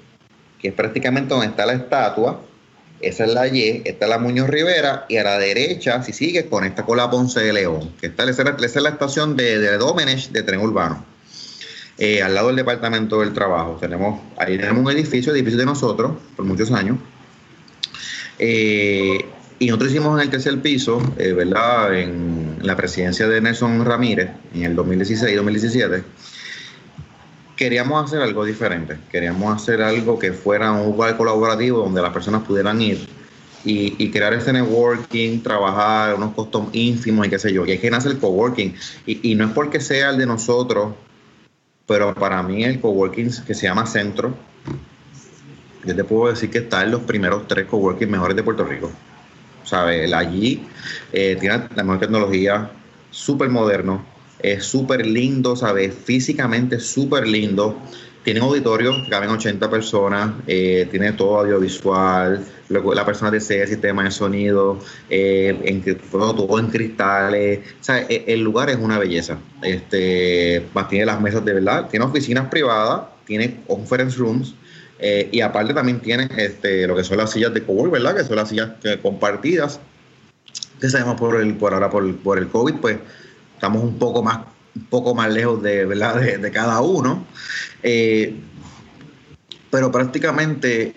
que 0.60 0.68
es 0.68 0.74
prácticamente 0.74 1.34
donde 1.34 1.48
está 1.48 1.66
la 1.66 1.74
estatua. 1.74 2.40
Esa 3.00 3.24
es 3.24 3.34
la 3.34 3.48
Y, 3.48 3.82
está 3.84 4.06
la 4.06 4.18
Muñoz 4.18 4.48
Rivera, 4.48 5.06
y 5.08 5.16
a 5.16 5.24
la 5.24 5.38
derecha, 5.38 6.02
si 6.02 6.12
sigues, 6.12 6.44
conecta 6.44 6.84
con 6.84 6.96
la 6.96 7.10
Ponce 7.10 7.40
de 7.40 7.52
León, 7.52 7.92
que 8.00 8.06
está, 8.06 8.24
esa 8.24 8.42
es 8.42 8.76
la, 8.76 8.88
estación 8.88 9.36
de, 9.36 9.58
de 9.58 9.76
Domenech 9.76 10.30
de 10.30 10.42
tren 10.42 10.60
urbano. 10.60 11.04
Eh, 11.96 12.22
al 12.22 12.34
lado 12.34 12.48
del 12.48 12.56
Departamento 12.56 13.20
del 13.20 13.32
Trabajo. 13.32 13.78
Tenemos, 13.80 14.20
ahí 14.36 14.58
tenemos 14.58 14.84
un 14.84 14.90
edificio, 14.90 15.32
edificio 15.32 15.60
de 15.60 15.66
nosotros, 15.66 16.12
por 16.34 16.44
muchos 16.44 16.72
años. 16.72 16.98
Eh, 18.38 19.24
y 19.60 19.66
nosotros 19.66 19.92
hicimos 19.92 20.18
en 20.18 20.24
el 20.24 20.30
tercer 20.30 20.60
piso, 20.60 21.00
eh, 21.18 21.32
¿verdad? 21.32 21.96
En 21.96 22.58
la 22.62 22.74
presidencia 22.76 23.28
de 23.28 23.40
Nelson 23.40 23.84
Ramírez, 23.84 24.30
en 24.54 24.64
el 24.64 24.76
2016-2017 24.76 26.02
queríamos 27.56 28.04
hacer 28.04 28.20
algo 28.20 28.44
diferente. 28.44 28.96
Queríamos 29.10 29.62
hacer 29.62 29.82
algo 29.82 30.18
que 30.18 30.32
fuera 30.32 30.72
un 30.72 30.86
lugar 30.86 31.16
colaborativo 31.16 31.78
donde 31.78 32.02
las 32.02 32.12
personas 32.12 32.42
pudieran 32.42 32.80
ir 32.80 33.08
y, 33.64 34.10
crear 34.10 34.34
ese 34.34 34.52
networking, 34.52 35.40
trabajar 35.40 36.14
unos 36.14 36.34
costos 36.34 36.66
ínfimos 36.72 37.26
y 37.26 37.30
qué 37.30 37.38
sé 37.38 37.52
yo. 37.52 37.64
Y 37.64 37.72
hay 37.72 37.78
que 37.78 37.90
nace 37.90 38.08
el 38.08 38.18
coworking. 38.18 38.74
Y, 39.06 39.30
y 39.30 39.34
no 39.34 39.46
es 39.46 39.52
porque 39.52 39.80
sea 39.80 40.10
el 40.10 40.18
de 40.18 40.26
nosotros, 40.26 40.94
pero 41.86 42.14
para 42.14 42.42
mí 42.42 42.64
el 42.64 42.80
coworking 42.80 43.30
que 43.46 43.54
se 43.54 43.66
llama 43.66 43.86
Centro, 43.86 44.34
yo 45.84 45.94
te 45.94 46.04
puedo 46.04 46.30
decir 46.30 46.50
que 46.50 46.58
está 46.58 46.82
en 46.82 46.90
los 46.90 47.02
primeros 47.02 47.46
tres 47.48 47.66
coworking 47.66 48.10
mejores 48.10 48.36
de 48.36 48.42
Puerto 48.42 48.64
Rico. 48.64 48.90
¿Sabes? 49.64 50.12
Allí 50.12 50.66
eh, 51.12 51.36
tiene 51.40 51.68
la 51.74 51.82
mejor 51.82 52.00
tecnología, 52.00 52.70
súper 53.10 53.48
moderno, 53.48 54.04
es 54.40 54.64
súper 54.64 55.06
lindo, 55.06 55.56
¿sabes? 55.56 55.94
Físicamente 55.94 56.80
súper 56.80 57.26
lindo. 57.26 57.78
Tiene 58.24 58.40
auditorios 58.40 59.02
que 59.04 59.10
caben 59.10 59.28
80 59.28 59.68
personas, 59.68 60.32
eh, 60.46 60.88
tiene 60.90 61.12
todo 61.12 61.40
audiovisual, 61.40 62.42
la 62.70 63.04
persona 63.04 63.30
desea 63.30 63.66
sistema 63.66 64.04
de 64.04 64.10
sonido, 64.10 64.78
eh, 65.10 65.54
en, 65.64 65.82
todo, 66.10 66.58
en 66.58 66.68
cristales. 66.68 67.60
E, 67.86 68.24
el 68.26 68.40
lugar 68.40 68.70
es 68.70 68.76
una 68.76 68.98
belleza. 68.98 69.38
Este, 69.62 70.64
tiene 70.88 71.04
las 71.04 71.20
mesas 71.20 71.44
de 71.44 71.52
verdad, 71.52 71.88
tiene 71.90 72.06
oficinas 72.06 72.48
privadas, 72.48 73.02
tiene 73.26 73.60
conference 73.66 74.16
rooms, 74.16 74.54
eh, 74.98 75.28
y 75.30 75.42
aparte 75.42 75.74
también 75.74 76.00
tiene 76.00 76.26
este, 76.38 76.86
lo 76.86 76.96
que 76.96 77.04
son 77.04 77.18
las 77.18 77.30
sillas 77.30 77.52
de 77.52 77.62
cowork, 77.62 77.92
¿verdad? 77.92 78.16
Que 78.16 78.24
son 78.24 78.36
las 78.36 78.48
sillas 78.48 78.70
compartidas. 79.02 79.80
Que 80.80 80.88
sabemos 80.88 81.20
por 81.20 81.38
el, 81.38 81.54
por 81.56 81.74
ahora 81.74 81.90
por, 81.90 82.16
por 82.16 82.38
el 82.38 82.48
COVID, 82.48 82.76
pues 82.76 82.96
estamos 83.54 83.82
un 83.82 83.98
poco 83.98 84.22
más, 84.22 84.40
un 84.74 84.84
poco 84.86 85.14
más 85.14 85.32
lejos 85.32 85.62
de, 85.62 85.86
¿verdad? 85.86 86.20
de, 86.20 86.50
cada 86.50 86.80
uno. 86.80 87.24
Eh, 87.82 88.34
pero 89.70 89.90
prácticamente 89.90 90.94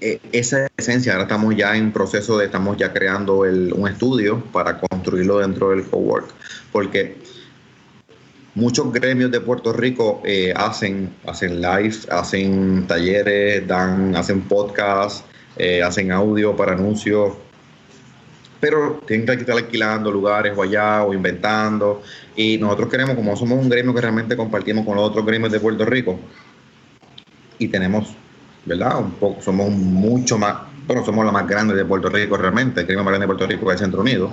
eh, 0.00 0.20
esa 0.32 0.68
esencia, 0.76 1.12
ahora 1.12 1.24
estamos 1.24 1.54
ya 1.56 1.76
en 1.76 1.92
proceso 1.92 2.38
de, 2.38 2.46
estamos 2.46 2.76
ya 2.76 2.92
creando 2.92 3.40
un 3.40 3.88
estudio 3.88 4.42
para 4.52 4.78
construirlo 4.78 5.38
dentro 5.38 5.70
del 5.70 5.84
cowork, 5.84 6.28
porque 6.72 7.16
muchos 8.54 8.92
gremios 8.92 9.30
de 9.30 9.40
Puerto 9.40 9.72
Rico 9.72 10.22
eh, 10.24 10.52
hacen, 10.56 11.14
hacen 11.26 11.60
live, 11.60 11.96
hacen 12.10 12.86
talleres, 12.86 13.66
dan, 13.66 14.16
hacen 14.16 14.42
podcasts, 14.42 15.24
hacen 15.82 16.12
audio 16.12 16.54
para 16.54 16.72
anuncios, 16.72 17.32
pero 18.60 19.00
tienen 19.06 19.26
que 19.26 19.32
estar 19.34 19.56
alquilando 19.56 20.10
lugares 20.10 20.52
o 20.56 20.62
allá 20.62 21.04
o 21.04 21.12
inventando. 21.12 22.02
Y 22.34 22.58
nosotros 22.58 22.88
queremos, 22.88 23.14
como 23.14 23.36
somos 23.36 23.58
un 23.58 23.68
gremio 23.68 23.94
que 23.94 24.00
realmente 24.00 24.36
compartimos 24.36 24.84
con 24.84 24.96
los 24.96 25.08
otros 25.08 25.24
gremios 25.24 25.52
de 25.52 25.60
Puerto 25.60 25.84
Rico, 25.84 26.18
y 27.58 27.68
tenemos, 27.68 28.14
¿verdad? 28.64 28.98
Un 28.98 29.12
poco, 29.12 29.40
somos 29.40 29.70
mucho 29.70 30.38
más, 30.38 30.56
bueno, 30.86 31.04
somos 31.04 31.24
los 31.24 31.32
más 31.32 31.46
grandes 31.48 31.76
de 31.76 31.84
Puerto 31.84 32.08
Rico 32.08 32.36
realmente, 32.36 32.80
el 32.80 32.86
gremio 32.86 33.04
más 33.04 33.12
grande 33.12 33.24
de 33.24 33.28
Puerto 33.28 33.46
Rico 33.46 33.70
es 33.70 33.80
el 33.80 33.86
Centro 33.86 34.00
Unido. 34.02 34.32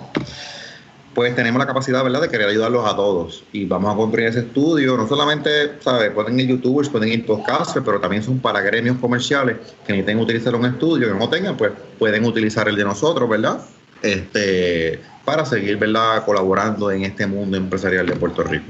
Pues 1.14 1.36
tenemos 1.36 1.60
la 1.60 1.68
capacidad, 1.68 2.04
¿verdad?, 2.04 2.22
de 2.22 2.30
querer 2.30 2.50
ayudarlos 2.50 2.92
a 2.92 2.96
todos. 2.96 3.44
Y 3.52 3.66
vamos 3.66 3.94
a 3.94 3.96
construir 3.96 4.30
ese 4.30 4.40
estudio. 4.40 4.98
No 4.98 5.08
solamente, 5.08 5.74
¿sabes? 5.80 6.10
Pueden 6.10 6.40
ir 6.40 6.48
youtubers, 6.48 6.90
pueden 6.90 7.10
ir 7.10 7.24
podcasters, 7.24 7.86
pero 7.86 8.00
también 8.00 8.24
son 8.24 8.40
para 8.40 8.62
gremios 8.62 8.98
comerciales 8.98 9.58
que 9.86 9.94
necesiten 9.94 10.18
utilizar 10.18 10.56
un 10.56 10.66
estudio, 10.66 11.14
que 11.14 11.20
no 11.20 11.30
tengan, 11.30 11.56
pues 11.56 11.72
pueden 12.00 12.26
utilizar 12.26 12.68
el 12.68 12.76
de 12.76 12.84
nosotros, 12.84 13.30
¿verdad? 13.30 13.62
Este, 14.04 15.00
para 15.26 15.46
seguir 15.46 15.78
¿verdad? 15.78 16.24
colaborando 16.26 16.92
en 16.92 17.04
este 17.04 17.26
mundo 17.26 17.58
empresarial 17.58 18.06
de 18.06 18.16
Puerto 18.16 18.44
Rico. 18.44 18.66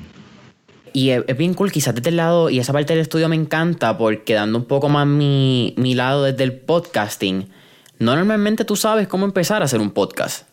Y 0.93 1.09
es, 1.09 1.25
bien 1.35 1.55
cool, 1.55 1.71
quizás 1.71 1.95
desde 1.95 2.11
el 2.11 2.17
lado, 2.17 2.51
y 2.51 2.59
esa 2.59 2.71
parte 2.71 2.93
del 2.93 3.01
estudio 3.01 3.27
me 3.27 3.35
encanta, 3.35 3.97
porque 3.97 4.35
dando 4.35 4.59
un 4.59 4.65
poco 4.65 4.89
más 4.89 5.07
mi, 5.07 5.73
mi 5.75 5.95
lado 5.95 6.23
desde 6.23 6.43
el 6.43 6.53
podcasting, 6.53 7.49
no 7.97 8.15
normalmente 8.15 8.63
tú 8.63 8.75
sabes 8.75 9.07
cómo 9.07 9.25
empezar 9.25 9.63
a 9.63 9.65
hacer 9.65 9.81
un 9.81 9.91
podcast. 9.91 10.47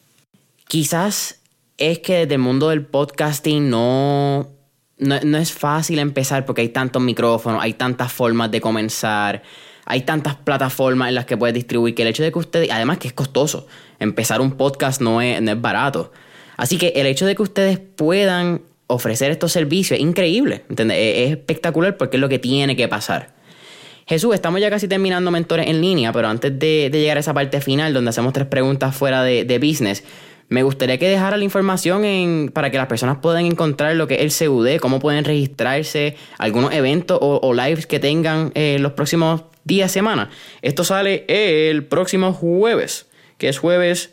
Quizás 0.66 1.40
es 1.76 1.98
que 1.98 2.20
desde 2.20 2.34
el 2.34 2.40
mundo 2.40 2.70
del 2.70 2.86
podcasting 2.86 3.68
no, 3.68 4.48
no, 4.96 5.20
no 5.22 5.38
es 5.38 5.52
fácil 5.52 5.98
empezar 5.98 6.46
porque 6.46 6.62
hay 6.62 6.70
tantos 6.70 7.02
micrófonos, 7.02 7.62
hay 7.62 7.74
tantas 7.74 8.10
formas 8.10 8.50
de 8.50 8.62
comenzar 8.62 9.42
hay 9.90 10.02
tantas 10.02 10.36
plataformas 10.36 11.08
en 11.08 11.16
las 11.16 11.26
que 11.26 11.36
puedes 11.36 11.52
distribuir 11.52 11.96
que 11.96 12.02
el 12.02 12.08
hecho 12.08 12.22
de 12.22 12.30
que 12.30 12.38
ustedes, 12.38 12.70
además 12.70 12.98
que 12.98 13.08
es 13.08 13.12
costoso, 13.12 13.66
empezar 13.98 14.40
un 14.40 14.52
podcast 14.52 15.00
no 15.00 15.20
es, 15.20 15.42
no 15.42 15.50
es 15.50 15.60
barato. 15.60 16.12
Así 16.56 16.78
que 16.78 16.92
el 16.94 17.06
hecho 17.06 17.26
de 17.26 17.34
que 17.34 17.42
ustedes 17.42 17.80
puedan 17.80 18.62
ofrecer 18.86 19.32
estos 19.32 19.50
servicios 19.50 19.98
es 19.98 20.04
increíble, 20.04 20.64
¿entiendes? 20.68 20.96
Es, 21.00 21.30
espectacular 21.32 21.96
porque 21.96 22.18
es 22.18 22.20
lo 22.20 22.28
que 22.28 22.38
tiene 22.38 22.76
que 22.76 22.86
pasar. 22.86 23.34
Jesús, 24.06 24.32
estamos 24.32 24.60
ya 24.60 24.70
casi 24.70 24.86
terminando 24.86 25.32
mentores 25.32 25.66
en 25.66 25.80
línea, 25.80 26.12
pero 26.12 26.28
antes 26.28 26.56
de, 26.56 26.88
llegar 26.92 27.16
a 27.16 27.20
esa 27.20 27.34
parte 27.34 27.60
final 27.60 27.92
donde 27.92 28.10
hacemos 28.10 28.32
tres 28.32 28.46
preguntas 28.46 28.94
fuera 28.94 29.24
de, 29.24 29.58
business, 29.58 30.04
me 30.48 30.62
gustaría 30.62 30.98
que 30.98 31.08
dejara 31.08 31.36
la 31.36 31.44
información 31.44 32.50
para 32.54 32.70
que 32.70 32.76
las 32.76 32.86
personas 32.86 33.18
puedan 33.18 33.44
encontrar 33.44 33.96
lo 33.96 34.06
que 34.06 34.24
es 34.24 34.40
el 34.40 34.48
CUD, 34.48 34.76
cómo 34.78 35.00
pueden 35.00 35.24
registrarse, 35.24 36.16
algunos 36.38 36.72
eventos 36.72 37.18
o, 37.20 37.52
lives 37.54 37.86
que 37.86 37.98
tengan 37.98 38.52
eh, 38.54 38.78
los 38.80 38.92
próximos 38.92 39.42
días, 39.64 39.92
semanas. 39.92 40.28
Esto 40.62 40.84
sale 40.84 41.24
el 41.28 41.84
próximo 41.84 42.32
jueves, 42.32 43.06
que 43.38 43.48
es 43.48 43.58
jueves 43.58 44.10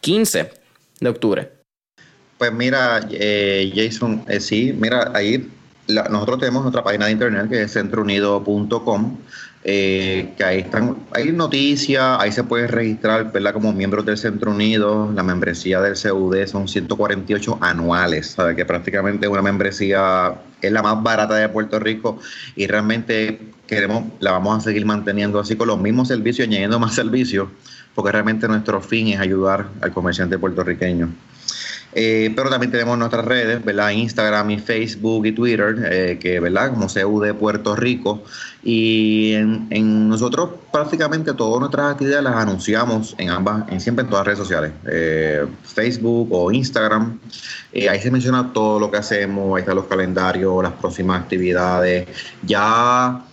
15 0.00 0.50
de 1.00 1.08
octubre. 1.08 1.50
Pues 2.38 2.52
mira, 2.52 3.06
eh, 3.10 3.72
Jason, 3.74 4.24
eh, 4.28 4.40
sí, 4.40 4.74
mira, 4.78 5.12
ahí 5.14 5.48
nosotros 5.86 6.38
tenemos 6.40 6.62
nuestra 6.62 6.82
página 6.82 7.06
de 7.06 7.12
internet 7.12 7.48
que 7.48 7.62
es 7.62 7.72
centrounido.com, 7.72 9.16
eh, 9.64 10.32
que 10.36 10.44
ahí 10.44 10.58
están, 10.60 10.96
hay 11.12 11.30
noticias, 11.32 12.18
ahí 12.20 12.32
se 12.32 12.42
puede 12.44 12.66
registrar, 12.66 13.32
¿verdad? 13.32 13.52
Como 13.52 13.72
miembros 13.72 14.04
del 14.04 14.18
Centro 14.18 14.50
Unido, 14.50 15.10
la 15.14 15.22
membresía 15.22 15.80
del 15.80 15.94
CUD 15.94 16.46
son 16.46 16.68
148 16.68 17.58
anuales, 17.60 18.32
¿sabes? 18.32 18.56
Que 18.56 18.64
prácticamente 18.64 19.28
una 19.28 19.42
membresía 19.42 20.34
es 20.60 20.72
la 20.72 20.82
más 20.82 21.02
barata 21.02 21.36
de 21.36 21.48
Puerto 21.48 21.78
Rico 21.78 22.18
y 22.56 22.66
realmente 22.66 23.53
queremos, 23.66 24.04
la 24.20 24.32
vamos 24.32 24.58
a 24.58 24.60
seguir 24.60 24.84
manteniendo 24.86 25.40
así 25.40 25.56
con 25.56 25.68
los 25.68 25.80
mismos 25.80 26.08
servicios, 26.08 26.46
añadiendo 26.48 26.78
más 26.78 26.94
servicios, 27.02 27.48
porque 27.94 28.12
realmente 28.12 28.48
nuestro 28.48 28.80
fin 28.80 29.08
es 29.08 29.20
ayudar 29.20 29.68
al 29.80 29.92
comerciante 29.92 30.38
puertorriqueño. 30.38 31.10
Eh, 31.96 32.32
pero 32.34 32.50
también 32.50 32.72
tenemos 32.72 32.98
nuestras 32.98 33.24
redes, 33.24 33.64
¿verdad? 33.64 33.90
Instagram 33.90 34.50
y 34.50 34.58
Facebook 34.58 35.26
y 35.26 35.32
Twitter, 35.32 35.76
eh, 35.88 36.18
que, 36.20 36.40
¿verdad? 36.40 36.70
Como 36.70 36.88
CUD 36.88 37.34
Puerto 37.34 37.76
Rico. 37.76 38.24
Y 38.64 39.34
en, 39.34 40.08
nosotros 40.08 40.50
prácticamente 40.72 41.32
todas 41.34 41.60
nuestras 41.60 41.92
actividades 41.92 42.24
las 42.24 42.34
anunciamos 42.34 43.14
en 43.18 43.30
ambas, 43.30 43.70
en 43.70 43.80
siempre 43.80 44.02
en 44.02 44.10
todas 44.10 44.26
las 44.26 44.26
redes 44.26 44.38
sociales, 44.38 44.72
eh, 44.86 45.46
Facebook 45.62 46.28
o 46.32 46.50
Instagram. 46.50 47.20
ahí 47.88 48.00
se 48.00 48.10
menciona 48.10 48.52
todo 48.52 48.80
lo 48.80 48.90
que 48.90 48.96
hacemos, 48.96 49.54
ahí 49.56 49.60
están 49.60 49.76
los 49.76 49.86
calendarios, 49.86 50.62
las 50.62 50.72
próximas 50.72 51.22
actividades. 51.22 52.08
Ya 52.42 53.24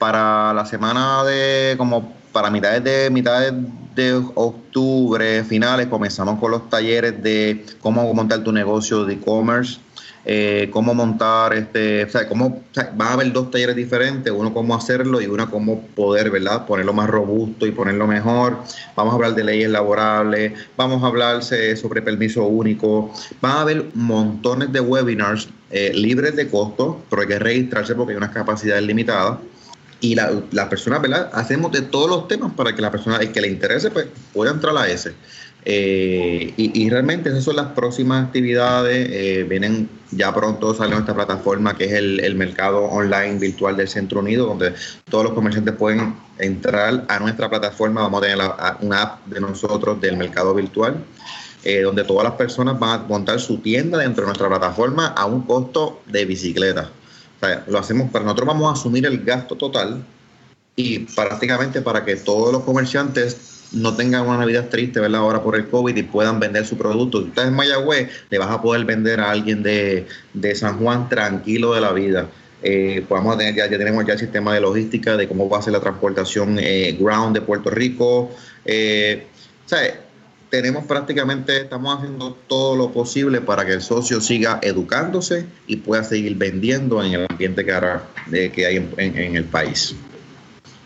para 0.00 0.54
la 0.54 0.64
semana 0.64 1.22
de 1.24 1.74
como 1.76 2.14
para 2.32 2.50
mitades 2.50 2.82
de 2.82 3.10
mitades 3.10 3.52
de 3.94 4.14
octubre, 4.34 5.44
finales, 5.44 5.88
comenzamos 5.88 6.40
con 6.40 6.52
los 6.52 6.70
talleres 6.70 7.22
de 7.22 7.66
cómo 7.82 8.12
montar 8.14 8.42
tu 8.42 8.50
negocio 8.50 9.04
de 9.04 9.14
e-commerce, 9.14 9.78
eh, 10.24 10.70
cómo 10.72 10.94
montar 10.94 11.52
este, 11.52 12.04
o 12.04 12.08
sea, 12.08 12.26
cómo 12.28 12.62
va 12.98 13.08
a 13.08 13.12
haber 13.12 13.30
dos 13.30 13.50
talleres 13.50 13.76
diferentes, 13.76 14.32
uno 14.32 14.54
cómo 14.54 14.74
hacerlo 14.74 15.20
y 15.20 15.26
uno 15.26 15.50
cómo 15.50 15.82
poder, 15.94 16.30
¿verdad? 16.30 16.64
Ponerlo 16.64 16.94
más 16.94 17.10
robusto 17.10 17.66
y 17.66 17.70
ponerlo 17.70 18.06
mejor. 18.06 18.56
Vamos 18.96 19.12
a 19.12 19.16
hablar 19.16 19.34
de 19.34 19.44
leyes 19.44 19.68
laborables, 19.68 20.54
vamos 20.78 21.02
a 21.02 21.08
hablar 21.08 21.42
sobre 21.42 22.00
permiso 22.00 22.46
único. 22.46 23.12
Van 23.42 23.52
a 23.52 23.60
haber 23.60 23.90
montones 23.92 24.72
de 24.72 24.80
webinars 24.80 25.50
eh, 25.70 25.92
libres 25.94 26.36
de 26.36 26.48
costo, 26.48 27.02
pero 27.10 27.20
hay 27.20 27.28
que 27.28 27.38
registrarse 27.38 27.94
porque 27.94 28.12
hay 28.12 28.16
unas 28.16 28.30
capacidades 28.30 28.82
limitadas 28.84 29.38
y 30.00 30.14
la, 30.14 30.32
la 30.52 30.68
persona, 30.68 30.98
¿verdad? 30.98 31.30
Hacemos 31.32 31.72
de 31.72 31.82
todos 31.82 32.08
los 32.08 32.28
temas 32.28 32.52
para 32.54 32.74
que 32.74 32.82
la 32.82 32.90
persona, 32.90 33.18
el 33.18 33.32
que 33.32 33.40
le 33.40 33.48
interese, 33.48 33.90
pues 33.90 34.06
pueda 34.32 34.50
entrar 34.50 34.76
a 34.76 34.88
ese. 34.88 35.14
Eh, 35.64 36.54
y, 36.56 36.88
realmente 36.88 37.28
esas 37.28 37.44
son 37.44 37.56
las 37.56 37.68
próximas 37.72 38.26
actividades. 38.26 39.08
Eh, 39.10 39.46
vienen 39.48 39.88
ya 40.10 40.34
pronto 40.34 40.74
sale 40.74 40.92
nuestra 40.92 41.14
plataforma 41.14 41.76
que 41.76 41.84
es 41.84 41.92
el, 41.92 42.34
mercado 42.34 42.84
online 42.84 43.38
virtual 43.38 43.76
del 43.76 43.88
Centro 43.88 44.20
Unido, 44.20 44.46
donde 44.46 44.74
todos 45.08 45.24
los 45.24 45.34
comerciantes 45.34 45.74
pueden 45.74 46.14
entrar 46.38 47.04
a 47.08 47.18
nuestra 47.18 47.50
plataforma. 47.50 48.02
Vamos 48.02 48.22
a 48.22 48.26
tener 48.26 48.38
una 48.80 49.02
app 49.02 49.26
de 49.26 49.40
nosotros 49.40 50.00
del 50.00 50.16
mercado 50.16 50.54
virtual, 50.54 51.04
eh, 51.64 51.82
donde 51.82 52.04
todas 52.04 52.24
las 52.24 52.34
personas 52.34 52.78
van 52.78 53.00
a 53.00 53.02
montar 53.04 53.38
su 53.38 53.58
tienda 53.58 53.98
dentro 53.98 54.22
de 54.22 54.28
nuestra 54.28 54.48
plataforma 54.48 55.08
a 55.08 55.26
un 55.26 55.42
costo 55.42 56.00
de 56.06 56.24
bicicleta 56.24 56.90
lo 57.68 57.78
hacemos 57.78 58.10
para 58.10 58.24
nosotros 58.24 58.48
vamos 58.48 58.68
a 58.68 58.72
asumir 58.72 59.06
el 59.06 59.24
gasto 59.24 59.56
total 59.56 60.04
y 60.76 61.00
prácticamente 61.00 61.80
para 61.80 62.04
que 62.04 62.16
todos 62.16 62.52
los 62.52 62.62
comerciantes 62.62 63.50
no 63.72 63.94
tengan 63.94 64.26
una 64.26 64.38
Navidad 64.38 64.68
triste, 64.68 65.00
¿verdad? 65.00 65.20
Ahora 65.20 65.42
por 65.42 65.56
el 65.56 65.68
COVID 65.68 65.96
y 65.96 66.02
puedan 66.02 66.40
vender 66.40 66.66
su 66.66 66.76
producto. 66.76 67.22
Si 67.22 67.28
estás 67.28 67.48
en 67.48 67.54
Mayagüez, 67.54 68.08
le 68.28 68.38
vas 68.38 68.50
a 68.50 68.60
poder 68.60 68.84
vender 68.84 69.20
a 69.20 69.30
alguien 69.30 69.62
de, 69.62 70.06
San 70.54 70.78
Juan 70.78 71.08
tranquilo 71.08 71.74
de 71.74 71.80
la 71.80 71.92
vida. 71.92 72.28
Eh, 72.62 73.04
tener, 73.08 73.54
ya, 73.54 73.70
ya, 73.70 73.78
tenemos 73.78 74.04
ya 74.06 74.14
el 74.14 74.18
sistema 74.18 74.52
de 74.52 74.60
logística 74.60 75.16
de 75.16 75.26
cómo 75.28 75.48
va 75.48 75.58
a 75.58 75.62
ser 75.62 75.72
la 75.72 75.80
transportación 75.80 76.58
eh, 76.58 76.96
ground 76.98 77.34
de 77.34 77.40
Puerto 77.40 77.70
Rico. 77.70 78.30
Eh, 78.64 79.26
o 79.64 79.68
sea, 79.68 80.00
tenemos 80.50 80.84
prácticamente, 80.84 81.62
estamos 81.62 81.96
haciendo 81.96 82.36
todo 82.48 82.76
lo 82.76 82.92
posible 82.92 83.40
para 83.40 83.64
que 83.64 83.72
el 83.72 83.80
socio 83.82 84.20
siga 84.20 84.58
educándose 84.62 85.46
y 85.66 85.76
pueda 85.76 86.04
seguir 86.04 86.36
vendiendo 86.36 87.02
en 87.02 87.14
el 87.14 87.26
ambiente 87.30 87.64
que, 87.64 87.72
ahora, 87.72 88.04
que 88.30 88.66
hay 88.66 88.76
en, 88.96 89.36
el 89.36 89.44
país. 89.44 89.96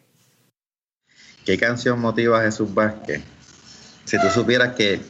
¿Qué 1.44 1.58
canción 1.58 2.00
motiva 2.00 2.40
a 2.40 2.44
Jesús 2.44 2.72
Vázquez? 2.72 3.22
Si 4.06 4.18
tú 4.18 4.28
supieras 4.32 4.74
que 4.74 5.00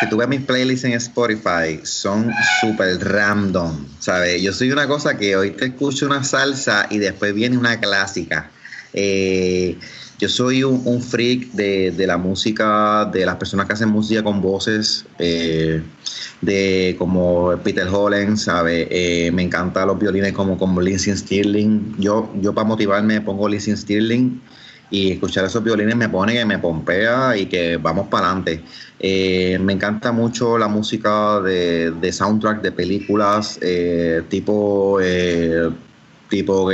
si 0.00 0.08
tú 0.08 0.16
ves 0.16 0.28
mis 0.28 0.40
playlists 0.40 0.84
en 0.84 0.92
Spotify, 0.94 1.80
son 1.84 2.32
súper 2.60 2.98
random, 2.98 3.86
¿sabes? 4.00 4.42
Yo 4.42 4.52
soy 4.52 4.72
una 4.72 4.88
cosa 4.88 5.16
que 5.16 5.36
hoy 5.36 5.50
te 5.50 5.66
escucho 5.66 6.06
una 6.06 6.24
salsa 6.24 6.86
y 6.90 6.98
después 6.98 7.34
viene 7.34 7.56
una 7.56 7.78
clásica. 7.78 8.50
Eh, 8.92 9.78
yo 10.18 10.28
soy 10.28 10.62
un, 10.62 11.02
freak 11.02 11.52
de, 11.52 11.94
la 12.06 12.16
música, 12.16 13.08
de 13.12 13.26
las 13.26 13.36
personas 13.36 13.66
que 13.66 13.72
hacen 13.72 13.88
música 13.88 14.22
con 14.22 14.40
voces, 14.40 15.04
eh, 15.18 15.82
de 16.40 16.94
como 16.98 17.56
Peter 17.62 17.86
Hollens, 17.88 18.42
¿sabes? 18.42 18.86
Eh, 18.90 19.30
me 19.32 19.42
encantan 19.42 19.88
los 19.88 19.98
violines 19.98 20.32
como, 20.32 20.56
como 20.58 20.80
Stirling. 20.80 21.96
Yo, 21.98 22.32
yo 22.40 22.54
para 22.54 22.66
motivarme 22.66 23.20
pongo 23.20 23.48
Lindsey 23.48 23.76
Stirling 23.76 24.40
y 24.92 25.12
escuchar 25.12 25.46
esos 25.46 25.64
violines 25.64 25.96
me 25.96 26.08
pone 26.08 26.34
que 26.34 26.44
me 26.44 26.58
pompea 26.58 27.36
y 27.36 27.46
que 27.46 27.78
vamos 27.78 28.06
para 28.08 28.26
adelante. 28.26 28.62
Eh, 29.00 29.58
me 29.58 29.72
encanta 29.72 30.12
mucho 30.12 30.58
la 30.58 30.68
música 30.68 31.40
de, 31.40 32.12
soundtrack 32.12 32.60
de 32.62 32.70
películas 32.70 33.58
eh, 33.62 34.22
tipo 34.28 34.98
tipo 36.28 36.70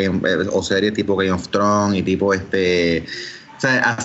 o 0.52 0.62
serie 0.62 0.92
tipo 0.92 1.16
Game 1.16 1.32
of 1.32 1.48
Thrones 1.48 1.98
y 1.98 2.02
tipo 2.02 2.34
este 2.34 3.06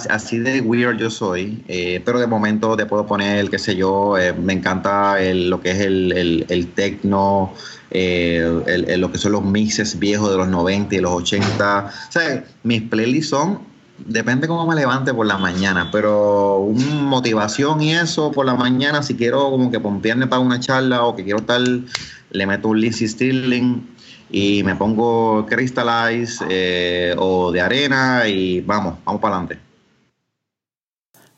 así 0.09 0.39
de 0.39 0.61
weird 0.61 0.97
yo 0.97 1.11
soy, 1.11 1.63
pero 2.05 2.19
de 2.19 2.25
momento 2.25 2.75
te 2.75 2.87
puedo 2.87 3.05
poner, 3.05 3.49
qué 3.51 3.59
sé 3.59 3.75
yo, 3.75 4.15
me 4.41 4.53
encanta 4.53 5.17
lo 5.21 5.61
que 5.61 5.71
es 5.71 5.79
el, 5.81 6.45
el, 6.49 6.67
techno, 6.69 7.53
eh, 7.91 8.95
lo 8.97 9.11
que 9.11 9.19
son 9.19 9.33
los 9.33 9.45
mixes 9.45 9.99
viejos 9.99 10.31
de 10.31 10.37
los 10.37 10.47
90 10.47 10.95
y 10.95 10.99
los 10.99 11.11
80. 11.11 11.85
O 11.85 12.11
sea, 12.11 12.43
mis 12.63 12.81
playlists 12.81 13.29
son, 13.29 13.59
depende 14.05 14.47
cómo 14.47 14.65
me 14.67 14.75
levante 14.75 15.13
por 15.13 15.25
la 15.25 15.37
mañana, 15.37 15.89
pero 15.91 16.59
un 16.59 17.05
motivación 17.05 17.81
y 17.81 17.93
eso 17.93 18.31
por 18.31 18.45
la 18.45 18.55
mañana, 18.55 19.03
si 19.03 19.15
quiero 19.15 19.49
como 19.49 19.71
que 19.71 19.79
pompearme 19.79 20.27
para 20.27 20.41
una 20.41 20.59
charla 20.59 21.03
o 21.03 21.15
que 21.15 21.23
quiero 21.23 21.41
tal, 21.41 21.85
le 22.31 22.45
meto 22.45 22.69
un 22.69 22.81
Lindsay 22.81 23.07
Stirling 23.07 23.87
y 24.31 24.63
me 24.63 24.75
pongo 24.75 25.45
Crystallize 25.45 26.43
eh, 26.49 27.15
o 27.17 27.51
de 27.51 27.61
arena 27.61 28.27
y 28.27 28.61
vamos, 28.61 28.95
vamos 29.05 29.21
para 29.21 29.35
adelante. 29.35 29.59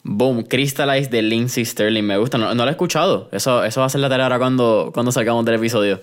Boom, 0.03 0.43
Crystallize 0.43 1.09
de 1.09 1.23
Lindsay 1.23 1.65
Sterling, 1.65 2.03
me 2.03 2.17
gusta, 2.17 2.37
no, 2.37 2.53
lo 2.53 2.67
he 2.67 2.71
escuchado. 2.71 3.27
Eso, 3.31 3.63
eso 3.63 3.79
va 3.79 3.87
a 3.87 3.89
ser 3.89 4.01
la 4.01 4.09
tarea 4.09 4.27
ahora 4.27 4.37
cuando, 4.37 4.91
cuando 4.93 5.11
salgamos 5.11 5.43
del 5.45 5.55
episodio. 5.55 5.99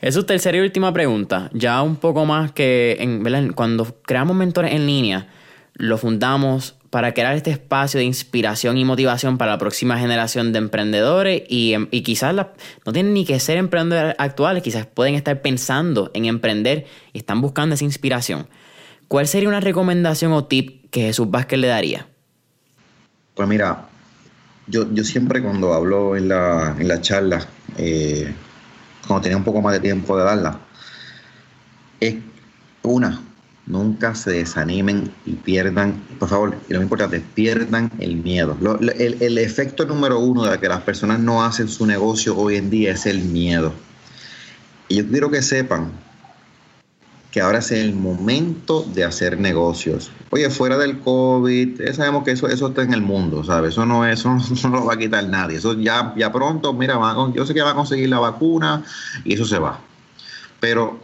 Es 0.00 0.14
su 0.14 0.24
tercera 0.24 0.56
y 0.56 0.60
última 0.60 0.92
pregunta. 0.92 1.50
Ya 1.52 1.82
un 1.82 1.96
poco 1.96 2.24
más 2.26 2.52
que 2.52 2.96
en, 3.00 3.52
cuando 3.52 3.86
creamos 4.02 4.36
mentores 4.36 4.72
en 4.72 4.86
línea, 4.86 5.28
lo 5.74 5.98
fundamos 5.98 6.76
para 6.90 7.12
crear 7.12 7.34
este 7.34 7.50
espacio 7.50 7.98
de 7.98 8.04
inspiración 8.04 8.78
y 8.78 8.84
motivación 8.84 9.36
para 9.36 9.52
la 9.52 9.58
próxima 9.58 9.98
generación 9.98 10.52
de 10.52 10.58
emprendedores 10.58 11.42
y, 11.48 11.74
y 11.90 12.02
quizás 12.02 12.34
no 12.34 12.92
tienen 12.92 13.14
ni 13.14 13.24
que 13.24 13.40
ser 13.40 13.56
emprendedores 13.56 14.14
actuales, 14.18 14.62
quizás 14.62 14.86
pueden 14.86 15.14
estar 15.14 15.42
pensando 15.42 16.10
en 16.14 16.26
emprender 16.26 16.86
y 17.12 17.18
están 17.18 17.40
buscando 17.40 17.74
esa 17.74 17.84
inspiración. 17.84 18.46
¿Cuál 19.08 19.26
sería 19.26 19.48
una 19.48 19.60
recomendación 19.60 20.32
o 20.32 20.44
tip 20.44 20.88
que 20.90 21.02
Jesús 21.02 21.30
Vázquez 21.30 21.58
le 21.58 21.66
daría? 21.66 22.06
Pues 23.34 23.48
mira, 23.48 23.88
yo, 24.68 24.92
yo 24.92 25.02
siempre 25.02 25.42
cuando 25.42 25.74
hablo 25.74 26.16
en 26.16 26.28
la, 26.28 26.76
en 26.78 26.86
la 26.86 27.00
charla, 27.00 27.44
eh, 27.76 28.32
cuando 29.06 29.22
tenía 29.22 29.36
un 29.36 29.44
poco 29.44 29.60
más 29.60 29.74
de 29.74 29.80
tiempo 29.80 30.16
de 30.16 30.24
darla, 30.24 30.60
es 31.98 32.14
una, 32.82 33.20
nunca 33.66 34.14
se 34.14 34.30
desanimen 34.30 35.10
y 35.24 35.32
pierdan, 35.32 36.02
por 36.18 36.28
favor, 36.28 36.56
y 36.68 36.72
lo 36.72 36.80
más 36.80 36.84
importante, 36.84 37.22
pierdan 37.34 37.90
el 37.98 38.16
miedo. 38.16 38.56
el, 38.80 39.22
el, 39.22 39.38
efecto 39.38 39.86
número 39.86 40.18
uno 40.18 40.44
de 40.44 40.58
que 40.58 40.68
las 40.68 40.82
personas 40.82 41.20
no 41.20 41.44
hacen 41.44 41.68
su 41.68 41.86
negocio 41.86 42.36
hoy 42.36 42.56
en 42.56 42.70
día 42.70 42.92
es 42.92 43.06
el 43.06 43.22
miedo. 43.22 43.72
Y 44.88 44.96
yo 44.96 45.08
quiero 45.08 45.30
que 45.30 45.42
sepan 45.42 45.92
que 47.34 47.40
ahora 47.40 47.58
es 47.58 47.72
el 47.72 47.94
momento 47.94 48.86
de 48.94 49.02
hacer 49.02 49.40
negocios. 49.40 50.12
Oye, 50.30 50.48
fuera 50.50 50.78
del 50.78 51.00
COVID, 51.00 51.80
ya 51.84 51.92
sabemos 51.92 52.22
que 52.22 52.30
eso, 52.30 52.46
eso 52.46 52.68
está 52.68 52.82
en 52.82 52.94
el 52.94 53.02
mundo, 53.02 53.42
¿sabes? 53.42 53.70
Eso 53.70 53.84
no, 53.84 54.06
eso 54.06 54.36
no 54.62 54.68
lo 54.68 54.84
va 54.84 54.94
a 54.94 54.96
quitar 54.96 55.26
nadie. 55.26 55.56
Eso 55.56 55.74
ya, 55.74 56.14
ya 56.16 56.30
pronto, 56.30 56.72
mira, 56.72 56.96
yo 57.34 57.44
sé 57.44 57.52
que 57.52 57.62
va 57.62 57.72
a 57.72 57.74
conseguir 57.74 58.08
la 58.08 58.20
vacuna 58.20 58.84
y 59.24 59.34
eso 59.34 59.44
se 59.46 59.58
va. 59.58 59.80
Pero 60.60 61.00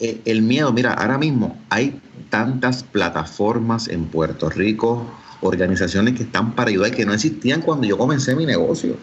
el 0.00 0.42
miedo, 0.42 0.72
mira, 0.72 0.94
ahora 0.94 1.18
mismo 1.18 1.58
hay 1.68 2.00
tantas 2.30 2.82
plataformas 2.82 3.88
en 3.88 4.06
Puerto 4.06 4.48
Rico, 4.48 5.06
organizaciones 5.42 6.14
que 6.14 6.22
están 6.22 6.52
para 6.54 6.70
ayudar 6.70 6.90
que 6.90 7.04
no 7.04 7.12
existían 7.12 7.60
cuando 7.60 7.86
yo 7.86 7.98
comencé 7.98 8.34
mi 8.34 8.46
negocio. 8.46 8.96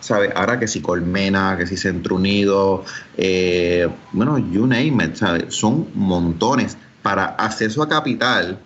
¿sabes? 0.00 0.30
Ahora 0.34 0.58
que 0.58 0.68
si 0.68 0.80
Colmena, 0.80 1.56
que 1.58 1.66
si 1.66 1.76
Centro 1.76 2.16
Unido, 2.16 2.84
eh, 3.16 3.88
bueno, 4.12 4.38
you 4.38 4.66
name 4.66 5.04
it, 5.04 5.16
¿sabes? 5.16 5.54
Son 5.54 5.88
montones. 5.94 6.76
Para 7.02 7.26
acceso 7.26 7.82
a 7.82 7.88
capital, 7.88 8.58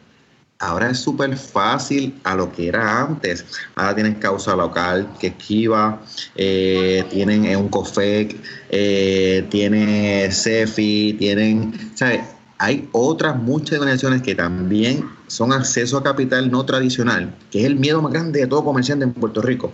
ahora 0.60 0.90
es 0.90 0.98
súper 0.98 1.36
fácil 1.36 2.20
a 2.22 2.36
lo 2.36 2.52
que 2.52 2.68
era 2.68 3.02
antes. 3.02 3.44
Ahora 3.74 3.94
tienen 3.94 4.14
causa 4.14 4.54
local, 4.54 5.08
que 5.18 5.28
esquiva, 5.28 6.00
eh, 6.36 7.04
tienen 7.10 7.56
un 7.56 7.68
COFEC, 7.68 8.36
eh, 8.68 9.46
tienen 9.50 10.30
CEFI, 10.30 11.16
tienen, 11.18 11.92
¿sabes? 11.94 12.20
Hay 12.58 12.88
otras 12.92 13.36
muchas 13.36 13.78
organizaciones 13.78 14.20
que 14.20 14.34
también 14.34 15.08
son 15.26 15.52
acceso 15.52 15.96
a 15.96 16.02
capital 16.02 16.50
no 16.50 16.64
tradicional, 16.66 17.34
que 17.50 17.60
es 17.60 17.64
el 17.64 17.76
miedo 17.76 18.02
más 18.02 18.12
grande 18.12 18.40
de 18.40 18.46
todo 18.46 18.64
comerciante 18.64 19.04
en 19.04 19.14
Puerto 19.14 19.40
Rico 19.40 19.72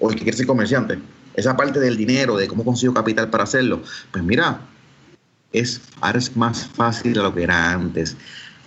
o 0.00 0.10
el 0.10 0.16
que 0.16 0.22
quiere 0.22 0.36
ser 0.36 0.46
comerciante, 0.46 0.98
esa 1.34 1.56
parte 1.56 1.78
del 1.78 1.96
dinero, 1.96 2.36
de 2.36 2.48
cómo 2.48 2.64
consigo 2.64 2.92
capital 2.92 3.30
para 3.30 3.44
hacerlo, 3.44 3.82
pues 4.10 4.24
mira, 4.24 4.60
es, 5.52 5.80
ahora 6.00 6.18
es 6.18 6.36
más 6.36 6.66
fácil 6.66 7.12
de 7.12 7.22
lo 7.22 7.34
que 7.34 7.42
era 7.42 7.72
antes. 7.72 8.16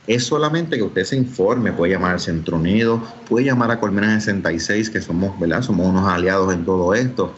Es 0.07 0.25
solamente 0.25 0.77
que 0.77 0.83
usted 0.83 1.03
se 1.03 1.15
informe, 1.15 1.71
puede 1.71 1.93
llamar 1.93 2.13
al 2.13 2.19
Centro 2.19 2.57
Unido, 2.57 3.01
puede 3.27 3.45
llamar 3.45 3.71
a 3.71 3.79
Colmena 3.79 4.19
66, 4.19 4.91
que 4.91 5.01
somos, 5.01 5.39
¿verdad? 5.39 5.63
Somos 5.63 5.87
unos 5.87 6.07
aliados 6.07 6.53
en 6.53 6.63
todo 6.63 6.93
esto. 6.93 7.33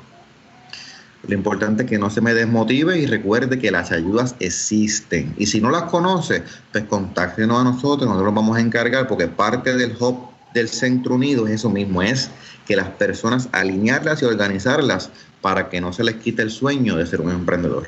Lo 1.26 1.34
importante 1.34 1.84
es 1.84 1.89
que 1.89 1.98
no 1.98 2.10
se 2.10 2.22
me 2.22 2.34
desmotive 2.34 2.98
y 2.99 3.06
recuerde 3.06 3.57
que 3.57 3.72
las 3.72 3.91
ayudas 3.91 4.35
existen. 4.39 5.34
Y 5.38 5.45
si 5.45 5.61
no 5.61 5.72
las 5.72 5.84
conoce, 5.84 6.44
pues 6.72 6.84
contáctenos 6.85 7.60
a 7.60 7.64
nosotros, 7.64 8.07
nosotros 8.07 8.34
vamos 8.34 8.57
a 8.57 8.61
encargar, 8.61 9.07
porque 9.07 9.27
parte 9.27 9.76
del 9.76 9.95
hub 9.99 10.30
del 10.53 10.68
Centro 10.68 11.15
Unido 11.15 11.48
es 11.48 11.56
eso 11.56 11.69
mismo, 11.69 12.02
es 12.02 12.30
que 12.65 12.76
las 12.76 12.89
personas 12.89 13.48
alinearlas 13.53 14.22
y 14.22 14.26
organizarlas 14.26 15.10
para 15.41 15.69
que 15.69 15.80
no 15.80 15.94
se 15.94 16.03
les 16.03 16.15
quite 16.15 16.41
el 16.41 16.52
sueño 16.52 16.98
de 16.98 17.06
ser 17.06 17.22
un 17.22 17.31
emprendedor. 17.31 17.88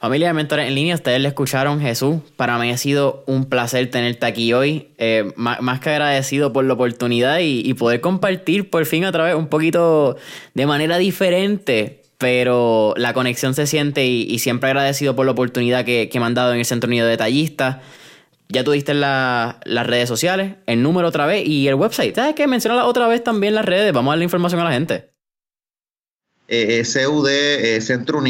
Familia 0.00 0.28
de 0.28 0.32
Mentores 0.32 0.66
en 0.66 0.74
Línea, 0.74 0.94
ustedes 0.94 1.20
le 1.20 1.28
escucharon 1.28 1.78
Jesús. 1.78 2.20
Para 2.36 2.58
mí 2.58 2.70
ha 2.70 2.78
sido 2.78 3.22
un 3.26 3.44
placer 3.44 3.90
tenerte 3.90 4.24
aquí 4.24 4.54
hoy. 4.54 4.88
Eh, 4.96 5.30
más, 5.36 5.80
que 5.80 5.90
agradecido 5.90 6.54
por 6.54 6.64
la 6.64 6.72
oportunidad 6.72 7.40
y, 7.42 7.74
poder 7.74 8.00
compartir 8.00 8.70
por 8.70 8.86
fin 8.86 9.04
otra 9.04 9.24
vez 9.24 9.34
un 9.34 9.48
poquito 9.48 10.16
de 10.54 10.64
manera 10.64 10.96
diferente. 10.96 12.00
Pero 12.16 12.94
la 12.96 13.12
conexión 13.12 13.52
se 13.52 13.66
siente 13.66 14.06
y, 14.06 14.38
siempre 14.38 14.70
agradecido 14.70 15.14
por 15.14 15.26
la 15.26 15.32
oportunidad 15.32 15.84
que, 15.84 16.08
que 16.08 16.18
me 16.18 16.24
han 16.24 16.34
dado 16.34 16.54
en 16.54 16.60
el 16.60 16.64
Centro 16.64 16.88
Unido 16.88 17.06
de 17.06 17.18
Tallistas. 17.18 17.76
Ya 18.48 18.64
tuviste 18.64 18.94
las 18.94 19.86
redes 19.86 20.08
sociales, 20.08 20.54
el 20.64 20.82
número 20.82 21.08
otra 21.08 21.26
vez 21.26 21.46
y 21.46 21.68
el 21.68 21.74
website. 21.74 22.14
¿Sabes 22.14 22.34
qué? 22.34 22.46
Menciona 22.46 22.86
otra 22.86 23.06
vez 23.06 23.22
también 23.22 23.54
las 23.54 23.66
redes. 23.66 23.92
Vamos 23.92 24.08
a 24.08 24.12
dar 24.12 24.18
la 24.18 24.24
información 24.24 24.62
a 24.62 24.64
la 24.64 24.72
gente. 24.72 25.09
Eh, 26.52 26.82
CUD, 26.84 27.28
eh, 27.28 27.80
Centro 27.80 28.20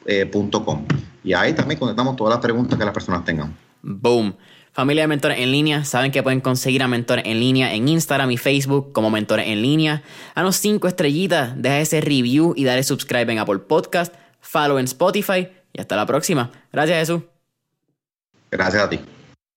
eh, 0.06 0.30
.com. 0.30 0.86
Y 1.22 1.32
ahí 1.34 1.52
también 1.52 1.78
contestamos 1.78 2.16
todas 2.16 2.34
las 2.34 2.40
preguntas 2.40 2.78
que 2.78 2.84
las 2.84 2.94
personas 2.94 3.24
tengan. 3.24 3.54
Boom. 3.82 4.34
Familia 4.72 5.02
de 5.02 5.08
Mentores 5.08 5.38
en 5.38 5.50
Línea, 5.50 5.84
saben 5.84 6.12
que 6.12 6.22
pueden 6.22 6.40
conseguir 6.40 6.82
a 6.82 6.88
Mentores 6.88 7.24
en 7.26 7.40
Línea 7.40 7.74
en 7.74 7.88
Instagram 7.88 8.30
y 8.30 8.36
Facebook 8.36 8.92
como 8.92 9.10
Mentores 9.10 9.48
en 9.48 9.62
Línea. 9.62 10.02
Danos 10.36 10.56
cinco 10.56 10.86
estrellitas, 10.86 11.60
deja 11.60 11.80
ese 11.80 12.00
review 12.00 12.54
y 12.56 12.64
dale 12.64 12.84
subscribe 12.84 13.32
en 13.32 13.40
Apple 13.40 13.58
Podcast, 13.58 14.14
follow 14.40 14.78
en 14.78 14.84
Spotify 14.84 15.48
y 15.72 15.80
hasta 15.80 15.96
la 15.96 16.06
próxima. 16.06 16.52
Gracias 16.72 16.98
Jesús. 16.98 17.22
Gracias 18.50 18.82
a 18.84 18.88
ti. 18.88 19.00